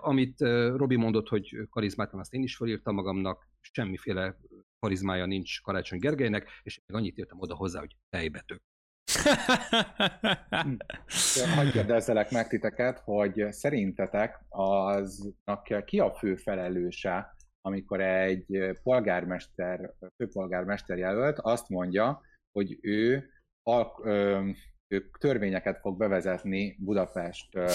Amit 0.01 0.40
Robi 0.76 0.96
mondott, 0.96 1.28
hogy 1.28 1.57
karizmátlan, 1.70 2.20
azt 2.20 2.34
én 2.34 2.42
is 2.42 2.57
felírtam 2.57 2.94
magamnak, 2.94 3.48
semmiféle 3.61 4.36
karizmája 4.78 5.26
nincs 5.26 5.61
Karácsony 5.61 5.98
Gergelynek, 5.98 6.48
és 6.62 6.80
még 6.86 6.98
annyit 6.98 7.18
írtam 7.18 7.40
oda 7.40 7.55
hozzá, 7.55 7.78
hogy 7.78 7.96
tejbetök. 8.09 8.61
Hagyj 11.55 11.70
kérdezzelek 11.70 12.30
meg 12.30 12.48
titeket, 12.48 12.98
hogy 12.98 13.46
szerintetek 13.51 14.44
aznak 14.48 15.84
ki 15.84 15.98
a 15.98 16.14
fő 16.14 16.36
felelőse, 16.36 17.36
amikor 17.61 18.00
egy 18.00 18.78
polgármester, 18.82 19.94
főpolgármester 20.16 20.98
jelölt 20.98 21.38
azt 21.38 21.68
mondja, 21.68 22.20
hogy 22.52 22.78
ő, 22.80 23.30
al, 23.62 24.00
ö, 24.02 24.48
ő 24.88 25.11
törvényeket 25.18 25.80
fog 25.80 25.96
bevezetni 25.98 26.76
Budapest 26.78 27.54
ö, 27.54 27.66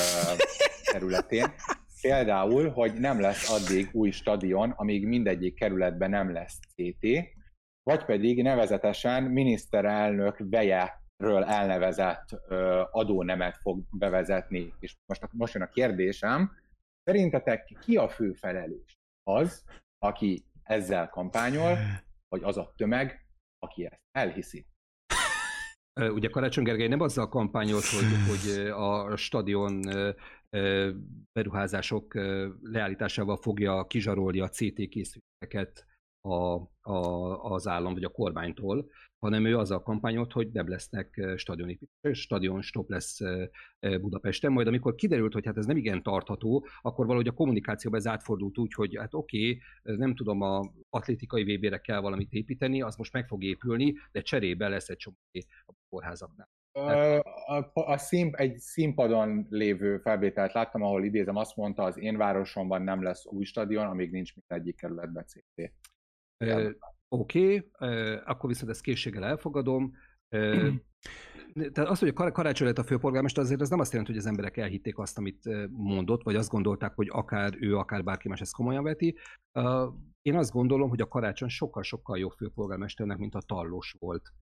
területén, 0.92 1.54
Például, 2.02 2.70
hogy 2.70 2.94
nem 2.94 3.20
lesz 3.20 3.52
addig 3.52 3.90
új 3.92 4.10
stadion, 4.10 4.70
amíg 4.70 5.08
mindegyik 5.08 5.56
kerületben 5.56 6.10
nem 6.10 6.32
lesz 6.32 6.60
CT, 6.60 7.08
vagy 7.84 8.06
pedig 8.06 8.42
nevezetesen 8.42 9.24
miniszterelnök 9.24 10.38
veje 10.38 11.04
ről 11.18 11.44
elnevezett 11.44 12.26
ö, 12.48 12.84
adónemet 12.92 13.58
fog 13.58 13.84
bevezetni. 13.92 14.74
És 14.80 14.96
most, 15.06 15.28
most 15.32 15.54
jön 15.54 15.64
a 15.64 15.70
kérdésem, 15.70 16.52
szerintetek 17.04 17.78
ki 17.80 17.98
a 17.98 18.10
fő 18.10 18.34
felelős? 18.34 18.94
Az, 19.30 19.64
aki 19.98 20.46
ezzel 20.64 21.10
kampányol, 21.10 21.78
vagy 22.28 22.44
az 22.44 22.58
a 22.58 22.74
tömeg, 22.76 23.26
aki 23.60 23.86
ezt 23.86 24.02
elhiszi? 24.12 24.66
Ugye 26.02 26.30
Karácsony 26.30 26.64
Gergely 26.64 26.88
nem 26.88 27.00
azzal 27.00 27.30
kampányolt, 27.30 27.86
hogy, 27.86 28.06
hogy 28.28 28.68
a 28.68 29.16
stadion 29.16 29.82
beruházások 31.34 32.14
leállításával 32.62 33.38
fogja 33.38 33.88
kizsarolni 33.88 34.40
a 34.40 34.50
CT 34.50 34.88
készülékeket 34.88 35.86
a, 36.26 36.70
a, 36.82 36.98
az 37.54 37.68
állam 37.68 37.94
vagy 37.94 38.04
a 38.04 38.10
kormánytól, 38.10 38.90
hanem 39.20 39.46
ő 39.46 39.58
azzal 39.58 39.82
kampányolt, 39.82 40.32
hogy 40.32 40.50
nem 40.52 40.70
lesznek 40.70 41.22
stadion, 41.36 41.78
stadion 42.12 42.62
stop 42.62 42.90
lesz 42.90 43.20
Budapesten. 43.80 44.52
Majd 44.52 44.68
amikor 44.68 44.96
kiderült, 44.96 45.34
hogy 45.34 45.46
hát 45.46 45.58
ez 45.58 45.66
nem 45.66 45.78
igen 45.78 46.04
tartható, 46.04 46.66
akkor 46.82 47.06
valahogy 47.06 47.28
a 47.28 47.34
kommunikációban 47.34 48.00
ez 48.00 48.08
átfordult 48.08 48.58
úgy, 48.58 48.74
hogy 48.74 48.98
hát 48.98 49.14
oké, 49.14 49.60
okay, 49.84 49.98
nem 49.98 50.16
tudom, 50.16 50.42
a 50.42 50.72
atlétikai 50.90 51.56
VB-re 51.56 51.78
kell 51.78 52.00
valamit 52.00 52.32
építeni, 52.32 52.82
az 52.82 52.96
most 52.96 53.14
meg 53.14 53.28
fog 53.28 53.44
épülni, 53.44 53.94
de 54.12 54.22
cserébe 54.22 54.68
lesz 54.68 54.90
egy 54.90 54.98
csomó 54.98 55.18
a 55.66 55.74
kórházaknál. 55.90 56.50
A, 57.46 57.72
a 57.74 57.98
szín, 57.98 58.32
egy 58.36 58.58
színpadon 58.58 59.46
lévő 59.50 59.98
felvételt 59.98 60.54
láttam, 60.54 60.82
ahol 60.82 61.04
idézem, 61.04 61.36
azt 61.36 61.56
mondta, 61.56 61.84
az 61.84 61.98
én 61.98 62.18
városomban 62.18 62.82
nem 62.82 63.04
lesz 63.04 63.26
új 63.26 63.44
stadion, 63.44 63.86
amíg 63.86 64.12
nincs 64.12 64.34
egyik 64.48 64.76
kerületben 64.76 65.26
CT. 65.26 65.72
Oké, 66.38 66.82
okay, 67.08 67.70
akkor 68.26 68.50
viszont 68.50 68.72
ezt 68.72 68.82
készséggel 68.82 69.26
elfogadom. 69.26 69.92
Tehát 71.72 71.90
az, 71.90 72.00
hogy 72.00 72.08
a 72.08 72.32
karácsony 72.32 72.68
lett 72.68 72.78
a 72.78 72.84
főpolgármester, 72.84 73.44
azért 73.44 73.62
az 73.62 73.70
nem 73.70 73.80
azt 73.80 73.92
jelenti, 73.92 74.12
hogy 74.12 74.22
az 74.22 74.28
emberek 74.28 74.58
elhitték 74.58 74.98
azt, 74.98 75.18
amit 75.18 75.70
mondott, 75.70 76.24
vagy 76.24 76.36
azt 76.36 76.50
gondolták, 76.50 76.94
hogy 76.96 77.08
akár 77.12 77.54
ő, 77.60 77.78
akár 77.78 78.04
bárki 78.04 78.28
más 78.28 78.42
ezt 78.42 78.54
komolyan 78.54 78.84
veti. 78.84 79.18
Én 80.22 80.36
azt 80.36 80.52
gondolom, 80.52 80.90
hogy 80.90 81.02
a 81.02 81.08
karácsony 81.08 81.48
sokkal-sokkal 81.48 82.18
jobb 82.18 82.32
főpolgármesternek, 82.32 83.18
mint 83.18 83.36
a 83.36 83.42
Tallos 83.42 83.96
volt. 84.00 84.34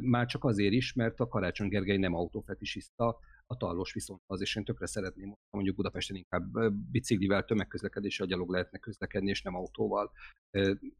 Már 0.00 0.26
csak 0.26 0.44
azért 0.44 0.72
is, 0.72 0.92
mert 0.92 1.20
a 1.20 1.28
Karácsony 1.28 1.68
Gergely 1.68 1.96
nem 1.96 2.14
autófetisista, 2.14 3.18
a 3.52 3.56
Tallos 3.56 3.92
viszont 3.92 4.20
az, 4.26 4.40
és 4.40 4.56
én 4.56 4.64
tökre 4.64 4.86
szeretném, 4.86 5.34
mondjuk 5.50 5.76
Budapesten 5.76 6.16
inkább 6.16 6.72
biciklivel, 6.90 7.44
tömegközlekedéssel, 7.44 8.26
gyalog 8.26 8.50
lehetne 8.50 8.78
közlekedni, 8.78 9.30
és 9.30 9.42
nem 9.42 9.54
autóval. 9.54 10.12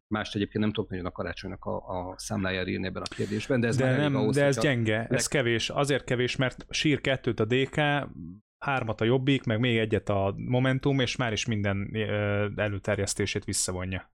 Mást 0.07 0.35
egyébként 0.35 0.65
nem 0.65 0.73
tudok 0.73 0.91
nagyon 0.91 1.07
a 1.07 1.11
karácsonynak 1.11 1.65
a, 1.65 1.77
a 1.77 2.19
számlájára 2.19 2.69
írni 2.69 2.87
ebben 2.87 3.03
a 3.03 3.15
kérdésben, 3.15 3.61
de 3.61 3.67
ez 3.67 3.77
de, 3.77 3.97
nem, 3.97 4.17
ahhoz, 4.17 4.37
de 4.37 4.45
ez 4.45 4.59
gyenge, 4.59 4.97
leg... 4.97 5.13
ez 5.13 5.27
kevés. 5.27 5.71
Azért 5.71 6.05
kevés, 6.05 6.37
mert 6.37 6.67
sír 6.71 7.01
kettőt 7.01 7.41
a 7.41 7.45
DK, 7.45 7.77
hármat 8.59 9.01
a 9.01 9.05
Jobbik, 9.05 9.45
meg 9.45 9.61
még 9.61 9.79
egyet 9.79 10.09
a 10.09 10.35
Momentum, 10.37 11.01
és 11.01 11.17
már 11.17 11.33
is 11.33 11.47
minden 11.47 11.97
előterjesztését 12.57 13.45
visszavonja. 13.45 14.11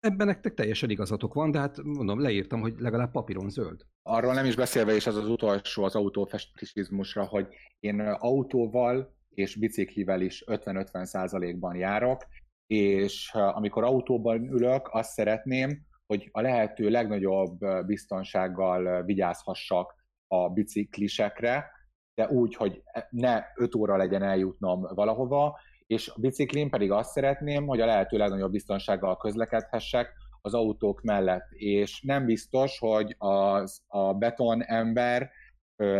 Ebben 0.00 0.26
nektek 0.26 0.54
teljesen 0.54 0.90
igazatok 0.90 1.34
van, 1.34 1.50
de 1.50 1.58
hát 1.58 1.82
mondom, 1.82 2.20
leírtam, 2.20 2.60
hogy 2.60 2.74
legalább 2.78 3.10
papíron 3.10 3.50
zöld. 3.50 3.86
Arról 4.02 4.34
nem 4.34 4.44
is 4.44 4.56
beszélve, 4.56 4.94
és 4.94 5.06
az 5.06 5.16
az 5.16 5.28
utolsó 5.28 5.84
az 5.84 5.94
autófestisizmusra, 5.94 7.24
hogy 7.24 7.48
én 7.80 8.00
autóval 8.00 9.16
és 9.28 9.56
biciklivel 9.56 10.20
is 10.20 10.44
50-50 10.46 11.04
százalékban 11.04 11.76
járok, 11.76 12.26
és 12.66 13.30
amikor 13.32 13.84
autóban 13.84 14.48
ülök, 14.48 14.88
azt 14.90 15.12
szeretném, 15.12 15.86
hogy 16.06 16.28
a 16.32 16.40
lehető 16.40 16.88
legnagyobb 16.88 17.58
biztonsággal 17.86 19.04
vigyázhassak 19.04 19.94
a 20.26 20.48
biciklisekre, 20.48 21.70
de 22.14 22.28
úgy, 22.28 22.54
hogy 22.54 22.82
ne 23.10 23.42
5 23.54 23.74
óra 23.74 23.96
legyen 23.96 24.22
eljutnom 24.22 24.80
valahova, 24.94 25.58
és 25.88 26.08
a 26.08 26.20
biciklin 26.20 26.70
pedig 26.70 26.90
azt 26.90 27.12
szeretném, 27.12 27.66
hogy 27.66 27.80
a 27.80 27.86
lehető 27.86 28.16
legnagyobb 28.16 28.50
biztonsággal 28.50 29.16
közlekedhessek 29.16 30.12
az 30.40 30.54
autók 30.54 31.02
mellett, 31.02 31.50
és 31.50 32.02
nem 32.02 32.24
biztos, 32.24 32.78
hogy 32.78 33.14
az, 33.18 33.82
a 33.86 34.14
beton 34.14 34.62
ember 34.64 35.30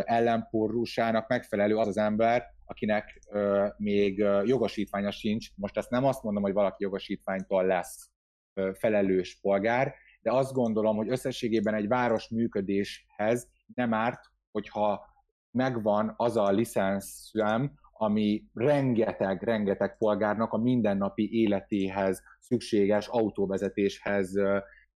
ellenporrúsának 0.05 1.29
megfelelő 1.29 1.77
az 1.77 1.87
az 1.87 1.97
ember, 1.97 2.45
akinek 2.65 3.21
ö, 3.31 3.67
még 3.77 4.19
jogosítványa 4.45 5.11
sincs. 5.11 5.49
Most 5.55 5.77
ezt 5.77 5.91
nem 5.91 6.05
azt 6.05 6.23
mondom, 6.23 6.43
hogy 6.43 6.53
valaki 6.53 6.83
jogosítványtól 6.83 7.67
lesz 7.67 8.11
ö, 8.55 8.71
felelős 8.75 9.39
polgár, 9.41 9.95
de 10.21 10.33
azt 10.33 10.53
gondolom, 10.53 10.97
hogy 10.97 11.11
összességében 11.11 11.75
egy 11.75 11.89
város 11.89 12.29
működéshez 12.29 13.49
nem 13.75 13.95
árt, 13.95 14.21
hogyha 14.51 15.07
megvan 15.51 16.15
az 16.17 16.37
a 16.37 16.51
licenszem, 16.51 17.73
ami 17.99 18.45
rengeteg, 18.55 19.43
rengeteg 19.43 19.97
polgárnak 19.97 20.53
a 20.53 20.57
mindennapi 20.57 21.29
életéhez 21.33 22.23
szükséges, 22.41 23.07
autóvezetéshez 23.07 24.33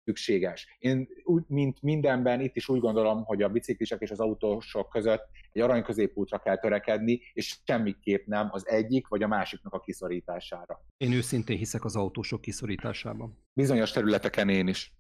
szükséges. 0.04 0.76
Én 0.80 1.08
úgy, 1.24 1.44
mint 1.48 1.82
mindenben 1.82 2.42
itt 2.42 2.56
is 2.56 2.70
úgy 2.70 2.80
gondolom, 2.80 3.24
hogy 3.24 3.42
a 3.42 3.50
biciklisek 3.50 4.02
és 4.02 4.12
az 4.12 4.20
autósok 4.20 4.90
között 4.90 5.30
egy 5.52 5.62
arany 5.62 5.84
középútra 5.84 6.40
kell 6.40 6.58
törekedni, 6.58 7.22
és 7.34 7.60
semmiképp 7.66 8.26
nem 8.26 8.48
az 8.52 8.68
egyik 8.68 9.08
vagy 9.08 9.24
a 9.24 9.28
másiknak 9.28 9.74
a 9.74 9.80
kiszorítására. 9.80 10.86
Én 10.98 11.12
őszintén 11.12 11.58
hiszek 11.58 11.84
az 11.84 11.96
autósok 11.96 12.42
kiszorításában. 12.42 13.38
Bizonyos 13.54 13.92
területeken 13.92 14.50
én 14.50 14.68
is. 14.68 14.94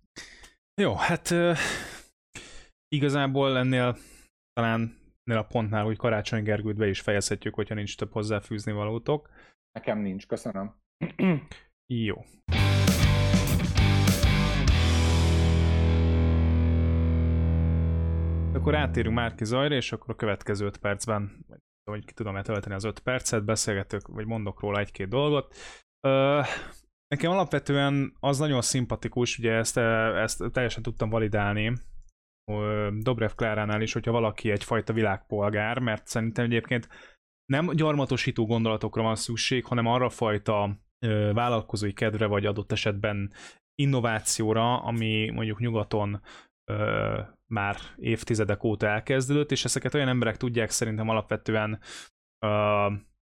Jó, 0.81 0.93
hát 0.93 1.31
uh, 1.31 1.57
igazából 2.87 3.57
ennél 3.57 3.97
talán 4.53 4.97
a 5.37 5.43
pontnál, 5.43 5.83
hogy 5.83 5.97
Karácsony 5.97 6.43
Gergőt 6.43 6.75
be 6.75 6.87
is 6.87 7.01
fejezhetjük, 7.01 7.55
hogyha 7.55 7.75
nincs 7.75 7.97
több 7.97 8.11
hozzáfűzni 8.11 8.71
valótok. 8.71 9.29
Nekem 9.71 9.99
nincs, 9.99 10.27
köszönöm. 10.27 10.75
Jó. 11.93 12.15
Akkor 18.53 18.75
átérünk 18.75 19.15
Márki 19.15 19.45
Zajra, 19.45 19.75
és 19.75 19.91
akkor 19.91 20.09
a 20.09 20.15
következő 20.15 20.65
5 20.65 20.77
percben, 20.77 21.45
vagy 21.83 22.05
ki 22.05 22.13
tudom 22.13 22.35
eltölteni 22.35 22.75
az 22.75 22.83
5 22.83 22.99
percet, 22.99 23.45
beszélgetök, 23.45 24.07
vagy 24.07 24.25
mondok 24.25 24.59
róla 24.59 24.79
egy-két 24.79 25.07
dolgot. 25.07 25.55
Ö, 26.07 26.41
nekem 27.07 27.31
alapvetően 27.31 28.15
az 28.19 28.39
nagyon 28.39 28.61
szimpatikus, 28.61 29.37
ugye 29.37 29.51
ezt, 29.51 29.77
ezt 29.77 30.43
teljesen 30.51 30.83
tudtam 30.83 31.09
validálni, 31.09 31.73
Dobrev 32.99 33.31
Kláránál 33.35 33.81
is, 33.81 33.93
hogyha 33.93 34.11
valaki 34.11 34.51
egyfajta 34.51 34.93
világpolgár, 34.93 35.79
mert 35.79 36.07
szerintem 36.07 36.45
egyébként 36.45 36.87
nem 37.45 37.69
gyarmatosító 37.73 38.45
gondolatokra 38.45 39.01
van 39.01 39.15
szükség, 39.15 39.65
hanem 39.65 39.85
arra 39.85 40.09
fajta 40.09 40.77
ö, 41.05 41.31
vállalkozói 41.33 41.93
kedvre, 41.93 42.25
vagy 42.25 42.45
adott 42.45 42.71
esetben 42.71 43.33
innovációra, 43.75 44.81
ami 44.81 45.29
mondjuk 45.29 45.59
nyugaton 45.59 46.21
már 47.47 47.77
évtizedek 47.95 48.63
óta 48.63 48.87
elkezdődött, 48.87 49.51
és 49.51 49.65
ezeket 49.65 49.93
olyan 49.93 50.07
emberek 50.07 50.37
tudják 50.37 50.69
szerintem 50.69 51.09
alapvetően 51.09 51.79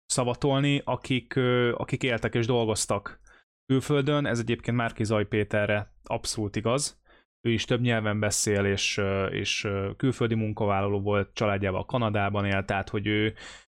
szavatolni, 0.05 0.81
akik, 0.85 1.35
akik 1.73 2.03
éltek 2.03 2.35
és 2.35 2.45
dolgoztak 2.45 3.19
külföldön, 3.65 4.25
ez 4.25 4.39
egyébként 4.39 4.77
Márki 4.77 5.03
Zaj 5.03 5.27
Péterre 5.27 5.93
abszolút 6.03 6.55
igaz, 6.55 7.01
ő 7.41 7.51
is 7.51 7.65
több 7.65 7.81
nyelven 7.81 8.19
beszél, 8.19 8.65
és, 8.65 9.01
és 9.31 9.67
külföldi 9.97 10.35
munkavállaló 10.35 11.01
volt, 11.01 11.33
családjával 11.33 11.85
Kanadában 11.85 12.45
élt, 12.45 12.65
tehát 12.65 12.89
hogy 12.89 13.07
ő 13.07 13.33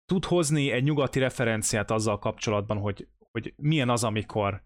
tud 0.05 0.25
hozni 0.25 0.71
egy 0.71 0.83
nyugati 0.83 1.19
referenciát 1.19 1.91
azzal 1.91 2.19
kapcsolatban, 2.19 2.77
hogy, 2.77 3.07
hogy 3.31 3.53
milyen 3.55 3.89
az, 3.89 4.03
amikor 4.03 4.61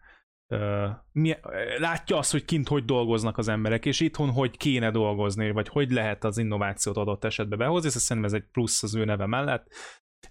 uh, 0.47 0.89
milyen, 1.11 1.39
látja 1.77 2.17
azt, 2.17 2.31
hogy 2.31 2.45
kint 2.45 2.67
hogy 2.67 2.85
dolgoznak 2.85 3.37
az 3.37 3.47
emberek, 3.47 3.85
és 3.85 3.99
itthon 3.99 4.31
hogy 4.31 4.57
kéne 4.57 4.91
dolgozni, 4.91 5.51
vagy 5.51 5.67
hogy 5.67 5.91
lehet 5.91 6.23
az 6.23 6.37
innovációt 6.37 6.97
adott 6.97 7.23
esetben 7.23 7.57
behozni, 7.57 7.87
és 7.87 7.93
szerintem 7.93 8.33
ez 8.33 8.41
egy 8.41 8.49
plusz 8.51 8.83
az 8.83 8.95
ő 8.95 9.05
neve 9.05 9.25
mellett. 9.25 9.67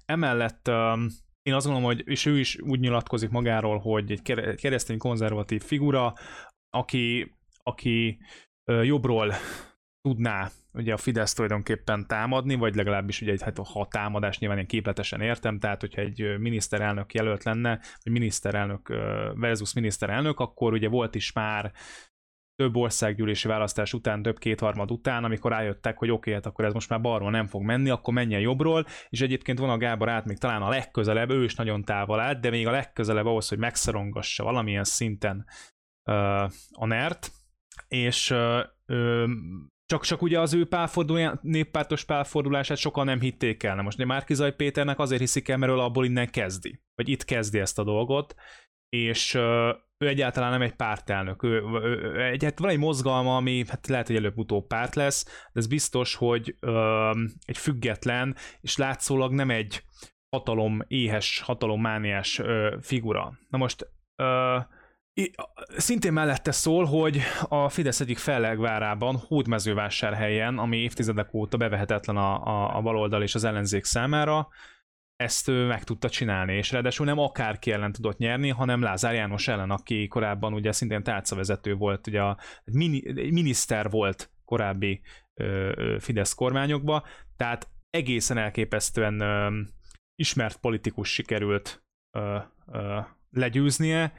Emellett 0.04 0.68
um, 0.68 1.06
én 1.42 1.54
azt 1.54 1.66
gondolom, 1.66 1.88
hogy 1.88 2.02
és 2.08 2.26
ő 2.26 2.38
is 2.38 2.58
úgy 2.60 2.80
nyilatkozik 2.80 3.30
magáról, 3.30 3.78
hogy 3.78 4.10
egy 4.10 4.22
keresztény 4.54 4.98
konzervatív 4.98 5.62
figura, 5.62 6.14
aki, 6.70 7.34
aki 7.62 8.18
jobbról 8.64 9.34
tudná 10.00 10.50
ugye 10.72 10.92
a 10.92 10.96
Fidesz 10.96 11.32
tulajdonképpen 11.32 12.06
támadni, 12.06 12.54
vagy 12.54 12.74
legalábbis 12.74 13.20
ugye 13.20 13.32
egy, 13.32 13.42
hát 13.42 13.58
ha 13.58 13.86
támadás 13.90 14.38
nyilván 14.38 14.58
én 14.58 14.66
képletesen 14.66 15.20
értem, 15.20 15.58
tehát 15.58 15.80
hogyha 15.80 16.00
egy 16.00 16.38
miniszterelnök 16.38 17.14
jelölt 17.14 17.44
lenne, 17.44 17.80
vagy 18.02 18.12
miniszterelnök 18.12 18.88
versus 19.34 19.72
miniszterelnök, 19.72 20.40
akkor 20.40 20.72
ugye 20.72 20.88
volt 20.88 21.14
is 21.14 21.32
már 21.32 21.72
több 22.54 22.76
országgyűlési 22.76 23.48
választás 23.48 23.92
után, 23.92 24.22
több 24.22 24.38
kétharmad 24.38 24.90
után, 24.90 25.24
amikor 25.24 25.50
rájöttek, 25.50 25.98
hogy 25.98 26.08
oké, 26.10 26.18
okay, 26.18 26.32
hát 26.32 26.46
akkor 26.46 26.64
ez 26.64 26.72
most 26.72 26.88
már 26.88 27.00
balról 27.00 27.30
nem 27.30 27.46
fog 27.46 27.62
menni, 27.62 27.90
akkor 27.90 28.14
menjen 28.14 28.40
jobbról, 28.40 28.86
és 29.08 29.20
egyébként 29.20 29.58
van 29.58 29.70
a 29.70 29.76
Gábor 29.76 30.08
át 30.08 30.24
még 30.24 30.38
talán 30.38 30.62
a 30.62 30.68
legközelebb, 30.68 31.30
ő 31.30 31.44
is 31.44 31.54
nagyon 31.54 31.84
távol 31.84 32.20
át, 32.20 32.40
de 32.40 32.50
még 32.50 32.66
a 32.66 32.70
legközelebb 32.70 33.26
ahhoz, 33.26 33.48
hogy 33.48 33.58
megszorongassa 33.58 34.44
valamilyen 34.44 34.84
szinten 34.84 35.46
uh, 36.04 36.42
a 36.70 36.86
NERT, 36.86 37.30
és 37.88 38.30
uh, 38.30 39.28
csak, 39.86 40.04
csak 40.04 40.22
ugye 40.22 40.40
az 40.40 40.54
ő 40.54 40.66
pálfordulás, 40.66 41.32
néppártos 41.40 42.04
pálfordulását 42.04 42.76
sokan 42.76 43.04
nem 43.04 43.20
hitték 43.20 43.62
el. 43.62 43.74
Na 43.74 43.82
most 43.82 44.04
Márkizaj 44.04 44.54
Péternek 44.54 44.98
azért 44.98 45.20
hiszik 45.20 45.48
el, 45.48 45.56
mert 45.56 45.72
abból 45.72 46.04
innen 46.04 46.30
kezdi. 46.30 46.80
Vagy 46.94 47.08
itt 47.08 47.24
kezdi 47.24 47.58
ezt 47.58 47.78
a 47.78 47.84
dolgot, 47.84 48.34
és 48.88 49.34
ő 50.02 50.08
egyáltalán 50.08 50.50
nem 50.50 50.62
egy 50.62 50.74
pártelnök. 50.74 51.42
Ő, 51.42 51.62
ő, 51.82 52.22
egy, 52.22 52.44
hát 52.44 52.58
van 52.58 52.70
egy 52.70 52.78
mozgalma, 52.78 53.36
ami 53.36 53.64
hát 53.68 53.86
lehet, 53.86 54.06
hogy 54.06 54.16
előbb-utóbb 54.16 54.66
párt 54.66 54.94
lesz, 54.94 55.24
de 55.24 55.60
ez 55.60 55.66
biztos, 55.66 56.14
hogy 56.14 56.56
ö, 56.60 57.10
egy 57.44 57.58
független, 57.58 58.36
és 58.60 58.76
látszólag 58.76 59.32
nem 59.32 59.50
egy 59.50 59.82
hatalom 60.28 60.82
éhes, 60.88 61.40
hatalommániás 61.40 62.38
ö, 62.38 62.76
figura. 62.80 63.38
Na 63.48 63.58
most 63.58 63.86
ö, 64.16 64.58
Szintén 65.76 66.12
mellette 66.12 66.52
szól, 66.52 66.84
hogy 66.84 67.20
a 67.48 67.68
Fidesz 67.68 68.00
egyik 68.00 68.18
fellegvárában, 68.18 69.16
Hódmezővásárhelyen, 69.16 70.58
ami 70.58 70.76
évtizedek 70.76 71.34
óta 71.34 71.56
bevehetetlen 71.56 72.16
a, 72.16 72.46
a, 72.46 72.76
a 72.76 72.80
baloldal 72.80 73.22
és 73.22 73.34
az 73.34 73.44
ellenzék 73.44 73.84
számára, 73.84 74.48
ezt 75.16 75.48
ő 75.48 75.66
meg 75.66 75.84
tudta 75.84 76.08
csinálni, 76.08 76.56
és 76.56 76.70
ráadásul 76.70 77.06
nem 77.06 77.18
akárki 77.18 77.72
ellen 77.72 77.92
tudott 77.92 78.18
nyerni, 78.18 78.48
hanem 78.48 78.82
Lázár 78.82 79.14
János 79.14 79.48
ellen, 79.48 79.70
aki 79.70 80.06
korábban 80.08 80.52
ugye 80.52 80.72
szintén 80.72 81.02
tárcavezető 81.02 81.74
volt, 81.74 82.06
ugye 82.06 82.22
a 82.22 82.38
mini, 82.64 83.30
miniszter 83.30 83.90
volt 83.90 84.30
korábbi 84.44 85.00
ö, 85.34 85.96
Fidesz 86.00 86.34
kormányokba, 86.34 87.06
tehát 87.36 87.68
egészen 87.90 88.38
elképesztően 88.38 89.20
ö, 89.20 89.60
ismert 90.14 90.56
politikus 90.56 91.12
sikerült 91.12 91.84
ö, 92.16 92.38
ö, 92.72 92.98
legyőznie, 93.30 94.12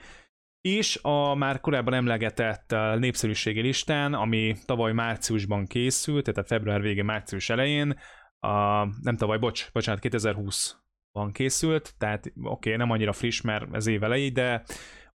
és 0.67 0.99
a 1.01 1.35
már 1.35 1.59
korábban 1.59 1.93
emlegetett 1.93 2.75
népszerűségi 2.97 3.61
listán, 3.61 4.13
ami 4.13 4.55
tavaly 4.65 4.93
márciusban 4.93 5.65
készült, 5.65 6.33
tehát 6.33 6.47
február 6.47 6.81
végén, 6.81 7.05
március 7.05 7.49
elején, 7.49 7.99
a, 8.39 8.85
nem 9.01 9.17
tavaly, 9.17 9.37
bocs, 9.37 9.71
bocsánat, 9.71 10.01
2020-ban 10.03 11.29
készült, 11.31 11.93
tehát 11.97 12.25
oké, 12.25 12.39
okay, 12.43 12.75
nem 12.75 12.89
annyira 12.89 13.13
friss, 13.13 13.41
mert 13.41 13.75
ez 13.75 13.87
év 13.87 14.03
elejé, 14.03 14.29
de 14.29 14.63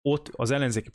ott 0.08 0.28
az 0.28 0.50
ellenzéki 0.50 0.90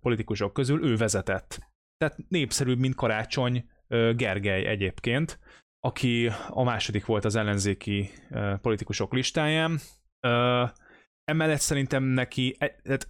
politikusok, 0.00 0.52
közül 0.52 0.84
ő 0.84 0.96
vezetett. 0.96 1.58
Tehát 1.96 2.16
népszerűbb, 2.28 2.78
mint 2.78 2.94
Karácsony 2.94 3.68
Gergely 3.88 4.66
egyébként, 4.66 5.38
aki 5.80 6.30
a 6.48 6.62
második 6.62 7.06
volt 7.06 7.24
az 7.24 7.36
ellenzéki 7.36 8.10
politikusok 8.60 9.12
listáján. 9.12 9.78
Emellett 11.24 11.60
szerintem 11.60 12.04
neki, 12.04 12.56
e, 12.58 12.80
tehát 12.82 13.08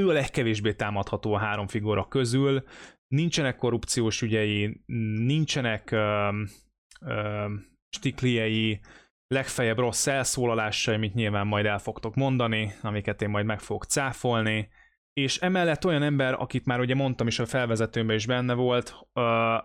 ő 0.00 0.08
a 0.08 0.12
legkevésbé 0.12 0.72
támadható 0.72 1.34
a 1.34 1.38
három 1.38 1.66
figura 1.66 2.08
közül, 2.08 2.64
nincsenek 3.06 3.56
korrupciós 3.56 4.22
ügyei, 4.22 4.82
nincsenek 5.26 5.90
ö, 5.90 6.28
ö, 7.00 7.46
stikliei, 7.96 8.80
legfeljebb 9.26 9.78
rossz 9.78 10.06
elszólalásai, 10.06 10.94
amit 10.94 11.14
nyilván 11.14 11.46
majd 11.46 11.66
el 11.66 11.78
fogtok 11.78 12.14
mondani, 12.14 12.72
amiket 12.82 13.22
én 13.22 13.28
majd 13.28 13.46
meg 13.46 13.60
fogok 13.60 13.84
cáfolni, 13.84 14.68
és 15.12 15.38
emellett 15.38 15.84
olyan 15.84 16.02
ember, 16.02 16.34
akit 16.34 16.66
már 16.66 16.80
ugye 16.80 16.94
mondtam 16.94 17.26
is 17.26 17.38
a 17.38 17.46
felvezetőmben 17.46 18.16
is 18.16 18.26
benne 18.26 18.54
volt, 18.54 18.94
ö, 19.12 19.56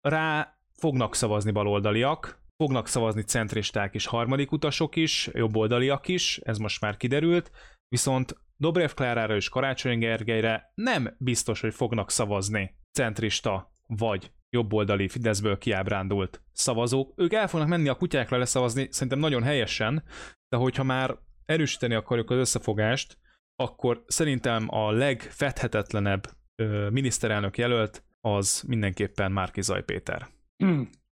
rá 0.00 0.58
fognak 0.72 1.14
szavazni 1.14 1.50
baloldaliak, 1.50 2.42
fognak 2.56 2.88
szavazni 2.88 3.22
centristák 3.22 3.94
és 3.94 4.06
harmadik 4.06 4.52
utasok 4.52 4.96
is, 4.96 5.30
jobboldaliak 5.32 6.08
is, 6.08 6.38
ez 6.38 6.58
most 6.58 6.80
már 6.80 6.96
kiderült, 6.96 7.50
viszont 7.88 8.34
Dobrev 8.60 8.90
Klárára 8.90 9.34
és 9.34 9.48
Karácsony 9.48 9.98
Gergelyre 9.98 10.72
nem 10.74 11.16
biztos, 11.18 11.60
hogy 11.60 11.74
fognak 11.74 12.10
szavazni 12.10 12.74
centrista 12.92 13.72
vagy 13.86 14.32
jobboldali 14.50 15.08
Fideszből 15.08 15.58
kiábrándult 15.58 16.42
szavazók. 16.52 17.12
Ők 17.16 17.32
el 17.32 17.48
fognak 17.48 17.68
menni 17.68 17.88
a 17.88 17.94
kutyákra 17.94 18.38
leszavazni, 18.38 18.88
szerintem 18.90 19.18
nagyon 19.18 19.42
helyesen, 19.42 20.02
de 20.48 20.56
hogyha 20.56 20.82
már 20.82 21.18
erősíteni 21.44 21.94
akarjuk 21.94 22.30
az 22.30 22.36
összefogást, 22.36 23.18
akkor 23.56 24.04
szerintem 24.06 24.66
a 24.68 24.90
legfedhetetlenebb 24.90 26.26
ö, 26.54 26.88
miniszterelnök 26.90 27.58
jelölt 27.58 28.04
az 28.20 28.64
mindenképpen 28.66 29.32
Márki 29.32 29.62
Zaj 29.62 29.84
Péter. 29.84 30.28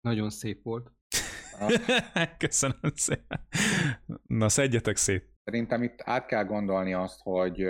Nagyon 0.01 0.31
szép 0.31 0.63
volt. 0.63 0.93
Köszönöm 2.39 2.93
szépen. 2.95 3.47
Na, 4.27 4.49
szedjetek 4.49 4.97
szét. 4.97 5.34
Szerintem 5.45 5.83
itt 5.83 6.01
át 6.05 6.27
kell 6.27 6.45
gondolni 6.45 6.95
azt, 6.95 7.21
hogy 7.23 7.69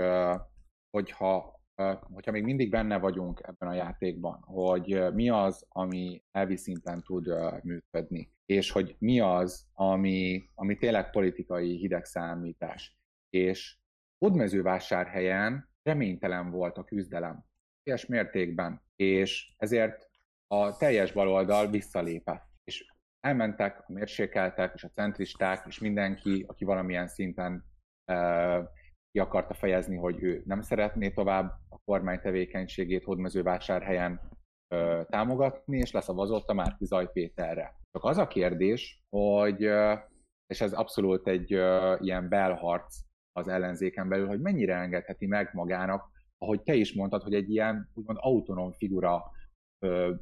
hogyha, 0.90 1.60
hogyha 2.00 2.30
még 2.30 2.42
mindig 2.42 2.70
benne 2.70 2.98
vagyunk 2.98 3.40
ebben 3.42 3.68
a 3.68 3.74
játékban, 3.74 4.40
hogy 4.42 5.12
mi 5.12 5.28
az, 5.28 5.66
ami 5.68 6.22
elvi 6.30 6.56
szinten 6.56 7.02
tud 7.02 7.28
működni, 7.62 8.32
és 8.46 8.70
hogy 8.70 8.96
mi 8.98 9.20
az, 9.20 9.66
ami, 9.72 10.48
ami 10.54 10.76
tényleg 10.76 11.10
politikai 11.10 11.76
hideg 11.76 12.04
számítás. 12.04 12.98
És 13.30 13.78
Hódmezővásárhelyen 14.18 15.68
reménytelen 15.82 16.50
volt 16.50 16.78
a 16.78 16.84
küzdelem, 16.84 17.44
teljes 17.82 18.06
mértékben, 18.06 18.82
és 18.96 19.54
ezért 19.56 20.08
a 20.46 20.76
teljes 20.76 21.12
baloldal 21.12 21.70
visszalépett. 21.70 22.46
És 22.64 22.93
elmentek 23.24 23.84
a 23.86 23.92
mérsékeltek 23.92 24.74
és 24.74 24.84
a 24.84 24.90
centristák, 24.94 25.64
és 25.66 25.78
mindenki, 25.78 26.44
aki 26.48 26.64
valamilyen 26.64 27.08
szinten 27.08 27.64
ki 29.10 29.18
akarta 29.18 29.54
fejezni, 29.54 29.96
hogy 29.96 30.22
ő 30.22 30.42
nem 30.44 30.60
szeretné 30.60 31.10
tovább 31.10 31.52
a 31.68 31.78
kormány 31.84 32.20
tevékenységét 32.20 33.04
Hódmezővásárhelyen 33.04 34.20
uh, 34.74 35.06
támogatni, 35.06 35.78
és 35.78 35.90
leszavazott 35.90 36.48
a 36.48 36.54
Márki 36.54 36.84
Zaj 36.84 37.10
Péterre. 37.12 37.74
Csak 37.90 38.04
az 38.04 38.18
a 38.18 38.26
kérdés, 38.26 39.02
hogy, 39.16 39.62
és 40.46 40.60
ez 40.60 40.72
abszolút 40.72 41.28
egy 41.28 41.54
uh, 41.54 41.96
ilyen 42.00 42.28
belharc 42.28 43.00
az 43.32 43.48
ellenzéken 43.48 44.08
belül, 44.08 44.26
hogy 44.26 44.40
mennyire 44.40 44.74
engedheti 44.74 45.26
meg 45.26 45.50
magának, 45.52 46.10
ahogy 46.38 46.62
te 46.62 46.74
is 46.74 46.94
mondtad, 46.94 47.22
hogy 47.22 47.34
egy 47.34 47.50
ilyen 47.50 47.90
úgymond 47.94 48.18
autonóm 48.20 48.72
figura 48.72 49.22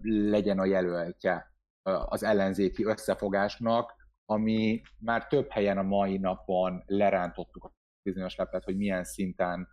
legyen 0.02 0.58
a 0.58 0.64
jelöltje 0.64 1.51
az 1.82 2.22
ellenzéki 2.22 2.84
összefogásnak, 2.84 3.94
ami 4.24 4.80
már 4.98 5.26
több 5.26 5.50
helyen 5.50 5.78
a 5.78 5.82
mai 5.82 6.18
napon 6.18 6.82
lerántottuk 6.86 7.64
a 7.64 7.72
bizonyos 8.02 8.36
lepet, 8.36 8.64
hogy 8.64 8.76
milyen 8.76 9.04
szinten 9.04 9.68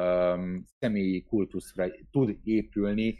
um, 0.00 0.64
személyi 0.78 1.24
kultuszra 1.24 1.86
tud 2.10 2.38
épülni, 2.44 3.18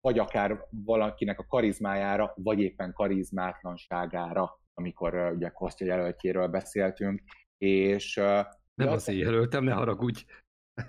vagy 0.00 0.18
akár 0.18 0.66
valakinek 0.70 1.38
a 1.38 1.46
karizmájára, 1.46 2.32
vagy 2.36 2.60
éppen 2.60 2.92
karizmátlanságára, 2.92 4.60
amikor 4.74 5.14
uh, 5.14 5.32
ugye 5.34 5.48
Kostya 5.48 5.84
jelöltjéről 5.84 6.48
beszéltünk, 6.48 7.22
és 7.58 8.16
uh, 8.16 8.40
nem 8.74 8.88
az 8.88 9.08
én 9.08 9.18
jelöltem, 9.18 9.64
ne 9.64 9.72
haragudj. 9.72 10.24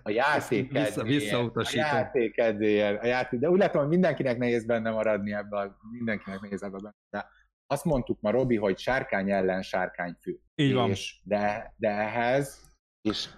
A 0.03 0.09
játék 0.21 0.71
Vissza, 0.71 1.03
visszautasítom. 1.03 1.85
A 1.85 1.87
játék 1.87 2.39
a 3.01 3.05
játék, 3.05 3.39
de 3.39 3.49
úgy 3.49 3.59
látom, 3.59 3.81
hogy 3.81 3.89
mindenkinek 3.89 4.37
nehéz 4.37 4.65
benne 4.65 4.91
maradni 4.91 5.33
ebben, 5.33 5.75
mindenkinek 5.91 6.39
nehéz 6.41 6.63
ebben 6.63 6.95
de 7.09 7.25
azt 7.67 7.85
mondtuk 7.85 8.21
ma, 8.21 8.31
Robi, 8.31 8.55
hogy 8.55 8.77
sárkány 8.77 9.31
ellen 9.31 9.61
sárkány 9.61 10.15
fő. 10.19 10.39
Így 10.55 10.73
van. 10.73 10.89
És 10.89 11.21
de, 11.23 11.73
de 11.77 11.89
ehhez, 11.89 12.61
és 13.01 13.29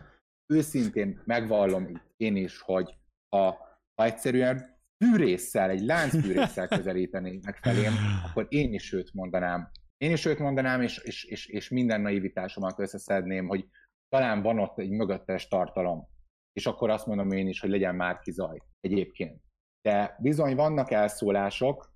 őszintén 0.54 1.22
megvallom 1.26 1.88
itt 1.88 2.14
én 2.18 2.36
is, 2.36 2.62
hogy 2.62 2.98
ha, 3.30 3.58
ha 3.96 4.06
egyszerűen 4.06 4.78
fűrészsel, 5.04 5.70
egy 5.70 5.82
láncfűrészsel 5.82 6.68
közelítenének 6.78 7.58
felém, 7.62 7.93
akkor 8.26 8.46
én 8.50 8.74
is 8.74 8.93
őt 8.93 9.14
mondanám. 9.14 9.70
Én 9.98 10.12
is 10.12 10.26
őt 10.26 10.39
mondanám, 10.39 10.82
és, 10.82 10.98
és, 10.98 11.24
és, 11.24 11.48
és 11.48 11.70
minden 11.70 12.02
naivitásomat 12.02 12.80
összeszedném, 12.80 13.48
hogy 13.48 13.68
talán 14.10 14.41
van 14.41 14.60
ott 14.60 14.80
egy 14.80 14.89
mögöttes 14.89 15.48
tartalom 15.48 16.08
és 16.56 16.66
akkor 16.66 16.89
azt 16.89 17.06
mondom 17.06 17.32
én 17.32 17.47
is, 17.47 17.60
hogy 17.60 17.70
legyen 17.70 17.95
már 17.95 18.20
kizaj 18.20 18.58
egyébként. 18.80 19.41
De 19.82 20.18
bizony 20.22 20.56
vannak 20.56 20.91
elszólások, 20.91 21.91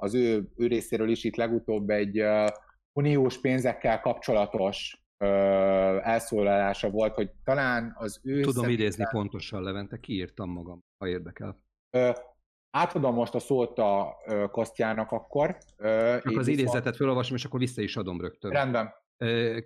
az 0.00 0.14
ő, 0.14 0.48
ő 0.56 0.66
részéről 0.66 1.08
is 1.08 1.24
itt 1.24 1.36
legutóbb 1.36 1.90
egy 1.90 2.22
uniós 2.92 3.40
pénzekkel 3.40 4.00
kapcsolatos 4.00 5.02
elszólalása 6.02 6.90
volt, 6.90 7.14
hogy 7.14 7.30
talán 7.44 7.94
az 7.98 8.20
ő... 8.22 8.40
Tudom 8.40 8.52
személyben... 8.52 8.80
idézni 8.80 9.04
pontosan, 9.10 9.62
Levente, 9.62 10.00
kiírtam 10.00 10.50
magam, 10.50 10.84
ha 10.98 11.08
érdekel. 11.08 11.62
Átadom 12.70 13.14
most 13.14 13.34
a 13.34 13.38
szót 13.38 13.78
a 13.78 14.16
ö, 14.26 14.46
Kosztjának 14.50 15.12
akkor. 15.12 15.58
Csak 16.22 16.36
az 16.36 16.48
idézetet 16.48 16.96
felolvasom, 16.96 17.36
és 17.36 17.44
akkor 17.44 17.60
vissza 17.60 17.82
is 17.82 17.96
adom 17.96 18.20
rögtön. 18.20 18.50
Rendben. 18.50 18.94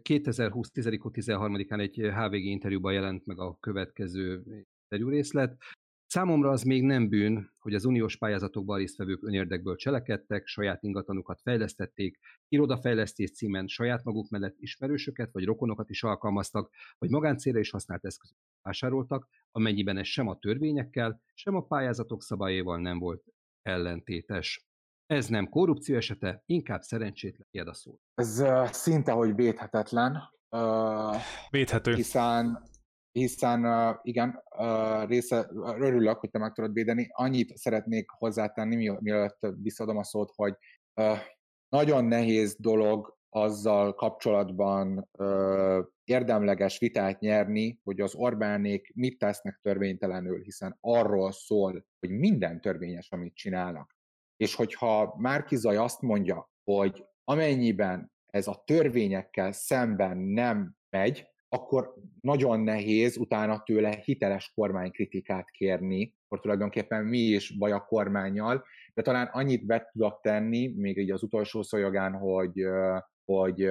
2020. 0.03 0.71
13-13-án 0.75 1.81
egy 1.81 1.95
HVG 1.95 2.45
interjúban 2.45 2.93
jelent 2.93 3.27
meg 3.27 3.39
a 3.39 3.57
következő 3.61 4.43
interjú 4.83 5.09
részlet. 5.09 5.57
Számomra 6.07 6.51
az 6.51 6.63
még 6.63 6.83
nem 6.83 7.09
bűn, 7.09 7.53
hogy 7.59 7.75
az 7.75 7.85
uniós 7.85 8.17
pályázatokban 8.17 8.79
résztvevők 8.79 9.23
önérdekből 9.23 9.77
cselekedtek, 9.77 10.47
saját 10.47 10.83
ingatlanukat 10.83 11.41
fejlesztették, 11.41 12.19
irodafejlesztés 12.49 13.31
címen 13.31 13.67
saját 13.67 14.05
maguk 14.05 14.29
mellett 14.29 14.57
ismerősöket 14.59 15.33
vagy 15.33 15.45
rokonokat 15.45 15.91
is 15.91 16.03
alkalmaztak, 16.03 16.71
vagy 16.99 17.11
magáncélra 17.11 17.59
is 17.59 17.71
használt 17.71 18.05
eszközöket 18.05 18.43
vásároltak, 18.63 19.29
amennyiben 19.51 19.97
ez 19.97 20.07
sem 20.07 20.29
a 20.29 20.39
törvényekkel, 20.39 21.21
sem 21.35 21.55
a 21.55 21.65
pályázatok 21.65 22.23
szabályaival 22.23 22.81
nem 22.81 22.99
volt 22.99 23.25
ellentétes. 23.63 24.67
Ez 25.13 25.27
nem 25.27 25.49
korrupció 25.49 25.97
esete, 25.97 26.43
inkább 26.47 26.83
szerencsétlen 26.83 27.47
ilyed 27.51 27.69
a 27.69 27.75
szó. 27.75 27.99
Ez 28.15 28.41
uh, 28.41 28.71
szinte, 28.71 29.13
hogy 29.13 29.35
védhetetlen. 29.35 30.19
Uh, 30.51 31.17
Védhető. 31.51 31.95
Hiszen 31.95 32.71
hiszen 33.13 33.65
uh, 33.65 33.97
igen, 34.03 34.43
uh, 34.59 35.09
része, 35.09 35.49
örülök, 35.79 36.19
hogy 36.19 36.31
te 36.31 36.39
meg 36.39 36.53
tudod 36.53 36.73
védeni. 36.73 37.09
Annyit 37.11 37.57
szeretnék 37.57 38.11
hozzátenni, 38.11 38.97
mielőtt 39.01 39.47
visszadom 39.63 39.97
a 39.97 40.05
szót, 40.05 40.33
hogy 40.35 40.55
uh, 40.95 41.19
nagyon 41.69 42.05
nehéz 42.05 42.57
dolog 42.59 43.17
azzal 43.29 43.95
kapcsolatban 43.95 45.09
uh, 45.19 45.85
érdemleges 46.05 46.79
vitát 46.79 47.21
nyerni, 47.21 47.81
hogy 47.85 48.01
az 48.01 48.15
Orbánék 48.15 48.93
mit 48.95 49.19
tesznek 49.19 49.59
törvénytelenül, 49.63 50.43
hiszen 50.43 50.77
arról 50.81 51.33
szól, 51.33 51.87
hogy 52.01 52.11
minden 52.11 52.61
törvényes, 52.61 53.11
amit 53.11 53.35
csinálnak. 53.35 53.97
És 54.43 54.55
hogyha 54.55 55.15
Márkizaj 55.19 55.77
azt 55.77 56.01
mondja, 56.01 56.51
hogy 56.65 57.05
amennyiben 57.25 58.13
ez 58.27 58.47
a 58.47 58.63
törvényekkel 58.67 59.53
szemben 59.53 60.19
nem 60.19 60.77
megy, 60.91 61.27
akkor 61.49 61.95
nagyon 62.21 62.61
nehéz 62.61 63.17
utána 63.17 63.63
tőle 63.63 64.03
hiteles 64.05 64.53
kormánykritikát 64.55 65.51
kérni, 65.51 66.15
akkor 66.25 66.41
tulajdonképpen 66.41 67.05
mi 67.05 67.19
is 67.19 67.57
baj 67.59 67.73
a 67.73 67.85
kormányjal, 67.85 68.65
de 68.95 69.03
talán 69.03 69.27
annyit 69.27 69.67
be 69.67 69.89
tudok 69.93 70.21
tenni, 70.21 70.73
még 70.77 70.97
így 70.97 71.11
az 71.11 71.23
utolsó 71.23 71.63
szójogán, 71.63 72.13
hogy, 72.13 72.67
hogy 73.25 73.71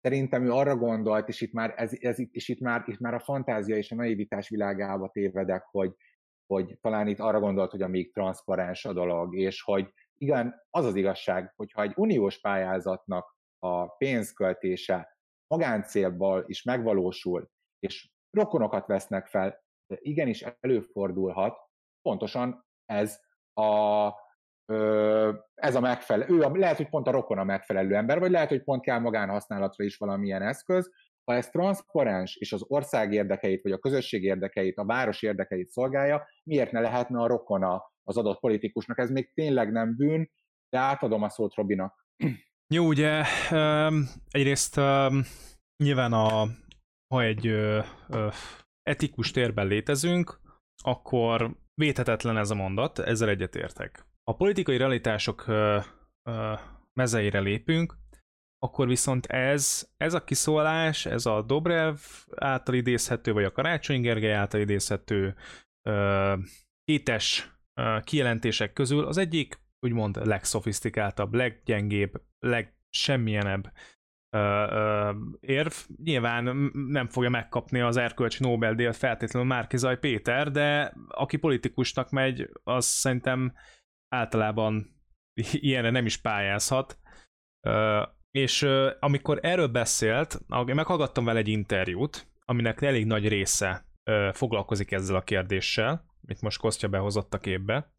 szerintem 0.00 0.44
ő 0.44 0.50
arra 0.50 0.76
gondolt, 0.76 1.28
és 1.28 1.40
itt 1.40 1.52
már, 1.52 1.74
ez, 1.76 1.92
ez, 2.00 2.18
és 2.30 2.48
itt 2.48 2.60
már, 2.60 2.84
itt 2.86 2.98
már 2.98 3.14
a 3.14 3.20
fantázia 3.20 3.76
és 3.76 3.90
a 3.90 3.94
naivitás 3.94 4.48
világába 4.48 5.10
tévedek, 5.12 5.62
hogy, 5.70 5.94
hogy 6.46 6.78
talán 6.80 7.06
itt 7.06 7.18
arra 7.18 7.40
gondolt, 7.40 7.70
hogy 7.70 7.82
amíg 7.82 8.12
transzparens 8.12 8.84
a 8.84 8.92
dolog, 8.92 9.36
és 9.36 9.62
hogy 9.62 9.92
igen, 10.18 10.66
az 10.70 10.84
az 10.84 10.94
igazság, 10.94 11.52
hogyha 11.56 11.82
egy 11.82 11.92
uniós 11.96 12.40
pályázatnak 12.40 13.36
a 13.58 13.96
pénzköltése 13.96 15.16
magáncélból 15.46 16.44
is 16.46 16.62
megvalósul, 16.62 17.50
és 17.78 18.10
rokonokat 18.30 18.86
vesznek 18.86 19.26
fel, 19.26 19.64
igenis 19.86 20.44
előfordulhat, 20.60 21.58
pontosan 22.02 22.66
ez 22.84 23.20
a, 23.54 24.08
ez 25.54 25.74
a 25.74 25.80
megfelelő, 25.80 26.34
ő 26.34 26.42
a, 26.42 26.56
lehet, 26.56 26.76
hogy 26.76 26.88
pont 26.88 27.06
a 27.06 27.10
rokon 27.10 27.38
a 27.38 27.44
megfelelő 27.44 27.94
ember, 27.94 28.18
vagy 28.18 28.30
lehet, 28.30 28.48
hogy 28.48 28.62
pont 28.62 28.82
kell 28.82 28.98
magánhasználatra 28.98 29.84
is 29.84 29.96
valamilyen 29.96 30.42
eszköz, 30.42 30.90
ha 31.26 31.34
ez 31.34 31.48
transzparens 31.50 32.36
és 32.36 32.52
az 32.52 32.64
ország 32.68 33.12
érdekeit, 33.12 33.62
vagy 33.62 33.72
a 33.72 33.78
közösség 33.78 34.22
érdekeit, 34.22 34.78
a 34.78 34.84
város 34.84 35.22
érdekeit 35.22 35.68
szolgálja, 35.68 36.26
miért 36.42 36.72
ne 36.72 36.80
lehetne 36.80 37.20
a 37.20 37.26
rokona 37.26 37.92
az 38.02 38.16
adott 38.16 38.40
politikusnak? 38.40 38.98
Ez 38.98 39.10
még 39.10 39.32
tényleg 39.34 39.72
nem 39.72 39.96
bűn, 39.96 40.30
de 40.68 40.78
átadom 40.78 41.22
a 41.22 41.28
szót 41.28 41.54
Robinak. 41.54 42.06
Jó, 42.74 42.86
ugye 42.86 43.24
egyrészt 44.28 44.80
nyilván 45.76 46.12
a, 46.12 46.46
ha 47.14 47.22
egy 47.22 47.54
etikus 48.82 49.30
térben 49.30 49.66
létezünk, 49.66 50.40
akkor 50.82 51.56
védhetetlen 51.74 52.36
ez 52.36 52.50
a 52.50 52.54
mondat, 52.54 52.98
ezzel 52.98 53.28
egyetértek. 53.28 54.06
A 54.24 54.36
politikai 54.36 54.76
realitások 54.76 55.44
mezeire 56.92 57.40
lépünk, 57.40 57.96
akkor 58.58 58.88
viszont 58.88 59.26
ez, 59.26 59.88
ez 59.96 60.14
a 60.14 60.24
kiszólás, 60.24 61.06
ez 61.06 61.26
a 61.26 61.42
Dobrev 61.42 61.96
által 62.36 62.74
idézhető, 62.74 63.32
vagy 63.32 63.44
a 63.44 63.52
Karácsony 63.52 64.00
Gergely 64.00 64.34
által 64.34 64.60
idézhető 64.60 65.34
ö, 65.88 66.34
kétes 66.84 67.52
ö, 67.80 67.98
kijelentések 68.04 68.72
közül 68.72 69.04
az 69.04 69.16
egyik 69.16 69.64
úgymond 69.80 70.26
legszofisztikáltabb, 70.26 71.34
leggyengébb, 71.34 72.22
legsemmilyenebb 72.38 73.72
érv. 75.40 75.72
Nyilván 76.04 76.44
nem 76.72 77.08
fogja 77.08 77.28
megkapni 77.28 77.80
az 77.80 77.96
erkölcsi 77.96 78.42
Nobel-díjat 78.42 78.96
feltétlenül 78.96 79.48
Márkizaj 79.48 79.98
Péter, 79.98 80.50
de 80.50 80.94
aki 81.08 81.36
politikusnak 81.36 82.10
megy, 82.10 82.50
az 82.64 82.84
szerintem 82.84 83.52
általában 84.08 85.00
ilyenre 85.52 85.90
nem 85.90 86.06
is 86.06 86.16
pályázhat. 86.16 86.98
És 88.36 88.66
amikor 89.00 89.38
erről 89.42 89.66
beszélt, 89.66 90.40
meghallgattam 90.48 91.24
vele 91.24 91.38
egy 91.38 91.48
interjút, 91.48 92.26
aminek 92.44 92.82
elég 92.82 93.06
nagy 93.06 93.28
része 93.28 93.86
foglalkozik 94.32 94.92
ezzel 94.92 95.16
a 95.16 95.22
kérdéssel, 95.22 96.04
amit 96.24 96.40
most 96.40 96.60
Kostya 96.60 96.88
behozott 96.88 97.34
a 97.34 97.38
képbe. 97.38 97.92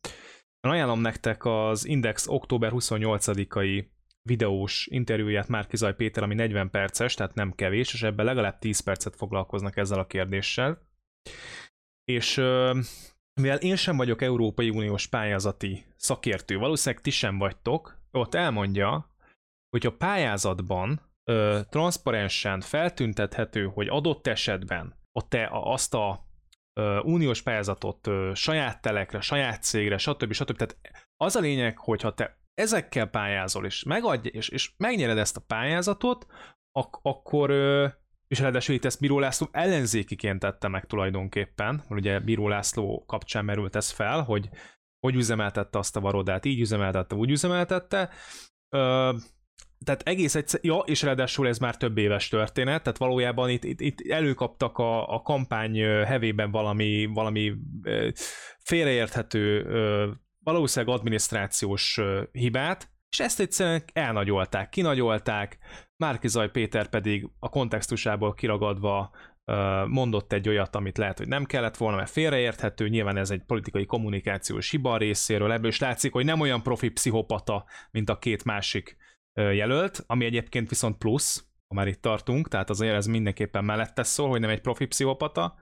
Ajánlom 0.59 1.01
nektek 1.01 1.45
az 1.45 1.85
Index 1.85 2.27
október 2.27 2.71
28-ai 2.73 3.85
videós 4.21 4.87
interjúját 4.87 5.47
Márkizaj 5.47 5.95
Péter, 5.95 6.23
ami 6.23 6.35
40 6.35 6.69
perces, 6.69 7.13
tehát 7.13 7.33
nem 7.35 7.51
kevés, 7.51 7.93
és 7.93 8.03
ebben 8.03 8.25
legalább 8.25 8.59
10 8.59 8.79
percet 8.79 9.15
foglalkoznak 9.15 9.77
ezzel 9.77 9.99
a 9.99 10.07
kérdéssel. 10.07 10.81
És 12.03 12.35
mivel 13.41 13.57
én 13.59 13.75
sem 13.75 13.97
vagyok 13.97 14.21
Európai 14.21 14.69
Uniós 14.69 15.07
pályázati 15.07 15.85
szakértő, 15.95 16.57
valószínűleg 16.57 17.03
ti 17.03 17.09
sem 17.09 17.37
vagytok, 17.37 18.01
ott 18.11 18.35
elmondja, 18.35 19.15
hogy 19.69 19.85
a 19.85 19.95
pályázatban 19.97 21.01
ö, 21.23 21.59
transzparensen 21.69 22.61
feltüntethető, 22.61 23.65
hogy 23.65 23.87
adott 23.87 24.27
esetben 24.27 24.95
ott 25.11 25.29
te 25.29 25.49
azt 25.51 25.93
a 25.93 26.25
ö, 26.79 26.99
uniós 26.99 27.41
pályázatot 27.41 28.07
ö, 28.07 28.31
saját 28.33 28.81
telekre, 28.81 29.21
saját 29.21 29.63
cégre, 29.63 29.97
stb. 29.97 30.33
stb. 30.33 30.57
Tehát 30.57 30.77
az 31.15 31.35
a 31.35 31.39
lényeg, 31.39 31.77
hogyha 31.77 32.13
te 32.13 32.37
ezekkel 32.53 33.07
pályázol, 33.07 33.65
és 33.65 33.83
megadj, 33.83 34.27
és, 34.27 34.49
és 34.49 34.71
megnyered 34.77 35.17
ezt 35.17 35.37
a 35.37 35.43
pályázatot, 35.47 36.25
ak- 36.71 36.99
akkor, 37.01 37.51
és 38.27 38.39
ráadásul 38.39 38.75
itt 38.75 38.85
ezt 38.85 38.99
Bíró 38.99 39.19
László 39.19 39.47
ellenzékiként 39.51 40.39
tette 40.39 40.67
meg 40.67 40.85
tulajdonképpen, 40.85 41.83
ugye 41.89 42.19
Bíró 42.19 42.47
László 42.47 43.03
kapcsán 43.07 43.45
merült 43.45 43.75
ez 43.75 43.89
fel, 43.89 44.23
hogy 44.23 44.49
hogy 44.99 45.15
üzemeltette 45.15 45.77
azt 45.77 45.95
a 45.95 45.99
varodát, 45.99 46.45
így 46.45 46.59
üzemeltette, 46.59 47.15
úgy 47.15 47.29
üzemeltette. 47.29 48.09
Ö, 48.69 49.13
tehát 49.85 50.01
egész 50.01 50.35
egyszer, 50.35 50.59
ja, 50.63 50.77
és 50.77 51.01
ráadásul 51.01 51.47
ez 51.47 51.57
már 51.57 51.77
több 51.77 51.97
éves 51.97 52.27
történet, 52.27 52.83
tehát 52.83 52.97
valójában 52.97 53.49
itt, 53.49 53.63
itt, 53.63 53.81
itt 53.81 54.11
előkaptak 54.11 54.77
a, 54.77 55.13
a 55.13 55.21
kampány 55.21 55.81
hevében 55.83 56.51
valami, 56.51 57.09
valami 57.13 57.53
félreérthető 58.59 59.65
valószínűleg 60.39 60.95
adminisztrációs 60.95 62.01
hibát, 62.31 62.89
és 63.09 63.19
ezt 63.19 63.39
egyszerűen 63.39 63.83
elnagyolták, 63.93 64.69
kinagyolták, 64.69 65.57
Márkizaj 65.97 66.51
Péter 66.51 66.89
pedig 66.89 67.29
a 67.39 67.49
kontextusából 67.49 68.33
kiragadva 68.33 69.11
mondott 69.87 70.33
egy 70.33 70.47
olyat, 70.47 70.75
amit 70.75 70.97
lehet, 70.97 71.17
hogy 71.17 71.27
nem 71.27 71.45
kellett 71.45 71.77
volna, 71.77 71.97
mert 71.97 72.09
félreérthető, 72.09 72.87
nyilván 72.87 73.17
ez 73.17 73.31
egy 73.31 73.43
politikai 73.45 73.85
kommunikációs 73.85 74.69
hiba 74.69 74.97
részéről, 74.97 75.51
ebből 75.51 75.69
is 75.69 75.79
látszik, 75.79 76.11
hogy 76.11 76.25
nem 76.25 76.39
olyan 76.39 76.63
profi 76.63 76.89
pszichopata, 76.89 77.65
mint 77.91 78.09
a 78.09 78.19
két 78.19 78.43
másik 78.43 78.97
jelölt, 79.41 80.03
ami 80.07 80.25
egyébként 80.25 80.69
viszont 80.69 80.97
plusz, 80.97 81.45
ha 81.67 81.75
már 81.75 81.87
itt 81.87 82.01
tartunk, 82.01 82.47
tehát 82.47 82.69
azért 82.69 82.95
ez 82.95 83.05
mindenképpen 83.05 83.65
mellette 83.65 84.03
szól, 84.03 84.29
hogy 84.29 84.39
nem 84.39 84.49
egy 84.49 84.61
profi 84.61 84.85
pszichopata, 84.85 85.55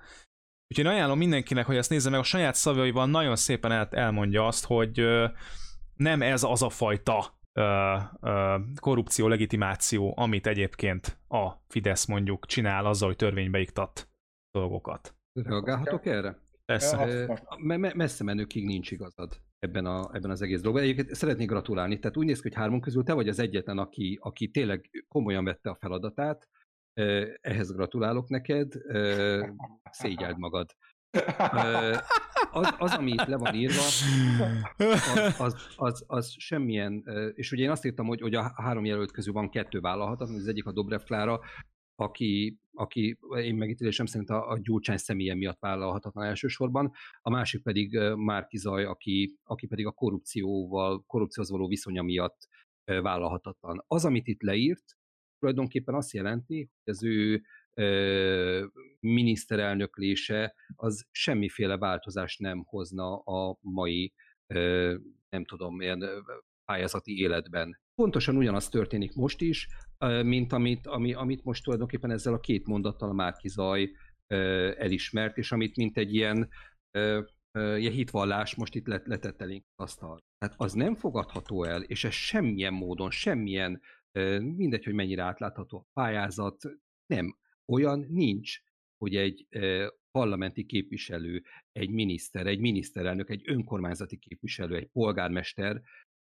Úgyhogy 0.67 0.86
én 0.86 0.91
ajánlom 0.91 1.17
mindenkinek, 1.17 1.65
hogy 1.65 1.76
ezt 1.76 1.89
nézze 1.89 2.09
meg, 2.09 2.19
a 2.19 2.23
saját 2.23 2.55
szavaival 2.55 3.05
nagyon 3.05 3.36
szépen 3.36 3.71
el, 3.71 3.88
elmondja 3.91 4.47
azt, 4.47 4.65
hogy 4.65 5.05
nem 5.95 6.21
ez 6.21 6.43
az 6.43 6.61
a 6.61 6.69
fajta 6.69 7.39
korrupció, 8.80 9.28
legitimáció, 9.28 10.13
amit 10.17 10.47
egyébként 10.47 11.19
a 11.28 11.51
Fidesz 11.67 12.05
mondjuk 12.05 12.45
csinál 12.45 12.86
azzal, 12.86 13.07
hogy 13.07 13.17
törvénybe 13.17 13.59
iktat 13.59 14.09
dolgokat. 14.51 15.15
Reagálhatok 15.34 16.05
erre? 16.05 16.39
Persze. 16.65 17.28
Me- 17.57 17.93
messze 17.93 18.23
menőkig 18.23 18.65
nincs 18.65 18.91
igazad 18.91 19.41
ebben, 19.59 19.85
a, 19.85 20.09
ebben 20.13 20.31
az 20.31 20.41
egész 20.41 20.59
dologban. 20.59 20.83
Egyébként 20.83 21.15
szeretnék 21.15 21.47
gratulálni. 21.47 21.99
Tehát 21.99 22.17
úgy 22.17 22.25
néz 22.25 22.39
ki, 22.39 22.47
hogy 22.47 22.57
hármon 22.57 22.81
közül 22.81 23.03
te 23.03 23.13
vagy 23.13 23.27
az 23.27 23.39
egyetlen, 23.39 23.77
aki, 23.77 24.19
aki 24.21 24.49
tényleg 24.49 25.05
komolyan 25.07 25.43
vette 25.43 25.69
a 25.69 25.77
feladatát, 25.79 26.47
ehhez 27.41 27.71
gratulálok 27.71 28.29
neked, 28.29 28.73
szégyeld 29.91 30.37
magad. 30.37 30.69
Az, 32.51 32.75
az, 32.77 32.93
ami 32.93 33.11
itt 33.11 33.25
le 33.25 33.37
van 33.37 33.55
írva, 33.55 33.81
az, 33.81 35.35
az, 35.37 35.73
az, 35.75 36.03
az 36.07 36.35
semmilyen, 36.37 37.03
és 37.33 37.51
ugye 37.51 37.63
én 37.63 37.69
azt 37.69 37.85
írtam, 37.85 38.07
hogy, 38.07 38.21
hogy 38.21 38.35
a 38.35 38.53
három 38.55 38.85
jelölt 38.85 39.11
közül 39.11 39.33
van 39.33 39.49
kettő 39.49 39.79
vállalhatatlan, 39.79 40.37
az 40.37 40.47
egyik 40.47 40.65
a 40.65 40.71
Dobrev 40.71 41.01
Klára, 41.01 41.39
aki, 41.95 42.59
aki 42.76 43.17
én 43.41 43.55
megítélésem 43.55 44.05
szerint 44.05 44.30
a, 44.30 44.49
a 44.49 44.59
Gyurcsány 44.59 44.97
személye 44.97 45.36
miatt 45.36 45.59
vállalhatatlan 45.59 46.26
elsősorban, 46.26 46.91
a 47.21 47.30
másik 47.30 47.61
pedig 47.61 47.99
Márki 48.15 48.57
Zaj, 48.57 48.86
aki, 48.86 49.38
aki 49.43 49.67
pedig 49.67 49.86
a 49.86 49.91
korrupcióval, 49.91 51.03
korrupcióhoz 51.07 51.51
való 51.51 51.67
viszonya 51.67 52.03
miatt 52.03 52.47
vállalhatatlan. 52.86 53.84
Az, 53.88 54.05
amit 54.05 54.28
itt 54.28 54.41
leírt, 54.41 54.84
tulajdonképpen 55.39 55.95
azt 55.95 56.13
jelenti, 56.13 56.69
hogy 56.84 56.93
az 56.93 57.03
ő 57.03 57.41
ö, 57.73 58.65
miniszterelnöklése 58.99 60.55
az 60.76 61.07
semmiféle 61.11 61.78
változást 61.78 62.39
nem 62.39 62.63
hozna 62.63 63.17
a 63.17 63.57
mai, 63.61 64.13
ö, 64.47 64.95
nem 65.30 65.45
tudom, 65.45 65.82
ilyen 65.82 66.03
pályázati 66.65 67.17
életben. 67.17 67.80
Pontosan 67.95 68.38
ugyanaz 68.38 68.69
történik 68.69 69.13
most 69.13 69.41
is, 69.41 69.67
mint 70.23 70.53
amit, 70.53 70.87
ami, 70.87 71.13
amit 71.13 71.43
most 71.43 71.63
tulajdonképpen 71.63 72.11
ezzel 72.11 72.33
a 72.33 72.39
két 72.39 72.67
mondattal 72.67 73.09
a 73.09 73.13
Márki 73.13 73.49
elismert, 74.77 75.37
és 75.37 75.51
amit 75.51 75.75
mint 75.75 75.97
egy 75.97 76.13
ilyen, 76.13 76.49
ilyen 77.53 77.91
hitvallás 77.91 78.55
most 78.55 78.75
itt 78.75 78.87
letett 78.87 79.41
elénk 79.41 79.65
asztal. 79.75 80.19
Tehát 80.37 80.55
az 80.57 80.73
nem 80.73 80.95
fogadható 80.95 81.63
el, 81.63 81.81
és 81.81 82.03
ez 82.03 82.13
semmilyen 82.13 82.73
módon, 82.73 83.11
semmilyen, 83.11 83.81
mindegy, 84.39 84.83
hogy 84.83 84.93
mennyire 84.93 85.23
átlátható 85.23 85.77
a 85.77 85.85
pályázat, 85.93 86.63
nem. 87.05 87.37
Olyan 87.71 88.05
nincs, 88.09 88.59
hogy 88.97 89.15
egy 89.15 89.47
parlamenti 90.11 90.65
képviselő, 90.65 91.43
egy 91.71 91.89
miniszter, 91.89 92.47
egy 92.47 92.59
miniszterelnök, 92.59 93.29
egy 93.29 93.41
önkormányzati 93.45 94.17
képviselő, 94.17 94.75
egy 94.75 94.89
polgármester 94.91 95.81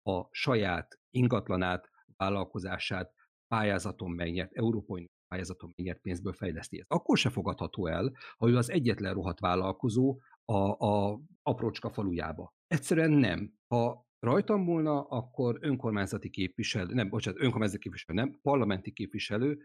a 0.04 0.28
saját 0.32 1.00
ingatlanát, 1.10 1.90
vállalkozását 2.18 3.14
pályázaton 3.54 4.12
megnyert, 4.12 4.54
európai 4.54 5.06
pályázaton 5.28 5.74
megnyert 5.76 6.02
pénzből 6.02 6.34
fejleszti. 6.34 6.80
Ez 6.80 6.86
akkor 6.88 7.18
se 7.18 7.30
fogadható 7.30 7.88
el, 7.88 8.14
ha 8.38 8.50
ő 8.50 8.56
az 8.56 8.70
egyetlen 8.70 9.14
rohadt 9.14 9.40
vállalkozó 9.40 10.20
a, 10.46 10.86
a 10.88 11.20
aprócska 11.44 11.90
falujába. 11.90 12.54
Egyszerűen 12.68 13.12
nem. 13.12 13.54
Ha 13.68 14.08
rajtam 14.20 14.66
volna, 14.66 15.02
akkor 15.02 15.58
önkormányzati 15.62 16.30
képviselő, 16.30 16.94
nem, 16.94 17.10
bocsánat, 17.10 17.42
önkormányzati 17.42 17.82
képviselő, 17.82 18.20
nem, 18.20 18.40
parlamenti 18.42 18.92
képviselő, 18.92 19.62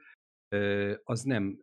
az 1.05 1.22
nem 1.22 1.62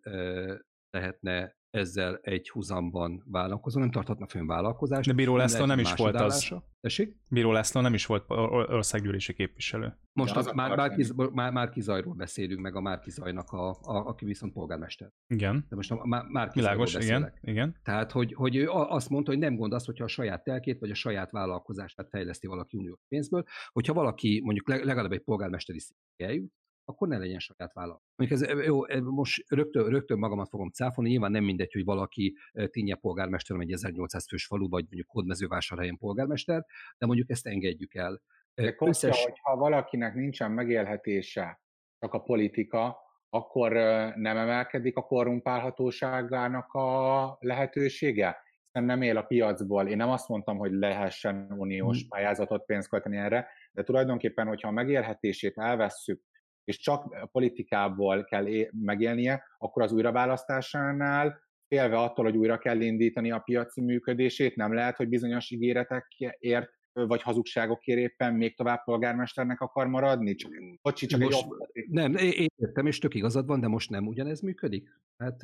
lehetne 0.89 1.59
ezzel 1.71 2.19
egy 2.21 2.49
huzamban 2.49 3.23
vállalkozó, 3.25 3.79
nem 3.79 3.91
tarthatna 3.91 4.27
fönn 4.27 4.47
vállalkozást. 4.47 5.07
De 5.07 5.13
Bíró 5.13 5.35
László 5.35 5.65
nem, 5.65 5.79
is 5.79 5.93
volt 5.93 6.15
az. 6.15 6.53
Tessék? 6.81 7.15
Bíró 7.27 7.51
László 7.51 7.81
nem 7.81 7.93
is 7.93 8.05
volt 8.05 8.29
országgyűlési 8.69 9.33
képviselő. 9.33 9.97
Most 10.13 10.35
az, 10.35 10.47
az 10.47 10.53
már, 10.53 10.75
Márki, 10.75 11.05
már, 11.33 11.51
Márki 11.51 11.81
Zajról 11.81 12.13
beszélünk, 12.13 12.61
meg 12.61 12.75
a 12.75 12.81
Márki 12.81 13.09
Zajnak, 13.09 13.51
a, 13.51 13.69
a, 13.69 14.07
aki 14.07 14.25
viszont 14.25 14.53
polgármester. 14.53 15.11
Igen. 15.27 15.65
De 15.69 15.75
most 15.75 15.91
a 15.91 16.05
Márki 16.29 16.59
Világos, 16.59 16.93
igen, 16.93 17.33
igen. 17.41 17.79
Tehát, 17.83 18.11
hogy, 18.11 18.33
hogy 18.33 18.55
ő 18.55 18.69
azt 18.69 19.09
mondta, 19.09 19.31
hogy 19.31 19.39
nem 19.39 19.55
gond 19.55 19.73
az, 19.73 19.85
hogyha 19.85 20.03
a 20.03 20.07
saját 20.07 20.43
telkét, 20.43 20.79
vagy 20.79 20.89
a 20.89 20.95
saját 20.95 21.31
vállalkozását 21.31 22.09
fejleszti 22.09 22.47
valaki 22.47 22.77
uniós 22.77 22.99
pénzből, 23.07 23.43
hogyha 23.71 23.93
valaki 23.93 24.41
mondjuk 24.43 24.67
legalább 24.67 25.11
egy 25.11 25.23
polgármesteri 25.23 25.79
eljut, 26.15 26.53
akkor 26.85 27.07
ne 27.07 27.17
legyen 27.17 27.39
saját 27.39 27.73
vállalat. 27.73 28.01
Mondjuk 28.15 28.41
ez, 28.41 28.65
jó, 28.65 28.81
most 29.01 29.43
rögtön, 29.47 29.89
rögtön 29.89 30.17
magamat 30.17 30.49
fogom 30.49 30.69
cáfolni, 30.69 31.09
nyilván 31.09 31.31
nem 31.31 31.43
mindegy, 31.43 31.73
hogy 31.73 31.83
valaki 31.83 32.35
Tinnye 32.65 32.95
polgármester, 32.95 33.59
egy 33.59 33.71
1800 33.71 34.27
fős 34.27 34.45
falu, 34.45 34.69
vagy 34.69 34.83
mondjuk 34.83 35.09
Hódmezővásárhelyen 35.09 35.97
polgármester, 35.97 36.65
de 36.97 37.05
mondjuk 37.05 37.29
ezt 37.29 37.47
engedjük 37.47 37.93
el. 37.93 38.21
De 38.53 38.75
Kostya, 38.75 39.07
Összes... 39.07 39.23
hogyha 39.23 39.55
valakinek 39.55 40.13
nincsen 40.13 40.51
megélhetése, 40.51 41.61
csak 41.99 42.13
a 42.13 42.19
politika, 42.19 42.97
akkor 43.29 43.71
nem 44.15 44.37
emelkedik 44.37 44.97
a 44.97 45.01
korrumpálhatóságának 45.01 46.73
a 46.73 47.37
lehetősége? 47.39 48.37
Hiszen 48.65 48.87
nem 48.87 49.01
él 49.01 49.17
a 49.17 49.21
piacból. 49.21 49.87
Én 49.87 49.97
nem 49.97 50.09
azt 50.09 50.27
mondtam, 50.27 50.57
hogy 50.57 50.71
lehessen 50.71 51.53
uniós 51.57 51.99
hmm. 51.99 52.07
pályázatot 52.09 52.65
pénzt 52.65 52.89
költeni 52.89 53.17
erre, 53.17 53.47
de 53.71 53.83
tulajdonképpen, 53.83 54.47
hogyha 54.47 54.67
a 54.67 54.71
megélhetését 54.71 55.57
elvesszük 55.57 56.21
és 56.63 56.77
csak 56.77 57.29
politikából 57.31 58.23
kell 58.23 58.45
é- 58.45 58.71
megélnie, 58.71 59.43
akkor 59.57 59.81
az 59.81 59.91
újraválasztásánál 59.91 61.41
félve 61.67 61.97
attól, 61.97 62.25
hogy 62.25 62.37
újra 62.37 62.57
kell 62.57 62.81
indítani 62.81 63.31
a 63.31 63.39
piaci 63.39 63.81
működését, 63.81 64.55
nem 64.55 64.73
lehet, 64.73 64.95
hogy 64.95 65.07
bizonyos 65.07 65.51
ígéretekért 65.51 66.69
vagy 66.93 67.21
hazugságokért 67.21 67.99
éppen 67.99 68.33
még 68.33 68.55
tovább 68.55 68.83
polgármesternek 68.83 69.61
akar 69.61 69.87
maradni? 69.87 70.35
Csak, 70.35 70.51
bocsi, 70.81 71.05
csak 71.05 71.19
most, 71.19 71.45
egy 71.71 71.85
Nem, 71.89 72.15
én 72.15 72.47
értem, 72.55 72.85
és 72.85 72.99
tök 72.99 73.15
igazad 73.15 73.45
van, 73.45 73.59
de 73.59 73.67
most 73.67 73.89
nem 73.89 74.07
ugyanez 74.07 74.41
működik? 74.41 74.89
Hát 75.17 75.43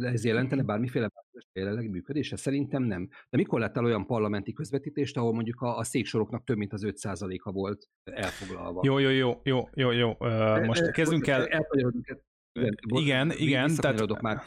ez 0.00 0.24
jelentene 0.24 0.60
mhm. 0.60 0.70
bármiféle 0.70 1.10
jelenlegi 1.52 1.88
működése? 1.88 2.36
Szerintem 2.36 2.82
nem. 2.82 3.08
De 3.30 3.36
mikor 3.36 3.60
lett 3.60 3.76
el 3.76 3.84
olyan 3.84 4.06
parlamenti 4.06 4.52
közvetítést, 4.52 5.16
ahol 5.16 5.32
mondjuk 5.32 5.60
a, 5.60 5.78
a 5.78 5.84
széksoroknak 5.84 6.44
több 6.44 6.56
mint 6.56 6.72
az 6.72 6.82
5%-a 6.86 7.52
volt 7.52 7.88
elfoglalva? 8.04 8.80
Jó, 8.84 8.98
jó, 8.98 9.10
jó, 9.10 9.40
jó, 9.42 9.68
jó, 9.74 9.90
jó. 9.90 10.10
Uh, 10.18 10.64
most 10.64 10.90
kezdünk 10.90 11.26
el... 11.26 11.48
Igen, 12.82 13.32
igen, 13.36 13.74
tehát, 13.76 14.20
már 14.20 14.42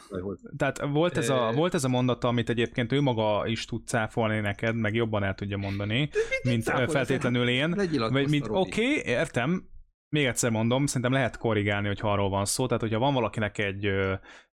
tehát 0.57 0.79
volt, 0.79 1.17
ez 1.17 1.29
a, 1.29 1.51
volt 1.55 1.73
ez 1.73 1.83
a 1.83 1.87
mondata, 1.87 2.27
amit 2.27 2.49
egyébként 2.49 2.91
ő 2.91 3.01
maga 3.01 3.47
is 3.47 3.65
tud 3.65 3.87
cáfolni 3.87 4.39
neked, 4.39 4.75
meg 4.75 4.95
jobban 4.95 5.23
el 5.23 5.35
tudja 5.35 5.57
mondani, 5.57 6.09
mint 6.43 6.63
feltétlenül 6.69 7.47
én. 7.47 7.75
Vagy 8.09 8.29
mint 8.29 8.47
oké, 8.49 8.89
okay, 8.89 9.01
értem, 9.05 9.69
még 10.09 10.25
egyszer 10.25 10.51
mondom, 10.51 10.85
szerintem 10.85 11.11
lehet 11.11 11.37
korrigálni, 11.37 11.87
hogy 11.87 11.99
arról 12.01 12.29
van 12.29 12.45
szó, 12.45 12.65
tehát 12.65 12.81
hogyha 12.81 12.99
van 12.99 13.13
valakinek 13.13 13.57
egy 13.57 13.89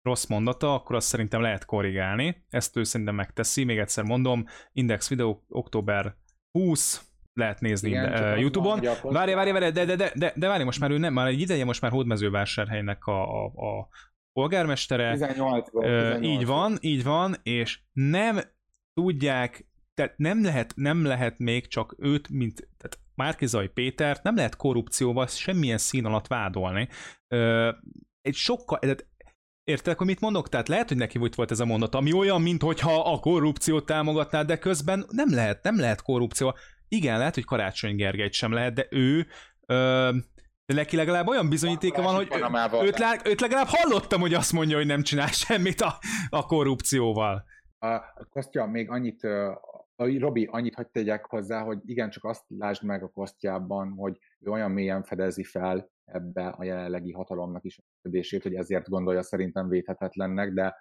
rossz 0.01 0.25
mondata, 0.25 0.73
akkor 0.73 0.95
azt 0.95 1.07
szerintem 1.07 1.41
lehet 1.41 1.65
korrigálni, 1.65 2.45
ezt 2.49 2.77
ő 2.77 2.83
szerintem 2.83 3.15
megteszi, 3.15 3.63
még 3.63 3.77
egyszer 3.77 4.03
mondom, 4.03 4.45
Index 4.71 5.09
Video 5.09 5.39
október 5.47 6.15
20, 6.51 7.08
lehet 7.33 7.59
nézni 7.59 7.89
Igen, 7.89 8.33
uh, 8.33 8.39
YouTube-on. 8.39 8.79
Várj, 9.01 9.33
várj, 9.33 9.51
várj, 9.51 9.71
de, 9.71 9.85
de, 9.85 9.95
de, 9.95 10.11
de, 10.15 10.33
de 10.35 10.47
várj, 10.47 10.63
most 10.63 10.79
már 10.79 10.91
ő 10.91 10.97
nem, 10.97 11.13
már 11.13 11.27
egy 11.27 11.41
ideje 11.41 11.65
most 11.65 11.81
már 11.81 11.91
Hódmezővásárhelynek 11.91 13.05
a, 13.05 13.43
a, 13.43 13.45
a 13.45 13.87
polgármestere. 14.33 15.11
18 15.11 15.69
18 15.69 16.25
így 16.25 16.45
van, 16.45 16.77
így 16.81 17.03
van, 17.03 17.35
és 17.43 17.79
nem 17.93 18.39
tudják, 18.93 19.67
tehát 19.93 20.17
nem 20.17 20.43
lehet, 20.43 20.73
nem 20.75 21.05
lehet 21.05 21.37
még 21.37 21.67
csak 21.67 21.95
őt, 21.97 22.29
mint 22.29 22.55
tehát 22.77 22.99
Márkizai 23.15 23.67
Pétert 23.67 24.23
nem 24.23 24.35
lehet 24.35 24.55
korrupcióval 24.55 25.27
semmilyen 25.27 25.77
szín 25.77 26.05
alatt 26.05 26.27
vádolni. 26.27 26.87
Ö, 27.27 27.71
egy 28.21 28.35
sokkal, 28.35 28.79
tehát 28.79 29.07
Érted, 29.63 29.97
hogy 29.97 30.07
mit 30.07 30.19
mondok? 30.19 30.49
Tehát 30.49 30.67
lehet, 30.67 30.87
hogy 30.87 30.97
neki 30.97 31.17
volt, 31.17 31.35
volt 31.35 31.51
ez 31.51 31.59
a 31.59 31.65
mondat, 31.65 31.95
ami 31.95 32.13
olyan, 32.13 32.41
mintha 32.41 33.11
a 33.13 33.19
korrupciót 33.19 33.85
támogatná, 33.85 34.43
de 34.43 34.57
közben 34.57 35.05
nem 35.09 35.33
lehet, 35.33 35.63
nem 35.63 35.79
lehet 35.79 36.01
korrupció 36.01 36.55
igen, 36.89 37.17
lehet, 37.17 37.33
hogy 37.33 37.45
Karácsony 37.45 37.95
Gergelyt 37.95 38.33
sem 38.33 38.51
lehet, 38.51 38.73
de 38.73 38.87
ő 38.89 39.27
ö, 39.65 40.09
de 40.69 40.75
neki 40.75 40.95
legalább 40.95 41.27
olyan 41.27 41.49
bizonyítéka 41.49 42.01
van, 42.01 42.15
hogy 42.15 42.27
őt, 42.83 43.27
őt 43.27 43.41
legalább 43.41 43.67
hallottam, 43.67 44.21
hogy 44.21 44.33
azt 44.33 44.53
mondja, 44.53 44.77
hogy 44.77 44.85
nem 44.85 45.01
csinál 45.01 45.27
semmit 45.47 45.81
a, 45.81 45.99
a 46.29 46.45
korrupcióval. 46.45 47.43
A, 47.79 47.99
Kostya, 48.29 48.65
még 48.65 48.89
annyit, 48.89 49.23
a 49.95 50.19
Robi, 50.19 50.45
annyit 50.51 50.75
hagyd 50.75 50.89
tegyek 50.91 51.25
hozzá, 51.25 51.61
hogy 51.61 51.79
igen, 51.85 52.09
csak 52.09 52.23
azt 52.23 52.43
lásd 52.47 52.83
meg 52.83 53.03
a 53.03 53.09
Kostjában, 53.09 53.93
hogy 53.97 54.17
ő 54.39 54.51
olyan 54.51 54.71
mélyen 54.71 55.03
fedezi 55.03 55.43
fel 55.43 55.91
ebbe 56.05 56.47
a 56.47 56.63
jelenlegi 56.63 57.11
hatalomnak 57.11 57.63
is 57.63 57.77
a 57.77 57.81
működését, 57.93 58.43
hogy 58.43 58.55
ezért 58.55 58.89
gondolja 58.89 59.21
szerintem 59.21 59.67
védhetetlennek, 59.67 60.53
de 60.53 60.75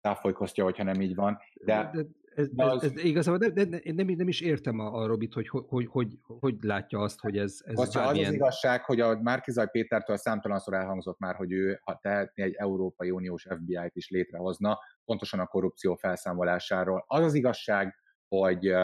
táfoly 0.00 0.32
Kostya, 0.32 0.64
hogyha 0.64 0.84
nem 0.84 1.00
így 1.00 1.14
van. 1.14 1.38
De, 1.64 1.90
de, 1.92 1.98
ez, 1.98 2.06
ez, 2.34 2.48
az... 2.54 2.82
ez 2.82 3.04
igazából 3.04 3.38
nem, 3.54 3.68
nem, 3.70 3.80
nem, 3.94 4.06
nem 4.06 4.28
is 4.28 4.40
értem 4.40 4.78
a, 4.78 5.02
a 5.02 5.06
Robit, 5.06 5.32
hogy 5.32 5.48
hogy, 5.48 5.64
hogy, 5.68 5.86
hogy 5.90 6.18
hogy 6.26 6.56
látja 6.60 6.98
azt, 6.98 7.20
hogy 7.20 7.38
ez, 7.38 7.58
ez 7.64 7.74
Most 7.74 7.94
bármilyen... 7.94 8.26
Az 8.26 8.28
az 8.28 8.34
igazság, 8.34 8.84
hogy 8.84 9.00
a 9.00 9.20
Márkizaj 9.20 9.68
Pétertől 9.70 10.16
számtalanszor 10.16 10.74
elhangzott 10.74 11.18
már, 11.18 11.34
hogy 11.34 11.52
ő 11.52 11.80
ha 11.82 11.98
tehetné 12.02 12.42
egy 12.42 12.54
Európai 12.54 13.10
Uniós 13.10 13.46
FBI-t 13.50 13.96
is 13.96 14.08
létrehozna, 14.08 14.78
pontosan 15.04 15.40
a 15.40 15.46
korrupció 15.46 15.94
felszámolásáról. 15.94 17.04
Az 17.06 17.24
az 17.24 17.34
igazság, 17.34 17.94
hogy, 18.28 18.74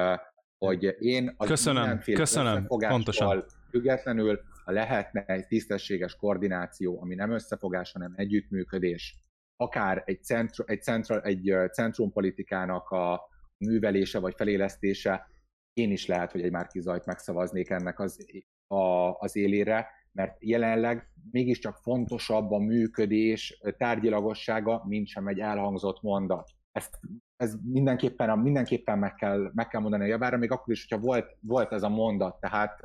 hogy 0.58 0.96
én 0.98 1.34
az 1.36 1.48
köszönöm, 1.48 1.98
köszönöm, 1.98 2.66
pontosan. 2.66 3.44
függetlenül, 3.70 4.40
ha 4.64 4.72
lehetne 4.72 5.24
egy 5.24 5.46
tisztességes 5.46 6.16
koordináció, 6.16 7.00
ami 7.00 7.14
nem 7.14 7.30
összefogás, 7.30 7.92
hanem 7.92 8.12
együttműködés, 8.16 9.16
akár 9.56 10.02
egy, 10.06 10.22
centru, 10.22 10.64
egy, 10.66 10.82
centra, 10.82 11.20
egy 11.20 11.54
centrumpolitikának 11.72 12.90
a 12.90 13.28
művelése 13.64 14.18
vagy 14.18 14.34
felélesztése, 14.36 15.26
én 15.72 15.90
is 15.90 16.06
lehet, 16.06 16.32
hogy 16.32 16.42
egy 16.42 16.50
Márki 16.50 16.80
Zajt 16.80 17.06
megszavaznék 17.06 17.70
ennek 17.70 17.98
az, 18.00 18.26
a, 18.66 19.10
az 19.18 19.36
élére, 19.36 19.88
mert 20.12 20.36
jelenleg 20.38 21.10
mégiscsak 21.30 21.76
fontosabb 21.76 22.50
a 22.50 22.58
működés 22.58 23.60
tárgyilagossága, 23.76 24.84
mint 24.86 25.06
sem 25.06 25.26
egy 25.26 25.38
elhangzott 25.38 26.02
mondat. 26.02 26.50
Ezt, 26.72 27.00
ez 27.36 27.54
mindenképpen, 27.62 28.38
mindenképpen 28.38 28.98
meg, 28.98 29.14
kell, 29.14 29.50
meg 29.54 29.68
kell 29.68 29.80
mondani 29.80 30.04
a 30.04 30.06
javára, 30.06 30.36
még 30.36 30.50
akkor 30.50 30.74
is, 30.74 30.86
hogyha 30.88 31.04
volt, 31.06 31.36
volt 31.40 31.72
ez 31.72 31.82
a 31.82 31.88
mondat. 31.88 32.40
Tehát 32.40 32.80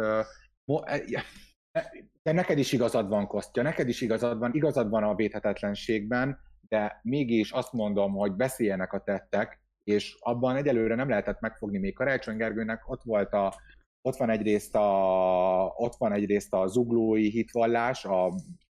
de 2.23 2.31
neked 2.31 2.57
is 2.57 2.71
igazad 2.71 3.09
van, 3.09 3.27
Kostya, 3.27 3.61
neked 3.61 3.87
is 3.87 4.01
igazad 4.01 4.39
van, 4.39 4.53
igazad 4.53 4.89
van 4.89 5.03
a 5.03 5.15
védhetetlenségben, 5.15 6.39
de 6.67 6.99
mégis 7.03 7.51
azt 7.51 7.73
mondom, 7.73 8.13
hogy 8.13 8.31
beszéljenek 8.31 8.93
a 8.93 9.03
tettek, 9.03 9.64
és 9.85 10.17
abban 10.19 10.55
egyelőre 10.55 10.95
nem 10.95 11.09
lehetett 11.09 11.39
megfogni 11.39 11.77
még 11.77 11.93
Karácsony 11.93 12.37
Gergőnek, 12.37 12.89
ott 12.89 13.03
volt 13.03 13.33
a, 13.33 13.53
ott 14.01 14.15
van 14.15 14.29
egyrészt 14.29 14.75
a, 14.75 15.73
ott 15.75 15.95
van 15.95 16.13
egyrészt 16.13 16.53
a 16.53 16.67
zuglói 16.67 17.29
hitvallás, 17.29 18.05
a 18.05 18.33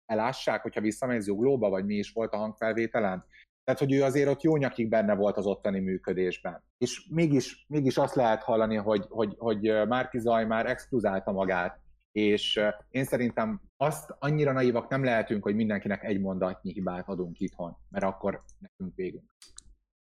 elássák, 0.05 0.61
hogyha 0.61 0.81
visszamegy 0.81 1.21
zuglóba, 1.21 1.69
vagy 1.69 1.85
mi 1.85 1.95
is 1.95 2.11
volt 2.11 2.33
a 2.33 2.37
hangfelvételen. 2.37 3.25
Tehát, 3.63 3.79
hogy 3.81 3.93
ő 3.93 4.03
azért 4.03 4.29
ott 4.29 4.41
jó 4.41 4.57
nyakig 4.57 4.89
benne 4.89 5.15
volt 5.15 5.37
az 5.37 5.45
ottani 5.45 5.79
működésben. 5.79 6.63
És 6.77 7.07
mégis, 7.09 7.65
mégis 7.67 7.97
azt 7.97 8.15
lehet 8.15 8.43
hallani, 8.43 8.75
hogy, 8.75 9.05
hogy, 9.09 9.35
hogy 9.37 9.87
Márki 9.87 10.19
Zaj 10.19 10.45
már 10.45 10.65
exkluzálta 10.65 11.31
magát, 11.31 11.79
és 12.11 12.59
én 12.89 13.03
szerintem 13.03 13.61
azt 13.77 14.15
annyira 14.19 14.51
naivak 14.51 14.89
nem 14.89 15.03
lehetünk, 15.03 15.43
hogy 15.43 15.55
mindenkinek 15.55 16.03
egy 16.03 16.19
mondatnyi 16.19 16.71
hibát 16.71 17.07
adunk 17.07 17.39
itthon, 17.39 17.77
mert 17.89 18.05
akkor 18.05 18.43
nekünk 18.59 18.95
végünk. 18.95 19.23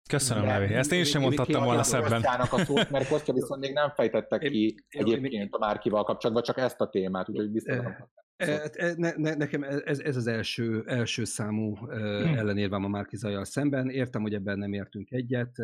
Köszönöm, 0.10 0.46
Levi. 0.46 0.74
Ezt 0.74 0.92
én 0.92 1.04
sem 1.04 1.22
mondhattam 1.22 1.64
volna 1.64 1.84
szebben. 1.84 2.24
a 2.24 2.58
szót, 2.58 2.90
mert 2.90 3.08
Kostya 3.08 3.34
viszont 3.34 3.62
még 3.62 3.74
nem 3.74 3.90
fejtettek 3.90 4.42
ki 4.42 4.76
egyébként 4.90 5.54
a 5.54 5.58
Márkival 5.58 6.04
kapcsolatban, 6.04 6.44
csak 6.44 6.58
ezt 6.58 6.82
a 6.82 6.90
témát, 6.90 7.30
úgyhogy 7.30 7.52
biztos 7.52 7.76
ne, 8.96 9.12
ne, 9.16 9.34
nekem 9.34 9.64
ez, 9.64 10.00
ez 10.00 10.16
az 10.16 10.28
első, 10.28 10.84
első 10.88 11.24
számú 11.24 11.76
hmm. 11.76 12.38
ellenérvem 12.38 12.84
a 12.84 12.88
Márki 12.88 13.18
Zajjal 13.18 13.46
szemben. 13.46 13.90
Értem, 13.90 14.22
hogy 14.22 14.34
ebben 14.34 14.58
nem 14.58 14.74
értünk 14.74 15.12
egyet. 15.12 15.56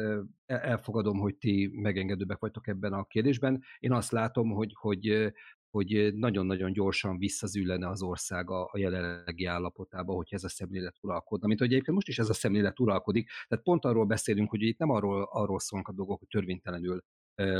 Elfogadom, 0.46 1.20
hogy 1.20 1.36
ti 1.36 1.72
megengedőbbek 1.74 2.40
vagytok 2.40 2.68
ebben 2.68 2.94
a 2.94 3.04
kérdésben. 3.04 3.64
Én 3.80 3.92
azt 3.92 4.12
látom, 4.12 4.50
hogy, 4.50 4.72
hogy 4.74 5.34
hogy 5.72 6.14
nagyon-nagyon 6.16 6.72
gyorsan 6.72 7.18
visszazüllene 7.18 7.90
az 7.90 8.02
ország 8.02 8.50
a, 8.50 8.70
a 8.72 8.78
jelenlegi 8.78 9.46
állapotába, 9.46 10.14
hogy 10.14 10.28
ez 10.30 10.44
a 10.44 10.50
szemlélet 10.50 10.96
uralkodna. 11.02 11.48
Mint 11.48 11.60
hogy 11.60 11.72
egyébként 11.72 11.96
most 11.96 12.08
is 12.08 12.20
ez 12.20 12.30
a 12.30 12.34
szemlélet 12.34 12.80
uralkodik. 12.80 13.30
Tehát 13.48 13.64
pont 13.64 13.86
arról 13.86 14.06
beszélünk, 14.06 14.50
hogy 14.50 14.62
itt 14.62 14.78
nem 14.78 14.90
arról, 14.90 15.28
arról 15.32 15.60
szólnak 15.60 15.88
a 15.88 15.94
dolgok, 15.94 16.20
hogy 16.20 16.28
törvénytelenül 16.28 17.04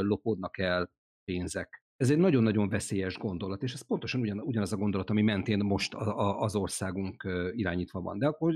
lopódnak 0.02 0.58
el 0.58 0.92
pénzek. 1.24 1.84
Ez 1.98 2.10
egy 2.10 2.18
nagyon-nagyon 2.18 2.70
veszélyes 2.70 3.18
gondolat, 3.18 3.64
és 3.64 3.74
ez 3.74 3.82
pontosan 3.82 4.22
ugyan, 4.22 4.40
ugyanaz 4.40 4.74
a 4.74 4.78
gondolat, 4.78 5.10
ami 5.10 5.22
mentén 5.22 5.60
most 5.60 5.94
a, 5.94 6.20
a, 6.20 6.42
az 6.42 6.56
országunk 6.56 7.28
irányítva 7.52 8.02
van. 8.02 8.20
De 8.20 8.28
akkor 8.28 8.54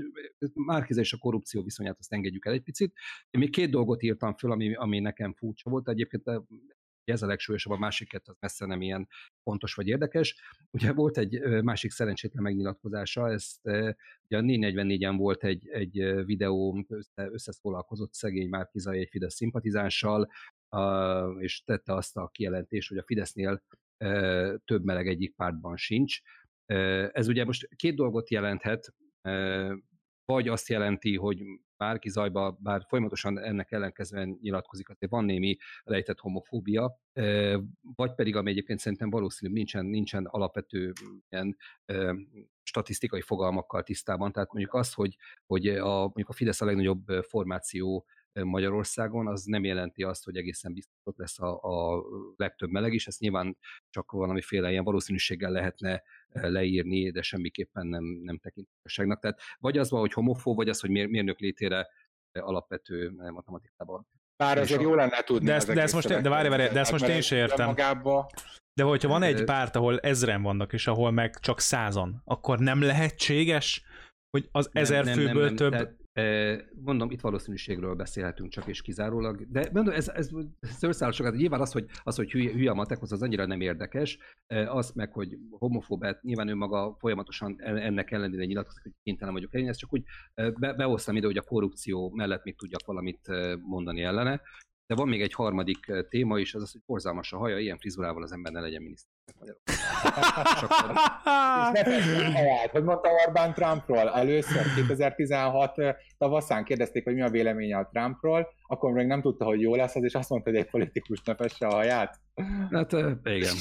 Márkiz 0.54 0.96
és 0.96 1.12
a 1.12 1.18
korrupció 1.18 1.62
viszonyát 1.62 1.98
azt 1.98 2.12
engedjük 2.12 2.46
el 2.46 2.52
egy 2.52 2.62
picit. 2.62 2.92
Én 3.30 3.40
még 3.40 3.50
két 3.50 3.70
dolgot 3.70 4.02
írtam 4.02 4.34
föl, 4.34 4.52
ami, 4.52 4.74
ami 4.74 4.98
nekem 4.98 5.34
furcsa 5.34 5.70
volt. 5.70 5.88
Egyébként 5.88 6.30
ez 7.12 7.22
a 7.22 7.26
legsúlyosabb, 7.26 7.72
a 7.72 7.78
másik 7.78 8.08
kettő 8.08 8.32
az 8.32 8.36
messze 8.40 8.66
nem 8.66 8.82
ilyen 8.82 9.08
fontos 9.42 9.74
vagy 9.74 9.88
érdekes. 9.88 10.40
Ugye 10.70 10.92
volt 10.92 11.18
egy 11.18 11.40
másik 11.62 11.90
szerencsétlen 11.90 12.42
megnyilatkozása, 12.42 13.30
ezt 13.30 13.66
ugye 14.24 14.38
a 14.38 14.40
444-en 14.40 15.14
volt 15.16 15.44
egy, 15.44 15.68
egy 15.68 16.24
videó, 16.24 16.84
össze, 16.88 17.28
összeszólalkozott 17.30 18.12
szegény 18.12 18.48
Márkizai 18.48 19.00
egy 19.00 19.08
Fidesz 19.10 19.34
szimpatizánssal, 19.34 20.30
és 21.38 21.62
tette 21.64 21.94
azt 21.94 22.16
a 22.16 22.28
kijelentést, 22.28 22.88
hogy 22.88 22.98
a 22.98 23.04
Fidesznél 23.06 23.62
több 24.64 24.84
meleg 24.84 25.08
egyik 25.08 25.34
pártban 25.34 25.76
sincs. 25.76 26.20
Ez 27.12 27.28
ugye 27.28 27.44
most 27.44 27.68
két 27.76 27.94
dolgot 27.94 28.30
jelenthet, 28.30 28.94
vagy 30.24 30.48
azt 30.48 30.68
jelenti, 30.68 31.16
hogy 31.16 31.42
bárki 31.76 32.08
zajba, 32.08 32.58
bár 32.60 32.84
folyamatosan 32.88 33.38
ennek 33.38 33.72
ellenkezően 33.72 34.38
nyilatkozik, 34.40 34.88
azért 34.88 35.12
van 35.12 35.24
némi 35.24 35.56
lejtett 35.82 36.18
homofóbia, 36.18 37.00
vagy 37.94 38.14
pedig, 38.14 38.36
ami 38.36 38.50
egyébként 38.50 38.78
szerintem 38.78 39.10
valószínű 39.10 39.52
nincsen, 39.52 39.86
nincsen 39.86 40.24
alapvető 40.24 40.92
ilyen 41.28 41.56
statisztikai 42.62 43.20
fogalmakkal 43.20 43.82
tisztában. 43.82 44.32
Tehát 44.32 44.52
mondjuk 44.52 44.74
az, 44.74 44.92
hogy, 44.92 45.16
hogy 45.46 45.68
a, 45.68 45.98
mondjuk 45.98 46.28
a 46.28 46.32
Fidesz 46.32 46.60
a 46.60 46.64
legnagyobb 46.64 47.04
formáció 47.22 48.06
Magyarországon, 48.44 49.26
az 49.26 49.44
nem 49.44 49.64
jelenti 49.64 50.02
azt, 50.02 50.24
hogy 50.24 50.36
egészen 50.36 50.72
biztos 50.72 51.00
ott 51.04 51.16
lesz 51.16 51.40
a, 51.40 51.60
a 51.62 52.04
legtöbb 52.36 52.70
meleg 52.70 52.92
is, 52.92 53.06
ezt 53.06 53.20
nyilván 53.20 53.56
csak 53.90 54.10
valamiféle 54.10 54.70
ilyen 54.70 54.84
valószínűséggel 54.84 55.50
lehetne 55.50 56.02
leírni, 56.28 57.10
de 57.10 57.22
semmiképpen 57.22 57.86
nem, 57.86 58.04
nem 58.04 58.38
tekintőségnek. 58.38 59.18
Tehát 59.18 59.40
vagy 59.58 59.78
az 59.78 59.90
van, 59.90 60.00
hogy 60.00 60.12
homofób, 60.12 60.56
vagy 60.56 60.68
az, 60.68 60.80
hogy 60.80 60.90
mérnök 60.90 61.38
létére 61.38 61.88
alapvető 62.32 63.10
matematikában. 63.10 64.06
Bár 64.36 64.58
azért 64.58 64.82
jó 64.82 64.94
lenne 64.94 65.22
tudni. 65.22 65.46
De, 65.46 65.54
ezt, 65.54 65.72
de, 65.72 65.82
ezt 65.82 65.94
most, 65.94 66.08
de 66.08 66.28
várj, 66.28 66.48
várj, 66.48 66.72
de 66.72 66.78
ezt 66.80 66.92
most 66.92 67.08
én 67.08 67.20
sem 67.20 67.38
értem. 67.38 67.66
Magába... 67.66 68.30
De 68.74 68.82
hogyha 68.82 69.08
van 69.08 69.22
egy 69.22 69.44
párt, 69.44 69.76
ahol 69.76 69.98
ezren 69.98 70.42
vannak, 70.42 70.72
és 70.72 70.86
ahol 70.86 71.10
meg 71.10 71.38
csak 71.38 71.60
százan, 71.60 72.22
akkor 72.24 72.58
nem 72.58 72.82
lehetséges, 72.82 73.84
hogy 74.30 74.48
az 74.52 74.68
nem, 74.72 74.82
ezer 74.82 75.04
nem, 75.04 75.14
főből 75.14 75.32
nem, 75.32 75.42
nem, 75.44 75.56
több... 75.56 75.70
Tehát 75.70 75.96
Mondom, 76.84 77.10
itt 77.10 77.20
valószínűségről 77.20 77.94
beszélhetünk 77.94 78.50
csak 78.50 78.66
és 78.66 78.82
kizárólag, 78.82 79.50
de 79.50 79.70
mondom, 79.72 79.94
ez, 79.94 80.08
ez 80.08 80.30
szőrszáll 80.60 81.12
sokat. 81.12 81.34
Nyilván 81.34 81.60
az, 81.60 81.72
hogy, 81.72 81.86
az, 82.02 82.16
hogy 82.16 82.30
hülye, 82.30 82.52
hülye 82.52 82.70
a 82.70 82.74
matekhoz, 82.74 83.12
az 83.12 83.22
annyira 83.22 83.46
nem 83.46 83.60
érdekes. 83.60 84.18
Az 84.68 84.90
meg, 84.90 85.12
hogy 85.12 85.38
homofóbet, 85.50 86.22
nyilván 86.22 86.48
ő 86.48 86.54
maga 86.54 86.96
folyamatosan 86.98 87.62
ennek 87.62 88.10
ellenére 88.10 88.44
nyilatkozik, 88.44 88.82
hogy 88.82 88.92
kénytelen 89.02 89.34
vagyok 89.34 89.54
elég, 89.54 89.66
ezt 89.66 89.78
csak 89.78 89.92
úgy 89.92 90.02
be, 90.34 90.72
behoztam 90.72 91.16
ide, 91.16 91.26
hogy 91.26 91.36
a 91.36 91.42
korrupció 91.42 92.10
mellett 92.14 92.44
még 92.44 92.56
tudjak 92.56 92.86
valamit 92.86 93.28
mondani 93.62 94.02
ellene. 94.02 94.40
De 94.86 94.94
van 94.94 95.08
még 95.08 95.22
egy 95.22 95.32
harmadik 95.32 95.92
téma 96.08 96.38
is, 96.38 96.54
az 96.54 96.62
az, 96.62 96.72
hogy 96.72 96.80
borzalmas 96.86 97.32
a 97.32 97.38
haja, 97.38 97.58
ilyen 97.58 97.78
frizurával 97.78 98.22
az 98.22 98.32
ember 98.32 98.52
ne 98.52 98.60
legyen 98.60 98.82
miniszter. 98.82 99.10
hogy 102.70 102.84
mondta 102.84 103.08
Orbán 103.26 103.54
Trumpról? 103.54 104.10
Először 104.10 104.62
2016 104.74 105.74
tavaszán 106.18 106.64
kérdezték, 106.64 107.04
hogy 107.04 107.14
mi 107.14 107.22
a 107.22 107.30
véleménye 107.30 107.76
a 107.76 107.88
Trumpról, 107.92 108.48
akkor 108.66 108.92
még 108.92 109.06
nem 109.06 109.20
tudta, 109.20 109.44
hogy 109.44 109.60
jó 109.60 109.74
lesz 109.74 109.96
az, 109.96 110.02
és 110.02 110.14
azt 110.14 110.30
mondta, 110.30 110.50
hogy 110.50 110.58
egy 110.58 110.70
politikus 110.70 111.22
ne 111.22 111.34
fesse 111.34 111.66
a 111.66 111.74
haját. 111.74 112.20
Hát 112.70 112.92
igen. 113.24 113.54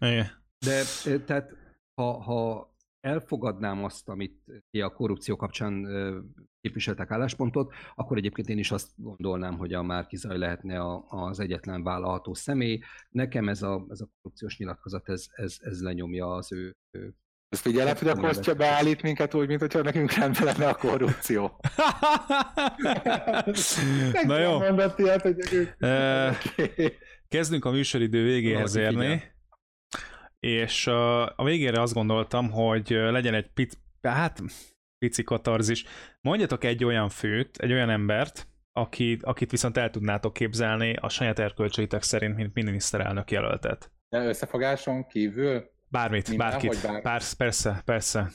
igen. 0.00 0.26
De 0.58 0.82
tehát 1.26 1.50
ha, 1.94 2.22
ha 2.22 2.71
elfogadnám 3.02 3.84
azt, 3.84 4.08
amit 4.08 4.42
a 4.70 4.92
korrupció 4.92 5.36
kapcsán 5.36 5.86
képviseltek 6.60 7.10
álláspontot, 7.10 7.72
akkor 7.94 8.16
egyébként 8.16 8.48
én 8.48 8.58
is 8.58 8.70
azt 8.70 8.90
gondolnám, 8.96 9.56
hogy 9.56 9.72
a 9.72 9.82
Márki 9.82 10.16
Zaj 10.16 10.38
lehetne 10.38 10.80
a, 10.80 11.04
az 11.08 11.40
egyetlen 11.40 11.82
vállalható 11.82 12.34
személy. 12.34 12.80
Nekem 13.10 13.48
ez 13.48 13.62
a, 13.62 13.86
ez 13.88 14.00
a 14.00 14.08
korrupciós 14.22 14.58
nyilatkozat, 14.58 15.08
ez, 15.08 15.26
ez, 15.32 15.56
ez 15.60 15.82
lenyomja 15.82 16.34
az 16.34 16.52
ő, 16.52 16.76
ő 16.90 17.14
ezt 17.52 17.62
figyelem, 17.62 17.96
hogy 17.96 18.08
a 18.08 18.16
Kostya 18.16 18.54
beállít 18.54 19.02
minket 19.02 19.34
úgy, 19.34 19.48
mint 19.48 19.60
hogyha 19.60 19.82
nekünk 19.82 20.12
rendben 20.12 20.44
lenne 20.44 20.68
a 20.68 20.74
korrupció. 20.74 21.60
Na 24.26 24.38
jó. 24.38 24.58
Mondott 24.58 24.98
ilyet, 24.98 25.22
hogy 25.22 25.36
Kezdünk 27.28 27.64
a 27.64 27.70
műsoridő 27.70 28.24
végéhez 28.24 28.76
érni. 28.76 29.22
És 30.46 30.86
a 31.36 31.44
végére 31.44 31.80
azt 31.80 31.94
gondoltam, 31.94 32.50
hogy 32.50 32.88
legyen 32.88 33.34
egy 33.34 33.50
pic, 33.54 33.74
hát 34.02 34.42
pici 34.98 35.22
katarzis. 35.22 35.84
Mondjatok 36.20 36.64
egy 36.64 36.84
olyan 36.84 37.08
főt, 37.08 37.56
egy 37.58 37.72
olyan 37.72 37.90
embert, 37.90 38.48
akit, 38.72 39.22
akit 39.22 39.50
viszont 39.50 39.76
el 39.76 39.90
tudnátok 39.90 40.32
képzelni 40.32 40.94
a 40.94 41.08
saját 41.08 41.38
erkölcseitek 41.38 42.02
szerint, 42.02 42.36
mint 42.36 42.54
miniszterelnök 42.54 43.30
jelöltet. 43.30 43.92
De 44.08 44.24
összefogáson 44.24 45.06
kívül? 45.06 45.70
Bármit, 45.88 46.28
Minden, 46.28 46.50
bárkit. 46.50 46.82
Bár... 46.82 47.02
Persze, 47.02 47.36
persze, 47.36 47.82
persze. 47.84 48.30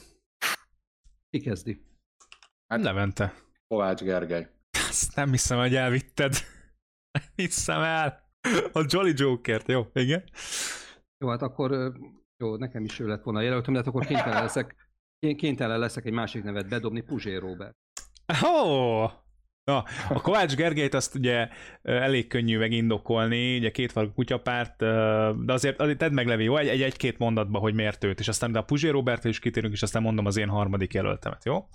Ki 1.29 1.39
kezdi? 1.39 1.81
Hát, 2.67 2.81
Levente. 2.81 3.33
Kovács 3.67 4.01
Gergely. 4.01 4.47
Azt 4.89 5.15
nem 5.15 5.31
hiszem, 5.31 5.57
hogy 5.57 5.75
elvitted. 5.75 6.33
hiszem 7.35 7.81
el. 7.81 8.31
A 8.71 8.85
Jolly 8.87 9.13
Joker-t, 9.15 9.67
jó, 9.67 9.87
igen. 9.93 10.23
Jó, 11.19 11.29
hát 11.29 11.41
akkor 11.41 11.93
jó, 12.37 12.55
nekem 12.55 12.83
is 12.83 12.99
ő 12.99 13.07
lett 13.07 13.23
volna 13.23 13.39
a 13.39 13.43
jelöltöm, 13.43 13.73
de 13.73 13.79
hát 13.79 13.87
akkor 13.87 14.05
kénytelen 14.05 14.41
leszek, 14.41 14.75
kénytelen 15.35 15.79
leszek 15.79 16.05
egy 16.05 16.13
másik 16.13 16.43
nevet 16.43 16.69
bedobni, 16.69 17.01
Puzsé 17.01 17.35
Robert. 17.35 17.75
Oh! 18.43 19.11
Na, 19.63 19.83
a 20.09 20.21
Kovács 20.21 20.55
Gergelyt 20.55 20.93
azt 20.93 21.15
ugye 21.15 21.49
elég 21.81 22.27
könnyű 22.27 22.57
megindokolni, 22.57 23.57
ugye 23.57 23.71
két 23.71 23.91
való 23.91 24.11
kutyapárt, 24.11 24.77
de 25.45 25.53
azért, 25.53 25.81
azért 25.81 25.97
tedd 25.97 26.11
meg 26.11 26.27
Levi, 26.27 26.43
jó? 26.43 26.57
Egy, 26.57 26.81
egy-két 26.81 27.17
mondatba, 27.17 27.59
hogy 27.59 27.73
miért 27.73 28.03
őt, 28.03 28.19
és 28.19 28.27
aztán 28.27 28.51
de 28.51 28.59
a 28.59 28.63
Puzsé 28.63 28.89
Robert 28.89 29.23
is 29.23 29.39
kitérünk, 29.39 29.73
és 29.73 29.81
aztán 29.81 30.01
mondom 30.01 30.25
az 30.25 30.37
én 30.37 30.47
harmadik 30.47 30.93
jelöltemet, 30.93 31.45
jó? 31.45 31.67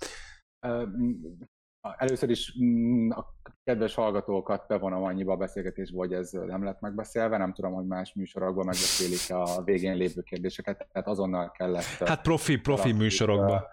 Először 1.97 2.29
is 2.29 2.57
mm, 2.63 3.09
a 3.09 3.25
kedves 3.63 3.95
hallgatókat 3.95 4.67
bevonom 4.67 5.03
annyiba 5.03 5.31
a 5.31 5.37
beszélgetésbe, 5.37 5.97
hogy 5.97 6.13
ez 6.13 6.31
nem 6.31 6.63
lett 6.63 6.79
megbeszélve, 6.79 7.37
nem 7.37 7.53
tudom, 7.53 7.73
hogy 7.73 7.85
más 7.85 8.13
műsorokban 8.13 8.65
megbeszélik 8.65 9.37
a 9.37 9.63
végén 9.63 9.95
lévő 9.95 10.21
kérdéseket, 10.21 10.87
tehát 10.91 11.07
azonnal 11.07 11.51
kellett... 11.51 11.83
Hát 11.83 12.21
profi, 12.21 12.57
profi 12.57 12.91
műsorokban. 12.91 13.63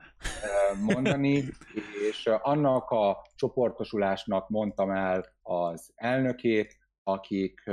Mondani, 0.80 1.44
és 2.08 2.26
annak 2.26 2.90
a 2.90 3.26
csoportosulásnak 3.34 4.48
mondtam 4.48 4.90
el 4.90 5.24
az 5.42 5.92
elnökét, 5.94 6.78
akik 7.02 7.70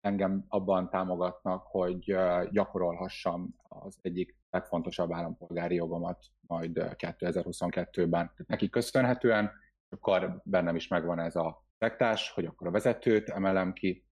engem 0.00 0.44
abban 0.48 0.90
támogatnak, 0.90 1.66
hogy 1.66 2.16
gyakorolhassam 2.50 3.54
az 3.68 3.98
egyik 4.02 4.36
legfontosabb 4.50 5.12
állampolgári 5.12 5.74
jogomat 5.74 6.24
majd 6.40 6.84
2022-ben. 6.96 8.32
Neki 8.46 8.68
köszönhetően, 8.68 9.52
akkor 9.90 10.40
bennem 10.44 10.76
is 10.76 10.88
megvan 10.88 11.20
ez 11.20 11.36
a 11.36 11.66
szektás, 11.78 12.30
hogy 12.30 12.44
akkor 12.44 12.66
a 12.66 12.70
vezetőt 12.70 13.28
emelem 13.28 13.72
ki. 13.72 14.04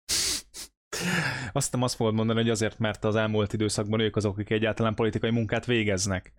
Azt 1.52 1.72
nem 1.72 1.81
azt 1.81 1.95
fogod 1.95 2.14
mondani, 2.14 2.39
hogy 2.39 2.49
azért, 2.49 2.80
mert 2.80 3.03
az 3.03 3.15
elmúlt 3.15 3.53
időszakban 3.53 3.99
ők 3.99 4.15
azok, 4.15 4.34
akik 4.34 4.49
egyáltalán 4.49 4.95
politikai 4.95 5.31
munkát 5.31 5.65
végeznek. 5.65 6.34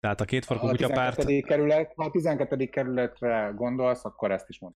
Tehát 0.00 0.20
a 0.20 0.24
két 0.24 0.44
farkú 0.44 0.66
kutyapárt... 0.66 1.42
Kerület, 1.42 1.92
ha 1.96 2.04
a 2.04 2.10
12. 2.10 2.64
kerületre 2.64 3.52
gondolsz, 3.54 4.04
akkor 4.04 4.30
ezt 4.30 4.48
is 4.48 4.58
mondom. 4.58 4.78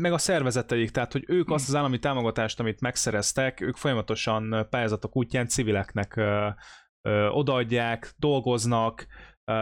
Meg 0.00 0.12
a 0.12 0.18
szervezeteik, 0.18 0.90
tehát 0.90 1.12
hogy 1.12 1.24
ők 1.26 1.50
azt 1.50 1.68
az 1.68 1.74
állami 1.74 1.98
támogatást, 1.98 2.60
amit 2.60 2.80
megszereztek, 2.80 3.60
ők 3.60 3.76
folyamatosan 3.76 4.66
pályázatok 4.70 5.16
útján 5.16 5.48
civileknek 5.48 6.16
ö, 6.16 6.48
ö, 7.02 7.28
odaadják, 7.28 8.12
dolgoznak, 8.16 9.06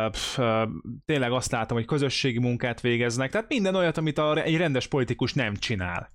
ö, 0.04 0.08
pf, 0.10 0.38
ö, 0.38 0.66
tényleg 1.04 1.32
azt 1.32 1.50
látom, 1.50 1.76
hogy 1.76 1.86
közösségi 1.86 2.38
munkát 2.38 2.80
végeznek, 2.80 3.30
tehát 3.30 3.48
minden 3.48 3.74
olyat, 3.74 3.96
amit 3.96 4.18
a, 4.18 4.42
egy 4.42 4.56
rendes 4.56 4.86
politikus 4.86 5.34
nem 5.34 5.54
csinál. 5.54 6.12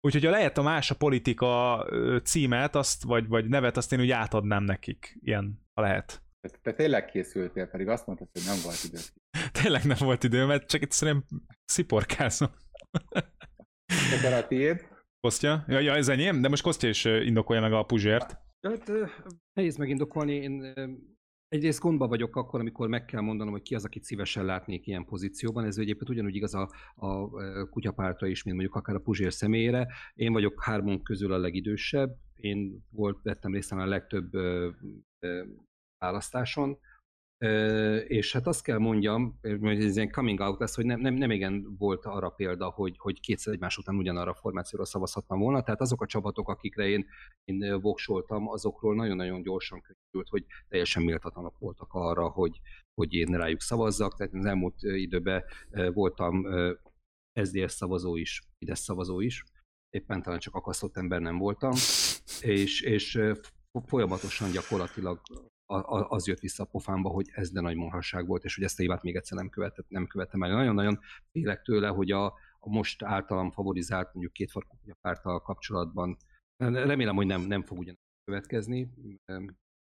Úgyhogy 0.00 0.24
ha 0.24 0.30
lehet 0.30 0.58
a 0.58 0.62
más 0.62 0.90
a 0.90 0.94
politika 0.94 1.86
címet, 2.22 2.74
azt, 2.74 3.02
vagy, 3.02 3.28
vagy 3.28 3.48
nevet, 3.48 3.76
azt 3.76 3.92
én 3.92 4.00
úgy 4.00 4.10
átadnám 4.10 4.64
nekik, 4.64 5.18
ilyen, 5.20 5.66
ha 5.74 5.82
lehet. 5.82 6.22
Te, 6.40 6.58
te 6.62 6.72
tényleg 6.72 7.04
készültél, 7.04 7.66
pedig 7.66 7.88
azt 7.88 8.06
mondtad, 8.06 8.28
hogy 8.32 8.42
nem 8.46 8.58
volt 8.62 8.84
idő. 8.84 8.98
tényleg 9.62 9.84
nem 9.84 9.96
volt 10.00 10.24
idő, 10.24 10.46
mert 10.46 10.68
csak 10.68 10.82
itt 10.82 10.90
szerintem 10.90 11.42
sziporkázom. 11.64 12.50
Ebben 14.12 14.32
a 14.42 14.46
tiéd. 14.46 14.88
Kostya? 15.20 15.64
Ja, 15.68 15.78
ja, 15.78 15.94
ez 15.94 16.08
enyém? 16.08 16.40
De 16.40 16.48
most 16.48 16.62
Kostya 16.62 16.88
is 16.88 17.04
indokolja 17.04 17.62
meg 17.62 17.72
a 17.72 17.82
Puzsért. 17.82 18.38
Hát 18.60 18.90
nehéz 19.52 19.76
megindokolni. 19.76 20.34
Én 20.34 20.74
egyrészt 21.50 21.80
gondba 21.80 22.08
vagyok 22.08 22.36
akkor, 22.36 22.60
amikor 22.60 22.88
meg 22.88 23.04
kell 23.04 23.20
mondanom, 23.20 23.52
hogy 23.52 23.62
ki 23.62 23.74
az, 23.74 23.84
akit 23.84 24.04
szívesen 24.04 24.44
látnék 24.44 24.86
ilyen 24.86 25.04
pozícióban. 25.04 25.64
Ez 25.64 25.78
egyébként 25.78 26.10
ugyanúgy 26.10 26.34
igaz 26.34 26.54
a, 26.54 26.70
a 26.94 27.28
kutyapártra 27.68 28.26
is, 28.26 28.42
mint 28.42 28.56
mondjuk 28.56 28.76
akár 28.76 28.96
a 28.96 29.00
Puzsér 29.00 29.32
személyére. 29.32 29.88
Én 30.14 30.32
vagyok 30.32 30.62
hármunk 30.64 31.02
közül 31.02 31.32
a 31.32 31.38
legidősebb. 31.38 32.16
Én 32.34 32.84
volt, 32.90 33.22
vettem 33.22 33.52
részt 33.52 33.72
a 33.72 33.86
legtöbb 33.86 34.30
választáson 35.98 36.78
és 38.06 38.32
hát 38.32 38.46
azt 38.46 38.62
kell 38.62 38.78
mondjam, 38.78 39.38
hogy 39.60 39.84
ez 39.84 39.96
ilyen 39.96 40.10
coming 40.10 40.40
out 40.40 40.58
lesz, 40.58 40.74
hogy 40.74 40.84
nem, 40.84 41.00
nem, 41.00 41.14
nem 41.14 41.30
igen 41.30 41.76
volt 41.78 42.04
arra 42.04 42.28
példa, 42.28 42.70
hogy, 42.70 42.96
hogy 42.98 43.20
kétszer 43.20 43.52
egymás 43.52 43.78
után 43.78 43.96
ugyanarra 43.96 44.30
a 44.30 44.34
formációra 44.34 44.84
szavazhattam 44.84 45.38
volna, 45.38 45.62
tehát 45.62 45.80
azok 45.80 46.02
a 46.02 46.06
csapatok, 46.06 46.48
akikre 46.48 46.88
én, 46.88 47.06
én 47.44 47.80
voksoltam, 47.80 48.48
azokról 48.48 48.94
nagyon-nagyon 48.94 49.42
gyorsan 49.42 49.80
könnyült, 49.80 50.28
hogy 50.28 50.44
teljesen 50.68 51.02
méltatlanok 51.02 51.58
voltak 51.58 51.92
arra, 51.92 52.28
hogy, 52.28 52.60
hogy 52.94 53.14
én 53.14 53.36
rájuk 53.36 53.60
szavazzak, 53.60 54.16
tehát 54.16 54.34
az 54.34 54.44
elmúlt 54.44 54.82
időben 54.82 55.44
voltam 55.92 56.46
SZDSZ 57.32 57.74
szavazó 57.74 58.16
is, 58.16 58.42
Fidesz 58.58 58.80
szavazó 58.80 59.20
is, 59.20 59.44
éppen 59.90 60.22
talán 60.22 60.38
csak 60.38 60.54
akasztott 60.54 60.96
ember 60.96 61.20
nem 61.20 61.38
voltam, 61.38 61.72
és, 62.40 62.80
és 62.80 63.20
folyamatosan 63.86 64.50
gyakorlatilag 64.50 65.20
az 66.08 66.26
jött 66.26 66.38
vissza 66.38 66.62
a 66.62 66.66
pofámba, 66.66 67.08
hogy 67.08 67.28
ez 67.32 67.50
de 67.50 67.60
nagy 67.60 67.76
marhasság 67.76 68.26
volt, 68.26 68.44
és 68.44 68.54
hogy 68.54 68.64
ezt 68.64 68.78
a 68.78 68.82
hibát 68.82 69.02
még 69.02 69.16
egyszer 69.16 69.38
nem, 69.38 69.48
követett, 69.48 69.88
nem 69.88 70.06
követtem 70.06 70.42
el. 70.42 70.50
Nagyon-nagyon 70.50 71.00
félek 71.30 71.62
tőle, 71.62 71.88
hogy 71.88 72.10
a, 72.10 72.26
a 72.58 72.68
most 72.68 73.02
általam 73.02 73.50
favorizált, 73.50 74.12
mondjuk 74.12 74.32
két 74.32 74.50
farkú 74.50 74.76
párttal 75.00 75.42
kapcsolatban, 75.42 76.16
remélem, 76.56 77.16
hogy 77.16 77.26
nem, 77.26 77.40
nem 77.40 77.62
fog 77.62 77.78
ugyanezt 77.78 78.02
következni, 78.24 78.90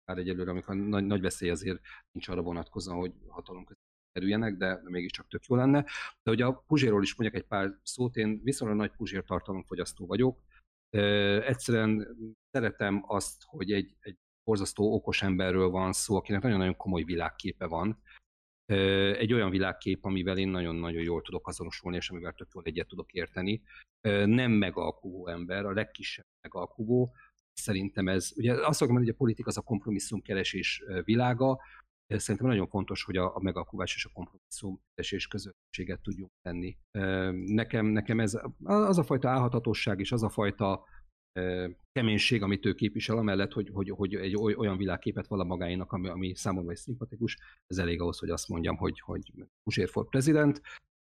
bár 0.06 0.18
egyelőre, 0.18 0.52
amikor 0.52 0.76
nagy, 0.76 1.06
nagy 1.06 1.22
veszély 1.22 1.50
azért 1.50 1.80
nincs 2.12 2.28
arra 2.28 2.42
vonatkozóan, 2.42 2.98
hogy 2.98 3.14
hatalom 3.28 3.66
kerüljenek, 4.12 4.58
de 4.58 4.82
mégiscsak 4.84 5.28
tök 5.28 5.46
jó 5.46 5.56
lenne. 5.56 5.84
De 6.24 6.30
hogy 6.30 6.42
a 6.42 6.54
Puzséról 6.54 7.04
is 7.04 7.16
mondjak 7.16 7.42
egy 7.42 7.48
pár 7.48 7.80
szót, 7.84 8.16
én 8.16 8.42
viszonylag 8.44 8.78
nagy 8.78 8.92
Puzsér 8.92 9.24
tartalomfogyasztó 9.24 10.06
vagyok. 10.06 10.44
Egyszerűen 10.90 12.18
szeretem 12.52 13.04
azt, 13.08 13.44
hogy 13.46 13.72
egy, 13.72 13.96
egy 14.00 14.18
borzasztó 14.48 14.94
okos 14.94 15.22
emberről 15.22 15.70
van 15.70 15.94
szó, 15.94 16.16
akinek 16.16 16.42
nagyon-nagyon 16.42 16.76
komoly 16.76 17.04
világképe 17.04 17.66
van. 17.66 18.02
Egy 19.18 19.34
olyan 19.34 19.50
világkép, 19.50 20.06
amivel 20.06 20.38
én 20.38 20.48
nagyon-nagyon 20.48 21.02
jól 21.02 21.22
tudok 21.22 21.48
azonosulni, 21.48 21.98
és 21.98 22.10
amivel 22.10 22.34
tök 22.34 22.48
jól 22.54 22.64
egyet 22.66 22.88
tudok 22.88 23.12
érteni. 23.12 23.62
Nem 24.26 24.52
megalkuvó 24.52 25.28
ember, 25.28 25.66
a 25.66 25.72
legkisebb 25.72 26.26
megalkuvó. 26.42 27.14
Szerintem 27.54 28.08
ez, 28.08 28.32
ugye 28.36 28.54
azt 28.68 28.80
mondani, 28.80 29.06
hogy 29.06 29.14
a 29.14 29.18
politika 29.18 29.50
az 29.50 29.58
a 29.58 29.62
kompromisszum 29.62 30.22
keresés 30.22 30.84
világa, 31.04 31.60
Szerintem 32.16 32.48
nagyon 32.48 32.68
fontos, 32.68 33.04
hogy 33.04 33.18
a, 33.18 33.36
a 33.36 33.40
megalkuvás 33.40 33.96
és 33.96 34.06
a 34.06 34.10
kompromisszum 34.14 34.82
és 34.96 35.28
közösséget 35.28 36.02
tudjunk 36.02 36.32
tenni. 36.42 36.78
Nekem, 37.46 37.86
nekem 37.86 38.20
ez 38.20 38.40
az 38.64 38.98
a 38.98 39.04
fajta 39.04 39.30
állhatatosság 39.30 40.00
és 40.00 40.12
az 40.12 40.24
a 40.24 40.30
fajta 40.30 40.84
keménység, 41.92 42.42
amit 42.42 42.66
ő 42.66 42.74
képvisel, 42.74 43.18
amellett, 43.18 43.52
hogy, 43.52 43.70
hogy, 43.74 43.90
hogy 43.90 44.16
egy 44.16 44.36
olyan 44.36 44.78
világképet 44.78 45.28
vala 45.28 45.44
magáénak, 45.44 45.92
ami, 45.92 46.08
ami 46.08 46.36
számomra 46.36 46.72
is 46.72 46.80
szimpatikus, 46.80 47.38
ez 47.68 47.78
elég 47.78 48.02
ahhoz, 48.02 48.20
hogy 48.20 48.30
azt 48.30 48.48
mondjam, 48.48 48.78
hogy, 48.78 49.00
hogy 49.00 49.34
Pusér 49.64 49.90
for 49.90 50.10
president. 50.10 50.62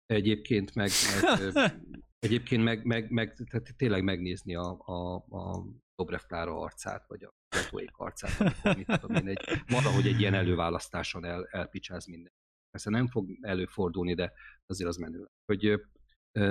Egyébként 0.06 0.74
meg, 0.74 0.90
meg 1.20 1.40
egyébként 2.26 2.64
meg, 2.64 2.84
meg, 2.84 3.10
meg 3.10 3.34
tehát 3.50 3.76
tényleg 3.76 4.02
megnézni 4.02 4.54
a, 4.54 4.78
a, 4.84 5.14
a 5.14 5.64
Dobrev 5.94 6.20
Klára 6.26 6.60
arcát, 6.60 7.06
vagy 7.06 7.24
a 7.24 7.30
Letóék 7.56 7.96
arcát, 7.96 8.40
amikor, 8.40 8.76
mit 8.76 9.00
tudom 9.00 9.16
én, 9.16 9.28
egy, 9.28 9.62
valahogy 9.66 10.06
egy 10.06 10.20
ilyen 10.20 10.34
előválasztáson 10.34 11.24
el, 11.24 11.46
elpicsáz 11.50 12.06
minden. 12.06 12.32
Persze 12.70 12.90
nem 12.90 13.08
fog 13.08 13.30
előfordulni, 13.40 14.14
de 14.14 14.32
azért 14.66 14.88
az 14.88 14.96
menő. 14.96 15.26
Hogy 15.52 15.80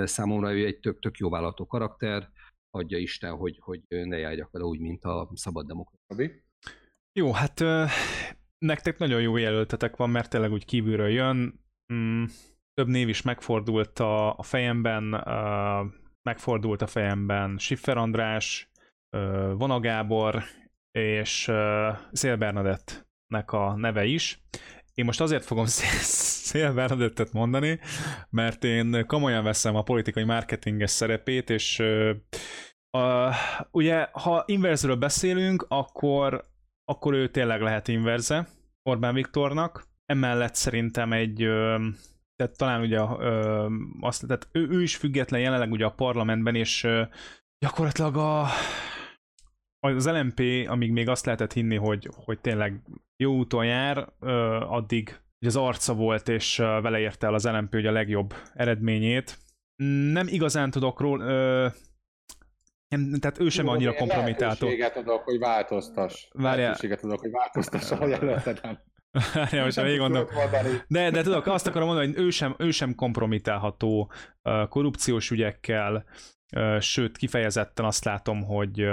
számomra 0.03 0.53
ő 0.53 0.65
egy 0.65 0.79
tök, 0.79 0.99
tök 0.99 1.17
jó 1.17 1.29
vállalható 1.29 1.65
karakter, 1.65 2.31
adja 2.75 2.97
Isten, 2.97 3.35
hogy, 3.35 3.57
hogy 3.61 3.81
ne 3.87 4.17
járjak 4.17 4.51
vele 4.51 4.65
úgy, 4.65 4.79
mint 4.79 5.03
a 5.03 5.29
szabad 5.33 5.67
demokrácia. 5.67 6.43
Jó, 7.19 7.31
hát 7.31 7.59
nektek 8.57 8.97
nagyon 8.97 9.21
jó 9.21 9.37
jelöltetek 9.37 9.95
van, 9.95 10.09
mert 10.09 10.29
tényleg 10.29 10.51
úgy 10.51 10.65
kívülről 10.65 11.09
jön. 11.09 11.59
Mm, 11.93 12.23
több 12.73 12.87
név 12.87 13.09
is 13.09 13.21
megfordult 13.21 13.99
a, 13.99 14.37
fejemben, 14.41 15.03
megfordult 16.21 16.81
a 16.81 16.87
fejemben 16.87 17.57
Schiffer 17.57 17.97
András, 17.97 18.69
uh, 19.17 19.53
Vona 19.57 19.79
Gábor 19.79 20.43
és 20.91 21.47
uh, 21.47 21.97
Szél 22.11 22.35
Bernadettnek 22.37 23.51
a 23.51 23.75
neve 23.75 24.05
is. 24.05 24.43
Én 24.95 25.05
most 25.05 25.21
azért 25.21 25.45
fogom 25.45 25.65
Szél 25.65 26.73
Bernadettet 26.73 27.31
mondani, 27.31 27.79
mert 28.29 28.63
én 28.63 29.05
komolyan 29.07 29.43
veszem 29.43 29.75
a 29.75 29.83
politikai 29.83 30.23
marketinges 30.23 30.89
szerepét, 30.89 31.49
és 31.49 31.79
uh, 31.79 33.35
ugye, 33.71 34.07
ha 34.11 34.43
inverzről 34.45 34.95
beszélünk, 34.95 35.65
akkor, 35.67 36.45
akkor 36.85 37.13
ő 37.13 37.27
tényleg 37.27 37.61
lehet 37.61 37.87
inverze 37.87 38.47
Orbán 38.83 39.13
Viktornak. 39.13 39.87
Emellett 40.05 40.55
szerintem 40.55 41.13
egy 41.13 41.37
tehát 42.35 42.57
talán 42.57 42.81
ugye 42.81 43.01
uh, 43.01 43.71
azt, 43.99 44.27
tehát 44.27 44.47
ő, 44.51 44.67
ő 44.69 44.81
is 44.81 44.95
független 44.95 45.41
jelenleg 45.41 45.71
ugye 45.71 45.85
a 45.85 45.91
parlamentben, 45.91 46.55
és 46.55 46.83
uh, 46.83 47.07
gyakorlatilag 47.59 48.17
a, 48.17 48.47
az 49.93 50.07
LMP, 50.07 50.41
amíg 50.67 50.91
még 50.91 51.09
azt 51.09 51.25
lehetett 51.25 51.53
hinni, 51.53 51.75
hogy, 51.75 52.09
hogy 52.25 52.39
tényleg 52.39 52.81
jó 53.17 53.35
úton 53.35 53.65
jár, 53.65 54.09
addig 54.69 55.19
hogy 55.39 55.47
az 55.47 55.55
arca 55.55 55.93
volt, 55.93 56.29
és 56.29 56.57
vele 56.57 56.99
érte 56.99 57.27
el 57.27 57.33
az 57.33 57.45
LMP 57.45 57.71
hogy 57.71 57.85
a 57.85 57.91
legjobb 57.91 58.33
eredményét. 58.53 59.37
Nem 60.11 60.27
igazán 60.27 60.71
tudok 60.71 60.99
róla, 60.99 61.71
nem, 62.87 63.19
tehát 63.19 63.39
ő 63.39 63.49
sem 63.49 63.67
annyira 63.67 63.93
kompromitáltó. 63.93 64.65
Lehetőséget 64.65 64.97
adok, 64.97 65.23
hogy 65.23 65.39
változtass. 65.39 66.27
Várjál. 66.31 66.57
Lehetőséget 66.57 67.03
adok, 67.03 67.19
hogy 67.19 67.31
változtass 67.31 67.91
a 67.91 68.07
jelölteden. 68.07 68.83
Várjál, 69.33 69.63
most 69.63 69.81
végig 69.81 69.99
gondolom. 69.99 70.27
De, 70.87 71.09
de 71.09 71.21
tudok, 71.21 71.45
azt 71.45 71.67
akarom 71.67 71.87
mondani, 71.87 72.07
hogy 72.07 72.23
ő 72.23 72.29
sem, 72.29 72.55
ő 72.57 72.71
sem 72.71 72.95
kompromitálható 72.95 74.11
korrupciós 74.69 75.31
ügyekkel, 75.31 76.05
sőt, 76.79 77.17
kifejezetten 77.17 77.85
azt 77.85 78.05
látom, 78.05 78.43
hogy 78.43 78.85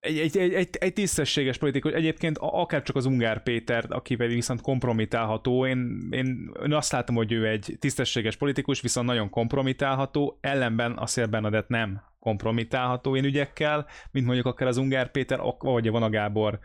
egy, 0.00 0.18
egy, 0.18 0.36
egy, 0.36 0.52
egy, 0.52 0.76
egy 0.76 0.92
tisztességes 0.92 1.58
politikus, 1.58 1.92
egyébként 1.92 2.38
akár 2.40 2.82
csak 2.82 2.96
az 2.96 3.06
Ungár 3.06 3.42
Péter, 3.42 3.86
akivel 3.88 4.26
viszont 4.26 4.60
kompromitálható, 4.60 5.66
én, 5.66 6.08
én, 6.10 6.52
én 6.64 6.72
azt 6.72 6.92
látom, 6.92 7.16
hogy 7.16 7.32
ő 7.32 7.48
egy 7.48 7.76
tisztességes 7.78 8.36
politikus, 8.36 8.80
viszont 8.80 9.06
nagyon 9.06 9.30
kompromitálható, 9.30 10.38
ellenben 10.40 10.92
a 10.92 11.06
Szél 11.06 11.26
Bernadett 11.26 11.68
nem 11.68 12.02
kompromitálható 12.18 13.16
én 13.16 13.24
ügyekkel, 13.24 13.86
mint 14.10 14.26
mondjuk 14.26 14.46
akár 14.46 14.68
az 14.68 14.76
Ungár 14.76 15.10
Péter, 15.10 15.40
vagy 15.58 15.88
a 15.88 15.90
Vona 15.90 16.08
Gábor 16.08 16.58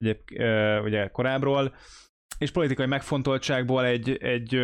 ugye, 0.00 0.16
ugye 0.80 1.08
korábbról, 1.08 1.74
és 2.38 2.50
politikai 2.50 2.86
megfontoltságból 2.86 3.84
egy, 3.84 4.16
egy 4.16 4.60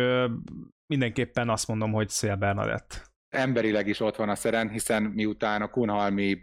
mindenképpen 0.85 1.49
azt 1.49 1.67
mondom, 1.67 1.91
hogy 1.91 2.09
Szél 2.09 2.35
Bernadett. 2.35 3.09
Emberileg 3.29 3.87
is 3.87 3.99
ott 3.99 4.15
van 4.15 4.29
a 4.29 4.35
szeren, 4.35 4.69
hiszen 4.69 5.03
miután 5.03 5.61
a 5.61 5.69
Kunhalmi 5.69 6.37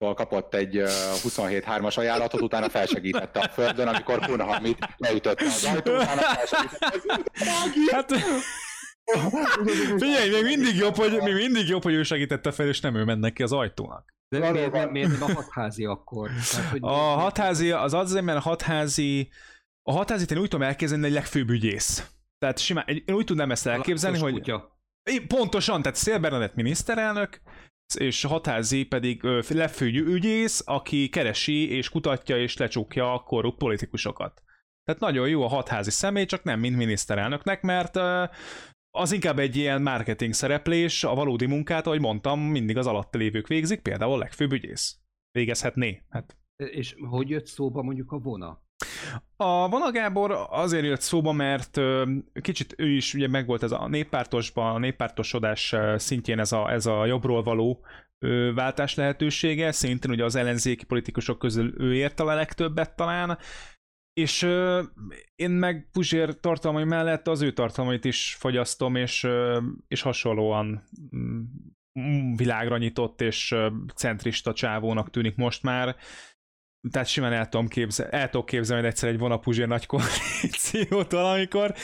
kapott 0.00 0.54
egy 0.54 0.82
27-3-as 1.22 1.98
ajánlatot, 1.98 2.40
utána 2.40 2.68
felsegítette 2.68 3.40
a 3.40 3.48
földön, 3.48 3.88
amikor 3.88 4.18
Kunhalmit 4.18 4.78
leütötte 4.96 5.44
az 5.44 5.64
ajtó, 5.64 5.92
utána 5.94 6.22
Hát, 7.90 8.12
Figyelj, 9.98 10.30
még 10.30 10.44
mindig 10.44 10.76
jobb, 10.76 10.94
hogy, 10.94 11.20
még 11.22 11.34
mindig 11.34 11.68
jobb, 11.68 11.82
hogy 11.82 11.94
ő 11.94 12.02
segítette 12.02 12.50
fel, 12.50 12.66
és 12.66 12.80
nem 12.80 12.94
ő 12.94 13.04
ment 13.04 13.20
neki 13.20 13.42
az 13.42 13.52
ajtónak. 13.52 14.14
De 14.28 14.50
miért, 14.50 14.72
miért, 14.72 14.90
miért 14.90 15.18
nem 15.18 15.22
a 15.22 15.32
hatházi 15.34 15.84
akkor? 15.84 16.30
Tehát, 16.50 16.70
hogy 16.70 16.80
a 16.82 16.92
hatházi, 16.94 17.70
az 17.70 17.94
azért, 17.94 18.24
mert 18.24 18.38
a 18.38 18.42
hatházi, 18.42 19.30
a 19.82 19.92
hatházi 19.92 20.24
én 20.30 20.38
úgy 20.38 20.48
tudom 20.48 20.66
elképzelni, 20.66 21.06
egy 21.06 21.12
legfőbb 21.12 21.50
ügyész. 21.50 22.10
Tehát 22.38 22.58
simán, 22.58 22.84
én 22.86 23.14
úgy 23.14 23.24
tudnám 23.24 23.50
ezt 23.50 23.66
elképzelni, 23.66 24.18
hogy... 24.18 24.32
Kutya. 24.32 24.78
Pontosan, 25.26 25.82
tehát 25.82 25.98
Szél 25.98 26.18
Bernadett 26.18 26.54
miniszterelnök, 26.54 27.40
és 27.94 28.24
Hatázi 28.24 28.84
pedig 28.84 29.22
lefő 29.48 29.86
ügyész, 29.86 30.62
aki 30.66 31.08
keresi 31.08 31.70
és 31.70 31.88
kutatja 31.88 32.38
és 32.38 32.56
lecsukja 32.56 33.12
a 33.12 33.22
korrupt 33.22 33.58
politikusokat. 33.58 34.42
Tehát 34.84 35.00
nagyon 35.00 35.28
jó 35.28 35.42
a 35.42 35.48
hatházi 35.48 35.90
személy, 35.90 36.24
csak 36.24 36.42
nem 36.42 36.60
mint 36.60 36.76
miniszterelnöknek, 36.76 37.62
mert 37.62 37.96
az 38.90 39.12
inkább 39.12 39.38
egy 39.38 39.56
ilyen 39.56 39.82
marketing 39.82 40.32
szereplés, 40.32 41.04
a 41.04 41.14
valódi 41.14 41.46
munkát, 41.46 41.86
ahogy 41.86 42.00
mondtam, 42.00 42.40
mindig 42.40 42.76
az 42.76 42.86
alatt 42.86 43.14
lévők 43.14 43.46
végzik, 43.46 43.80
például 43.80 44.12
a 44.12 44.18
legfőbb 44.18 44.52
ügyész. 44.52 44.98
Végezhetné. 45.30 46.02
Hát. 46.08 46.36
És 46.56 46.94
hogy 47.08 47.28
jött 47.28 47.46
szóba 47.46 47.82
mondjuk 47.82 48.12
a 48.12 48.18
vona? 48.18 48.62
A 49.36 49.68
Vona 49.68 49.90
Gábor 49.90 50.46
azért 50.50 50.84
jött 50.84 51.00
szóba, 51.00 51.32
mert 51.32 51.80
kicsit 52.40 52.74
ő 52.76 52.88
is 52.88 53.14
ugye 53.14 53.28
megvolt 53.28 53.62
ez 53.62 53.72
a 53.72 53.88
néppártosban, 53.88 54.74
a 54.74 54.78
néppártosodás 54.78 55.74
szintjén 55.96 56.38
ez 56.38 56.52
a, 56.52 56.70
ez 56.70 56.86
a 56.86 57.06
jobbról 57.06 57.42
való 57.42 57.84
váltás 58.54 58.94
lehetősége, 58.94 59.72
szintén 59.72 60.10
ugye 60.10 60.24
az 60.24 60.34
ellenzéki 60.34 60.84
politikusok 60.84 61.38
közül 61.38 61.74
ő 61.78 61.94
ért 61.94 62.20
a 62.20 62.24
legtöbbet 62.24 62.96
talán, 62.96 63.38
és 64.12 64.42
én 65.34 65.50
meg 65.50 65.88
Puzsér 65.92 66.40
tartalmai 66.40 66.84
mellett 66.84 67.28
az 67.28 67.42
ő 67.42 67.52
tartalmait 67.52 68.04
is 68.04 68.36
fogyasztom, 68.38 68.96
és, 68.96 69.26
és 69.88 70.02
hasonlóan 70.02 70.88
mm, 71.16 72.34
világra 72.34 72.78
nyitott 72.78 73.20
és 73.20 73.54
centrista 73.94 74.52
csávónak 74.52 75.10
tűnik 75.10 75.36
most 75.36 75.62
már 75.62 75.96
tehát 76.90 77.08
simán 77.08 77.32
el 77.32 77.48
tudom 77.48 77.68
képzelni, 77.68 78.16
el 78.16 78.30
tudom 78.30 78.46
képzelni, 78.46 78.82
hogy 78.82 78.90
egyszer 78.90 79.08
egy 79.08 79.18
vonapuzsér 79.18 79.68
nagy 79.68 79.86
koalíciót 79.86 81.12
valamikor, 81.12 81.74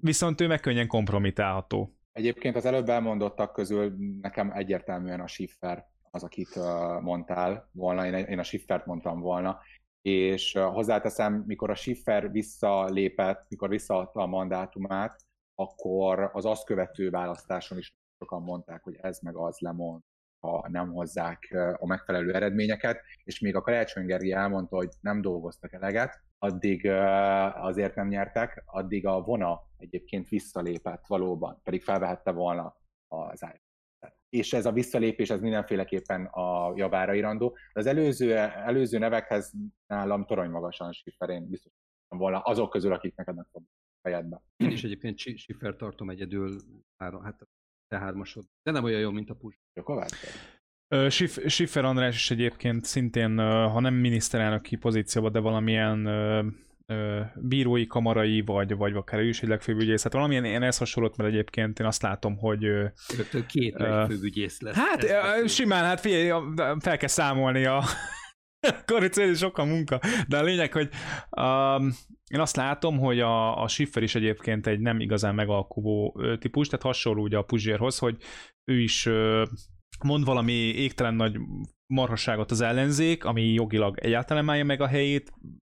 viszont 0.00 0.40
ő 0.40 0.46
meg 0.46 0.60
könnyen 0.60 0.86
kompromitálható. 0.86 1.96
Egyébként 2.12 2.56
az 2.56 2.64
előbb 2.64 2.88
elmondottak 2.88 3.52
közül 3.52 3.94
nekem 4.20 4.50
egyértelműen 4.50 5.20
a 5.20 5.26
Schiffer 5.26 5.86
az, 6.10 6.22
akit 6.22 6.54
mondtál 7.00 7.68
volna, 7.72 8.06
én 8.06 8.38
a 8.38 8.42
Schiffert 8.42 8.86
mondtam 8.86 9.20
volna, 9.20 9.58
és 10.02 10.52
hozzáteszem, 10.52 11.44
mikor 11.46 11.70
a 11.70 11.74
Schiffer 11.74 12.30
visszalépett, 12.30 13.46
mikor 13.48 13.68
visszaadta 13.68 14.20
a 14.20 14.26
mandátumát, 14.26 15.20
akkor 15.54 16.30
az 16.32 16.44
azt 16.44 16.64
követő 16.64 17.10
választáson 17.10 17.78
is 17.78 17.96
sokan 18.18 18.42
mondták, 18.42 18.82
hogy 18.82 18.96
ez 19.00 19.18
meg 19.20 19.36
az 19.36 19.58
lemond 19.58 20.02
ha 20.44 20.68
nem 20.68 20.92
hozzák 20.92 21.56
a 21.78 21.86
megfelelő 21.86 22.34
eredményeket, 22.34 23.00
és 23.24 23.40
még 23.40 23.56
a 23.56 23.60
Karácsony 23.60 24.06
Gergi 24.06 24.32
elmondta, 24.32 24.76
hogy 24.76 24.88
nem 25.00 25.20
dolgoztak 25.20 25.72
eleget, 25.72 26.22
addig 26.38 26.86
azért 27.54 27.94
nem 27.94 28.08
nyertek, 28.08 28.62
addig 28.66 29.06
a 29.06 29.20
vona 29.20 29.60
egyébként 29.76 30.28
visszalépett 30.28 31.06
valóban, 31.06 31.60
pedig 31.62 31.82
felvehette 31.82 32.30
volna 32.30 32.76
az 33.08 33.44
állítást. 33.44 33.62
És 34.28 34.52
ez 34.52 34.66
a 34.66 34.72
visszalépés, 34.72 35.30
ez 35.30 35.40
mindenféleképpen 35.40 36.24
a 36.24 36.72
javára 36.76 37.14
irandó. 37.14 37.56
Az 37.72 37.86
előző, 37.86 38.36
előző 38.36 38.98
nevekhez 38.98 39.52
nálam 39.86 40.26
torony 40.26 40.50
magasan 40.50 40.92
Schiffer, 40.92 41.28
én 41.28 41.48
biztos 41.48 41.72
volna 42.08 42.38
azok 42.38 42.70
közül, 42.70 42.92
akik 42.92 43.14
neked 43.16 43.34
meg 43.34 43.46
fejedbe. 44.00 44.42
Én 44.56 44.70
is 44.70 44.84
egyébként 44.84 45.18
Schiffer 45.18 45.76
tartom 45.76 46.10
egyedül, 46.10 46.60
hát 46.96 47.36
te 47.94 48.00
hármasod. 48.00 48.44
De 48.62 48.70
nem 48.70 48.84
olyan 48.84 49.00
jó, 49.00 49.10
mint 49.10 49.30
a 49.30 49.34
Puzs. 49.34 49.54
Schiffer 51.46 51.84
András 51.84 52.14
is 52.14 52.30
egyébként 52.30 52.84
szintén, 52.84 53.38
ha 53.68 53.80
nem 53.80 53.94
miniszterelnöki 53.94 54.76
pozícióban, 54.76 55.32
de 55.32 55.38
valamilyen 55.38 56.08
bírói 57.34 57.86
kamarai, 57.86 58.40
vagy, 58.40 58.76
vagy 58.76 58.94
akár 58.94 59.20
ő 59.20 59.28
is 59.28 59.42
egy 59.42 59.48
legfőbb 59.48 59.80
ügyész. 59.80 60.02
Hát 60.02 60.12
valamilyen 60.12 60.44
én 60.44 60.62
ezt 60.62 60.78
hasonlott, 60.78 61.16
mert 61.16 61.30
egyébként 61.30 61.78
én 61.78 61.86
azt 61.86 62.02
látom, 62.02 62.36
hogy... 62.36 62.62
Rögtön 63.16 63.46
két 63.46 63.74
legfőbb 63.78 64.22
ügyész 64.22 64.60
lesz. 64.60 64.74
Hát 64.74 65.48
simán, 65.48 65.84
hát 65.84 66.00
figyelj, 66.00 66.42
fel 66.78 66.96
kell 66.96 67.08
számolni 67.08 67.64
a 67.64 67.82
akkor 68.68 69.04
itt 69.04 69.36
sokkal 69.36 69.66
munka. 69.66 70.00
De 70.28 70.38
a 70.38 70.42
lényeg, 70.42 70.72
hogy 70.72 70.88
um, 71.30 71.92
én 72.30 72.40
azt 72.40 72.56
látom, 72.56 72.98
hogy 72.98 73.20
a, 73.20 73.62
a 73.62 73.68
Schiffer 73.68 74.02
is 74.02 74.14
egyébként 74.14 74.66
egy 74.66 74.80
nem 74.80 75.00
igazán 75.00 75.34
megalkuvó 75.34 76.20
típus, 76.38 76.68
tehát 76.68 76.84
hasonló 76.84 77.22
ugye 77.22 77.36
a 77.36 77.42
Puzsérhoz, 77.42 77.98
hogy 77.98 78.16
ő 78.64 78.80
is 78.80 79.08
mond 80.04 80.24
valami 80.24 80.52
égtelen 80.52 81.14
nagy 81.14 81.36
marhasságot 81.86 82.50
az 82.50 82.60
ellenzék, 82.60 83.24
ami 83.24 83.52
jogilag 83.52 83.98
egyáltalán 83.98 84.48
állja 84.48 84.64
meg 84.64 84.80
a 84.80 84.86
helyét, 84.86 85.32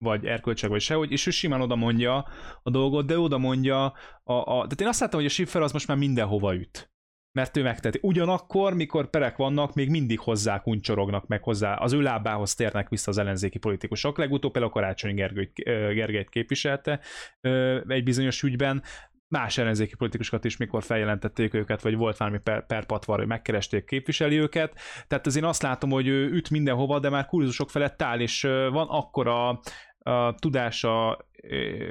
vagy 0.04 0.24
erkölcseg, 0.26 0.70
vagy 0.70 0.80
sehogy, 0.80 1.10
és 1.10 1.26
ő 1.26 1.30
simán 1.30 1.60
oda 1.60 1.74
mondja 1.74 2.26
a 2.62 2.70
dolgot, 2.70 3.06
de 3.06 3.18
oda 3.18 3.38
mondja, 3.38 3.84
a, 4.22 4.32
a, 4.32 4.44
tehát 4.44 4.80
én 4.80 4.86
azt 4.86 5.00
láttam, 5.00 5.18
hogy 5.18 5.28
a 5.28 5.32
Schiffer 5.32 5.62
az 5.62 5.72
most 5.72 5.86
már 5.86 5.96
mindenhova 5.96 6.54
üt 6.54 6.93
mert 7.34 7.56
ő 7.56 7.62
megteti. 7.62 7.98
Ugyanakkor, 8.02 8.74
mikor 8.74 9.10
perek 9.10 9.36
vannak, 9.36 9.74
még 9.74 9.90
mindig 9.90 10.20
hozzá 10.20 10.60
kuncsorognak 10.60 11.26
meg 11.26 11.42
hozzá, 11.42 11.74
az 11.74 11.92
ő 11.92 12.00
lábához 12.00 12.54
térnek 12.54 12.88
vissza 12.88 13.10
az 13.10 13.18
ellenzéki 13.18 13.58
politikusok. 13.58 14.18
Legutóbb 14.18 14.52
például 14.52 14.72
Karácsony 14.72 15.14
Gergelyt, 15.14 15.52
Gergelyt 15.94 16.28
képviselte 16.28 17.00
egy 17.86 18.04
bizonyos 18.04 18.42
ügyben, 18.42 18.82
más 19.28 19.58
ellenzéki 19.58 19.96
politikusokat 19.96 20.44
is, 20.44 20.56
mikor 20.56 20.82
feljelentették 20.82 21.54
őket, 21.54 21.82
vagy 21.82 21.96
volt 21.96 22.16
valami 22.16 22.38
per, 22.38 22.66
perpatvar, 22.66 23.18
hogy 23.18 23.26
megkeresték, 23.26 23.84
képviseli 23.84 24.38
őket. 24.38 24.74
Tehát 25.06 25.26
az 25.26 25.36
én 25.36 25.44
azt 25.44 25.62
látom, 25.62 25.90
hogy 25.90 26.06
ő 26.06 26.30
üt 26.30 26.50
mindenhova, 26.50 26.98
de 26.98 27.08
már 27.08 27.26
kurzusok 27.26 27.70
felett 27.70 28.02
áll, 28.02 28.20
és 28.20 28.42
van 28.70 28.86
akkora 28.88 29.48
a 29.98 30.34
tudása 30.34 31.26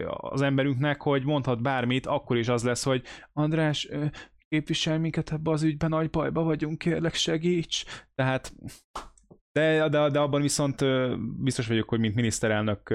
az 0.08 0.42
emberünknek, 0.42 1.02
hogy 1.02 1.24
mondhat 1.24 1.62
bármit, 1.62 2.06
akkor 2.06 2.38
is 2.38 2.48
az 2.48 2.64
lesz, 2.64 2.84
hogy 2.84 3.04
András, 3.34 3.90
képvisel 4.54 5.00
minket 5.00 5.32
ebbe 5.32 5.52
az 5.52 5.64
ügyben, 5.64 5.90
nagy 5.90 6.10
bajba 6.10 6.44
vagyunk, 6.44 6.78
kérlek 6.78 7.14
segíts. 7.14 7.86
Tehát 8.16 8.54
de, 9.52 9.90
de, 9.90 10.10
de 10.10 10.20
abban 10.20 10.42
viszont 10.42 10.86
biztos 11.44 11.68
vagyok, 11.68 11.90
hogy 11.90 12.00
mint 12.00 12.16
miniszterelnök 12.16 12.90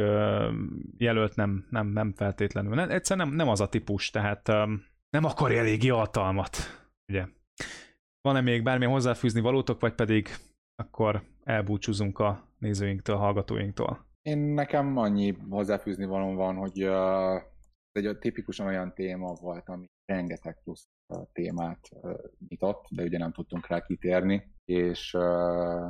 jelölt 0.98 1.36
nem, 1.36 1.66
nem, 1.70 1.86
nem 1.86 2.12
feltétlenül. 2.12 2.74
Nem, 2.74 2.90
egyszerűen 2.90 3.26
nem, 3.28 3.36
nem 3.36 3.48
az 3.48 3.60
a 3.60 3.68
típus, 3.68 4.10
tehát 4.10 4.46
nem 5.10 5.24
akarja 5.24 5.58
eléggé 5.58 5.88
hatalmat. 5.88 6.56
Ugye. 7.08 7.26
Van-e 8.20 8.40
még 8.40 8.62
bármilyen 8.62 8.92
hozzáfűzni 8.92 9.40
valótok, 9.40 9.80
vagy 9.80 9.94
pedig 9.94 10.28
akkor 10.74 11.22
elbúcsúzunk 11.44 12.18
a 12.18 12.48
nézőinktől, 12.58 13.16
a 13.16 13.18
hallgatóinktól? 13.18 14.06
Én 14.22 14.38
nekem 14.38 14.96
annyi 14.96 15.36
hozzáfűzni 15.50 16.04
való 16.04 16.34
van, 16.34 16.56
hogy 16.56 16.84
uh, 16.84 17.42
ez 17.92 18.04
egy 18.04 18.18
tipikusan 18.18 18.66
olyan 18.66 18.94
téma 18.94 19.34
volt, 19.34 19.68
ami 19.68 19.86
rengeteg 20.04 20.62
plusz 20.62 20.88
témát 21.32 21.88
nyitott, 22.48 22.86
de 22.90 23.02
ugye 23.02 23.18
nem 23.18 23.32
tudtunk 23.32 23.66
rá 23.66 23.82
kitérni, 23.82 24.52
és 24.64 25.12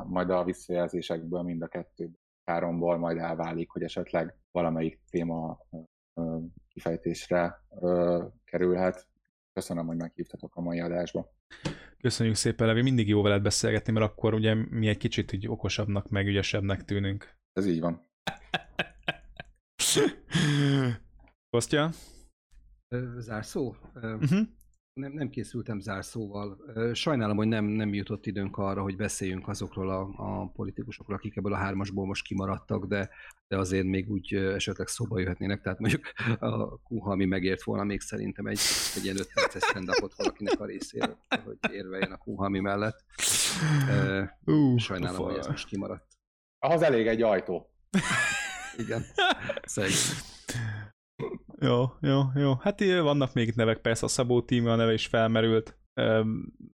majd 0.04 0.30
a 0.30 0.44
visszajelzésekből 0.44 1.42
mind 1.42 1.62
a 1.62 1.68
kettő 1.68 2.10
háromból 2.44 2.98
majd 2.98 3.18
elválik, 3.18 3.70
hogy 3.70 3.82
esetleg 3.82 4.36
valamelyik 4.50 5.00
téma 5.10 5.58
kifejtésre 6.68 7.64
kerülhet. 8.44 9.08
Köszönöm, 9.52 9.86
hogy 9.86 9.96
meghívtatok 9.96 10.56
a 10.56 10.60
mai 10.60 10.80
adásba. 10.80 11.32
Köszönjük 12.00 12.34
szépen, 12.34 12.66
Levi, 12.66 12.82
mindig 12.82 13.08
jó 13.08 13.22
veled 13.22 13.42
beszélgetni, 13.42 13.92
mert 13.92 14.06
akkor 14.06 14.34
ugye 14.34 14.54
mi 14.54 14.88
egy 14.88 14.96
kicsit 14.96 15.32
így 15.32 15.48
okosabbnak, 15.48 16.08
meg 16.08 16.26
ügyesebbnek 16.26 16.84
tűnünk. 16.84 17.36
Ez 17.52 17.66
így 17.66 17.80
van. 17.80 18.06
Kostya? 21.50 21.90
Zárszó? 23.18 23.74
Uh-huh 23.94 24.48
nem, 24.98 25.12
nem 25.12 25.28
készültem 25.28 25.80
zárszóval. 25.80 26.58
Sajnálom, 26.92 27.36
hogy 27.36 27.48
nem, 27.48 27.64
nem 27.64 27.94
jutott 27.94 28.26
időnk 28.26 28.56
arra, 28.56 28.82
hogy 28.82 28.96
beszéljünk 28.96 29.48
azokról 29.48 29.90
a, 29.90 30.00
a 30.16 30.50
politikusokról, 30.50 31.16
akik 31.16 31.36
ebből 31.36 31.52
a 31.52 31.56
hármasból 31.56 32.06
most 32.06 32.24
kimaradtak, 32.24 32.86
de, 32.86 33.10
de 33.48 33.56
azért 33.56 33.84
még 33.84 34.10
úgy 34.10 34.34
esetleg 34.34 34.86
szóba 34.86 35.18
jöhetnének. 35.18 35.60
Tehát 35.60 35.78
mondjuk 35.78 36.02
a 36.38 36.78
Kuhalmi 36.78 37.24
megért 37.24 37.62
volna 37.62 37.84
még 37.84 38.00
szerintem 38.00 38.46
egy, 38.46 38.60
egy 38.96 39.04
ilyen 39.04 39.18
5 39.18 39.32
perces 39.34 39.62
stand 39.62 39.90
valakinek 40.16 40.60
a 40.60 40.64
részére, 40.64 41.16
hogy 41.44 41.58
érveljen 41.72 42.12
a 42.12 42.16
Kuhalmi 42.16 42.60
mellett. 42.60 43.04
Uh, 44.44 44.78
Sajnálom, 44.78 45.24
hogy 45.24 45.36
ez 45.36 45.46
most 45.46 45.68
kimaradt. 45.68 46.06
Ahhoz 46.58 46.82
elég 46.82 47.06
egy 47.06 47.22
ajtó. 47.22 47.70
Igen. 48.76 49.04
Szegény. 49.62 50.36
Jó, 51.60 51.84
jó, 52.00 52.22
jó. 52.34 52.54
Hát 52.54 52.84
vannak 53.00 53.32
még 53.32 53.48
itt 53.48 53.54
nevek, 53.54 53.78
persze 53.78 54.04
a 54.04 54.08
Szabó 54.08 54.42
tíme 54.42 54.72
a 54.72 54.76
neve 54.76 54.92
is 54.92 55.06
felmerült. 55.06 55.78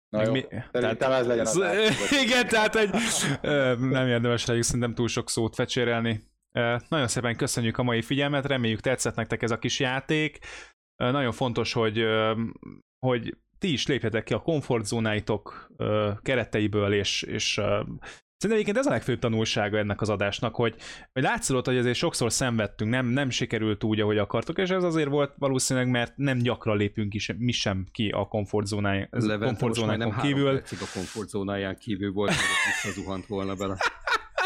Na 0.09 0.23
jó, 0.23 0.31
mi, 0.31 0.45
tehát, 0.71 1.01
ez 1.01 1.27
legyen 1.27 1.45
az 1.45 1.61
Igen, 2.23 2.47
tehát 2.47 2.75
egy, 2.75 2.89
nem 3.79 4.07
érdemes 4.07 4.47
rájuk 4.47 4.63
szerintem 4.63 4.93
túl 4.93 5.07
sok 5.07 5.29
szót 5.29 5.55
fecsérelni. 5.55 6.23
Nagyon 6.89 7.07
szépen 7.07 7.35
köszönjük 7.35 7.77
a 7.77 7.83
mai 7.83 8.01
figyelmet, 8.01 8.45
reméljük 8.45 8.79
tetszett 8.79 9.15
nektek 9.15 9.41
ez 9.41 9.51
a 9.51 9.59
kis 9.59 9.79
játék. 9.79 10.39
Nagyon 10.95 11.31
fontos, 11.31 11.73
hogy, 11.73 12.05
hogy 13.05 13.37
ti 13.57 13.71
is 13.71 13.87
lépjetek 13.87 14.23
ki 14.23 14.33
a 14.33 14.41
komfortzónáitok 14.41 15.71
kereteiből, 16.21 16.93
és, 16.93 17.21
és 17.21 17.61
Szerintem 18.41 18.63
egyébként 18.63 18.85
ez 18.85 18.91
a 18.91 18.95
legfőbb 18.95 19.19
tanulsága 19.19 19.77
ennek 19.77 20.01
az 20.01 20.09
adásnak, 20.09 20.55
hogy, 20.55 20.75
hogy 21.13 21.23
látszott, 21.23 21.65
hogy 21.65 21.77
azért 21.77 21.95
sokszor 21.95 22.31
szenvedtünk, 22.31 22.91
nem, 22.91 23.05
nem 23.05 23.29
sikerült 23.29 23.83
úgy, 23.83 23.99
ahogy 23.99 24.17
akartok, 24.17 24.57
és 24.57 24.69
ez 24.69 24.83
azért 24.83 25.09
volt 25.09 25.33
valószínűleg, 25.37 25.89
mert 25.89 26.17
nem 26.17 26.37
gyakran 26.37 26.77
lépünk 26.77 27.13
is, 27.13 27.31
mi 27.37 27.51
sem 27.51 27.85
ki 27.91 28.09
a 28.09 28.27
komfortzónáján 28.27 29.09
komfortzónáján 29.39 30.19
kívül. 30.21 30.55
a 30.55 30.89
komfortzónáján 30.93 31.77
kívül 31.77 32.11
volt, 32.11 32.29
hogy 32.29 32.45
visszazuhant 32.65 33.25
volna 33.25 33.55
bele. 33.55 33.77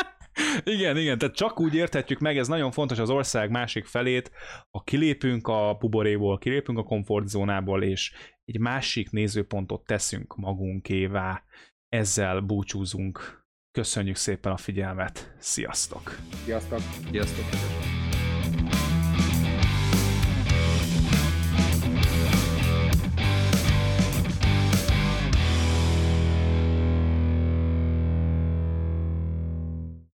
igen, 0.76 0.98
igen, 0.98 1.18
tehát 1.18 1.36
csak 1.36 1.60
úgy 1.60 1.76
érthetjük 1.76 2.20
meg, 2.20 2.38
ez 2.38 2.48
nagyon 2.48 2.72
fontos 2.72 3.00
az 3.00 3.10
ország 3.10 3.50
másik 3.50 3.86
felét, 3.86 4.32
ha 4.72 4.84
kilépünk 4.84 5.48
a 5.48 5.78
buboréból, 5.80 6.38
kilépünk 6.38 6.78
a 6.78 6.84
komfortzónából, 6.84 7.84
és 7.84 8.14
egy 8.46 8.60
másik 8.60 9.12
nézőpontot 9.12 9.86
teszünk 9.86 10.36
magunkévá, 10.36 11.44
ezzel 11.90 12.40
búcsúzunk 12.40 13.43
Köszönjük 13.74 14.16
szépen 14.16 14.52
a 14.52 14.58
figyelmet, 14.58 15.34
sziasztok! 15.40 16.18
Sziasztok! 16.44 16.80
Sziasztok! 17.12 18.03